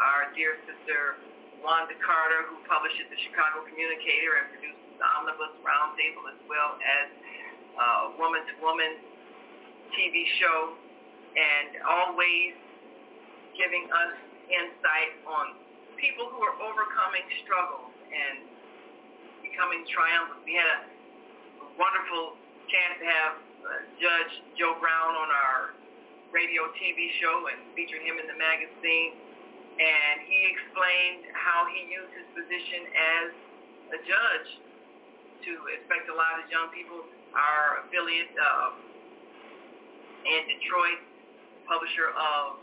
our 0.00 0.32
dear 0.34 0.58
sister 0.66 1.20
Wanda 1.60 1.96
Carter, 2.00 2.48
who 2.50 2.60
publishes 2.68 3.08
the 3.08 3.20
Chicago 3.28 3.64
Communicator 3.68 4.42
and 4.42 4.46
produces 4.52 4.84
the 5.00 5.06
Omnibus 5.06 5.54
Roundtable 5.64 6.28
as 6.28 6.40
well 6.44 6.76
as 6.80 7.06
uh, 7.78 8.02
Woman 8.20 8.44
to 8.48 8.54
Woman 8.60 9.00
TV 9.94 10.26
show, 10.42 10.74
and 11.34 11.82
always 11.82 12.54
giving 13.58 13.86
us 13.90 14.12
insight 14.50 15.18
on 15.26 15.58
people 15.98 16.28
who 16.30 16.42
are 16.42 16.56
overcoming 16.58 17.24
struggles 17.46 17.94
and 18.10 18.46
becoming 19.40 19.86
triumphant. 19.88 20.42
We 20.44 20.54
had 20.58 20.68
a, 20.68 20.80
wonderful 21.74 22.38
chance 22.70 22.94
to 23.02 23.06
have 23.06 23.34
uh, 23.34 23.68
Judge 23.98 24.32
Joe 24.54 24.78
Brown 24.78 25.10
on 25.18 25.26
our 25.26 25.74
radio 26.30 26.70
TV 26.78 27.10
show 27.18 27.50
and 27.50 27.58
featured 27.74 28.02
him 28.06 28.14
in 28.22 28.30
the 28.30 28.38
magazine. 28.38 29.18
And 29.74 30.22
he 30.22 30.38
explained 30.54 31.34
how 31.34 31.66
he 31.66 31.90
used 31.90 32.14
his 32.14 32.28
position 32.30 32.80
as 32.94 33.26
a 33.90 33.98
judge 34.06 34.48
to 35.50 35.52
expect 35.74 36.06
a 36.06 36.14
lot 36.14 36.38
of 36.38 36.46
young 36.46 36.70
people. 36.70 37.02
Our 37.34 37.82
affiliate 37.82 38.30
uh, 38.38 38.93
in 40.24 40.40
Detroit, 40.48 41.00
publisher 41.68 42.12
of 42.16 42.60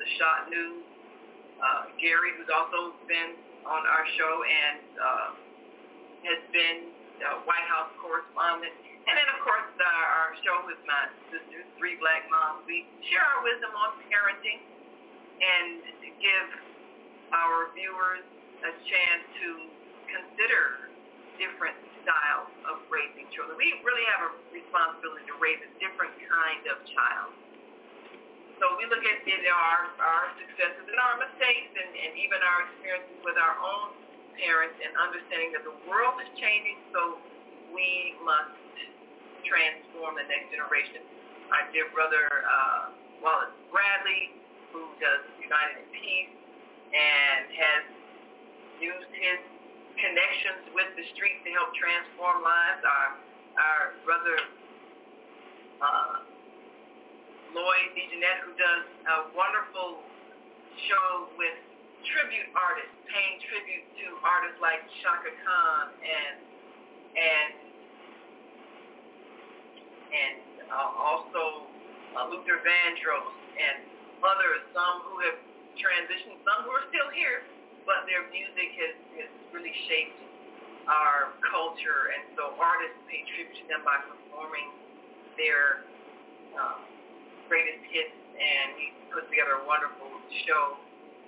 the 0.00 0.06
Shot 0.16 0.48
News. 0.48 0.84
Uh, 1.60 1.92
Gary, 2.00 2.32
who's 2.40 2.48
also 2.48 2.96
been 3.04 3.36
on 3.68 3.84
our 3.84 4.04
show 4.16 4.34
and 4.40 4.80
uh, 4.96 5.28
has 6.24 6.40
been 6.56 6.88
uh, 7.20 7.44
White 7.44 7.68
House 7.68 7.92
correspondent. 8.00 8.72
And 9.04 9.12
then, 9.12 9.28
of 9.28 9.44
course, 9.44 9.68
uh, 9.76 9.84
our 9.84 10.32
show 10.40 10.64
with 10.64 10.80
my 10.88 11.12
sisters, 11.28 11.68
Three 11.76 12.00
Black 12.00 12.24
Moms. 12.32 12.64
We 12.64 12.88
share 13.12 13.20
our 13.20 13.44
wisdom 13.44 13.76
on 13.76 14.00
parenting 14.08 14.60
and 15.40 15.84
give 16.16 16.48
our 17.36 17.68
viewers 17.76 18.24
a 18.64 18.72
chance 18.88 19.24
to 19.40 19.48
consider 20.08 20.88
different 21.36 21.76
styles 22.02 22.50
of 22.68 22.82
raising 22.92 23.28
children. 23.32 23.56
We 23.56 23.78
really 23.82 24.06
have 24.16 24.28
a 24.28 24.30
responsibility 24.52 25.24
to 25.28 25.36
raise 25.38 25.60
a 25.62 25.70
different 25.80 26.14
kind 26.28 26.62
of 26.68 26.82
child. 26.90 27.32
So 28.60 28.76
we 28.76 28.84
look 28.92 29.00
at 29.00 29.24
know, 29.24 29.56
our, 29.56 29.88
our 29.96 30.24
successes 30.36 30.84
and 30.84 30.98
our 31.00 31.16
mistakes 31.16 31.72
and, 31.72 31.90
and 31.96 32.12
even 32.20 32.38
our 32.44 32.68
experiences 32.68 33.16
with 33.24 33.40
our 33.40 33.56
own 33.56 33.96
parents 34.36 34.76
and 34.84 34.92
understanding 35.00 35.56
that 35.56 35.64
the 35.64 35.76
world 35.88 36.20
is 36.20 36.28
changing, 36.36 36.76
so 36.92 37.16
we 37.72 38.16
must 38.20 38.52
transform 39.48 40.14
the 40.14 40.26
next 40.28 40.52
generation. 40.52 41.00
My 41.48 41.64
dear 41.72 41.88
brother 41.90 42.28
uh, 42.28 42.92
Wallace 43.24 43.56
Bradley, 43.72 44.36
who 44.70 44.92
does 45.00 45.24
United 45.40 45.82
in 45.82 45.88
Peace 45.90 46.34
and 46.92 47.42
has 47.50 47.82
used 48.78 49.10
his 49.12 49.40
connections 50.00 50.72
with 50.72 50.90
the 50.96 51.04
streets 51.14 51.40
to 51.44 51.50
help 51.52 51.70
transform 51.76 52.40
lives. 52.40 52.80
Our, 52.82 53.08
our 53.60 53.82
brother 54.04 54.36
uh, 55.80 56.16
Lloyd 57.52 57.88
DeJohnette, 57.96 58.40
who 58.48 58.52
does 58.56 58.84
a 59.10 59.16
wonderful 59.36 60.00
show 60.88 61.28
with 61.36 61.56
tribute 62.08 62.48
artists, 62.56 62.96
paying 63.12 63.36
tribute 63.44 63.84
to 64.00 64.06
artists 64.24 64.56
like 64.64 64.80
Chaka 65.04 65.32
Khan 65.44 65.84
and 66.00 66.36
and 67.10 67.52
and 70.10 70.36
uh, 70.70 70.90
also 70.96 71.68
uh, 72.16 72.30
Luther 72.30 72.62
Vandross 72.62 73.34
and 73.58 73.84
others, 74.22 74.62
some 74.72 75.02
who 75.10 75.16
have 75.26 75.38
transitioned, 75.76 76.38
some 76.46 76.66
who 76.66 76.72
are 76.74 76.86
still 76.90 77.10
here, 77.14 77.46
but 77.84 78.04
their 78.08 78.26
music 78.28 78.70
has, 78.80 78.94
has 79.20 79.30
really 79.52 79.74
shaped 79.88 80.18
our 80.88 81.36
culture, 81.46 82.10
and 82.16 82.34
so 82.34 82.56
artists 82.58 82.98
pay 83.06 83.22
tribute 83.36 83.54
to 83.60 83.64
them 83.70 83.82
by 83.86 84.00
performing 84.04 84.68
their 85.38 85.86
uh, 86.56 86.82
greatest 87.46 87.82
hits, 87.90 88.16
and 88.34 88.66
he 88.78 88.86
put 89.14 89.28
together 89.30 89.62
a 89.62 89.64
wonderful 89.66 90.10
show 90.46 90.78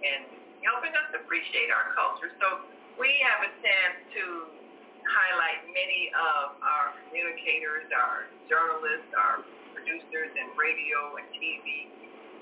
and 0.02 0.26
helping 0.66 0.94
us 0.94 1.08
appreciate 1.14 1.70
our 1.70 1.94
culture. 1.94 2.30
So 2.42 2.66
we 2.98 3.10
have 3.26 3.46
a 3.46 3.50
chance 3.62 3.96
to 4.18 4.24
highlight 5.06 5.66
many 5.70 6.10
of 6.14 6.58
our 6.62 6.94
communicators, 7.06 7.86
our 7.90 8.30
journalists, 8.46 9.10
our 9.14 9.42
producers 9.74 10.30
in 10.34 10.46
radio 10.54 11.18
and 11.18 11.26
TV, 11.34 11.90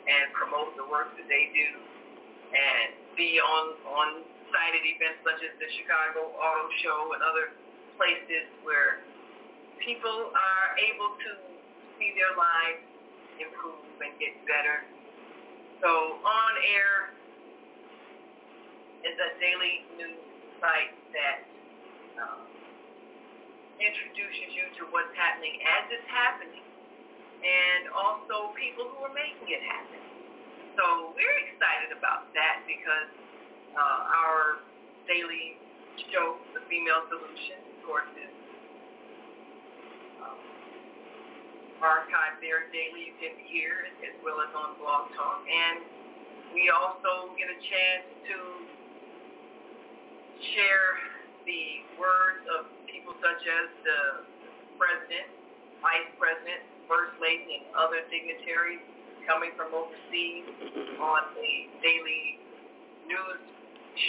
and 0.09 0.33
promote 0.37 0.77
the 0.77 0.85
work 0.89 1.13
that 1.17 1.29
they 1.29 1.53
do, 1.53 1.69
and 2.51 2.89
be 3.17 3.39
on 3.39 3.65
on 3.87 4.09
site 4.51 4.75
events 4.83 5.23
such 5.23 5.41
as 5.47 5.53
the 5.63 5.69
Chicago 5.79 6.35
Auto 6.35 6.67
Show 6.83 7.15
and 7.15 7.23
other 7.23 7.55
places 7.95 8.51
where 8.67 9.07
people 9.79 10.35
are 10.35 10.69
able 10.77 11.15
to 11.15 11.31
see 11.97 12.11
their 12.19 12.35
lives 12.35 12.83
improve 13.39 13.81
and 14.03 14.13
get 14.19 14.35
better. 14.45 14.85
So 15.81 16.21
on 16.21 16.53
air 16.67 17.15
is 19.07 19.17
a 19.17 19.31
daily 19.41 19.87
news 19.97 20.21
site 20.61 20.93
that 21.17 21.39
um, 22.21 22.45
introduces 23.81 24.53
you 24.53 24.67
to 24.77 24.83
what's 24.93 25.13
happening 25.17 25.57
as 25.65 25.89
it's 25.89 26.09
happening 26.13 26.65
and 27.41 27.89
also 27.97 28.53
people 28.61 28.93
who 28.93 29.09
are 29.09 29.17
making 29.17 29.49
it 29.49 29.65
happen. 29.65 30.00
So 30.79 31.15
we're 31.19 31.39
excited 31.51 31.91
about 31.97 32.31
that 32.39 32.63
because 32.63 33.11
uh, 33.75 34.17
our 34.23 34.63
daily 35.11 35.59
show, 36.15 36.39
The 36.55 36.63
Female 36.71 37.03
Solution, 37.11 37.59
is 37.91 38.31
um, 40.23 40.39
archived 41.83 42.39
there 42.39 42.71
daily. 42.71 43.11
You 43.11 43.17
can 43.19 43.35
hear 43.51 43.91
it 43.91 44.15
as 44.15 44.17
well 44.23 44.39
as 44.47 44.55
on 44.55 44.79
Blog 44.79 45.11
Talk. 45.19 45.43
And 45.43 45.83
we 46.55 46.71
also 46.71 47.35
get 47.35 47.51
a 47.51 47.59
chance 47.59 48.07
to 48.31 48.39
share 50.55 51.03
the 51.51 51.83
words 51.99 52.47
of 52.55 52.71
people 52.87 53.19
such 53.19 53.43
as 53.43 53.67
the 53.83 54.01
president, 54.79 55.35
vice 55.83 56.11
president, 56.15 56.63
first 56.87 57.19
lady, 57.19 57.59
and 57.59 57.75
other 57.75 58.07
dignitaries 58.07 58.87
coming 59.31 59.55
from 59.55 59.71
overseas 59.71 60.51
on 60.99 61.23
the 61.39 61.53
daily 61.87 62.43
news 63.07 63.43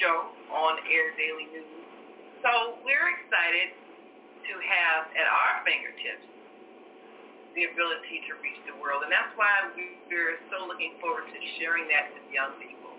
show, 0.02 0.34
on 0.50 0.82
air 0.90 1.14
daily 1.14 1.46
news. 1.54 1.70
So 2.42 2.82
we're 2.82 3.10
excited 3.22 3.70
to 4.50 4.54
have 4.58 5.14
at 5.14 5.30
our 5.30 5.62
fingertips 5.62 6.26
the 7.54 7.70
ability 7.70 8.26
to 8.26 8.42
reach 8.42 8.58
the 8.66 8.74
world. 8.82 9.06
And 9.06 9.14
that's 9.14 9.30
why 9.38 9.70
we're 9.78 10.42
so 10.50 10.66
looking 10.66 10.98
forward 10.98 11.30
to 11.30 11.40
sharing 11.62 11.86
that 11.94 12.10
with 12.18 12.26
young 12.34 12.58
people. 12.58 12.90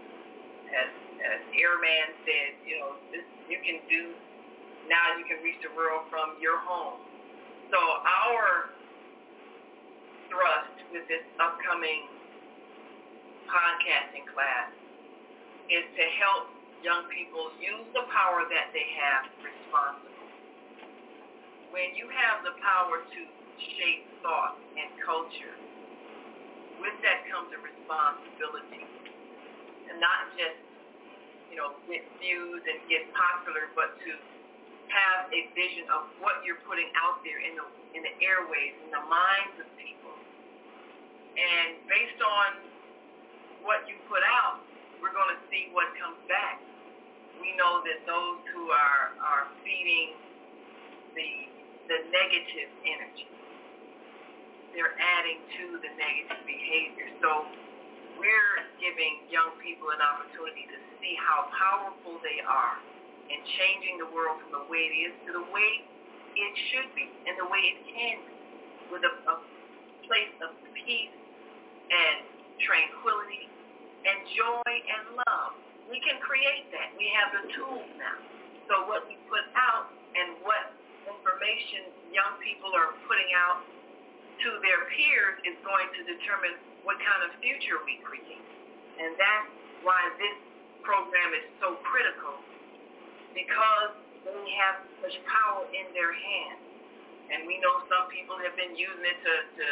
As, 0.71 0.95
as 1.27 1.41
Airman 1.59 2.07
said, 2.23 2.51
you 2.63 2.79
know, 2.79 3.03
this, 3.11 3.27
you 3.51 3.59
can 3.67 3.83
do, 3.91 4.15
now 4.87 5.19
you 5.19 5.27
can 5.27 5.43
reach 5.43 5.59
the 5.67 5.75
world 5.75 6.07
from 6.07 6.39
your 6.39 6.63
home. 6.63 7.03
So 7.75 7.81
our 7.81 8.71
thrust 10.29 10.77
with 10.93 11.09
this 11.09 11.25
upcoming 11.41 12.12
podcasting 13.53 14.25
class 14.33 14.73
is 15.69 15.85
to 15.93 16.05
help 16.25 16.49
young 16.81 17.05
people 17.13 17.53
use 17.61 17.85
the 17.93 18.09
power 18.09 18.49
that 18.49 18.73
they 18.73 18.89
have 18.97 19.29
responsibly. 19.45 20.17
When 21.69 21.93
you 21.95 22.09
have 22.09 22.43
the 22.49 22.57
power 22.65 23.05
to 23.05 23.21
shape 23.77 24.09
thought 24.25 24.57
and 24.77 24.89
culture, 25.05 25.57
with 26.81 26.97
that 27.05 27.29
comes 27.29 27.53
a 27.53 27.61
responsibility. 27.61 28.89
And 29.93 30.01
not 30.01 30.33
just, 30.35 30.59
you 31.53 31.61
know, 31.61 31.77
get 31.85 32.03
views 32.19 32.65
and 32.65 32.81
get 32.89 33.05
popular, 33.13 33.69
but 33.77 34.01
to 34.01 34.13
have 34.89 35.29
a 35.29 35.41
vision 35.53 35.87
of 35.93 36.09
what 36.25 36.41
you're 36.43 36.61
putting 36.65 36.89
out 36.97 37.21
there 37.21 37.39
in 37.45 37.55
the 37.61 37.67
in 37.93 38.01
the 38.01 38.15
airways, 38.25 38.73
in 38.89 38.91
the 38.91 39.05
minds 39.05 39.57
of 39.61 39.69
people. 39.77 40.17
And 41.37 41.77
based 41.85 42.21
on 42.25 42.72
what 43.63 43.87
you 43.87 43.97
put 44.11 44.23
out, 44.27 44.63
we're 45.01 45.15
going 45.15 45.33
to 45.35 45.41
see 45.51 45.71
what 45.75 45.91
comes 45.99 46.19
back. 46.31 46.63
We 47.41 47.55
know 47.59 47.83
that 47.83 48.07
those 48.07 48.43
who 48.55 48.71
are 48.71 49.15
are 49.19 49.45
feeding 49.65 50.15
the 51.15 51.31
the 51.91 51.99
negative 52.11 52.71
energy 52.87 53.27
they're 54.73 54.97
adding 54.97 55.41
to 55.61 55.65
the 55.85 55.91
negative 56.01 56.41
behavior. 56.49 57.09
So 57.21 57.45
we're 58.17 58.57
giving 58.81 59.29
young 59.29 59.53
people 59.61 59.93
an 59.93 60.01
opportunity 60.01 60.65
to 60.73 60.79
see 60.99 61.15
how 61.21 61.53
powerful 61.53 62.19
they 62.25 62.41
are 62.45 62.81
in 63.29 63.41
changing 63.61 64.01
the 64.01 64.09
world 64.11 64.41
from 64.41 64.53
the 64.57 64.65
way 64.73 64.89
it 64.89 64.97
is 65.09 65.15
to 65.29 65.31
the 65.37 65.47
way 65.53 65.71
it 66.37 66.53
should 66.73 66.89
be 66.97 67.09
and 67.29 67.37
the 67.37 67.49
way 67.49 67.61
it 67.61 67.79
can 67.93 68.17
be 68.25 68.37
with 68.89 69.05
a, 69.05 69.13
a 69.29 69.37
place 70.09 70.37
of 70.41 70.53
peace 70.73 71.13
and 71.93 72.25
tranquility 72.65 73.52
and 74.03 74.19
joy 74.35 74.73
and 74.73 75.03
love. 75.19 75.53
We 75.87 75.99
can 76.03 76.19
create 76.23 76.71
that. 76.75 76.95
We 76.99 77.07
have 77.15 77.29
the 77.37 77.45
tools 77.55 77.91
now. 77.99 78.19
So 78.71 78.87
what 78.89 79.05
we 79.07 79.19
put 79.29 79.45
out 79.55 79.93
and 80.15 80.41
what 80.43 80.75
information 81.07 81.93
young 82.15 82.39
people 82.41 82.71
are 82.73 82.95
putting 83.07 83.31
out 83.35 83.63
to 84.43 84.49
their 84.63 84.89
peers 84.91 85.37
is 85.47 85.57
going 85.63 85.87
to 85.95 86.01
determine 86.07 86.59
what 86.83 86.99
kind 86.99 87.23
of 87.27 87.31
future 87.39 87.79
we 87.87 88.01
create. 88.03 88.43
And 88.99 89.15
that's 89.19 89.51
why 89.87 89.99
this 90.19 90.39
program 90.83 91.31
is 91.35 91.47
so 91.63 91.79
critical 91.87 92.43
because 93.35 93.95
they 94.27 94.51
have 94.63 94.83
such 95.03 95.17
power 95.27 95.67
in 95.71 95.91
their 95.95 96.11
hands. 96.15 96.63
And 97.33 97.49
we 97.49 97.57
know 97.63 97.87
some 97.89 98.11
people 98.13 98.37
have 98.43 98.55
been 98.59 98.77
using 98.77 99.05
it 99.07 99.19
to, 99.25 99.35
to, 99.57 99.69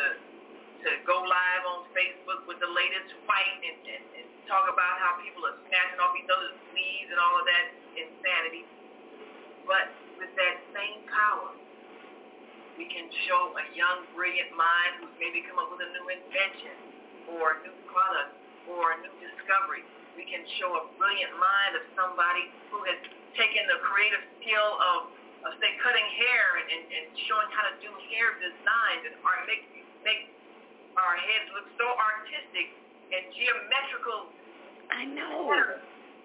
to 0.81 0.90
go 1.05 1.20
live 1.20 1.65
on 1.77 1.85
Facebook 1.93 2.48
with 2.48 2.57
the 2.57 2.70
latest 2.73 3.12
fight 3.28 3.59
and, 3.61 3.78
and, 3.85 4.05
and 4.16 4.27
talk 4.48 4.65
about 4.73 4.97
how 5.05 5.20
people 5.20 5.44
are 5.44 5.57
snatching 5.69 6.01
off 6.01 6.16
each 6.16 6.31
other's 6.32 6.57
sleeves 6.73 7.09
and 7.12 7.20
all 7.20 7.36
of 7.36 7.44
that 7.44 7.66
insanity. 7.93 8.65
But 9.69 9.93
with 10.16 10.32
that 10.40 10.57
same 10.73 11.05
power, 11.12 11.52
we 12.81 12.89
can 12.89 13.12
show 13.28 13.52
a 13.61 13.65
young, 13.77 14.09
brilliant 14.16 14.57
mind 14.57 15.05
who's 15.05 15.12
maybe 15.20 15.44
come 15.44 15.61
up 15.61 15.69
with 15.69 15.85
a 15.85 15.90
new 15.93 16.07
invention 16.16 16.73
or 17.36 17.61
a 17.61 17.69
new 17.69 17.77
product 17.93 18.32
or 18.73 18.97
a 18.97 19.05
new 19.05 19.15
discovery. 19.20 19.85
We 20.16 20.24
can 20.24 20.40
show 20.57 20.81
a 20.81 20.82
brilliant 20.97 21.36
mind 21.36 21.77
of 21.77 21.85
somebody 21.93 22.48
who 22.73 22.81
has 22.89 22.97
taken 23.36 23.69
the 23.69 23.85
creative 23.85 24.24
skill 24.40 24.70
of, 24.81 25.12
of 25.44 25.61
say, 25.61 25.77
cutting 25.85 26.09
hair 26.16 26.47
and, 26.57 26.66
and, 26.73 26.85
and 26.89 27.05
showing 27.28 27.52
how 27.52 27.69
to 27.69 27.74
do 27.85 27.93
hair 28.16 28.40
designs 28.40 29.12
and 29.12 29.15
art, 29.28 29.44
make, 29.44 29.69
make 30.01 30.40
our 30.99 31.17
heads 31.19 31.49
look 31.55 31.69
so 31.79 31.87
artistic 31.87 32.75
and 33.11 33.23
geometrical. 33.35 34.31
I 34.91 35.03
know. 35.07 35.51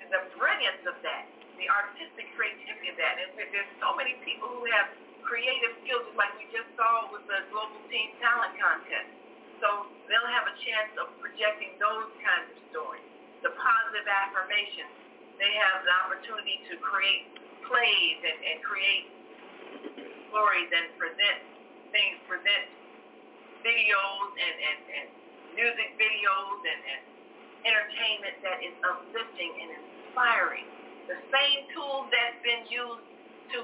The 0.06 0.22
brilliance 0.38 0.86
of 0.86 0.98
that, 1.02 1.26
the 1.58 1.66
artistic 1.70 2.30
creativity 2.38 2.94
of 2.94 2.98
that. 2.98 3.18
And 3.22 3.30
there's 3.50 3.74
so 3.82 3.98
many 3.98 4.18
people 4.22 4.50
who 4.50 4.66
have 4.70 4.94
creative 5.26 5.74
skills 5.82 6.06
like 6.14 6.34
we 6.38 6.46
just 6.54 6.70
saw 6.78 7.10
with 7.10 7.26
the 7.26 7.42
Global 7.50 7.82
Teen 7.90 8.14
Talent 8.22 8.54
Contest. 8.62 9.10
So 9.58 9.90
they'll 10.06 10.30
have 10.30 10.46
a 10.46 10.56
chance 10.62 10.94
of 11.02 11.10
projecting 11.18 11.74
those 11.82 12.10
kinds 12.22 12.54
of 12.54 12.58
stories. 12.70 13.06
The 13.42 13.50
positive 13.58 14.06
affirmations. 14.06 14.94
They 15.42 15.52
have 15.58 15.84
the 15.84 15.94
opportunity 16.06 16.62
to 16.70 16.78
create 16.80 17.34
plays 17.66 18.18
and, 18.22 18.40
and 18.46 18.58
create 18.62 19.06
stories 20.30 20.70
and 20.70 20.86
present 21.02 21.40
things, 21.90 22.22
present 22.30 22.66
videos 23.66 24.30
and, 24.38 24.56
and, 24.62 24.80
and 24.94 25.08
music 25.58 25.98
videos 25.98 26.60
and, 26.62 26.82
and 26.86 27.02
entertainment 27.66 28.38
that 28.46 28.62
is 28.62 28.76
uplifting 28.86 29.52
and 29.58 29.70
inspiring. 29.82 30.70
The 31.10 31.18
same 31.34 31.66
tools 31.74 32.06
that's 32.14 32.40
been 32.46 32.70
used 32.70 33.06
to 33.58 33.60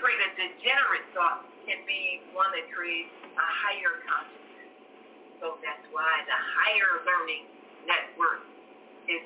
create 0.00 0.20
a 0.24 0.30
degenerate 0.32 1.06
thought 1.12 1.44
can 1.68 1.84
be 1.84 2.24
one 2.32 2.48
that 2.56 2.68
creates 2.72 3.12
a 3.36 3.48
higher 3.64 4.00
consciousness. 4.04 4.72
So 5.40 5.60
that's 5.60 5.84
why 5.92 6.24
the 6.24 6.38
higher 6.60 7.04
learning 7.04 7.44
network 7.84 8.48
is 9.08 9.24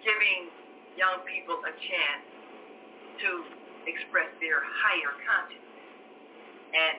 giving 0.00 0.48
young 0.96 1.20
people 1.28 1.60
a 1.64 1.72
chance 1.76 2.24
to 3.24 3.30
express 3.84 4.28
their 4.40 4.64
higher 4.64 5.12
consciousness. 5.24 5.88
And 6.72 6.96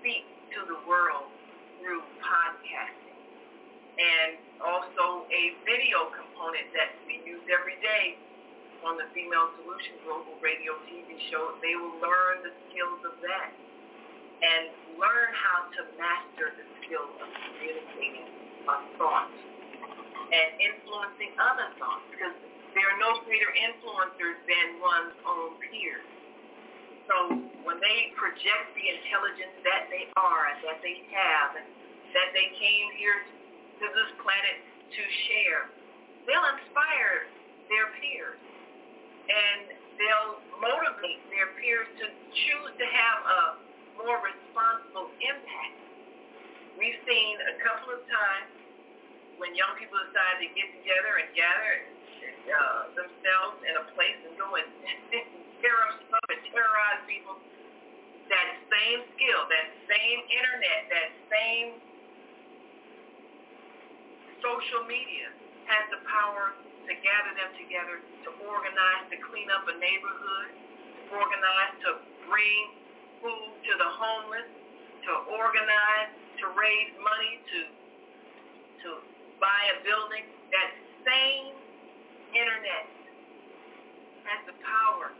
speak 0.00 0.24
to 0.54 0.64
the 0.66 0.78
world 0.86 1.28
through 1.82 2.02
podcasting. 2.22 3.18
And 3.98 4.38
also 4.62 5.26
a 5.26 5.42
video 5.66 6.10
component 6.14 6.70
that 6.74 6.94
we 7.06 7.18
use 7.26 7.42
every 7.50 7.78
day 7.82 8.14
on 8.86 8.94
the 8.94 9.10
Female 9.10 9.50
Solution 9.58 9.98
Global 10.06 10.38
Radio 10.38 10.78
TV 10.86 11.18
show. 11.30 11.58
They 11.58 11.74
will 11.74 11.98
learn 11.98 12.46
the 12.46 12.54
skills 12.70 13.02
of 13.02 13.18
that 13.26 13.50
and 14.38 14.70
learn 15.02 15.30
how 15.34 15.66
to 15.66 15.80
master 15.98 16.54
the 16.54 16.66
skills 16.86 17.10
of 17.18 17.26
communicating 17.26 18.30
a 18.70 18.76
thought 19.02 19.34
and 20.30 20.48
influencing 20.62 21.34
other 21.42 21.74
thoughts 21.82 22.06
because 22.14 22.36
there 22.78 22.86
are 22.86 23.00
no 23.02 23.18
greater 23.26 23.50
influencers 23.50 24.38
than 24.46 24.78
one's 24.78 25.16
own 25.26 25.58
peers. 25.66 26.06
So 27.08 27.40
when 27.64 27.80
they 27.80 28.12
project 28.20 28.76
the 28.76 28.84
intelligence 28.84 29.56
that 29.64 29.88
they 29.88 30.12
are 30.20 30.52
and 30.52 30.60
that 30.68 30.84
they 30.84 31.08
have 31.08 31.56
and 31.56 31.68
that 32.12 32.36
they 32.36 32.52
came 32.60 32.86
here 33.00 33.24
to 33.80 33.86
this 33.96 34.10
planet 34.20 34.60
to 34.92 35.02
share, 35.24 35.72
they'll 36.28 36.48
inspire 36.60 37.32
their 37.72 37.88
peers 37.96 38.36
and 39.28 39.72
they'll 39.96 40.36
motivate 40.60 41.24
their 41.32 41.48
peers 41.56 41.88
to 41.96 42.06
choose 42.12 42.72
to 42.76 42.86
have 42.86 43.18
a 43.24 43.40
more 44.04 44.20
responsible 44.20 45.08
impact. 45.20 45.80
We've 46.76 47.00
seen 47.08 47.34
a 47.40 47.56
couple 47.64 47.96
of 47.96 48.04
times 48.04 48.52
when 49.40 49.56
young 49.56 49.80
people 49.80 49.96
decide 50.12 50.44
to 50.44 50.48
get 50.52 50.68
together 50.76 51.24
and 51.24 51.28
gather 51.32 51.72
uh, 52.48 52.82
themselves 52.96 53.64
in 53.64 53.74
a 53.80 53.84
place 53.96 54.18
and 54.28 54.36
go 54.36 54.48
and 54.60 54.68
tear 55.60 55.76
up 55.90 55.98
stuff 56.06 56.26
and 56.30 56.42
terrorize 56.50 57.02
people, 57.06 57.36
that 58.28 58.48
same 58.68 59.00
skill, 59.16 59.40
that 59.48 59.66
same 59.88 60.18
internet, 60.28 60.80
that 60.92 61.10
same 61.32 61.68
social 64.44 64.84
media 64.86 65.32
has 65.66 65.84
the 65.92 66.00
power 66.06 66.54
to 66.88 66.92
gather 67.04 67.32
them 67.36 67.52
together, 67.60 68.00
to 68.24 68.30
organize, 68.48 69.04
to 69.12 69.18
clean 69.28 69.48
up 69.52 69.66
a 69.68 69.76
neighborhood, 69.76 70.48
to 70.48 71.00
organize, 71.12 71.72
to 71.84 71.90
bring 72.28 72.62
food 73.20 73.52
to 73.66 73.72
the 73.76 73.90
homeless, 73.98 74.48
to 75.04 75.12
organize, 75.36 76.10
to 76.40 76.44
raise 76.54 76.92
money, 77.02 77.34
to 77.50 77.60
to 78.78 78.90
buy 79.42 79.62
a 79.74 79.82
building. 79.82 80.22
That 80.54 80.70
same 81.02 81.58
internet 82.30 82.86
has 84.24 84.40
the 84.46 84.56
power 84.62 85.10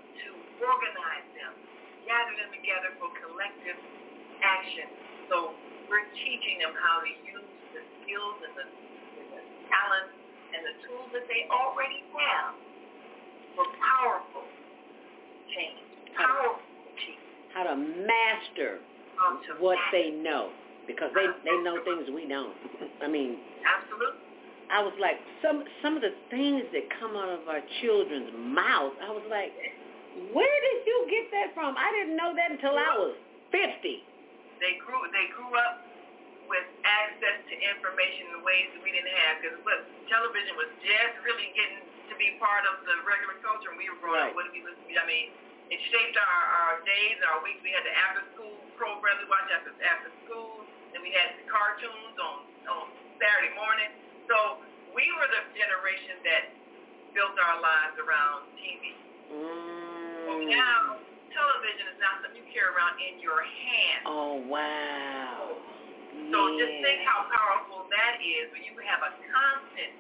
organize 0.61 1.29
them, 1.39 1.53
gather 2.07 2.35
them 2.39 2.51
together 2.55 2.91
for 2.99 3.09
collective 3.23 3.79
action. 4.43 4.89
So 5.31 5.55
we're 5.89 6.07
teaching 6.15 6.63
them 6.63 6.75
how 6.77 7.03
to 7.03 7.11
use 7.11 7.49
the 7.75 7.83
skills 8.03 8.37
and 8.45 8.55
the, 8.59 8.67
and 8.67 9.29
the 9.35 9.43
talents 9.71 10.15
and 10.55 10.61
the 10.65 10.75
tools 10.89 11.09
that 11.13 11.27
they 11.29 11.47
already 11.53 12.01
have 12.17 12.57
for 13.57 13.67
powerful 13.79 14.47
change, 15.53 15.81
powerful 16.17 16.63
change. 17.03 17.23
How 17.53 17.65
to 17.73 17.77
master 17.77 18.79
what 19.59 19.79
they 19.91 20.11
know 20.11 20.51
because 20.87 21.11
they 21.15 21.27
they 21.45 21.57
know 21.63 21.83
things 21.85 22.09
we 22.15 22.27
don't. 22.29 22.55
I 23.03 23.09
mean, 23.09 23.37
absolutely. 23.67 24.23
I 24.71 24.83
was 24.83 24.95
like 25.01 25.17
some 25.43 25.65
some 25.83 25.97
of 25.97 26.03
the 26.03 26.15
things 26.31 26.63
that 26.73 26.89
come 27.01 27.17
out 27.17 27.29
of 27.29 27.49
our 27.49 27.61
children's 27.83 28.31
mouth. 28.37 28.93
I 29.03 29.11
was 29.11 29.25
like, 29.29 29.53
where 30.35 30.59
did 30.73 30.79
you 30.87 30.99
get 31.11 31.27
that 31.33 31.49
from? 31.55 31.79
I 31.79 31.89
didn't 31.95 32.17
know 32.17 32.35
that 32.35 32.51
until 32.51 32.75
I 32.75 32.91
was 32.99 33.17
fifty. 33.51 34.03
They 34.59 34.79
grew 34.83 34.99
they 35.15 35.31
grew 35.35 35.53
up 35.55 35.87
with 36.49 36.65
access 36.83 37.39
to 37.45 37.55
information 37.55 38.33
in 38.33 38.41
ways 38.41 38.73
that 38.73 38.81
we 38.81 38.91
didn't 38.91 39.13
have 39.29 39.45
because 39.45 39.57
what 39.69 39.85
television 40.09 40.57
was 40.57 40.73
just 40.81 41.15
really 41.23 41.53
getting 41.53 41.85
to 42.09 42.15
be 42.17 42.41
part 42.41 42.65
of 42.65 42.81
the 42.89 43.05
regular 43.05 43.37
culture 43.45 43.69
when 43.69 43.85
we 43.85 43.87
were 43.93 44.01
growing 44.01 44.17
right. 44.17 44.33
up. 44.33 44.37
What 44.37 44.49
we 44.49 44.65
listen 44.65 44.81
to? 44.81 44.97
I 44.97 45.05
mean, 45.05 45.29
it 45.69 45.77
shaped 45.93 46.17
our, 46.17 46.43
our 46.65 46.75
days, 46.89 47.21
our 47.29 47.45
weeks. 47.45 47.61
We 47.61 47.77
had 47.77 47.85
the 47.85 47.93
after 47.93 48.25
school 48.33 48.57
programs 48.81 49.21
we 49.21 49.29
watched 49.29 49.53
after 49.53 49.77
after 49.85 50.09
school. 50.25 50.65
Then 50.97 51.05
we 51.05 51.13
had 51.13 51.37
the 51.37 51.45
cartoons 51.47 52.17
on 52.17 52.37
on 52.65 52.85
Saturday 53.21 53.53
morning. 53.53 53.93
So 54.25 54.65
we 54.97 55.05
were 55.21 55.29
the 55.29 55.45
generation 55.53 56.17
that 56.25 56.45
built 57.13 57.37
our 57.37 57.61
lives 57.61 57.97
around 58.01 58.49
TV. 58.57 58.97
Mm. 59.29 59.88
So 60.29 60.37
now 60.45 61.01
television 61.33 61.89
is 61.89 61.99
not 62.05 62.21
something 62.21 62.37
you 62.37 62.45
carry 62.53 62.69
around 62.69 63.01
in 63.01 63.17
your 63.17 63.41
hand. 63.41 64.01
Oh 64.05 64.45
wow. 64.45 65.57
So 66.29 66.39
just 66.61 66.75
think 66.85 67.01
how 67.09 67.25
powerful 67.33 67.89
that 67.89 68.21
is 68.21 68.53
when 68.53 68.61
you 68.61 68.77
have 68.85 69.01
a 69.01 69.17
constant 69.33 69.93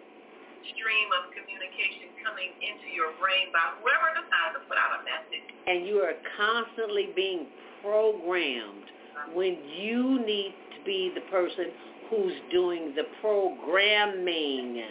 stream 0.77 1.09
of 1.17 1.33
communication 1.33 2.13
coming 2.21 2.53
into 2.61 2.93
your 2.93 3.17
brain 3.17 3.49
by 3.57 3.73
whoever 3.81 4.13
decides 4.21 4.61
to 4.61 4.61
put 4.69 4.77
out 4.77 5.01
a 5.01 5.09
message. 5.09 5.49
And 5.65 5.89
you 5.89 6.05
are 6.05 6.13
constantly 6.37 7.09
being 7.17 7.49
programmed 7.81 8.85
when 9.33 9.57
you 9.65 10.21
need 10.29 10.53
to 10.77 10.79
be 10.85 11.09
the 11.17 11.25
person 11.33 11.73
who's 12.13 12.37
doing 12.53 12.93
the 12.93 13.09
programming. 13.25 14.85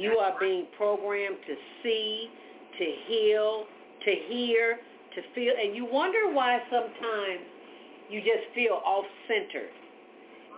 You 0.00 0.16
are 0.16 0.32
being 0.40 0.64
programmed 0.80 1.44
to 1.44 1.54
see, 1.82 2.32
to 2.78 2.84
heal, 3.04 3.68
to 4.04 4.14
hear, 4.28 4.78
to 5.14 5.20
feel. 5.34 5.52
And 5.60 5.74
you 5.74 5.84
wonder 5.84 6.32
why 6.32 6.58
sometimes 6.70 7.40
you 8.10 8.20
just 8.20 8.54
feel 8.54 8.80
off-centered. 8.84 9.70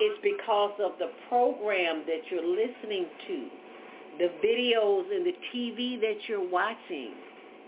It's 0.01 0.21
because 0.23 0.75
of 0.83 0.99
the 0.99 1.11
program 1.29 2.03
that 2.07 2.23
you're 2.31 2.45
listening 2.45 3.07
to, 3.29 3.49
the 4.19 4.31
videos 4.45 5.15
and 5.15 5.25
the 5.25 5.35
TV 5.55 6.01
that 6.01 6.29
you're 6.29 6.49
watching. 6.49 7.15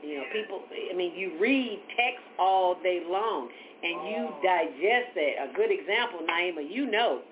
You 0.03 0.19
know, 0.19 0.25
people, 0.33 0.63
I 0.93 0.97
mean, 0.97 1.15
you 1.15 1.39
read 1.41 1.81
text 1.97 2.23
all 2.39 2.77
day 2.83 3.03
long 3.09 3.49
and 3.83 4.09
you 4.11 4.29
oh. 4.29 4.41
digest 4.43 5.15
that. 5.15 5.51
A 5.51 5.55
good 5.55 5.71
example, 5.71 6.21
Naima, 6.29 6.69
you 6.69 6.91
know 6.91 7.23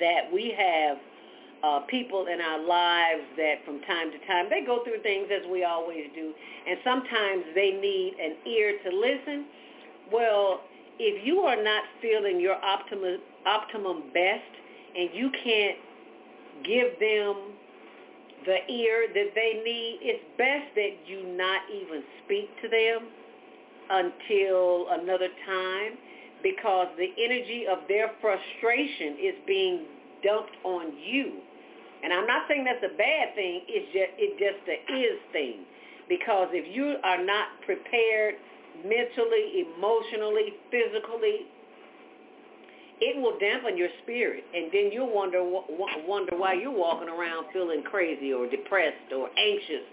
that 0.00 0.32
we 0.32 0.54
have 0.56 0.98
uh, 1.62 1.80
people 1.88 2.26
in 2.26 2.40
our 2.40 2.60
lives 2.64 3.22
that 3.36 3.64
from 3.64 3.80
time 3.82 4.10
to 4.10 4.18
time, 4.26 4.46
they 4.50 4.64
go 4.64 4.84
through 4.84 5.02
things 5.02 5.28
as 5.32 5.48
we 5.50 5.64
always 5.64 6.06
do, 6.14 6.32
and 6.68 6.78
sometimes 6.84 7.44
they 7.54 7.70
need 7.70 8.14
an 8.20 8.36
ear 8.46 8.78
to 8.84 8.90
listen. 8.96 9.46
Well, 10.12 10.60
if 10.98 11.24
you 11.26 11.40
are 11.40 11.62
not 11.62 11.84
feeling 12.00 12.40
your 12.40 12.56
optimum, 12.62 13.18
optimum 13.46 14.04
best 14.14 14.52
and 14.96 15.10
you 15.12 15.30
can't 15.44 15.78
give 16.64 16.98
them 17.00 17.52
the 18.46 18.72
ear 18.72 19.08
that 19.12 19.34
they 19.34 19.60
need, 19.64 19.98
it's 20.02 20.24
best 20.38 20.74
that 20.74 20.96
you 21.06 21.26
not 21.36 21.62
even 21.70 22.02
speak 22.24 22.48
to 22.62 22.68
them 22.68 23.08
until 23.90 24.86
another 24.90 25.28
time 25.46 25.98
because 26.42 26.88
the 26.96 27.10
energy 27.22 27.64
of 27.70 27.78
their 27.88 28.12
frustration 28.20 29.16
is 29.20 29.34
being 29.46 29.84
dumped 30.22 30.56
on 30.64 30.92
you. 30.96 31.40
And 32.02 32.12
I'm 32.12 32.26
not 32.26 32.46
saying 32.48 32.64
that's 32.64 32.84
a 32.84 32.96
bad 32.96 33.34
thing, 33.34 33.62
it's 33.68 33.90
just 33.92 34.12
it 34.18 34.38
just 34.38 34.60
the 34.66 34.76
is 34.92 35.18
thing. 35.32 35.64
Because 36.08 36.48
if 36.52 36.64
you 36.70 36.96
are 37.02 37.24
not 37.24 37.48
prepared 37.64 38.36
mentally, 38.84 39.66
emotionally, 39.66 40.54
physically, 40.70 41.50
it 43.00 43.20
will 43.20 43.38
dampen 43.38 43.76
your 43.76 43.88
spirit, 44.02 44.44
and 44.54 44.70
then 44.72 44.90
you'll 44.92 45.12
wonder 45.12 45.42
wonder 45.42 46.36
why 46.36 46.54
you're 46.54 46.70
walking 46.70 47.08
around 47.08 47.46
feeling 47.52 47.82
crazy 47.82 48.32
or 48.32 48.48
depressed 48.48 49.12
or 49.14 49.28
anxious 49.36 49.84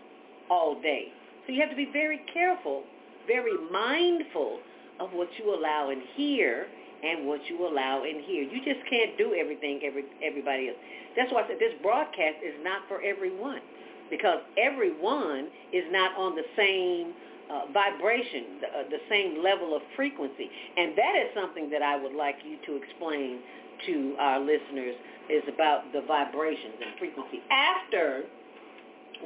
all 0.49 0.79
day. 0.81 1.11
So 1.45 1.53
you 1.53 1.59
have 1.61 1.69
to 1.69 1.75
be 1.75 1.89
very 1.91 2.21
careful, 2.33 2.83
very 3.27 3.57
mindful 3.71 4.59
of 4.99 5.11
what 5.11 5.27
you 5.37 5.53
allow 5.53 5.89
in 5.89 6.01
here 6.15 6.67
and 7.03 7.27
what 7.27 7.41
you 7.49 7.67
allow 7.67 8.03
in 8.03 8.23
here. 8.23 8.43
You 8.43 8.63
just 8.63 8.85
can't 8.89 9.17
do 9.17 9.35
everything 9.35 9.81
every 9.83 10.05
everybody 10.23 10.69
else. 10.69 10.77
That's 11.15 11.31
why 11.31 11.43
I 11.43 11.47
said 11.47 11.59
this 11.59 11.75
broadcast 11.81 12.39
is 12.43 12.55
not 12.63 12.87
for 12.87 13.01
everyone 13.01 13.61
because 14.09 14.39
everyone 14.57 15.47
is 15.71 15.83
not 15.91 16.15
on 16.17 16.35
the 16.35 16.47
same 16.55 17.13
uh, 17.51 17.71
vibration, 17.73 18.61
the, 18.61 18.67
uh, 18.67 18.83
the 18.89 19.03
same 19.09 19.43
level 19.43 19.75
of 19.75 19.81
frequency. 19.95 20.49
And 20.77 20.97
that 20.97 21.13
is 21.19 21.27
something 21.35 21.69
that 21.69 21.81
I 21.81 22.01
would 22.01 22.13
like 22.15 22.35
you 22.45 22.57
to 22.65 22.81
explain 22.81 23.39
to 23.85 24.15
our 24.19 24.39
listeners 24.39 24.95
is 25.29 25.43
about 25.53 25.91
the 25.93 26.01
vibrations 26.07 26.75
and 26.81 26.99
frequency 26.99 27.39
after 27.51 28.23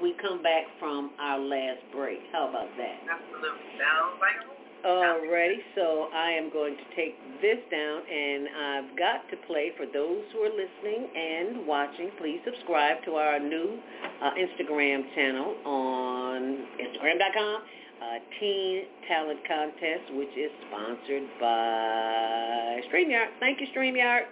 we 0.02 0.14
come 0.22 0.42
back 0.44 0.66
from 0.80 1.12
our 1.20 1.40
last 1.40 1.82
break. 1.92 2.20
How 2.32 2.50
about 2.50 2.70
that? 2.78 2.98
Absolutely. 3.06 3.66
Sounds 3.82 4.18
like 4.22 4.57
Alrighty, 4.86 5.58
so 5.76 6.08
I 6.14 6.32
am 6.32 6.52
going 6.52 6.78
to 6.78 6.96
take 6.96 7.18
this 7.42 7.58
down 7.72 8.02
and 8.08 8.48
I've 8.48 8.98
got 8.98 9.30
to 9.32 9.38
play 9.48 9.72
for 9.76 9.86
those 9.86 10.24
who 10.32 10.40
are 10.40 10.54
listening 10.54 11.10
and 11.16 11.68
watching. 11.68 12.12
Please 12.18 12.40
subscribe 12.46 13.04
to 13.06 13.12
our 13.16 13.40
new 13.40 13.80
uh, 14.22 14.32
Instagram 14.38 15.04
channel 15.16 15.56
on 15.66 16.68
Instagram.com 16.80 17.62
uh, 18.02 18.20
Teen 18.40 18.84
Talent 19.08 19.40
Contest, 19.48 20.14
which 20.14 20.30
is 20.38 20.52
sponsored 20.70 21.28
by 21.42 22.82
StreamYard. 22.90 23.34
Thank 23.40 23.60
you, 23.60 23.68
StreamYard. 23.76 24.30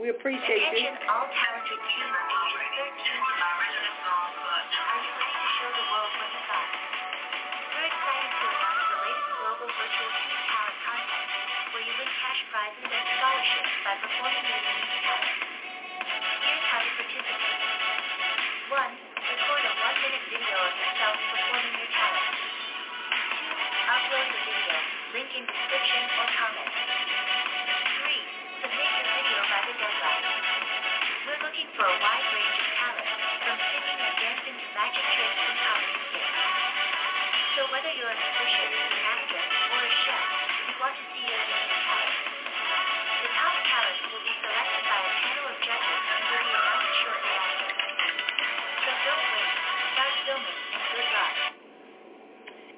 We 0.00 0.10
appreciate 0.10 0.58
you. 0.74 0.90
Global 9.64 9.80
virtual 9.80 10.12
talent 10.44 10.76
contest, 10.84 11.28
where 11.72 11.80
you 11.80 11.94
win 11.96 12.10
cash 12.20 12.40
prizes 12.52 12.84
and 12.84 13.04
scholarships 13.16 13.72
by 13.80 13.96
performing 13.96 14.44
your 14.44 14.60
unique 14.60 15.00
talent. 15.00 15.40
Here's 16.44 16.64
how 16.68 16.80
to 16.84 16.90
participate. 17.00 17.64
One, 18.68 18.92
record 18.92 19.62
a 19.64 19.72
one-minute 19.72 20.24
video 20.28 20.56
of 20.68 20.72
yourself 20.76 21.16
performing 21.16 21.74
your 21.80 21.90
talent. 21.96 22.28
Two, 22.28 23.56
upload 23.88 24.26
the 24.36 24.40
video, 24.44 24.76
link 25.16 25.30
in 25.32 25.44
description 25.48 26.02
or 26.12 26.26
comment. 26.28 26.72
Three, 28.04 28.20
submit 28.60 28.84
your 28.84 29.08
video 29.16 29.38
by 29.48 29.60
the 29.64 29.74
deadline. 29.80 30.24
We're 31.24 31.40
looking 31.40 31.68
for 31.72 31.88
a 31.88 31.96
wide 32.04 32.28
range 32.36 32.58
of 32.60 32.68
talent, 32.84 33.08
from 33.48 33.56
singing 33.64 33.96
and 34.12 34.14
dancing 34.28 34.56
to 34.60 34.66
magic 34.76 35.04
tricks 35.08 35.40
and 35.40 35.56
comedy 35.56 35.96
skits. 36.12 36.36
So 37.56 37.64
whether 37.72 37.88
you're 37.96 38.12
a 38.12 38.18
musician, 38.18 38.93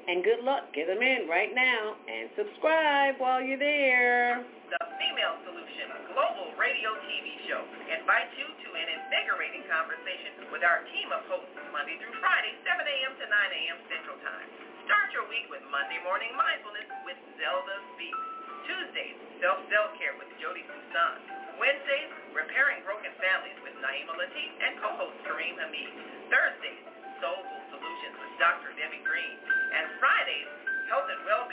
And 0.07 0.23
good 0.23 0.47
luck. 0.47 0.71
Get 0.71 0.87
them 0.87 1.03
in 1.03 1.27
right 1.27 1.51
now 1.51 1.99
and 2.07 2.31
subscribe 2.39 3.19
while 3.19 3.43
you're 3.43 3.59
there. 3.59 4.39
The 4.71 4.79
Female 5.03 5.35
Solution 5.43 5.91
Global 6.15 6.55
Radio 6.55 6.95
TV 7.11 7.27
Show 7.51 7.59
invites 7.91 8.31
you 8.39 8.47
to 8.47 8.69
an 8.71 8.87
invigorating 9.03 9.67
conversation 9.67 10.47
with 10.55 10.63
our 10.63 10.87
team 10.95 11.11
of 11.11 11.27
hosts 11.27 11.51
Monday 11.75 11.99
through 11.99 12.15
Friday, 12.23 12.55
7 12.63 12.87
a.m. 12.87 13.13
to 13.19 13.25
9 13.27 13.35
a.m. 13.35 13.79
Central 13.91 14.19
Time. 14.23 14.47
Start 14.87 15.11
your 15.11 15.27
week 15.27 15.51
with 15.51 15.67
Monday 15.75 15.99
Morning 16.07 16.31
Mindfulness 16.39 16.87
with 17.03 17.19
Zelda 17.43 17.77
Speaks. 17.99 18.27
Tuesdays, 18.71 19.19
Self-Self-Care 19.43 20.15
with 20.23 20.31
Jody 20.39 20.63
Susan. 20.71 21.15
Wednesdays, 21.59 22.11
Repairing 22.31 22.83
Broken 22.87 23.11
Families 23.19 23.59
with 23.67 23.75
Naima 23.83 24.15
Latif 24.15 24.51
and 24.63 24.79
co-host 24.79 25.19
Kareem 25.27 25.59
Hamid. 25.59 25.91
Thursdays, 26.31 26.83
Soulful 27.19 27.63
Solutions 27.75 28.17
with 28.23 28.33
Dr. 28.39 28.71
Debbie 28.79 29.03
Green. 29.03 29.39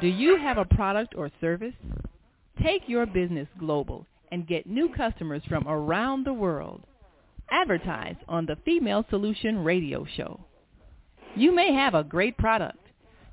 Do 0.00 0.08
you 0.08 0.36
have 0.36 0.58
a 0.58 0.64
product 0.64 1.14
or 1.16 1.30
service? 1.40 1.74
Take 2.62 2.82
your 2.88 3.06
business 3.06 3.46
global 3.58 4.06
and 4.32 4.46
get 4.46 4.66
new 4.66 4.88
customers 4.88 5.42
from 5.48 5.68
around 5.68 6.24
the 6.24 6.32
world. 6.32 6.82
Advertise 7.50 8.16
on 8.26 8.46
the 8.46 8.56
Female 8.64 9.04
Solution 9.08 9.62
Radio 9.62 10.04
Show. 10.16 10.40
You 11.36 11.54
may 11.54 11.72
have 11.72 11.94
a 11.94 12.02
great 12.02 12.36
product. 12.36 12.78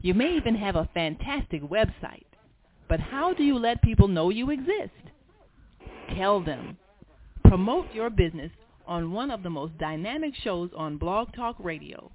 You 0.01 0.13
may 0.13 0.35
even 0.35 0.55
have 0.55 0.75
a 0.75 0.89
fantastic 0.93 1.63
website. 1.63 2.25
But 2.87 2.99
how 2.99 3.33
do 3.33 3.43
you 3.43 3.57
let 3.57 3.81
people 3.81 4.07
know 4.07 4.29
you 4.29 4.51
exist? 4.51 4.91
Tell 6.15 6.41
them. 6.43 6.77
Promote 7.45 7.93
your 7.93 8.09
business 8.09 8.51
on 8.85 9.11
one 9.11 9.31
of 9.31 9.43
the 9.43 9.49
most 9.49 9.77
dynamic 9.77 10.35
shows 10.35 10.69
on 10.75 10.99
BlogTalkRadio, 10.99 12.11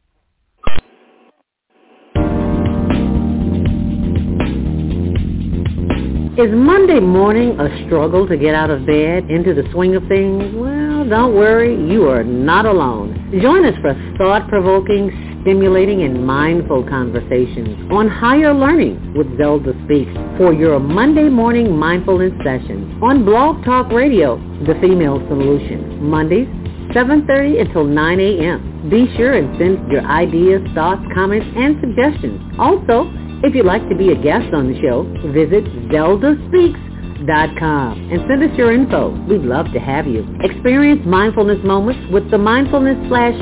Is 6.38 6.50
Monday 6.52 7.00
morning 7.00 7.60
a 7.60 7.86
struggle 7.86 8.26
to 8.28 8.38
get 8.38 8.56
out 8.56 8.70
of 8.70 8.86
bed 8.86 9.30
into 9.30 9.54
the 9.54 9.64
swing 9.72 9.96
of 9.96 10.04
things? 10.08 10.56
Well, 10.56 11.08
don't 11.08 11.36
worry, 11.36 11.76
you 11.92 12.08
are 12.08 12.24
not 12.24 12.66
alone. 12.66 13.38
Join 13.42 13.66
us 13.66 13.76
for 13.82 13.94
thought-provoking, 14.18 15.31
stimulating, 15.42 16.04
and 16.04 16.26
mindful 16.26 16.84
conversations 16.88 17.92
on 17.92 18.08
higher 18.08 18.54
learning 18.54 19.14
with 19.16 19.28
Zelda 19.38 19.74
Speaks 19.86 20.12
for 20.38 20.54
your 20.54 20.80
Monday 20.80 21.30
morning 21.30 21.78
mindfulness 21.78 22.34
sessions 22.44 23.02
on 23.04 23.24
BlogTalkRadio, 23.24 24.66
The 24.68 24.76
Female 24.82 25.20
Solution, 25.28 26.04
Mondays, 26.04 26.48
7.30 26.94 27.62
until 27.62 27.86
9 27.86 28.20
a.m. 28.20 28.90
Be 28.90 29.08
sure 29.16 29.34
and 29.34 29.58
send 29.58 29.90
your 29.92 30.04
ideas, 30.04 30.62
thoughts, 30.76 31.02
comments, 31.14 31.48
and 31.56 31.78
suggestions. 31.80 32.42
Also, 32.60 33.10
if 33.44 33.56
you'd 33.56 33.66
like 33.66 33.88
to 33.90 33.96
be 33.96 34.12
a 34.12 34.16
guest 34.16 34.54
on 34.54 34.72
the 34.72 34.80
show, 34.82 35.04
visit 35.34 35.64
zeldaspeaks.com 35.90 38.12
and 38.12 38.22
send 38.28 38.44
us 38.44 38.56
your 38.58 38.72
info. 38.72 39.10
We'd 39.26 39.42
love 39.42 39.72
to 39.74 39.80
have 39.80 40.06
you. 40.06 40.28
Experience 40.42 41.02
mindfulness 41.06 41.58
moments 41.64 42.02
with 42.12 42.30
the 42.30 42.38
mindfulness 42.38 42.98
slash 43.08 43.34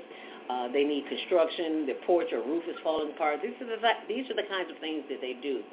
Uh, 0.50 0.70
they 0.72 0.84
need 0.84 1.10
construction. 1.10 1.86
Their 1.86 2.02
porch 2.06 2.30
or 2.32 2.46
roof 2.46 2.64
is 2.70 2.76
falling 2.84 3.12
apart. 3.16 3.42
These 3.42 3.58
are 3.62 3.66
the 3.66 3.82
these 4.08 4.30
are 4.30 4.38
the 4.38 4.46
kinds 4.46 4.70
of 4.70 4.78
things 4.78 5.04
that 5.10 5.22
they 5.22 5.34
do. 5.42 5.64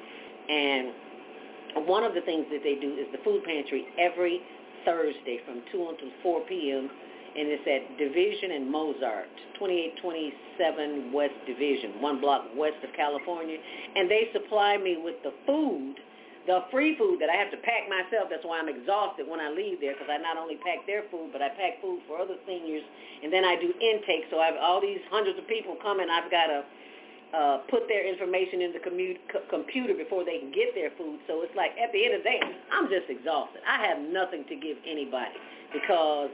And 0.49 1.85
one 1.85 2.03
of 2.03 2.13
the 2.13 2.21
things 2.21 2.47
that 2.49 2.63
they 2.63 2.75
do 2.75 2.97
is 2.97 3.05
the 3.11 3.21
food 3.23 3.43
pantry 3.43 3.85
every 3.99 4.41
Thursday 4.83 5.39
from 5.45 5.61
2 5.71 5.93
until 5.93 6.09
4 6.23 6.41
p.m 6.49 6.89
and 7.31 7.47
it's 7.47 7.63
at 7.63 7.95
Division 7.95 8.59
and 8.59 8.67
Mozart, 8.67 9.31
2827 9.55 11.15
West 11.15 11.37
Division, 11.47 12.03
one 12.03 12.19
block 12.19 12.51
west 12.55 12.79
of 12.83 12.91
California. 12.91 13.55
And 13.95 14.11
they 14.11 14.27
supply 14.35 14.75
me 14.75 14.99
with 14.99 15.15
the 15.23 15.31
food, 15.47 15.95
the 16.43 16.67
free 16.67 16.99
food 16.99 17.23
that 17.23 17.31
I 17.31 17.39
have 17.39 17.47
to 17.55 17.59
pack 17.63 17.87
myself. 17.87 18.27
That's 18.27 18.43
why 18.43 18.59
I'm 18.59 18.67
exhausted 18.67 19.31
when 19.31 19.39
I 19.39 19.47
leave 19.47 19.79
there 19.79 19.95
because 19.95 20.11
I 20.11 20.19
not 20.19 20.35
only 20.35 20.59
pack 20.59 20.83
their 20.83 21.07
food, 21.07 21.31
but 21.31 21.39
I 21.39 21.55
pack 21.55 21.79
food 21.79 22.03
for 22.03 22.19
other 22.19 22.35
seniors. 22.43 22.83
And 23.23 23.31
then 23.31 23.47
I 23.47 23.55
do 23.55 23.71
intake. 23.79 24.27
So 24.27 24.43
I 24.43 24.51
have 24.51 24.59
all 24.59 24.83
these 24.83 24.99
hundreds 25.07 25.39
of 25.39 25.47
people 25.47 25.79
coming. 25.79 26.11
I've 26.11 26.27
got 26.27 26.51
to 26.51 26.59
uh, 27.31 27.57
put 27.71 27.87
their 27.87 28.03
information 28.03 28.59
in 28.59 28.75
the 28.75 28.83
c- 28.83 29.47
computer 29.47 29.95
before 29.95 30.27
they 30.27 30.43
can 30.43 30.51
get 30.51 30.75
their 30.75 30.91
food. 30.99 31.23
So 31.31 31.47
it's 31.47 31.55
like 31.55 31.71
at 31.79 31.95
the 31.95 32.03
end 32.03 32.19
of 32.19 32.27
the 32.27 32.29
day, 32.29 32.41
I'm 32.75 32.91
just 32.91 33.07
exhausted. 33.07 33.63
I 33.63 33.79
have 33.87 34.03
nothing 34.03 34.43
to 34.51 34.55
give 34.59 34.75
anybody 34.83 35.39
because 35.71 36.27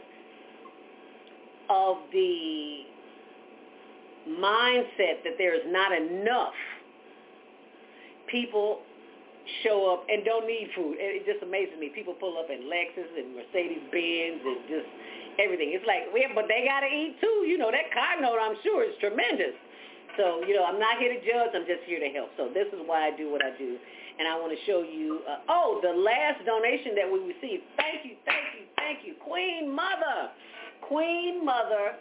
of 1.69 1.97
the 2.11 2.83
mindset 4.27 5.23
that 5.23 5.37
there 5.37 5.55
is 5.55 5.63
not 5.67 5.91
enough 5.91 6.53
people 8.27 8.79
show 9.63 9.95
up 9.95 10.03
and 10.11 10.23
don't 10.25 10.45
need 10.45 10.67
food. 10.75 10.99
It 10.99 11.23
just 11.23 11.39
amazes 11.39 11.79
me. 11.79 11.89
People 11.95 12.13
pull 12.19 12.35
up 12.37 12.51
in 12.51 12.67
Lexus 12.67 13.07
and 13.15 13.31
Mercedes 13.31 13.83
Benz 13.91 14.43
and 14.43 14.59
just 14.67 14.89
everything. 15.39 15.71
It's 15.71 15.87
like, 15.87 16.11
yeah, 16.11 16.35
but 16.35 16.51
they 16.51 16.67
got 16.67 16.83
to 16.83 16.91
eat 16.91 17.15
too. 17.23 17.47
You 17.47 17.57
know, 17.57 17.71
that 17.71 17.87
car 17.95 18.19
note, 18.19 18.39
I'm 18.39 18.59
sure, 18.63 18.83
is 18.83 18.95
tremendous. 18.99 19.55
So, 20.19 20.43
you 20.43 20.57
know, 20.57 20.65
I'm 20.65 20.79
not 20.81 20.99
here 20.99 21.13
to 21.13 21.19
judge. 21.23 21.55
I'm 21.55 21.63
just 21.63 21.87
here 21.87 22.03
to 22.03 22.11
help. 22.11 22.35
So 22.35 22.51
this 22.51 22.67
is 22.75 22.81
why 22.83 23.07
I 23.07 23.15
do 23.15 23.31
what 23.31 23.39
I 23.39 23.55
do. 23.55 23.79
And 24.17 24.27
I 24.27 24.33
want 24.35 24.49
to 24.51 24.59
show 24.65 24.81
you, 24.81 25.21
uh, 25.29 25.45
oh, 25.47 25.79
the 25.79 25.93
last 25.93 26.41
donation 26.43 26.97
that 26.97 27.05
we 27.05 27.21
received. 27.21 27.63
Thank 27.77 28.01
you, 28.03 28.17
thank 28.25 28.45
you, 28.57 28.65
thank 28.75 29.05
you. 29.05 29.13
Queen 29.21 29.69
Mother. 29.69 30.33
Queen 30.81 31.45
Mother 31.45 31.95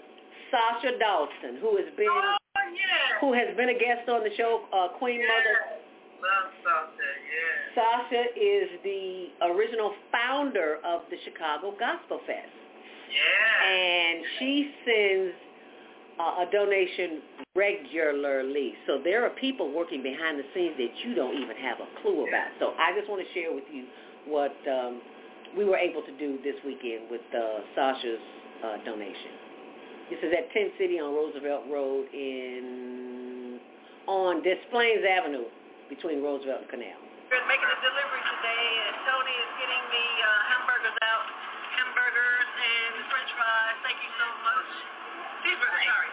Sasha 0.51 0.99
Dawson, 0.99 1.59
who 1.61 1.77
has 1.77 1.87
been 1.97 2.09
oh, 2.11 2.37
yeah. 2.57 3.21
who 3.21 3.33
has 3.33 3.57
been 3.57 3.71
a 3.71 3.79
guest 3.79 4.09
on 4.09 4.23
the 4.23 4.31
show. 4.37 4.65
Uh, 4.73 4.89
Queen 4.99 5.21
yeah. 5.21 5.27
Mother. 5.27 5.57
Love 6.17 6.51
Sasha, 6.65 7.09
yeah. 7.29 7.77
Sasha 7.77 8.23
is 8.35 8.69
the 8.83 9.29
original 9.53 9.93
founder 10.11 10.79
of 10.85 11.03
the 11.11 11.17
Chicago 11.25 11.75
Gospel 11.79 12.21
Fest. 12.27 12.49
Yeah. 13.13 13.71
And 13.71 14.25
she 14.39 14.71
sends 14.85 15.35
uh, 16.19 16.45
a 16.45 16.47
donation 16.51 17.23
regularly. 17.55 18.75
So 18.87 19.01
there 19.03 19.25
are 19.25 19.31
people 19.31 19.73
working 19.73 20.03
behind 20.03 20.39
the 20.39 20.45
scenes 20.55 20.75
that 20.79 20.93
you 21.05 21.15
don't 21.15 21.37
even 21.37 21.57
have 21.57 21.79
a 21.81 21.89
clue 22.03 22.27
about. 22.27 22.49
So 22.59 22.73
I 22.79 22.97
just 22.97 23.09
want 23.09 23.23
to 23.27 23.29
share 23.39 23.55
with 23.55 23.65
you 23.73 23.85
what 24.27 24.57
um, 24.69 25.01
we 25.57 25.65
were 25.65 25.77
able 25.77 26.03
to 26.03 26.13
do 26.19 26.39
this 26.43 26.57
weekend 26.65 27.11
with 27.11 27.23
uh, 27.35 27.61
Sasha's 27.75 28.21
uh, 28.67 28.83
donation. 28.83 29.31
This 30.11 30.19
is 30.23 30.31
at 30.35 30.51
Tent 30.51 30.75
City 30.79 30.99
on 30.99 31.15
Roosevelt 31.15 31.67
Road 31.71 32.11
in 32.11 33.59
on 34.07 34.43
Des 34.43 34.63
Plaines 34.71 35.03
Avenue 35.03 35.47
between 35.91 36.23
Roosevelt 36.23 36.67
and 36.67 36.71
Canal. 36.71 36.99
We're 37.27 37.43
making 37.51 37.67
a 37.67 37.79
delivery 37.83 38.23
today, 38.39 38.67
and 38.87 38.95
Tony 39.03 39.35
is 39.35 39.51
getting 39.59 39.83
the 39.91 40.09
uh, 40.23 40.31
hamburgers 40.55 40.99
out, 41.03 41.27
hamburgers 41.75 42.51
and 42.55 42.95
French 43.11 43.31
fries. 43.35 43.77
Thank 43.83 43.99
you 43.99 44.13
so 44.15 44.29
much. 44.47 44.71
Cheeseburgers, 45.43 45.91
sorry, 45.91 46.13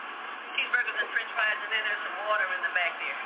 cheeseburgers 0.58 0.98
and 0.98 1.10
French 1.14 1.32
fries, 1.38 1.60
and 1.62 1.70
then 1.70 1.84
there's 1.86 2.02
some 2.02 2.18
water 2.34 2.50
in 2.50 2.62
the 2.66 2.74
back 2.74 2.98
there. 2.98 3.20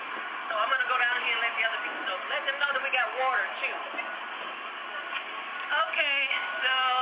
So 0.51 0.53
I'm 0.59 0.67
gonna 0.67 0.91
go 0.91 0.99
down 0.99 1.15
here 1.23 1.31
and 1.31 1.43
let 1.47 1.53
the 1.55 1.63
other 1.63 1.79
people 1.79 2.01
know. 2.11 2.17
Let 2.27 2.43
them 2.43 2.57
know 2.59 2.69
that 2.75 2.83
we 2.83 2.91
got 2.91 3.07
water 3.23 3.47
too. 3.63 3.77
Okay, 5.67 6.19
so 6.63 6.71
kind 6.71 6.87
of 6.87 6.96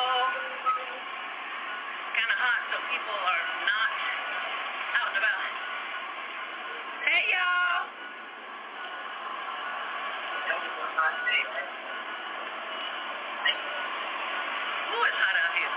hot, 2.45 2.61
so 2.69 2.77
people 2.93 3.17
are 3.17 3.45
not 3.65 3.89
out 5.01 5.09
and 5.09 5.17
about. 5.17 5.41
Hey, 7.09 7.25
y'all. 7.33 7.89
Ooh, 14.93 15.03
it's 15.09 15.17
hot 15.17 15.35
out 15.41 15.53
here. 15.57 15.73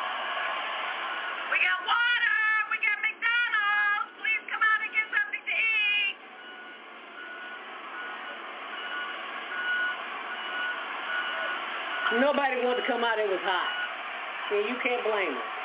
We 1.49 1.57
got 1.65 1.78
water. 1.89 2.40
We 2.69 2.77
got 2.85 2.97
McDonald's. 3.01 4.12
Please 4.20 4.45
come 4.53 4.61
out 4.61 4.81
and 4.85 4.93
get 4.93 5.09
something 5.09 5.40
to 5.49 5.55
eat. 5.57 6.16
Nobody 12.20 12.61
wanted 12.61 12.85
to 12.85 12.86
come 12.93 13.01
out. 13.09 13.16
It 13.16 13.32
was 13.32 13.40
hot. 13.40 13.73
And 14.53 14.69
you 14.69 14.77
can't 14.85 15.01
blame 15.09 15.32
them. 15.32 15.57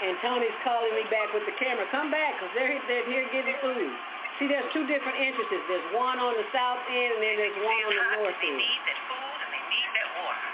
And 0.00 0.16
Tony's 0.24 0.56
calling 0.64 0.96
me 0.96 1.04
back 1.12 1.28
with 1.36 1.44
the 1.44 1.52
camera. 1.60 1.84
Come 1.92 2.08
back, 2.08 2.40
because 2.40 2.48
they're, 2.56 2.80
they're 2.88 3.04
here 3.04 3.28
getting 3.36 3.52
food. 3.60 3.92
See, 4.40 4.48
there's 4.48 4.64
two 4.72 4.88
different 4.88 5.20
entrances. 5.20 5.60
There's 5.68 5.84
one 5.92 6.16
on 6.16 6.32
the 6.40 6.48
south 6.56 6.80
end, 6.88 7.20
and 7.20 7.20
then 7.20 7.36
there's 7.36 7.60
one 7.60 7.76
on 7.84 7.92
the 7.92 8.06
north 8.16 8.40
end. 8.40 8.56
need 8.56 8.80
that 8.88 8.96
food 9.04 9.38
and 9.44 9.50
they 9.52 9.60
need 9.68 9.90
that 9.92 10.08
water. 10.16 10.48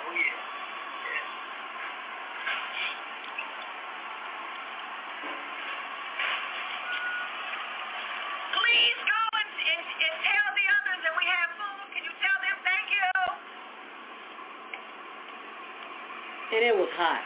Oh, 0.00 0.16
yeah. 0.16 0.32
yeah. 0.32 1.28
Please 8.56 8.98
go 9.04 9.20
and, 9.36 9.50
and, 9.76 9.82
and 9.84 10.14
tell 10.24 10.48
the 10.56 10.66
others 10.72 11.00
that 11.04 11.14
we 11.20 11.24
have 11.28 11.48
food. 11.60 11.84
Can 11.92 12.00
you 12.08 12.14
tell 12.24 12.38
them 12.40 12.56
thank 12.64 12.88
you? 12.88 13.12
And 16.56 16.64
it 16.64 16.72
was 16.72 16.88
hot. 16.96 17.20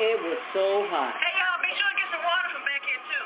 It 0.00 0.16
was 0.16 0.40
so 0.56 0.88
hot. 0.88 1.12
Hey, 1.12 1.28
y'all, 1.36 1.60
be 1.60 1.68
sure 1.76 1.84
to 1.92 1.96
get 2.00 2.08
some 2.08 2.24
water 2.24 2.48
from 2.56 2.64
back 2.64 2.80
here, 2.88 3.04
too. 3.04 3.24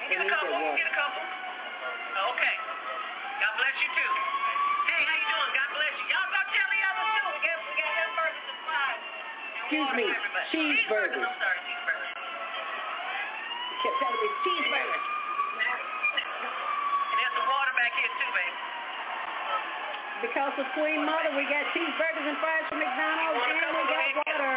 And 0.00 0.08
get 0.08 0.24
a 0.24 0.28
couple. 0.32 0.56
Get 0.56 0.88
a 0.88 0.96
couple. 0.96 1.20
Okay. 2.32 2.56
God 3.44 3.52
bless 3.60 3.76
you, 3.76 3.92
too. 3.92 4.12
Hey, 4.88 5.04
how 5.04 5.16
you 5.20 5.28
doing? 5.28 5.52
God 5.52 5.68
bless 5.68 5.92
you. 6.00 6.04
Y'all 6.16 6.32
go 6.32 6.40
tell 6.48 6.64
the 6.64 6.80
others, 6.80 7.08
too. 7.12 7.28
We 7.28 7.44
got, 7.44 7.60
we 7.60 7.72
got 7.76 7.92
hamburgers 7.92 8.46
and 8.48 8.60
fries. 8.64 9.04
Excuse 9.68 9.90
me, 10.00 10.06
for 10.08 10.42
cheeseburgers. 10.48 11.20
I'm 11.20 11.36
sorry, 11.36 11.60
cheeseburgers. 11.68 12.08
He 13.68 13.74
kept 13.84 13.96
telling 14.00 14.16
me 14.16 14.28
cheeseburgers. 14.48 15.04
And 17.04 17.16
there's 17.20 17.36
some 17.36 17.48
water 17.52 17.76
back 17.76 17.92
here, 18.00 18.12
too, 18.16 18.32
baby. 18.32 18.56
Because 20.22 20.54
of 20.54 20.66
Queen 20.78 21.02
Mother, 21.02 21.34
we 21.34 21.44
got 21.50 21.66
cheeseburgers 21.74 22.26
and 22.30 22.38
fries 22.38 22.62
from 22.70 22.78
And 22.92 23.72
we 23.72 23.82
got 23.88 24.04
water. 24.20 24.56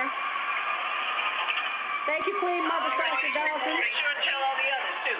Thank 2.03 2.27
you, 2.27 2.35
Queen 2.43 2.67
Mother 2.67 2.91
Sasha 2.99 3.31
Dawson. 3.31 3.75
Make 3.79 3.95
sure 3.95 4.11
to 4.11 4.23
tell 4.27 4.41
all 4.43 4.57
the 4.59 4.69
others, 4.75 4.97
too. 5.07 5.19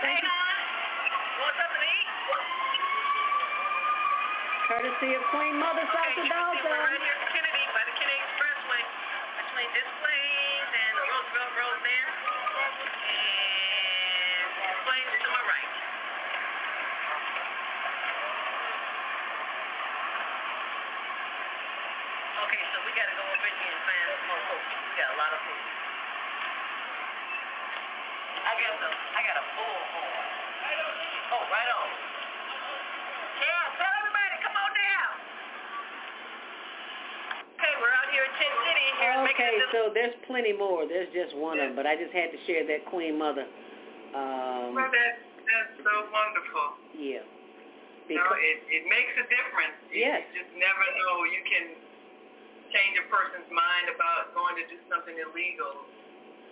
Thank 0.00 0.18
hey, 0.18 0.24
you. 0.24 0.32
hon. 0.32 0.56
Want 1.44 1.54
something 1.60 1.82
to 1.84 1.90
eat? 1.92 2.08
Courtesy 4.72 5.10
of 5.20 5.22
Queen 5.36 5.54
Mother 5.60 5.84
Okay, 5.84 5.92
Sasha 5.92 6.24
you 6.24 6.32
can 6.32 6.48
see 6.56 6.64
we're 6.64 6.80
right 6.80 6.96
here 6.96 7.12
at 7.12 7.28
Kennedy, 7.30 7.64
by 7.76 7.84
the 7.84 7.94
Kennedy 8.00 8.24
Expressway. 8.24 8.82
family 9.56 9.68
Des 9.76 9.90
Plaines 10.00 10.72
and 10.72 10.92
Roosevelt 10.96 11.52
Road 11.60 11.80
there. 11.84 12.08
And 13.04 14.48
Des 14.64 14.78
Plaines 14.84 15.12
to 15.12 15.28
my 15.28 15.42
right. 15.44 15.72
Okay, 22.44 22.62
so 22.72 22.78
we 23.46 23.54
gotta 23.54 23.62
go 23.62 23.62
up 23.62 23.62
in 23.62 23.62
here 23.62 23.70
and 23.70 23.82
find 23.86 24.26
more 24.26 24.42
folks. 24.50 24.66
We 24.66 24.94
got 24.98 25.10
a 25.14 25.18
lot 25.22 25.30
of 25.30 25.40
food. 25.46 25.62
I 28.42 28.52
got 28.58 28.74
the 28.82 28.88
I 28.90 29.20
got 29.22 29.36
a 29.38 29.44
bullhorn. 29.54 30.24
Oh, 31.26 31.42
right 31.50 31.70
on. 31.70 31.88
Yeah, 33.38 33.62
tell 33.78 33.92
everybody, 34.02 34.34
come 34.42 34.56
on 34.58 34.70
down. 34.74 35.10
Okay, 37.58 37.74
we're 37.82 37.94
out 37.94 38.08
here 38.14 38.24
in 38.26 38.32
Tent 38.34 38.54
City 38.66 38.86
here 38.98 39.14
making 39.22 39.46
Okay, 39.46 39.62
a 39.62 39.66
so 39.74 39.80
there's 39.94 40.16
plenty 40.26 40.54
more. 40.54 40.86
There's 40.86 41.10
just 41.14 41.34
one 41.38 41.58
of 41.58 41.70
them, 41.70 41.76
but 41.78 41.86
I 41.86 41.94
just 41.98 42.14
had 42.14 42.30
to 42.34 42.38
share 42.50 42.66
that 42.66 42.86
Queen 42.90 43.14
Mother. 43.18 43.46
Um, 44.14 44.74
Well, 44.74 44.90
that's 44.90 45.22
that's 45.46 45.74
so 45.86 45.94
wonderful. 46.10 46.66
yeah. 46.98 47.22
You 48.06 48.14
know, 48.22 48.34
it 48.38 48.58
it 48.70 48.84
makes 48.86 49.14
a 49.18 49.26
difference. 49.26 49.78
Yes. 49.90 50.22
you 50.30 50.42
just 50.46 50.54
never 50.54 50.84
know. 50.94 51.14
You 51.26 51.42
can 51.42 51.64
change 52.72 52.94
a 53.00 53.06
person's 53.10 53.50
mind 53.52 53.92
about 53.92 54.34
going 54.34 54.56
to 54.58 54.64
do 54.66 54.78
something 54.90 55.16
illegal 55.16 55.86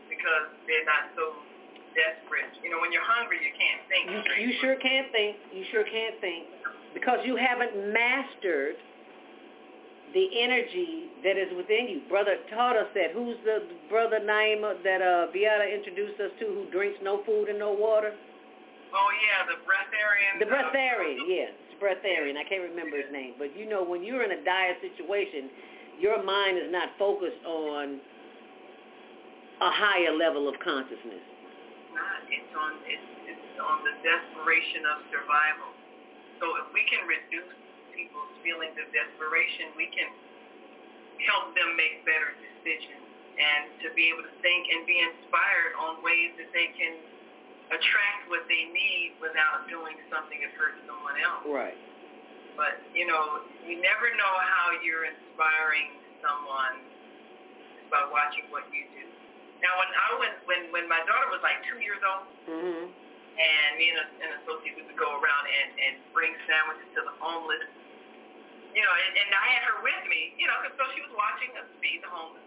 because 0.07 0.53
they're 0.67 0.87
not 0.87 1.11
so 1.19 1.35
desperate. 1.95 2.51
You 2.63 2.71
know, 2.71 2.83
when 2.83 2.91
you're 2.91 3.07
hungry, 3.07 3.41
you 3.43 3.55
can't 3.55 3.83
think. 3.87 4.05
You, 4.11 4.21
you 4.47 4.51
sure 4.61 4.77
can't 4.79 5.09
think. 5.11 5.39
You 5.55 5.65
sure 5.71 5.87
can't 5.87 6.19
think 6.21 6.47
because 6.95 7.21
you 7.27 7.35
haven't 7.37 7.93
mastered 7.93 8.79
the 10.15 10.31
energy 10.39 11.11
that 11.27 11.35
is 11.35 11.51
within 11.59 11.91
you. 11.91 12.07
Brother 12.07 12.39
taught 12.55 12.79
us 12.79 12.87
that. 12.95 13.11
Who's 13.11 13.37
the 13.43 13.67
brother 13.91 14.23
name 14.23 14.63
that 14.63 15.03
uh, 15.03 15.27
Beata 15.35 15.67
introduced 15.67 16.21
us 16.23 16.31
to 16.39 16.47
who 16.47 16.71
drinks 16.71 16.99
no 17.03 17.23
food 17.27 17.51
and 17.51 17.59
no 17.59 17.75
water? 17.75 18.15
Oh 18.95 19.11
yeah, 19.27 19.43
the 19.51 19.59
breatharian. 19.67 20.39
The 20.39 20.47
breatharian, 20.47 21.19
yeah. 21.27 21.51
It's 21.51 21.75
breatharian. 21.83 22.39
I 22.39 22.47
can't 22.47 22.63
remember 22.63 23.03
his 23.03 23.11
name. 23.11 23.35
But 23.37 23.59
you 23.59 23.69
know, 23.69 23.83
when 23.83 24.07
you're 24.07 24.23
in 24.23 24.31
a 24.31 24.45
dire 24.47 24.79
situation, 24.79 25.51
your 26.01 26.23
mind 26.23 26.59
is 26.59 26.71
not 26.71 26.91
focused 26.99 27.43
on 27.47 28.01
a 29.61 29.71
higher 29.71 30.13
level 30.13 30.49
of 30.49 30.59
consciousness. 30.61 31.23
not. 31.95 32.21
It's 32.27 32.55
on 32.59 32.73
it's 32.85 33.11
it's 33.31 33.57
on 33.63 33.87
the 33.87 33.95
desperation 34.03 34.83
of 34.91 34.97
survival. 35.15 35.71
So 36.43 36.51
if 36.61 36.67
we 36.75 36.83
can 36.91 37.07
reduce 37.07 37.55
people's 37.95 38.35
feelings 38.43 38.75
of 38.75 38.91
desperation, 38.91 39.71
we 39.79 39.87
can 39.95 40.11
help 41.31 41.55
them 41.55 41.79
make 41.79 42.03
better 42.03 42.35
decisions 42.37 43.07
and 43.35 43.63
to 43.83 43.91
be 43.95 44.11
able 44.11 44.27
to 44.27 44.35
think 44.43 44.67
and 44.71 44.87
be 44.87 44.99
inspired 44.99 45.75
on 45.79 46.03
ways 46.03 46.35
that 46.39 46.51
they 46.55 46.71
can 46.75 46.99
attract 47.71 48.31
what 48.31 48.47
they 48.47 48.71
need 48.71 49.19
without 49.19 49.67
doing 49.67 49.99
something 50.11 50.39
that 50.43 50.53
hurts 50.55 50.79
someone 50.87 51.19
else. 51.19 51.43
Right. 51.47 51.79
But 52.57 52.79
you 52.95 53.07
know, 53.07 53.43
you 53.67 53.79
never 53.83 54.11
know 54.15 54.35
how 54.39 54.79
you're 54.83 55.07
inspiring 55.11 55.99
someone 56.23 56.87
by 57.91 58.07
watching 58.11 58.47
what 58.51 58.65
you 58.71 58.87
do. 58.95 59.05
Now, 59.63 59.75
when 59.81 59.91
I 59.91 60.09
went, 60.21 60.35
when 60.47 60.61
when 60.71 60.87
my 60.87 61.03
daughter 61.07 61.29
was 61.35 61.43
like 61.43 61.59
two 61.67 61.79
years 61.83 62.01
old, 62.05 62.25
Mhm. 62.47 62.85
and 63.35 63.71
me 63.79 63.85
and 63.91 63.99
a, 63.99 64.07
an 64.23 64.31
associate 64.43 64.77
we 64.79 64.83
would 64.87 64.99
go 64.99 65.11
around 65.19 65.45
and 65.51 65.69
and 65.79 65.95
bring 66.15 66.31
sandwiches 66.47 66.87
to 66.95 67.03
the 67.03 67.15
homeless. 67.19 67.67
You 68.75 68.83
know, 68.83 68.91
and, 68.91 69.13
and 69.23 69.31
I 69.35 69.47
had 69.55 69.63
her 69.71 69.79
with 69.87 70.03
me. 70.11 70.35
You 70.39 70.47
know, 70.51 70.57
'cause 70.63 70.75
so 70.79 70.85
she 70.95 71.01
was 71.03 71.15
watching 71.15 71.51
us 71.59 71.67
feed 71.83 72.03
the 72.03 72.11
homeless. 72.11 72.43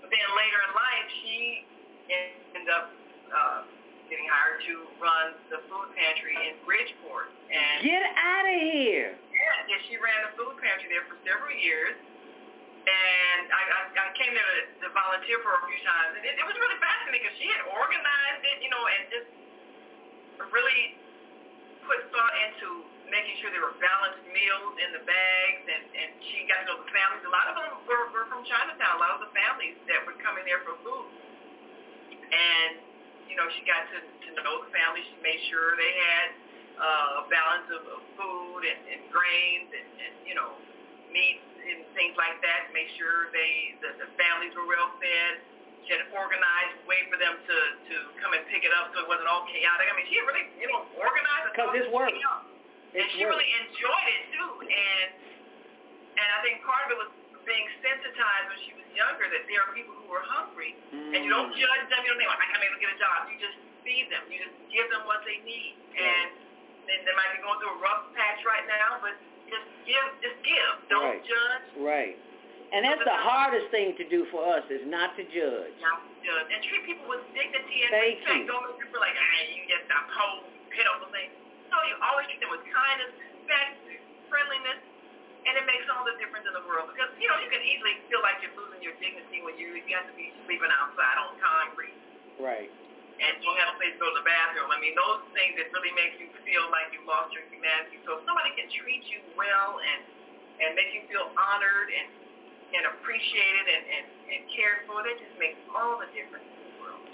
But 0.00 0.08
then 0.12 0.24
later 0.36 0.60
in 0.68 0.72
life, 0.76 1.06
she 1.24 1.64
ended 2.12 2.68
up 2.68 2.92
uh, 3.32 3.60
getting 4.10 4.28
hired 4.28 4.60
to 4.68 4.74
run 5.00 5.26
the 5.48 5.58
food 5.68 5.88
pantry 5.96 6.36
in 6.36 6.54
Bridgeport. 6.68 7.32
And 7.48 7.84
Get 7.84 8.04
out 8.20 8.44
of 8.44 8.58
here. 8.60 9.16
yeah, 9.32 9.68
yeah, 9.70 9.80
she 9.88 9.96
ran 9.96 10.28
the 10.28 10.32
food 10.36 10.56
pantry 10.60 10.92
there 10.92 11.04
for 11.08 11.16
several 11.24 11.52
years. 11.56 11.96
And 12.84 13.48
I, 13.48 13.62
I, 13.64 13.80
I 13.96 14.06
came 14.12 14.28
there 14.36 14.44
to, 14.44 14.60
to 14.84 14.88
volunteer 14.92 15.40
for 15.40 15.56
a 15.56 15.62
few 15.64 15.80
times. 15.88 16.20
And 16.20 16.24
it, 16.28 16.36
it 16.36 16.44
was 16.44 16.52
really 16.60 16.76
fascinating 16.84 17.24
because 17.24 17.36
she 17.40 17.48
had 17.48 17.64
organized 17.64 18.44
it, 18.44 18.56
you 18.60 18.68
know, 18.68 18.84
and 18.84 19.00
just 19.08 19.28
really 20.52 21.00
put 21.88 21.96
thought 22.12 22.34
into 22.44 22.84
making 23.08 23.40
sure 23.40 23.48
there 23.56 23.64
were 23.64 23.76
balanced 23.80 24.20
meals 24.28 24.74
in 24.84 24.90
the 25.00 25.02
bags. 25.08 25.62
And, 25.64 25.84
and 25.96 26.08
she 26.28 26.44
got 26.44 26.60
to 26.60 26.64
know 26.68 26.76
the 26.84 26.90
families. 26.92 27.24
A 27.24 27.32
lot 27.32 27.48
of 27.48 27.56
them 27.56 27.72
were, 27.88 28.04
were 28.12 28.28
from 28.28 28.44
Chinatown, 28.44 28.92
a 28.96 29.00
lot 29.00 29.16
of 29.16 29.24
the 29.24 29.32
families 29.32 29.80
that 29.88 30.04
were 30.04 30.20
coming 30.20 30.44
there 30.44 30.60
for 30.68 30.76
food. 30.84 31.08
And, 32.20 32.84
you 33.28 33.36
know, 33.36 33.46
she 33.56 33.62
got 33.66 33.84
to, 33.92 33.98
to 34.00 34.28
know 34.42 34.64
the 34.64 34.70
families. 34.70 35.04
She 35.08 35.18
made 35.24 35.40
sure 35.48 35.74
they 35.76 35.94
had 35.94 36.28
uh, 36.78 37.22
a 37.22 37.24
balance 37.30 37.68
of, 37.70 37.82
of 37.86 38.00
food 38.18 38.62
and, 38.66 38.80
and 38.90 39.00
grains 39.10 39.68
and, 39.70 39.88
and, 40.00 40.14
you 40.26 40.34
know, 40.34 40.58
meats 41.14 41.46
and 41.64 41.86
things 41.94 42.14
like 42.18 42.38
that. 42.42 42.74
Make 42.74 42.90
sure 42.98 43.30
they 43.30 43.78
the, 43.80 43.90
the 44.02 44.08
families 44.18 44.52
were 44.58 44.66
well 44.66 44.90
fed. 44.98 45.32
She 45.86 45.92
had 45.92 46.00
an 46.00 46.12
organized 46.16 46.80
way 46.88 47.04
for 47.12 47.20
them 47.20 47.38
to 47.38 47.56
to 47.92 47.94
come 48.18 48.32
and 48.32 48.42
pick 48.48 48.64
it 48.64 48.72
up, 48.72 48.90
so 48.96 49.04
it 49.04 49.08
wasn't 49.08 49.28
all 49.28 49.44
chaotic. 49.46 49.86
I 49.86 49.94
mean, 49.94 50.08
she 50.08 50.18
really 50.24 50.44
you 50.58 50.68
know 50.68 50.82
organized. 50.96 51.44
It. 51.46 51.52
Because 51.54 51.70
this 51.76 51.88
works. 51.92 52.16
And 52.94 53.04
she 53.14 53.22
work. 53.22 53.36
really 53.36 53.50
enjoyed 53.68 54.08
it 54.10 54.22
too. 54.34 54.50
And 54.64 55.08
and 56.18 56.28
I 56.34 56.38
think 56.42 56.64
part 56.64 56.88
of 56.88 56.96
it 56.96 56.98
was 56.98 57.12
being 57.44 57.68
sensitized 57.84 58.46
when 58.50 58.60
she 58.64 58.72
was 58.76 58.86
younger 58.96 59.28
that 59.30 59.44
there 59.48 59.60
are 59.64 59.72
people 59.76 59.94
who 59.94 60.08
are 60.12 60.24
hungry, 60.26 60.74
and 60.92 61.18
you 61.24 61.30
don't 61.30 61.52
Mm. 61.52 61.60
judge 61.60 61.84
them. 61.92 62.00
You 62.04 62.10
don't 62.12 62.18
think, 62.18 62.28
well, 62.30 62.40
I 62.40 62.48
can't 62.50 62.62
to 62.74 62.80
get 62.80 62.90
a 62.92 62.98
job. 62.98 63.28
You 63.30 63.36
just 63.38 63.58
feed 63.84 64.08
them. 64.10 64.24
You 64.32 64.38
just 64.44 64.56
give 64.72 64.88
them 64.90 65.04
what 65.06 65.24
they 65.24 65.38
need. 65.44 65.76
And 65.96 66.32
they, 66.88 66.98
they 67.04 67.14
might 67.14 67.30
be 67.36 67.40
going 67.44 67.58
through 67.60 67.74
a 67.76 67.80
rough 67.80 68.08
patch 68.16 68.40
right 68.44 68.64
now, 68.66 68.98
but 69.04 69.14
just 69.48 69.64
give, 69.84 70.06
just 70.24 70.38
give. 70.42 70.72
Don't 70.88 71.04
Right. 71.04 71.24
judge. 71.24 71.64
Right. 71.76 72.16
And 72.72 72.82
that's 72.84 73.04
the 73.04 73.14
hardest 73.14 73.70
thing 73.70 73.94
to 73.96 74.04
do 74.08 74.24
for 74.34 74.42
us 74.56 74.64
is 74.68 74.82
not 74.86 75.14
to 75.16 75.22
judge. 75.30 75.74
Not 75.78 76.02
to 76.02 76.10
judge. 76.26 76.48
And 76.50 76.58
treat 76.64 76.82
people 76.84 77.06
with 77.06 77.22
dignity 77.34 77.84
and 77.86 77.90
Thank 77.94 78.18
respect. 78.24 78.38
you. 78.40 78.46
Don't 78.50 78.66
make 78.66 78.78
people 78.82 78.98
like, 79.00 79.14
ah, 79.14 79.40
you 79.54 79.62
just 79.70 79.86
a 79.86 80.00
cold, 80.10 80.42
pitiful 80.74 81.06
thing. 81.14 81.30
No, 81.70 81.78
you 81.86 81.94
always 82.02 82.26
treat 82.26 82.40
them 82.42 82.50
with 82.50 82.64
kindness, 82.72 83.12
respect, 83.20 83.78
friendliness, 84.28 84.80
and 85.44 85.52
it 85.60 85.64
makes 85.68 85.84
all 85.92 86.04
the 86.08 86.16
difference 86.16 86.48
in 86.48 86.54
the 86.56 86.64
world. 86.64 86.88
Because, 86.88 87.12
you 87.20 87.28
know, 87.28 87.36
you 87.40 87.48
can 87.52 87.60
easily 87.60 88.00
feel 88.08 88.24
like 88.24 88.40
you're 88.40 88.56
losing 88.56 88.80
your 88.80 88.96
dignity 88.96 89.44
when 89.44 89.56
you, 89.60 89.76
you 89.76 89.94
have 89.96 90.08
to 90.08 90.16
be 90.16 90.32
sleeping 90.48 90.72
outside 90.72 91.16
on 91.20 91.36
concrete 91.40 91.96
Right. 92.40 92.68
and 93.20 93.32
don't 93.44 93.58
have 93.62 93.72
a 93.72 93.76
place 93.78 93.94
to 93.94 94.00
go 94.00 94.08
to 94.10 94.16
the 94.18 94.26
bathroom. 94.26 94.72
I 94.72 94.78
mean, 94.80 94.96
those 94.96 95.22
things 95.36 95.54
that 95.60 95.70
really 95.70 95.92
make 95.94 96.18
you 96.18 96.32
feel 96.42 96.66
like 96.72 96.90
you 96.90 97.04
lost 97.06 97.30
your 97.36 97.44
humanity. 97.52 98.00
So 98.08 98.18
if 98.18 98.26
somebody 98.26 98.56
can 98.56 98.66
treat 98.72 99.04
you 99.12 99.20
well 99.36 99.78
and 99.78 100.00
and 100.54 100.78
make 100.78 100.94
you 100.94 101.02
feel 101.10 101.34
honored 101.34 101.90
and 101.90 102.08
and 102.74 102.90
appreciated 102.90 103.66
and, 103.70 103.84
and, 103.86 104.04
and 104.34 104.40
cared 104.50 104.82
for, 104.90 104.98
that 104.98 105.14
just 105.14 105.34
makes 105.38 105.58
all 105.70 105.98
the 106.02 106.10
difference 106.10 106.42
in 106.42 106.58
the 106.58 106.74
world. 106.82 107.06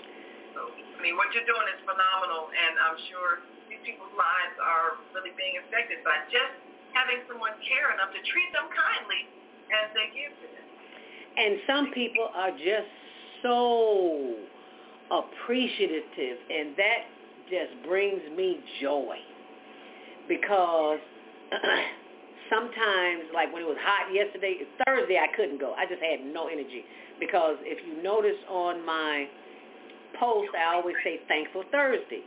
So, 0.56 0.60
I 0.72 0.98
mean, 1.04 1.20
what 1.20 1.28
you're 1.36 1.44
doing 1.44 1.68
is 1.68 1.80
phenomenal, 1.84 2.48
and 2.48 2.80
I'm 2.80 2.96
sure 3.12 3.44
these 3.68 3.82
people's 3.84 4.14
lives 4.16 4.56
are 4.56 4.96
really 5.12 5.36
being 5.36 5.60
affected 5.60 6.00
by 6.00 6.16
just 6.32 6.69
having 6.92 7.22
someone 7.28 7.54
care 7.64 7.92
enough 7.94 8.10
to 8.12 8.20
treat 8.30 8.50
them 8.52 8.68
kindly 8.70 9.22
as 9.70 9.86
they 9.94 10.08
give 10.14 10.32
to 10.42 10.46
them. 10.50 10.66
And 11.36 11.52
some 11.66 11.84
people 11.94 12.28
are 12.34 12.52
just 12.52 12.90
so 13.42 14.36
appreciative, 15.10 16.38
and 16.50 16.76
that 16.76 17.00
just 17.50 17.72
brings 17.86 18.22
me 18.36 18.60
joy 18.80 19.16
because 20.28 20.98
sometimes, 22.50 23.30
like 23.34 23.52
when 23.52 23.62
it 23.62 23.70
was 23.70 23.78
hot 23.80 24.12
yesterday, 24.14 24.62
Thursday 24.86 25.18
I 25.18 25.34
couldn't 25.34 25.58
go. 25.58 25.74
I 25.74 25.86
just 25.86 26.02
had 26.02 26.22
no 26.26 26.46
energy 26.46 26.84
because 27.18 27.56
if 27.62 27.78
you 27.86 28.02
notice 28.02 28.38
on 28.48 28.84
my 28.86 29.26
post, 30.18 30.50
I 30.54 30.74
always 30.74 30.96
say 31.02 31.20
thankful 31.26 31.64
Thursday. 31.72 32.22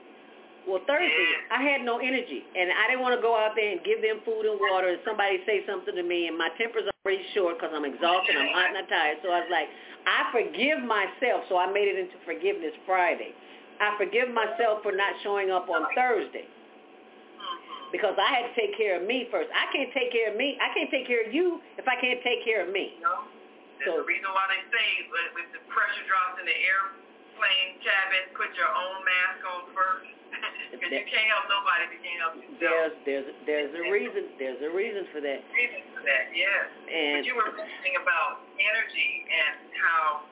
Well, 0.64 0.80
Thursday, 0.88 1.27
I 1.52 1.60
had 1.60 1.84
no 1.84 1.99
energy, 1.99 2.40
and 2.56 2.72
I 2.72 2.88
didn't 2.88 3.03
want 3.03 3.19
to 3.19 3.22
go 3.22 3.35
out 3.35 3.52
there 3.52 3.68
and 3.68 3.84
give 3.84 3.99
them 3.99 4.23
food 4.23 4.48
and 4.48 4.56
water, 4.56 4.95
and 4.95 4.99
somebody 5.03 5.44
say 5.44 5.68
something 5.68 5.91
to 5.91 6.03
me, 6.03 6.31
and 6.31 6.40
my 6.40 6.48
temper's 6.56 6.88
already 7.03 7.19
short 7.35 7.60
because 7.60 7.76
I'm 7.76 7.84
exhausted, 7.84 8.40
I'm 8.40 8.48
hot 8.56 8.72
and 8.72 8.80
I'm 8.80 8.88
tired. 8.88 9.19
So 9.19 9.35
I 9.35 9.44
was 9.44 9.52
like, 9.52 9.68
I 10.07 10.31
forgive 10.31 10.80
myself, 10.80 11.44
so 11.52 11.60
I 11.60 11.68
made 11.68 11.91
it 11.91 11.99
into 11.99 12.15
Forgiveness 12.23 12.72
Friday. 12.88 13.35
I 13.84 13.91
forgive 13.99 14.31
myself 14.31 14.80
for 14.88 14.95
not 14.95 15.11
showing 15.19 15.52
up 15.52 15.68
on 15.68 15.84
Thursday 15.91 16.48
because 17.91 18.15
I 18.18 18.27
had 18.31 18.44
to 18.49 18.53
take 18.56 18.73
care 18.80 18.98
of 18.98 19.03
me 19.06 19.27
first. 19.30 19.52
I 19.52 19.68
can't 19.69 19.91
take 19.91 20.10
care 20.15 20.31
of 20.31 20.35
me. 20.40 20.57
I 20.64 20.73
can't 20.73 20.90
take 20.90 21.06
care 21.06 21.22
of 21.22 21.30
you 21.30 21.60
if 21.77 21.85
I 21.85 21.99
can't 21.99 22.23
take 22.23 22.41
care 22.48 22.65
of 22.65 22.72
me. 22.72 22.98
No. 23.03 23.27
There's 23.77 23.99
a 23.99 24.07
reason 24.07 24.31
why 24.31 24.48
they 24.48 24.64
say 24.72 24.88
with, 25.11 25.30
with 25.35 25.49
the 25.60 25.61
pressure 25.68 26.06
drops 26.07 26.40
in 26.40 26.48
the 26.48 26.57
airplane 27.34 27.81
cabin, 27.81 28.30
put 28.38 28.53
your 28.53 28.69
own 28.69 29.01
mask 29.01 29.41
on 29.49 29.61
first. 29.73 30.10
Because 30.73 30.89
you 30.89 31.05
can't 31.05 31.30
help 31.30 31.45
nobody 31.45 31.81
if 31.85 31.91
you 31.93 32.01
can't 32.01 32.19
help 32.19 32.34
yourself. 32.34 32.60
There's 32.60 32.93
there's 33.05 33.27
there's 33.45 33.72
a 33.77 33.84
reason 33.93 34.34
there's 34.41 34.57
a 34.65 34.73
reason 34.73 35.05
for 35.14 35.22
that. 35.22 35.45
reason 35.53 35.85
for 35.93 36.01
that, 36.01 36.34
yes. 36.34 36.65
And- 36.89 37.22
but 37.22 37.30
you 37.30 37.38
were 37.38 37.53
mentioning 37.53 37.95
about 38.01 38.41
energy 38.57 39.23
and 39.30 39.55
how 39.77 40.26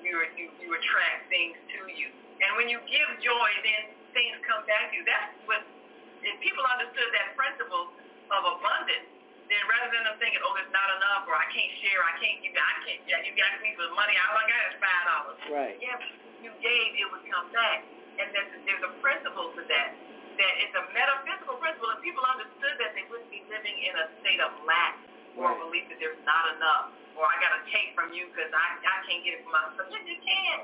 you 0.00 0.22
you 0.38 0.46
you 0.62 0.70
attract 0.70 1.28
things 1.28 1.58
to 1.74 1.90
you. 1.90 2.08
And 2.46 2.54
when 2.56 2.70
you 2.70 2.78
give 2.86 3.08
joy, 3.20 3.48
then 3.66 3.92
things 4.14 4.38
come 4.46 4.62
back 4.70 4.94
to 4.94 4.96
you. 4.96 5.04
That's 5.04 5.34
what 5.50 5.66
if 6.22 6.38
people 6.40 6.62
understood 6.64 7.10
that 7.18 7.34
principle 7.36 7.90
of 8.30 8.40
abundance, 8.56 9.10
then 9.50 9.62
rather 9.68 9.90
than 9.92 10.02
them 10.08 10.16
thinking, 10.20 10.40
oh, 10.40 10.52
there's 10.56 10.72
not 10.72 10.88
enough, 10.96 11.28
or 11.28 11.36
I 11.36 11.46
can't 11.52 11.72
share, 11.84 12.00
I 12.00 12.14
can't 12.20 12.38
give, 12.40 12.56
I 12.56 12.74
can't, 12.88 13.00
yeah, 13.04 13.20
you 13.24 13.32
got 13.36 13.52
me 13.60 13.76
for 13.76 13.86
money, 13.92 14.16
all 14.16 14.36
I 14.40 14.44
got 14.48 14.60
is 14.72 14.76
five 14.80 15.04
dollars. 15.04 15.38
Right. 15.52 15.76
Yeah, 15.80 16.00
you 16.40 16.50
gave, 16.64 16.88
it 16.96 17.06
would 17.12 17.24
come 17.28 17.48
back, 17.52 17.84
and 18.20 18.32
there's 18.32 18.50
there's 18.64 18.84
a 18.84 18.92
principle 19.04 19.52
to 19.56 19.62
that. 19.68 19.90
That 20.34 20.52
it's 20.66 20.74
a 20.74 20.84
metaphysical 20.90 21.62
principle. 21.62 21.94
If 21.94 22.02
people 22.02 22.26
understood 22.26 22.74
that, 22.82 22.90
they 22.98 23.06
wouldn't 23.06 23.30
be 23.30 23.46
living 23.46 23.76
in 23.86 23.94
a 23.94 24.10
state 24.18 24.42
of 24.42 24.50
lack 24.66 24.98
or 25.38 25.46
Right. 25.46 25.62
belief 25.62 25.84
that 25.94 25.98
there's 26.02 26.18
not 26.26 26.44
enough, 26.58 26.90
or 27.14 27.22
I 27.22 27.38
got 27.38 27.54
to 27.54 27.62
take 27.70 27.94
from 27.94 28.10
you 28.10 28.26
because 28.34 28.50
I 28.50 28.66
I 28.82 28.96
can't 29.06 29.22
get 29.22 29.38
it 29.38 29.46
for 29.46 29.54
myself. 29.54 29.86
Yes, 29.94 30.02
you 30.08 30.18
can. 30.18 30.58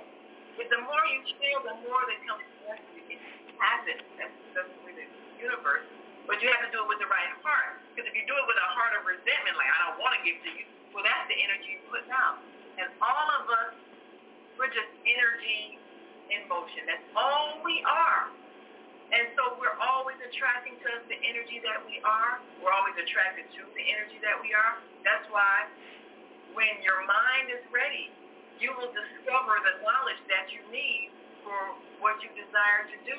But 0.59 0.66
the 0.74 0.81
more 0.82 1.02
you 1.07 1.23
share, 1.39 1.59
the 1.62 1.77
more 1.86 2.02
that 2.02 2.19
comes 2.27 2.43
back 2.66 2.82
to 2.82 2.98
you. 2.98 3.15
It 3.15 3.20
happens. 3.62 4.02
That's 4.19 4.35
that's 4.59 4.70
the 4.74 4.81
way 4.82 4.93
the 4.98 5.07
universe. 5.39 5.86
But 6.29 6.41
you 6.43 6.49
have 6.53 6.65
to 6.65 6.71
do 6.73 6.85
it 6.85 6.89
with 6.89 7.01
the 7.01 7.11
right 7.11 7.31
heart. 7.45 7.81
Because 7.93 8.09
if 8.09 8.15
you 8.17 8.25
do 8.29 8.37
it 8.37 8.47
with 8.49 8.59
a 8.61 8.69
heart 8.77 8.97
of 8.99 9.05
resentment, 9.05 9.55
like 9.57 9.71
I 9.71 9.79
don't 9.91 9.99
want 10.01 10.17
to 10.19 10.23
give 10.25 10.39
to 10.45 10.51
you, 10.57 10.67
well, 10.93 11.05
that's 11.07 11.27
the 11.31 11.39
energy 11.39 11.79
you're 11.81 11.89
putting 11.91 12.13
out. 12.13 12.41
And 12.81 12.89
all 13.03 13.27
of 13.41 13.45
us, 13.51 13.75
we're 14.59 14.73
just 14.73 14.91
energy 15.05 15.81
in 16.31 16.47
motion. 16.47 16.87
That's 16.87 17.05
all 17.17 17.61
we 17.65 17.83
are. 17.87 18.31
And 19.11 19.27
so 19.35 19.59
we're 19.59 19.75
always 19.83 20.19
attracting 20.23 20.79
to 20.83 20.87
us 20.99 21.03
the 21.11 21.19
energy 21.27 21.59
that 21.67 21.83
we 21.83 21.99
are. 22.07 22.39
We're 22.63 22.75
always 22.75 22.95
attracted 22.95 23.51
to 23.59 23.67
the 23.75 23.85
energy 23.91 24.23
that 24.23 24.39
we 24.39 24.55
are. 24.55 24.79
That's 25.03 25.27
why 25.35 25.67
when 26.55 26.79
your 26.87 27.03
mind 27.07 27.51
is 27.51 27.63
ready, 27.75 28.15
you 28.63 28.71
will 28.79 28.91
discover 28.95 29.59
the 29.67 29.83
knowledge 29.83 30.23
that 30.31 30.55
you 30.55 30.63
need 30.71 31.11
for 31.43 31.75
what 31.99 32.23
you 32.23 32.31
desire 32.39 32.87
to 32.87 32.99
do. 33.03 33.19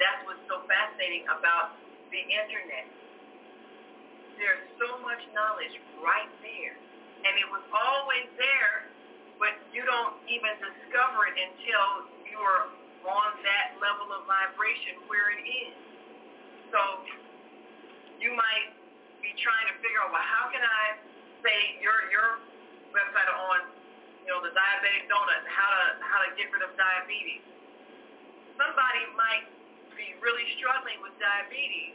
That's 0.00 0.24
what's 0.24 0.40
so 0.48 0.64
fascinating 0.64 1.28
about 1.28 1.76
the 2.08 2.20
internet. 2.24 2.88
There's 4.40 4.64
so 4.80 4.96
much 5.04 5.20
knowledge 5.36 5.76
right 6.00 6.32
there. 6.40 6.74
And 7.20 7.36
it 7.36 7.44
was 7.52 7.60
always 7.68 8.24
there, 8.40 8.88
but 9.36 9.52
you 9.76 9.84
don't 9.84 10.16
even 10.24 10.56
discover 10.56 11.28
it 11.28 11.36
until 11.36 12.08
you're 12.24 12.72
on 13.04 13.30
that 13.44 13.76
level 13.76 14.08
of 14.16 14.24
vibration 14.24 15.04
where 15.04 15.28
it 15.36 15.44
is. 15.44 15.76
So 16.72 16.80
you 18.16 18.32
might 18.32 18.72
be 19.20 19.36
trying 19.36 19.68
to 19.68 19.76
figure 19.84 20.00
out, 20.00 20.16
well, 20.16 20.24
how 20.24 20.48
can 20.48 20.64
I 20.64 20.96
say 21.44 21.76
your 21.84 22.08
your 22.08 22.40
website 22.96 23.28
on, 23.28 23.68
you 24.24 24.32
know, 24.32 24.40
the 24.40 24.52
diabetic 24.52 25.08
donut, 25.12 25.44
how 25.44 25.68
to 25.68 25.84
how 26.04 26.24
to 26.24 26.28
get 26.40 26.48
rid 26.52 26.64
of 26.64 26.72
diabetes. 26.76 27.44
Somebody 28.56 29.02
might 29.16 29.59
be 30.00 30.16
really 30.24 30.48
struggling 30.56 30.96
with 31.04 31.12
diabetes, 31.20 31.92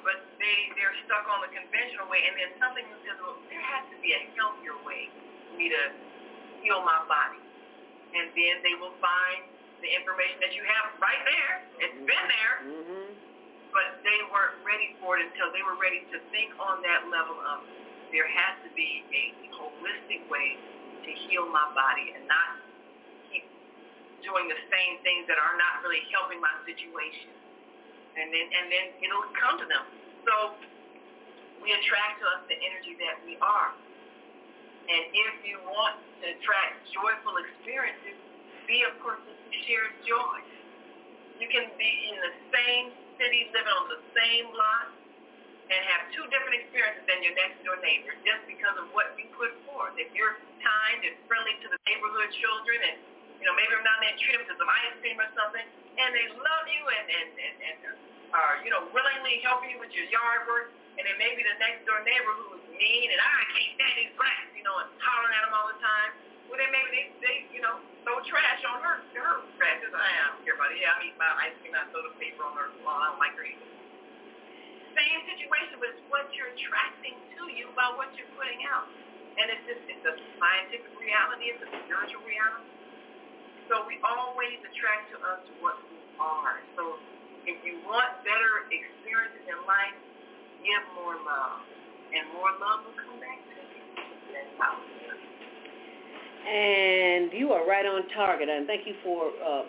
but 0.00 0.16
they 0.40 0.72
they're 0.80 0.96
stuck 1.04 1.28
on 1.28 1.44
the 1.44 1.52
conventional 1.52 2.08
way, 2.08 2.24
and 2.24 2.34
then 2.40 2.50
something 2.56 2.84
says, 3.04 3.20
well, 3.20 3.36
there 3.52 3.60
has 3.60 3.84
to 3.92 3.96
be 4.00 4.16
a 4.16 4.22
healthier 4.40 4.76
way 4.88 5.12
for 5.12 5.54
me 5.60 5.68
to 5.68 5.82
heal 6.64 6.80
my 6.82 7.04
body, 7.06 7.38
and 8.16 8.32
then 8.32 8.54
they 8.64 8.74
will 8.80 8.96
find 9.04 9.44
the 9.84 9.90
information 9.92 10.38
that 10.40 10.54
you 10.56 10.64
have 10.64 10.96
right 11.02 11.22
there. 11.28 11.54
It's 11.84 11.98
been 12.08 12.26
there, 12.30 12.54
Mm-hmm. 12.62 13.08
but 13.74 13.98
they 14.06 14.18
weren't 14.30 14.62
ready 14.62 14.94
for 15.02 15.18
it 15.18 15.26
until 15.26 15.50
they 15.50 15.60
were 15.66 15.74
ready 15.76 16.06
to 16.14 16.18
think 16.30 16.54
on 16.62 16.78
that 16.86 17.10
level 17.10 17.34
of 17.42 17.66
there 18.14 18.28
has 18.30 18.54
to 18.62 18.70
be 18.78 19.02
a 19.10 19.24
holistic 19.58 20.22
way 20.30 20.54
to 21.02 21.10
heal 21.26 21.50
my 21.50 21.66
body 21.74 22.14
and 22.14 22.22
not 22.30 22.62
keep 23.32 23.42
doing 24.22 24.46
the 24.46 24.60
same 24.70 25.02
things 25.02 25.26
that 25.26 25.34
are 25.42 25.56
not 25.58 25.82
really 25.82 26.06
helping 26.14 26.38
my 26.38 26.54
situation. 26.62 27.34
And 28.12 28.28
then 28.28 28.46
and 28.46 28.66
then 28.68 28.86
it'll 29.00 29.32
come 29.36 29.56
to 29.56 29.66
them. 29.66 29.84
So 30.28 30.34
we 31.64 31.72
attract 31.72 32.20
to 32.20 32.26
us 32.36 32.40
the 32.50 32.58
energy 32.58 32.98
that 33.00 33.22
we 33.24 33.38
are. 33.40 33.72
And 34.90 35.02
if 35.14 35.34
you 35.46 35.62
want 35.62 35.96
to 36.20 36.24
attract 36.34 36.90
joyful 36.90 37.38
experiences, 37.38 38.18
be 38.66 38.82
a 38.82 38.92
person 38.98 39.30
who 39.30 39.50
shares 39.64 39.94
joy. 40.02 40.38
You 41.38 41.46
can 41.48 41.70
be 41.78 41.92
in 42.10 42.16
the 42.18 42.34
same 42.50 42.86
city, 43.16 43.50
living 43.54 43.74
on 43.78 43.86
the 43.88 44.00
same 44.14 44.50
lot, 44.52 44.90
and 45.70 45.80
have 45.96 46.10
two 46.12 46.26
different 46.28 46.60
experiences 46.66 47.06
than 47.06 47.22
your 47.22 47.34
next 47.38 47.62
door 47.62 47.78
neighbor 47.80 48.12
just 48.26 48.42
because 48.44 48.76
of 48.76 48.90
what 48.92 49.14
you 49.16 49.30
put 49.38 49.54
forth. 49.64 49.94
If 49.96 50.10
you're 50.12 50.36
kind 50.60 51.00
and 51.06 51.14
friendly 51.30 51.56
to 51.62 51.68
the 51.70 51.78
neighborhood 51.86 52.30
children 52.42 52.78
and 52.92 52.96
you 53.42 53.50
know, 53.50 53.58
maybe 53.58 53.74
I'm 53.74 53.82
not 53.82 53.98
there 53.98 54.14
treat 54.22 54.38
them 54.38 54.46
to 54.46 54.54
some 54.54 54.70
ice 54.70 54.94
cream 55.02 55.18
or 55.18 55.26
something, 55.34 55.66
and 55.98 56.10
they 56.16 56.26
love 56.32 56.66
you 56.68 56.82
and, 56.88 57.06
and, 57.08 57.30
and, 57.36 57.56
and 57.68 57.76
are, 58.32 58.64
you 58.64 58.72
know, 58.72 58.88
willingly 58.96 59.44
helping 59.44 59.68
you 59.68 59.78
with 59.78 59.92
your 59.92 60.08
yard 60.08 60.48
work, 60.48 60.72
and 60.96 61.04
then 61.04 61.16
maybe 61.20 61.44
the 61.44 61.56
next 61.60 61.84
door 61.84 62.00
neighbor 62.00 62.32
who's 62.48 62.64
mean 62.72 63.08
and 63.12 63.20
ah, 63.20 63.28
I 63.28 63.44
can't 63.52 63.72
stand 63.76 63.94
these 64.00 64.14
blacks, 64.16 64.52
you 64.56 64.64
know, 64.64 64.76
and 64.80 64.88
hollering 65.00 65.36
at 65.36 65.42
them 65.44 65.52
all 65.52 65.68
the 65.68 65.80
time, 65.80 66.10
well 66.48 66.56
then 66.56 66.72
maybe 66.72 66.88
they, 66.92 67.04
they 67.20 67.36
you 67.52 67.60
know, 67.60 67.76
throw 68.08 68.20
trash 68.24 68.60
on 68.64 68.80
her, 68.80 69.04
her 69.16 69.44
trash, 69.60 69.78
ah, 69.78 69.84
because 69.84 69.94
I 69.94 70.08
don't 70.32 70.40
care 70.48 70.56
about 70.56 70.72
it. 70.72 70.80
Yeah, 70.80 70.96
I'm 70.96 71.04
eating 71.04 71.20
my 71.20 71.28
ice 71.44 71.56
cream, 71.60 71.76
I 71.76 71.84
throw 71.92 72.04
the 72.08 72.16
paper 72.16 72.44
on 72.44 72.56
her, 72.56 72.72
well, 72.80 72.96
I 72.96 73.12
don't 73.12 73.20
like 73.20 73.36
her 73.36 73.44
either. 73.44 73.68
Same 74.96 75.20
situation, 75.28 75.76
but 75.80 75.92
it's 75.92 76.04
what 76.08 76.28
you're 76.32 76.52
attracting 76.52 77.16
to 77.36 77.42
you 77.52 77.68
by 77.76 77.92
what 77.96 78.12
you're 78.16 78.28
putting 78.36 78.60
out. 78.68 78.88
And 79.40 79.48
it's 79.48 79.64
just, 79.64 79.80
it's 79.88 80.04
a 80.04 80.12
scientific 80.36 80.92
reality, 81.00 81.52
it's 81.52 81.64
a 81.64 81.70
spiritual 81.84 82.20
reality. 82.28 82.71
So 83.72 83.88
we 83.88 83.96
always 84.04 84.60
attract 84.68 85.16
to 85.16 85.18
us 85.24 85.40
what 85.64 85.80
we 85.88 85.96
are. 86.20 86.60
So 86.76 87.00
if 87.48 87.56
you 87.64 87.80
want 87.88 88.20
better 88.20 88.68
experiences 88.68 89.48
in 89.48 89.56
life, 89.64 89.96
give 90.60 90.84
more 90.92 91.16
love. 91.16 91.64
And 92.12 92.28
more 92.36 92.52
love 92.60 92.84
will 92.84 93.00
come 93.00 93.16
back 93.16 93.40
to 93.40 93.56
you. 93.56 93.80
That's 94.28 94.52
how 94.60 94.76
it 94.76 94.92
works. 95.08 95.24
And 96.44 97.32
you 97.32 97.56
are 97.56 97.64
right 97.64 97.88
on 97.88 98.04
target, 98.12 98.52
and 98.52 98.68
thank 98.68 98.84
you 98.84 98.92
for 99.00 99.32
uh, 99.40 99.64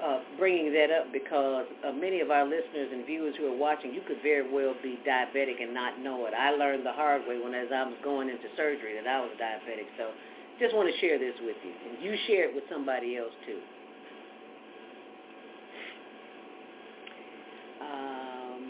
uh, 0.00 0.24
bringing 0.40 0.72
that 0.72 0.88
up 0.88 1.12
because 1.12 1.68
uh, 1.84 1.92
many 1.92 2.24
of 2.24 2.32
our 2.32 2.48
listeners 2.48 2.88
and 2.88 3.04
viewers 3.04 3.36
who 3.36 3.52
are 3.52 3.58
watching, 3.60 3.92
you 3.92 4.00
could 4.08 4.24
very 4.24 4.48
well 4.48 4.72
be 4.80 4.96
diabetic 5.04 5.60
and 5.60 5.76
not 5.76 6.00
know 6.00 6.24
it. 6.24 6.32
I 6.32 6.56
learned 6.56 6.88
the 6.88 6.96
hard 6.96 7.28
way 7.28 7.36
when 7.36 7.52
as 7.52 7.68
I 7.68 7.84
was 7.84 8.00
going 8.00 8.32
into 8.32 8.48
surgery 8.56 8.96
that 8.96 9.04
I 9.04 9.20
was 9.20 9.36
diabetic, 9.36 9.92
so 10.00 10.16
just 10.62 10.76
want 10.76 10.86
to 10.86 11.00
share 11.00 11.18
this 11.18 11.34
with 11.42 11.56
you, 11.64 11.72
and 11.90 11.98
you 12.04 12.16
share 12.28 12.48
it 12.48 12.54
with 12.54 12.62
somebody 12.70 13.16
else 13.16 13.34
too. 13.44 13.58
Um, 17.82 18.62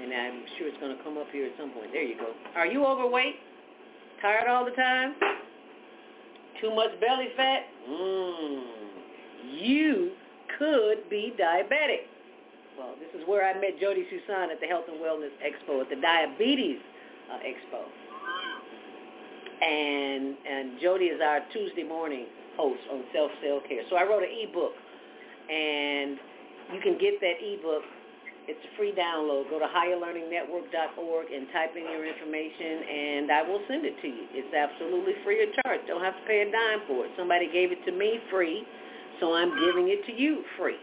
and 0.00 0.14
I'm 0.14 0.42
sure 0.56 0.68
it's 0.68 0.78
going 0.78 0.96
to 0.96 1.02
come 1.02 1.18
up 1.18 1.26
here 1.32 1.46
at 1.46 1.52
some 1.58 1.70
point. 1.70 1.90
There 1.92 2.04
you 2.04 2.16
go. 2.16 2.30
Are 2.54 2.66
you 2.66 2.86
overweight? 2.86 3.34
Tired 4.22 4.48
all 4.48 4.64
the 4.64 4.70
time? 4.72 5.14
Too 6.60 6.72
much 6.74 6.90
belly 7.00 7.28
fat? 7.36 7.62
Mmm. 7.90 8.62
You 9.58 10.12
could 10.56 11.10
be 11.10 11.34
diabetic. 11.38 12.06
Well, 12.78 12.94
this 13.00 13.20
is 13.20 13.26
where 13.26 13.44
I 13.44 13.54
met 13.54 13.80
Jody 13.80 14.06
Susan 14.08 14.50
at 14.52 14.60
the 14.60 14.66
Health 14.66 14.84
and 14.86 15.00
Wellness 15.00 15.34
Expo, 15.42 15.80
at 15.80 15.90
the 15.90 15.96
Diabetes 15.96 16.78
uh, 17.32 17.38
Expo. 17.38 17.82
And 19.58 20.36
and 20.46 20.80
Jody 20.80 21.06
is 21.06 21.20
our 21.20 21.40
Tuesday 21.52 21.82
morning 21.82 22.26
host 22.56 22.82
on 22.90 23.02
self 23.12 23.30
cell 23.42 23.60
care. 23.68 23.82
So 23.90 23.96
I 23.96 24.02
wrote 24.02 24.22
an 24.22 24.30
ebook, 24.30 24.74
and 25.50 26.18
you 26.74 26.80
can 26.82 26.98
get 26.98 27.18
that 27.20 27.38
ebook. 27.42 27.82
It's 28.48 28.64
a 28.64 28.72
free 28.80 28.96
download. 28.96 29.50
Go 29.52 29.60
to 29.60 29.68
higherlearningnetwork.org 29.68 31.26
and 31.28 31.52
type 31.52 31.76
in 31.76 31.84
your 31.84 32.08
information, 32.08 32.80
and 32.80 33.28
I 33.28 33.44
will 33.44 33.60
send 33.68 33.84
it 33.84 34.00
to 34.00 34.08
you. 34.08 34.24
It's 34.32 34.54
absolutely 34.56 35.20
free 35.20 35.44
of 35.44 35.52
charge. 35.60 35.84
Don't 35.84 36.00
have 36.00 36.16
to 36.16 36.24
pay 36.24 36.40
a 36.40 36.48
dime 36.48 36.80
for 36.88 37.04
it. 37.04 37.12
Somebody 37.12 37.52
gave 37.52 37.76
it 37.76 37.84
to 37.84 37.92
me 37.92 38.16
free, 38.32 38.64
so 39.20 39.36
I'm 39.36 39.52
giving 39.60 39.92
it 39.92 40.00
to 40.08 40.12
you 40.16 40.48
free. 40.56 40.80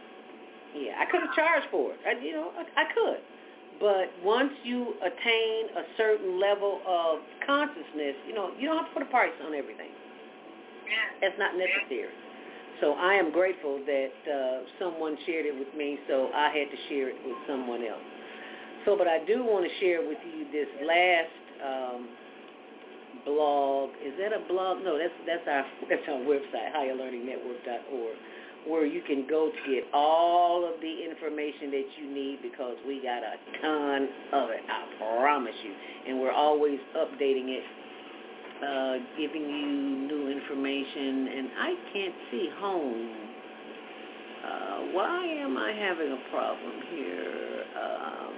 Yeah, 0.77 1.01
I 1.01 1.09
could 1.09 1.25
have 1.25 1.33
charged 1.33 1.65
for 1.71 1.97
it. 1.97 1.99
I, 2.05 2.21
you 2.21 2.37
know, 2.37 2.53
I, 2.53 2.85
I 2.85 2.85
could. 2.93 3.23
But 3.79 4.07
once 4.23 4.51
you 4.63 4.93
attain 5.03 5.75
a 5.75 5.83
certain 5.97 6.39
level 6.39 6.79
of 6.87 7.19
consciousness, 7.45 8.15
you 8.27 8.33
know, 8.33 8.51
you 8.57 8.67
don't 8.67 8.77
have 8.77 8.87
to 8.87 8.93
put 8.93 9.03
a 9.03 9.11
price 9.11 9.35
on 9.45 9.53
everything. 9.53 9.91
That's 11.21 11.35
not 11.37 11.57
necessary. 11.57 12.13
So 12.81 12.93
I 12.93 13.13
am 13.15 13.31
grateful 13.31 13.79
that 13.85 14.15
uh, 14.27 14.67
someone 14.79 15.17
shared 15.25 15.45
it 15.45 15.57
with 15.57 15.73
me, 15.75 15.97
so 16.07 16.29
I 16.35 16.51
had 16.51 16.67
to 16.71 16.79
share 16.89 17.09
it 17.09 17.15
with 17.25 17.37
someone 17.47 17.83
else. 17.83 18.03
So, 18.85 18.95
but 18.97 19.07
I 19.07 19.23
do 19.25 19.43
want 19.43 19.65
to 19.65 19.71
share 19.79 20.05
with 20.05 20.19
you 20.27 20.45
this 20.51 20.67
last 20.83 21.35
um, 21.63 22.09
blog. 23.25 23.89
Is 24.03 24.13
that 24.19 24.35
a 24.35 24.43
blog? 24.47 24.83
No, 24.83 24.99
that's 24.99 25.15
that's 25.25 25.47
our 25.47 25.65
that's 25.89 26.05
our 26.07 26.21
website, 26.27 26.75
higherlearningnetwork.org, 26.75 28.15
where 28.67 28.85
you 28.85 29.01
can 29.05 29.27
go 29.29 29.51
to 29.51 29.71
get 29.71 29.85
all 29.93 30.65
of 30.65 30.81
the 30.81 31.05
information 31.05 31.69
that 31.71 31.85
you 32.01 32.13
need 32.13 32.39
because 32.41 32.75
we 32.87 33.01
got 33.01 33.21
a 33.21 33.37
ton 33.61 34.09
of 34.33 34.49
it. 34.49 34.61
I 34.67 34.97
promise 34.97 35.55
you, 35.63 35.73
and 36.07 36.19
we're 36.19 36.33
always 36.33 36.79
updating 36.97 37.49
it 37.49 37.63
uh, 38.55 38.95
giving 39.19 39.43
you 39.43 40.07
new 40.07 40.31
information, 40.31 41.27
and 41.27 41.45
I 41.59 41.71
can't 41.91 42.15
see 42.31 42.49
home. 42.57 43.11
Uh, 44.39 44.77
why 44.95 45.25
am 45.43 45.57
I 45.57 45.75
having 45.75 46.11
a 46.15 46.21
problem 46.31 46.73
here? 46.95 47.65
Um, 47.75 48.31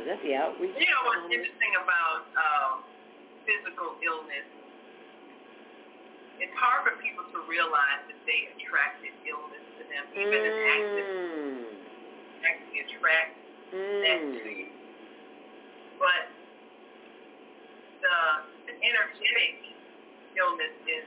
is 0.00 0.04
that 0.08 0.22
the 0.24 0.34
outreach? 0.34 0.72
You 0.72 0.88
know 0.88 1.04
what's 1.04 1.28
interesting 1.28 1.72
about 1.84 2.22
um, 2.32 2.74
physical 3.44 4.00
illness? 4.00 4.48
It's 6.40 6.54
hard 6.56 6.86
for 6.88 6.94
people 7.02 7.28
to 7.34 7.38
realize 7.50 8.08
that 8.08 8.20
they 8.24 8.48
attracted 8.56 9.12
illness 9.26 9.67
them, 9.88 10.04
even 10.14 10.38
mm. 10.38 10.48
as 10.48 10.56
active 10.68 11.08
actually 12.44 12.78
attract 12.86 13.32
mm. 13.74 14.00
that 14.04 14.20
to 14.44 14.48
you. 14.48 14.70
But 15.98 16.30
the, 17.98 18.16
the 18.70 18.74
energetic 18.78 19.74
illness 20.38 20.74
is 20.86 21.04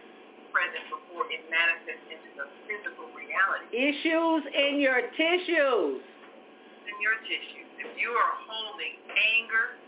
present 0.51 0.83
before 0.91 1.31
it 1.31 1.47
manifests 1.47 2.03
into 2.11 2.29
the 2.35 2.45
physical 2.67 3.07
reality. 3.15 3.71
Issues 3.71 4.43
in 4.51 4.83
your 4.83 4.99
tissues. 5.15 6.03
In 6.03 6.95
your 6.99 7.15
tissues. 7.23 7.69
If 7.79 7.95
you 7.95 8.11
are 8.11 8.33
holding 8.45 8.99
anger 9.15 9.79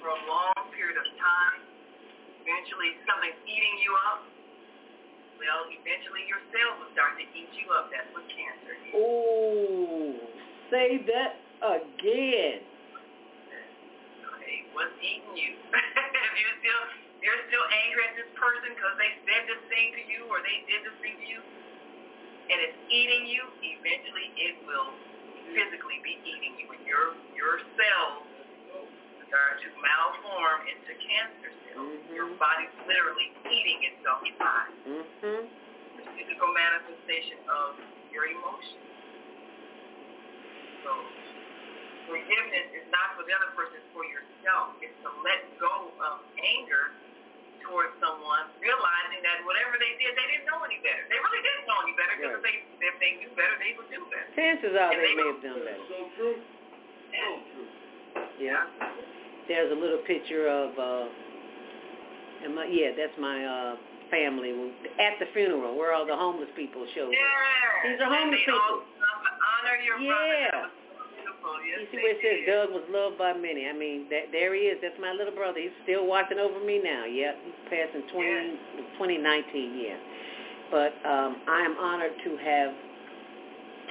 for 0.00 0.10
a 0.10 0.20
long 0.26 0.56
period 0.72 0.96
of 0.96 1.06
time, 1.20 1.60
eventually 2.40 2.96
something's 3.04 3.38
eating 3.44 3.76
you 3.84 3.92
up, 4.10 4.20
well, 5.40 5.68
eventually 5.68 6.24
your 6.28 6.42
cells 6.52 6.76
will 6.80 6.92
start 6.92 7.16
to 7.20 7.24
eat 7.32 7.50
you 7.56 7.66
up. 7.72 7.88
That's 7.88 8.08
what 8.12 8.24
cancer 8.28 8.74
is. 8.74 8.92
Oh, 8.96 10.16
say 10.68 11.02
that 11.08 11.40
again. 11.62 12.60
Okay, 14.36 14.58
what's 14.74 14.96
eating 15.00 15.36
you? 15.36 15.52
if 15.72 16.34
you 16.36 16.48
still 16.60 16.82
you're 17.22 17.42
still 17.46 17.66
angry 17.86 18.02
at 18.10 18.14
this 18.18 18.30
person 18.34 18.74
because 18.74 18.96
they 18.98 19.12
said 19.30 19.46
this 19.46 19.62
thing 19.70 19.94
to 19.94 20.02
you 20.10 20.26
or 20.26 20.42
they 20.42 20.58
did 20.66 20.82
this 20.82 20.96
thing 20.98 21.14
to 21.14 21.26
you, 21.30 21.40
and 22.50 22.58
it's 22.66 22.78
eating 22.90 23.30
you, 23.30 23.46
eventually 23.62 24.26
it 24.34 24.58
will 24.66 24.90
physically 25.54 26.02
be 26.02 26.18
eating 26.26 26.58
you. 26.58 26.66
And 26.74 26.82
your 26.82 27.14
your 27.38 27.62
cells 27.78 28.31
start 29.32 29.64
to 29.64 29.68
malform 29.80 30.60
into 30.68 30.92
cancer 30.92 31.50
cells. 31.64 31.88
Mm-hmm. 31.88 32.12
Your 32.12 32.28
body's 32.36 32.68
literally 32.84 33.32
eating 33.48 33.80
itself 33.88 34.20
alive. 34.20 34.76
Mm-hmm. 34.84 35.48
The 35.96 36.04
physical 36.20 36.52
manifestation 36.52 37.40
of 37.48 37.80
your 38.12 38.28
emotions. 38.28 38.84
So 40.84 40.92
forgiveness 42.12 42.76
is 42.76 42.84
not 42.92 43.16
for 43.16 43.24
the 43.24 43.32
other 43.32 43.56
person, 43.56 43.80
it's 43.80 43.88
for 43.96 44.04
yourself. 44.04 44.76
It's 44.84 44.92
to 45.00 45.10
let 45.24 45.48
go 45.56 45.96
of 46.04 46.20
anger 46.36 46.92
towards 47.64 47.96
someone, 48.04 48.52
realizing 48.60 49.24
that 49.24 49.40
whatever 49.48 49.80
they 49.80 49.96
did, 49.96 50.12
they 50.12 50.28
didn't 50.28 50.44
know 50.44 50.60
any 50.60 50.76
better. 50.84 51.08
They 51.08 51.16
really 51.16 51.40
didn't 51.40 51.64
know 51.64 51.78
any 51.80 51.94
better 51.96 52.14
because 52.20 52.36
right. 52.44 52.68
they, 52.76 52.84
if 52.84 52.96
they 53.00 53.12
knew 53.16 53.32
better, 53.32 53.56
they 53.56 53.72
would 53.80 53.88
do 53.88 54.02
better. 54.12 54.28
Chances 54.36 54.76
are 54.76 54.92
they, 54.92 55.00
they 55.00 55.14
may 55.16 55.28
have 55.32 55.40
done 55.40 55.60
better. 55.64 55.84
So 55.88 55.98
true. 56.20 56.36
So 56.36 57.28
true. 57.48 57.70
Yeah. 58.42 58.66
There's 59.48 59.72
a 59.72 59.78
little 59.78 59.98
picture 60.06 60.48
of, 60.48 60.70
uh, 60.78 61.06
and 62.44 62.54
my, 62.54 62.66
yeah, 62.66 62.94
that's 62.96 63.16
my 63.18 63.44
uh, 63.44 63.74
family 64.10 64.52
at 65.00 65.18
the 65.18 65.26
funeral 65.32 65.76
where 65.76 65.94
all 65.94 66.06
the 66.06 66.14
homeless 66.14 66.50
people 66.54 66.86
showed 66.94 67.10
yeah. 67.10 67.18
up. 67.18 67.90
These 67.90 68.00
are 68.00 68.12
homeless 68.12 68.40
people. 68.44 68.84
honor 69.62 69.76
your 69.82 69.98
yeah. 69.98 70.50
brother. 70.50 70.70
Yes, 71.66 71.80
you 71.80 71.86
see 71.90 71.98
where 71.98 72.14
it 72.14 72.20
says 72.22 72.38
Doug 72.46 72.70
was 72.70 72.86
loved 72.92 73.18
by 73.18 73.32
many. 73.32 73.66
I 73.66 73.72
mean, 73.72 74.06
that 74.10 74.30
there 74.30 74.54
he 74.54 74.70
is. 74.70 74.78
That's 74.82 74.98
my 75.00 75.10
little 75.10 75.34
brother. 75.34 75.58
He's 75.58 75.74
still 75.82 76.06
watching 76.06 76.38
over 76.38 76.60
me 76.62 76.78
now. 76.78 77.04
Yep, 77.04 77.34
he's 77.42 77.60
passed 77.66 77.94
in 77.98 78.06
20, 78.12 78.22
yeah. 78.22 79.00
2019, 79.00 79.80
yeah. 79.80 79.98
But 80.70 80.94
um, 81.02 81.42
I 81.48 81.66
am 81.66 81.74
honored 81.78 82.14
to 82.24 82.30
have 82.38 82.72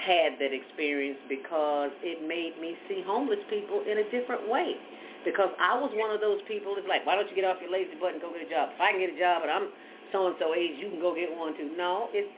had 0.01 0.39
that 0.39 0.53
experience 0.53 1.19
because 1.29 1.91
it 2.01 2.25
made 2.25 2.57
me 2.59 2.75
see 2.87 3.03
homeless 3.05 3.41
people 3.49 3.83
in 3.85 3.99
a 3.99 4.05
different 4.09 4.49
way. 4.49 4.75
Because 5.23 5.53
I 5.61 5.77
was 5.77 5.93
one 5.93 6.09
of 6.09 6.19
those 6.19 6.41
people 6.49 6.73
that's 6.73 6.89
like, 6.89 7.05
why 7.05 7.13
don't 7.13 7.29
you 7.29 7.37
get 7.37 7.45
off 7.45 7.61
your 7.61 7.69
lazy 7.69 7.93
butt 8.01 8.17
and 8.17 8.21
go 8.21 8.33
get 8.33 8.41
a 8.41 8.49
job? 8.49 8.73
If 8.73 8.81
I 8.81 8.91
can 8.91 8.99
get 9.01 9.13
a 9.13 9.19
job 9.19 9.45
and 9.45 9.51
I'm 9.53 9.69
so-and-so 10.09 10.53
age, 10.57 10.81
you 10.81 10.89
can 10.89 10.99
go 10.99 11.13
get 11.13 11.29
one 11.29 11.53
too. 11.53 11.71
No, 11.77 12.09
it's 12.09 12.29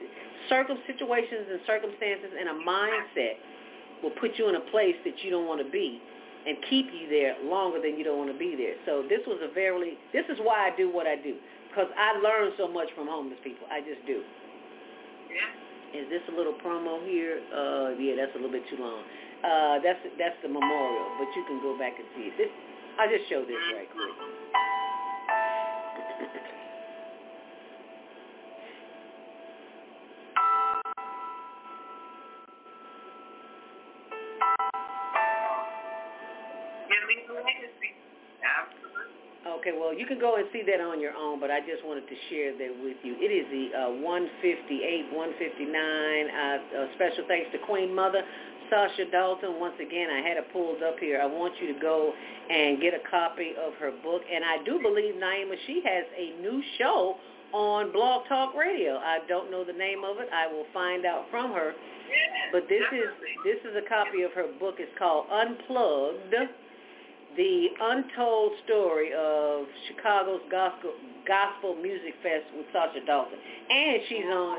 circum 0.52 0.76
situations 0.84 1.48
and 1.48 1.60
circumstances 1.64 2.30
and 2.36 2.52
a 2.52 2.56
mindset 2.60 3.40
will 4.04 4.12
put 4.20 4.36
you 4.36 4.52
in 4.52 4.60
a 4.60 4.64
place 4.68 4.96
that 5.08 5.24
you 5.24 5.32
don't 5.32 5.48
want 5.48 5.64
to 5.64 5.70
be 5.72 5.96
and 6.44 6.60
keep 6.68 6.92
you 6.92 7.08
there 7.08 7.40
longer 7.40 7.80
than 7.80 7.96
you 7.96 8.04
don't 8.04 8.20
want 8.20 8.28
to 8.28 8.36
be 8.36 8.52
there. 8.52 8.76
So 8.84 9.00
this 9.08 9.24
was 9.24 9.40
a 9.40 9.48
very, 9.52 9.96
this 10.12 10.28
is 10.28 10.36
why 10.44 10.68
I 10.68 10.76
do 10.76 10.92
what 10.92 11.08
I 11.08 11.16
do 11.16 11.40
because 11.72 11.88
I 11.96 12.20
learn 12.20 12.52
so 12.60 12.68
much 12.68 12.92
from 12.94 13.08
homeless 13.08 13.40
people. 13.42 13.66
I 13.72 13.80
just 13.80 14.04
do. 14.06 14.20
Yeah. 15.32 15.98
Is 15.98 16.06
this 16.10 16.22
a 16.30 16.34
little 16.36 16.54
promo 16.60 17.02
here? 17.06 17.40
Uh, 17.50 17.96
yeah, 17.98 18.14
that's 18.14 18.34
a 18.34 18.38
little 18.38 18.52
bit 18.52 18.62
too 18.70 18.78
long. 18.78 19.02
Uh, 19.44 19.76
that's 19.84 20.00
that's 20.16 20.38
the 20.40 20.48
memorial, 20.48 21.06
but 21.20 21.28
you 21.36 21.44
can 21.44 21.60
go 21.60 21.76
back 21.76 21.94
and 22.00 22.06
see 22.16 22.32
it. 22.32 22.34
This, 22.40 22.48
I'll 22.98 23.10
just 23.10 23.28
show 23.28 23.42
this 23.42 23.58
right 23.74 23.90
quick. 23.90 24.14
Okay, 39.64 39.72
well, 39.80 39.96
you 39.96 40.04
can 40.04 40.20
go 40.20 40.36
and 40.36 40.44
see 40.52 40.60
that 40.68 40.80
on 40.84 41.00
your 41.00 41.16
own, 41.16 41.40
but 41.40 41.50
I 41.50 41.60
just 41.64 41.80
wanted 41.88 42.04
to 42.04 42.16
share 42.28 42.52
that 42.52 42.72
with 42.84 43.00
you. 43.00 43.16
It 43.16 43.32
is 43.32 43.48
the 43.48 43.96
uh, 43.96 43.96
158, 43.96 45.08
159. 45.08 45.16
Uh, 45.16 45.16
uh, 45.16 46.92
special 47.00 47.24
thanks 47.28 47.48
to 47.52 47.58
Queen 47.64 47.88
Mother, 47.96 48.20
Sasha 48.70 49.10
Dalton. 49.10 49.60
Once 49.60 49.74
again, 49.80 50.08
I 50.10 50.26
had 50.26 50.36
it 50.36 50.52
pulled 50.52 50.82
up 50.82 50.98
here. 50.98 51.20
I 51.20 51.26
want 51.26 51.54
you 51.60 51.72
to 51.72 51.80
go 51.80 52.12
and 52.50 52.80
get 52.80 52.94
a 52.94 53.02
copy 53.10 53.52
of 53.58 53.74
her 53.80 53.90
book. 54.02 54.22
And 54.32 54.44
I 54.44 54.62
do 54.64 54.80
believe, 54.82 55.14
Naima, 55.14 55.54
she 55.66 55.82
has 55.84 56.04
a 56.16 56.40
new 56.40 56.62
show 56.78 57.16
on 57.52 57.92
BlogTalkRadio. 57.92 58.98
I 58.98 59.20
don't 59.28 59.50
know 59.50 59.64
the 59.64 59.72
name 59.72 60.02
of 60.04 60.18
it. 60.18 60.28
I 60.32 60.46
will 60.52 60.66
find 60.72 61.06
out 61.06 61.26
from 61.30 61.52
her. 61.52 61.72
But 62.52 62.68
this 62.68 62.84
is 62.92 63.08
this 63.44 63.58
is 63.68 63.76
a 63.76 63.88
copy 63.88 64.22
of 64.22 64.32
her 64.32 64.46
book. 64.60 64.76
It's 64.78 64.92
called 64.98 65.26
Unplugged 65.30 66.34
the 67.36 67.66
untold 67.80 68.52
story 68.64 69.10
of 69.10 69.66
Chicago's 69.88 70.42
gospel 70.50 70.92
gospel 71.26 71.74
music 71.74 72.14
fest 72.22 72.46
with 72.56 72.66
Sasha 72.72 73.04
Dalton, 73.06 73.38
and 73.70 73.98
she's 74.08 74.28
on 74.30 74.58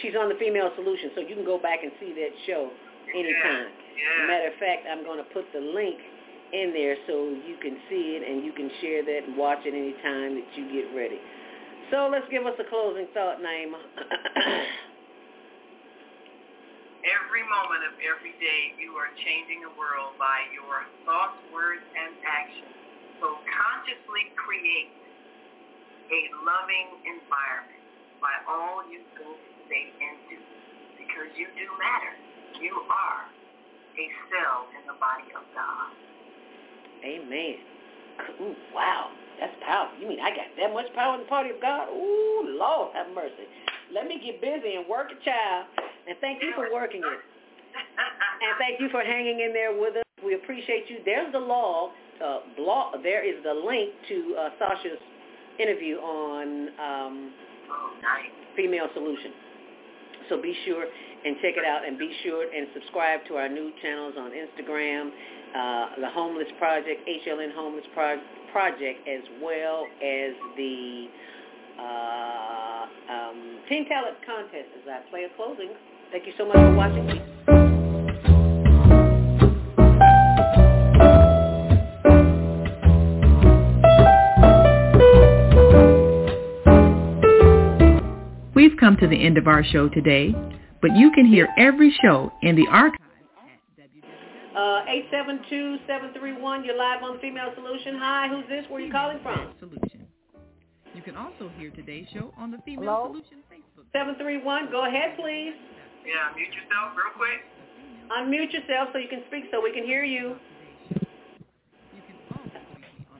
she's 0.00 0.14
on 0.18 0.28
the 0.28 0.34
Female 0.36 0.70
Solution, 0.74 1.10
so 1.14 1.20
you 1.20 1.34
can 1.34 1.44
go 1.44 1.58
back 1.58 1.82
and 1.82 1.92
see 2.00 2.12
that 2.14 2.30
show 2.46 2.70
anytime. 3.14 3.70
Yeah. 3.96 4.26
Matter 4.26 4.48
of 4.48 4.56
fact, 4.58 4.88
I'm 4.88 5.04
going 5.04 5.18
to 5.18 5.28
put 5.30 5.46
the 5.52 5.60
link 5.60 6.00
in 6.52 6.72
there 6.76 6.96
so 7.08 7.32
you 7.32 7.56
can 7.60 7.80
see 7.88 8.20
it 8.20 8.22
and 8.28 8.44
you 8.44 8.52
can 8.52 8.68
share 8.80 9.00
that 9.04 9.24
and 9.28 9.36
watch 9.36 9.64
it 9.64 9.72
anytime 9.72 10.36
that 10.36 10.48
you 10.56 10.68
get 10.68 10.92
ready. 10.92 11.16
So 11.92 12.08
let's 12.12 12.28
give 12.32 12.44
us 12.48 12.56
a 12.60 12.64
closing 12.68 13.08
thought, 13.12 13.40
Naima. 13.40 13.76
Every 17.02 17.42
moment 17.42 17.82
of 17.90 17.98
every 17.98 18.30
day, 18.38 18.78
you 18.78 18.94
are 18.94 19.10
changing 19.26 19.66
the 19.66 19.74
world 19.74 20.14
by 20.22 20.46
your 20.54 20.86
thoughts, 21.02 21.34
words, 21.50 21.82
and 21.82 22.14
actions. 22.22 22.70
So 23.18 23.42
consciously 23.42 24.30
create 24.38 24.94
a 26.14 26.20
loving 26.46 27.02
environment 27.02 27.82
by 28.22 28.30
all 28.46 28.86
you 28.86 29.02
say, 29.18 29.82
and 29.98 30.16
do. 30.30 30.38
Because 30.94 31.34
you 31.34 31.50
do 31.58 31.66
matter. 31.74 32.14
You 32.60 32.74
are 32.90 33.22
a 33.96 34.06
cell 34.30 34.68
in 34.76 34.82
the 34.86 34.96
body 34.98 35.28
of 35.36 35.44
God. 35.54 35.92
Amen. 37.04 37.56
Ooh, 38.40 38.54
wow. 38.74 39.10
That's 39.40 39.54
powerful. 39.64 39.98
You 39.98 40.08
mean 40.08 40.20
I 40.20 40.30
got 40.30 40.54
that 40.56 40.72
much 40.72 40.86
power 40.94 41.14
in 41.14 41.22
the 41.22 41.30
party 41.30 41.50
of 41.50 41.60
God? 41.60 41.88
Ooh, 41.90 42.56
Lord 42.58 42.94
have 42.94 43.08
mercy. 43.14 43.48
Let 43.92 44.06
me 44.06 44.20
get 44.22 44.40
busy 44.40 44.76
and 44.76 44.86
work 44.88 45.10
a 45.10 45.18
child. 45.24 45.66
And 46.06 46.16
thank 46.20 46.42
you 46.42 46.52
for 46.54 46.72
working 46.72 47.00
it. 47.00 47.20
And 47.74 48.52
thank 48.58 48.80
you 48.80 48.88
for 48.90 49.02
hanging 49.02 49.40
in 49.40 49.52
there 49.52 49.74
with 49.74 49.96
us. 49.96 50.02
We 50.24 50.34
appreciate 50.34 50.88
you. 50.88 50.98
There's 51.04 51.32
the 51.32 51.38
log. 51.38 51.90
Uh, 52.22 52.40
blog. 52.56 53.02
There 53.02 53.26
is 53.26 53.42
the 53.42 53.52
link 53.52 53.90
to 54.08 54.36
uh, 54.38 54.48
Sasha's 54.58 55.00
interview 55.58 55.96
on 55.96 56.68
um, 56.78 57.32
Female 58.54 58.86
Solution. 58.94 59.32
So 60.28 60.40
be 60.40 60.54
sure 60.64 60.86
and 61.24 61.36
check 61.42 61.54
it 61.56 61.64
out 61.64 61.86
and 61.86 61.98
be 61.98 62.10
sure 62.22 62.44
and 62.52 62.66
subscribe 62.74 63.20
to 63.28 63.34
our 63.34 63.48
new 63.48 63.70
channels 63.80 64.14
on 64.18 64.30
Instagram, 64.30 65.10
uh, 65.54 66.00
the 66.00 66.10
Homeless 66.10 66.48
Project, 66.58 67.08
HLN 67.08 67.54
Homeless 67.54 67.84
Pro- 67.94 68.20
Project, 68.50 69.06
as 69.08 69.22
well 69.42 69.86
as 70.02 70.32
the 70.56 71.06
uh, 71.78 72.86
um, 73.12 73.58
Teen 73.68 73.88
Talent 73.88 74.16
Contest 74.26 74.68
as 74.82 74.88
I 74.88 75.10
play 75.10 75.24
a 75.24 75.36
closing. 75.36 75.70
Thank 76.10 76.26
you 76.26 76.32
so 76.36 76.46
much 76.46 76.56
for 76.56 76.74
watching. 76.74 77.06
We've 88.54 88.76
come 88.78 88.96
to 88.98 89.08
the 89.08 89.24
end 89.24 89.38
of 89.38 89.48
our 89.48 89.64
show 89.64 89.88
today 89.88 90.34
but 90.82 90.94
you 90.96 91.10
can 91.12 91.24
hear 91.24 91.48
every 91.56 91.96
show 92.02 92.32
in 92.42 92.56
the 92.56 92.66
archive 92.68 92.98
uh, 94.54 94.84
872-731, 95.10 96.66
you're 96.66 96.76
live 96.76 97.02
on 97.02 97.18
Female 97.20 97.52
Solution. 97.54 97.96
Hi, 97.98 98.28
who's 98.28 98.44
this? 98.50 98.66
Where 98.68 98.82
are 98.82 98.84
you 98.84 98.92
calling 98.92 99.18
from? 99.22 99.54
Solution. 99.58 100.06
You 100.94 101.00
can 101.00 101.16
also 101.16 101.50
hear 101.56 101.70
today's 101.70 102.06
show 102.12 102.34
on 102.36 102.50
the 102.50 102.58
Female 102.58 102.84
Hello? 102.84 103.06
Solution 103.12 103.38
Facebook. 103.48 103.88
731, 103.92 104.70
go 104.70 104.84
ahead, 104.84 105.16
please. 105.16 105.54
Yeah, 106.04 106.36
mute 106.36 106.52
yourself 106.52 106.92
real 106.92 107.16
quick. 107.16 107.40
Unmute 108.12 108.52
yourself 108.52 108.90
so 108.92 108.98
you 108.98 109.08
can 109.08 109.22
speak 109.28 109.44
so 109.50 109.62
we 109.62 109.72
can 109.72 109.84
hear 109.84 110.04
you. 110.04 110.36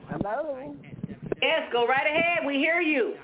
Hello? 0.09 0.75
Yes, 1.41 1.63
go 1.71 1.87
right 1.87 2.05
ahead. 2.05 2.45
We 2.45 2.55
hear 2.55 2.79
you. 2.79 3.15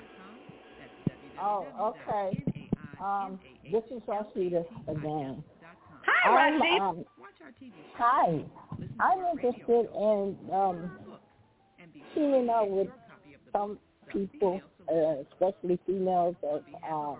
Oh, 1.40 1.94
okay. 2.10 2.44
Um, 3.02 3.38
this 3.70 3.82
is 3.90 4.02
Rashida 4.08 4.64
again. 4.88 5.44
Hi, 6.06 6.50
Rashida. 6.50 6.80
Um, 6.80 7.04
hi. 7.94 8.44
I'm 8.98 9.18
interested 9.32 9.88
in 9.94 10.36
um, 10.52 10.90
teaming 12.14 12.48
up 12.48 12.68
with 12.68 12.88
some 13.52 13.78
people, 14.08 14.60
uh, 14.92 15.22
especially 15.32 15.78
females 15.86 16.34
that, 16.42 16.62
um, 16.90 17.18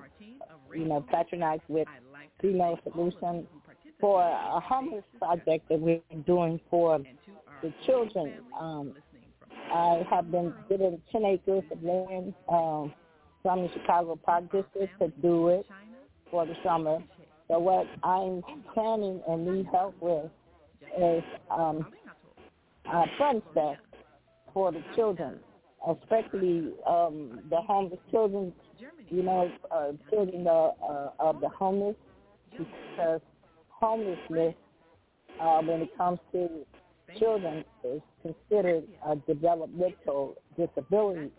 you 0.75 0.87
know, 0.87 1.05
patronize 1.11 1.61
with 1.69 1.87
Female 2.41 2.79
Solution 2.91 3.47
for 4.01 4.23
a 4.23 4.61
homeless 4.61 5.05
project 5.19 5.69
that 5.69 5.79
we're 5.79 6.01
doing 6.27 6.61
for 6.71 6.99
the 7.63 7.73
children. 7.87 8.35
Um, 8.59 8.95
I 9.73 10.03
have 10.11 10.31
been 10.31 10.53
given 10.69 11.01
10 11.13 11.25
acres 11.25 11.63
of 11.71 11.83
land 11.83 12.35
um, 12.49 12.93
from 13.43 13.63
the 13.63 13.71
Chicago 13.73 14.17
Park 14.17 14.45
District 14.51 14.99
to 14.99 15.09
do 15.23 15.49
it 15.49 15.67
for 16.31 16.47
the 16.47 16.55
summer. 16.65 16.99
So 17.49 17.59
what 17.59 17.87
I'm 18.05 18.43
planning 18.73 19.21
and 19.29 19.45
need 19.45 19.67
help 19.73 19.95
with 20.01 20.31
is 20.99 21.23
um, 21.51 21.87
uh, 22.87 23.05
fun 23.19 23.43
for 24.53 24.73
the 24.73 24.83
children, 24.95 25.41
especially 25.89 26.73
um, 26.87 27.41
the 27.51 27.57
homeless 27.57 28.01
children, 28.11 28.53
you 29.11 29.23
know, 29.23 29.51
uh, 29.71 29.93
children 30.11 30.47
uh, 30.47 30.51
uh, 30.51 31.11
of 31.19 31.41
the 31.41 31.49
homeless, 31.49 31.97
because 32.57 33.21
homelessness, 33.69 34.55
uh, 35.41 35.61
when 35.63 35.83
it 35.83 35.97
comes 35.97 36.19
to 36.33 36.49
children, 37.19 37.65
is 37.85 38.01
considered 38.23 38.85
a 39.07 39.17
developmental 39.17 40.37
disability. 40.57 41.31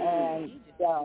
And 0.00 0.52
uh, 0.86 1.04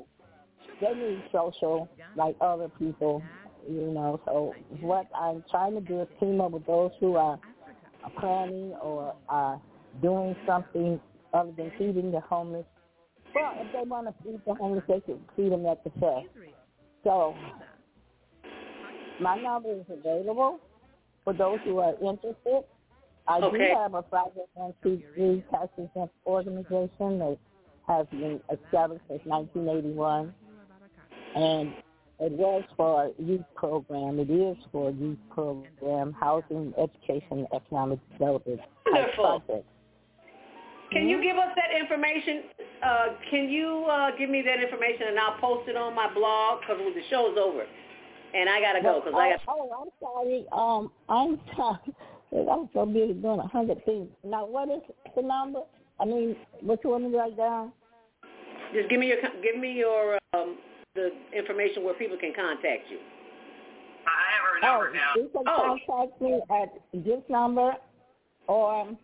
they 0.84 0.93
need 0.93 1.23
social 1.31 1.89
like 2.15 2.35
other 2.41 2.69
people, 2.69 3.23
you 3.69 3.88
know. 3.88 4.19
So 4.26 4.55
what 4.80 5.07
I'm 5.15 5.43
trying 5.49 5.73
to 5.76 5.81
do 5.81 6.01
is 6.01 6.07
team 6.19 6.41
up 6.41 6.51
with 6.51 6.65
those 6.65 6.91
who 6.99 7.15
are 7.15 7.39
planning 8.19 8.73
or 8.81 9.15
are 9.30 9.61
doing 10.01 10.35
something 10.45 10.99
other 11.34 11.51
than 11.57 11.72
feeding 11.77 12.11
the 12.11 12.19
homeless. 12.19 12.65
Well, 13.34 13.57
if 13.61 13.72
they 13.72 13.88
want 13.88 14.07
to 14.07 14.23
feed 14.23 14.41
the 14.45 14.53
homeless, 14.53 14.84
they 14.88 14.99
can 14.99 15.19
feed 15.35 15.51
them 15.51 15.65
at 15.65 15.84
the 15.84 15.89
church. 15.99 16.26
So 17.03 17.35
my 19.19 19.38
number 19.38 19.73
is 19.73 19.85
available 19.89 20.60
for 21.23 21.34
those 21.34 21.60
who 21.64 21.80
are 21.80 21.93
interested. 22.01 22.64
I 23.27 23.39
Okay. 23.39 23.57
do 23.69 23.76
have 23.76 23.93
a 23.93 24.03
501c3 24.03 25.49
tax 25.49 25.69
exempt 25.77 26.14
organization 26.26 27.19
that 27.19 27.38
has 27.88 28.05
been 28.11 28.39
established 28.51 29.03
since 29.07 29.22
1981, 29.26 30.34
and 31.35 31.73
it 32.19 32.31
was 32.31 32.64
for 32.77 33.05
a 33.05 33.22
youth 33.22 33.45
program. 33.55 34.19
It 34.19 34.30
is 34.30 34.57
for 34.72 34.89
a 34.89 34.93
youth 34.93 35.18
program, 35.30 36.14
housing, 36.14 36.73
education, 36.77 37.47
economic 37.53 37.99
development. 38.11 38.61
Wonderful. 38.85 39.65
Can 40.91 41.10
you 41.10 41.22
give 41.23 41.38
us 41.38 41.49
that 41.55 41.77
information? 41.77 42.43
Uh, 42.85 43.07
can 43.31 43.49
you 43.49 43.85
uh, 43.89 44.11
give 44.18 44.30
me 44.30 44.43
that 44.43 44.61
information 44.61 45.07
and 45.10 45.19
I'll 45.19 45.39
post 45.39 45.68
it 45.68 45.76
on 45.76 45.95
my 45.95 46.14
blog 46.14 46.61
because 46.61 46.77
the 46.77 47.01
show's 47.10 47.35
over. 47.38 47.65
And 48.35 48.49
I 48.49 48.61
got 48.61 48.73
to 48.73 48.81
go 48.81 49.01
because 49.03 49.14
I 49.18 49.31
got 49.31 49.41
Oh, 49.47 49.69
I'm 49.81 49.89
sorry. 49.99 50.45
Um, 50.51 50.91
I'm 51.10 51.39
sorry. 51.55 51.80
I'm 52.51 52.69
so 52.73 52.85
busy 52.85 53.14
doing 53.14 53.39
a 53.39 53.47
hundred 53.47 53.84
things. 53.85 54.07
Now, 54.23 54.45
what 54.45 54.69
is 54.69 54.81
the 55.15 55.22
number? 55.22 55.61
I 55.99 56.05
mean, 56.05 56.35
what 56.61 56.80
you 56.84 56.91
want 56.91 57.03
me 57.03 57.11
to 57.11 57.18
write 57.18 57.38
down? 57.38 57.72
Just 58.73 58.89
give 58.89 58.99
me 58.99 59.07
your 59.07 59.18
give 59.43 59.60
me 59.60 59.73
your 59.73 60.18
um, 60.34 60.57
the 60.95 61.10
information 61.36 61.84
where 61.84 61.94
people 61.95 62.18
can 62.20 62.34
contact 62.36 62.90
you. 62.90 62.99
I 64.06 64.30
have 64.36 64.44
her 64.45 64.68
Oh, 64.68 64.82
number 64.84 64.94
now. 64.94 65.14
you 65.15 65.30
can 65.34 65.45
contact 65.45 66.22
me 66.22 66.41
at 66.52 67.03
this 67.03 67.22
number, 67.30 67.74
or 68.48 68.95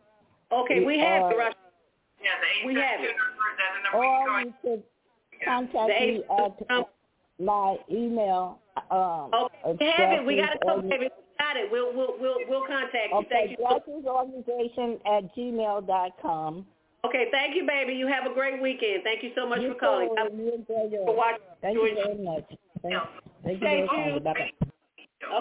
Okay, 0.52 0.84
we 0.86 1.00
have 1.00 1.24
or, 1.24 1.30
the 1.32 1.38
Rush. 1.38 1.54
Yeah, 2.22 2.30
the 2.62 2.68
We 2.68 2.76
have 2.76 3.00
it. 3.02 3.16
number, 3.18 3.46
that's 3.58 3.76
the 3.76 3.98
number 3.98 4.06
you 4.06 4.30
or 4.30 4.42
you 4.42 4.54
could 4.62 4.84
contact 5.46 5.88
The 5.88 6.06
me 6.06 6.24
eight- 6.24 6.26
at 6.70 6.86
my 7.40 7.78
email. 7.90 8.60
Um, 8.92 9.32
Okay, 9.66 9.78
we 9.80 9.88
have 9.88 10.12
it. 10.12 10.26
We 10.26 10.36
got 10.38 10.56
it. 10.56 10.62
Okay, 10.68 10.98
we 11.00 11.10
got 11.40 11.58
it. 11.58 11.72
We'll 11.72 11.94
we'll 11.94 12.18
we'll 12.20 12.38
we'll 12.48 12.66
contact 12.68 13.12
you. 13.12 13.18
Okay, 13.20 13.56
Thank 13.58 13.88
you. 13.88 14.08
Organization 14.08 15.00
at 15.06 15.34
gmail 15.36 15.88
dot 15.88 16.12
com. 16.22 16.66
Okay, 17.06 17.26
thank 17.32 17.56
you, 17.56 17.66
baby. 17.66 17.94
You 17.94 18.08
have 18.08 18.30
a 18.30 18.34
great 18.34 18.62
weekend. 18.62 19.04
Thank 19.04 19.24
you 19.24 19.32
so 19.36 19.48
much 19.48 19.62
You 19.62 19.74
for 19.74 19.80
calling. 19.80 20.10
too. 20.10 20.66
You 20.92 21.04
For 21.06 21.16
watching. 21.16 21.40
Thank 21.62 21.76
you 21.76 21.96
very 21.96 22.18
much. 22.24 22.44
Thank, 22.82 22.96
thank 23.44 23.56
you 23.56 23.60
very 23.60 23.88
Thank 23.88 24.14
much. 24.16 24.24
Bye-bye. 24.24 24.68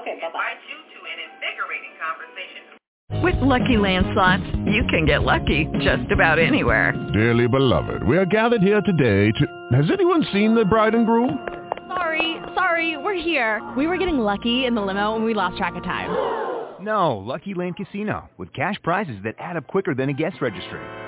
Okay, 0.01 0.19
bye 0.21 0.31
bye. 0.33 0.53
invite 0.55 0.63
you 0.71 0.79
to 0.95 0.99
an 1.11 1.19
invigorating 1.27 1.95
conversation. 1.99 3.23
With 3.23 3.37
Lucky 3.43 3.77
Land 3.77 4.07
Slots, 4.13 4.45
you 4.67 4.85
can 4.89 5.05
get 5.05 5.23
lucky 5.25 5.67
just 5.81 6.13
about 6.13 6.39
anywhere. 6.39 6.93
Dearly 7.13 7.49
beloved, 7.49 8.05
we 8.05 8.17
are 8.19 8.27
gathered 8.27 8.63
here 8.63 8.81
today 8.83 9.33
to... 9.33 9.77
Has 9.77 9.91
anyone 9.91 10.25
seen 10.33 10.55
the 10.55 10.65
bride 10.65 10.95
and 10.95 11.07
groom? 11.07 11.45
Sorry, 11.89 12.37
sorry, 12.55 12.97
we're 12.97 13.15
here. 13.21 13.67
We 13.77 13.87
were 13.87 13.97
getting 13.97 14.19
lucky 14.19 14.67
in 14.67 14.75
the 14.75 14.83
limo 14.83 15.17
and 15.17 15.25
we 15.25 15.35
lost 15.35 15.57
track 15.57 15.75
of 15.75 15.83
time. 15.83 16.11
No, 16.85 17.17
Lucky 17.17 17.55
Land 17.55 17.77
Casino, 17.77 18.29
with 18.37 18.53
cash 18.53 18.77
prizes 18.85 19.17
that 19.25 19.35
add 19.39 19.57
up 19.57 19.67
quicker 19.67 19.95
than 19.95 20.09
a 20.09 20.13
guest 20.13 20.37
registry. 20.41 20.81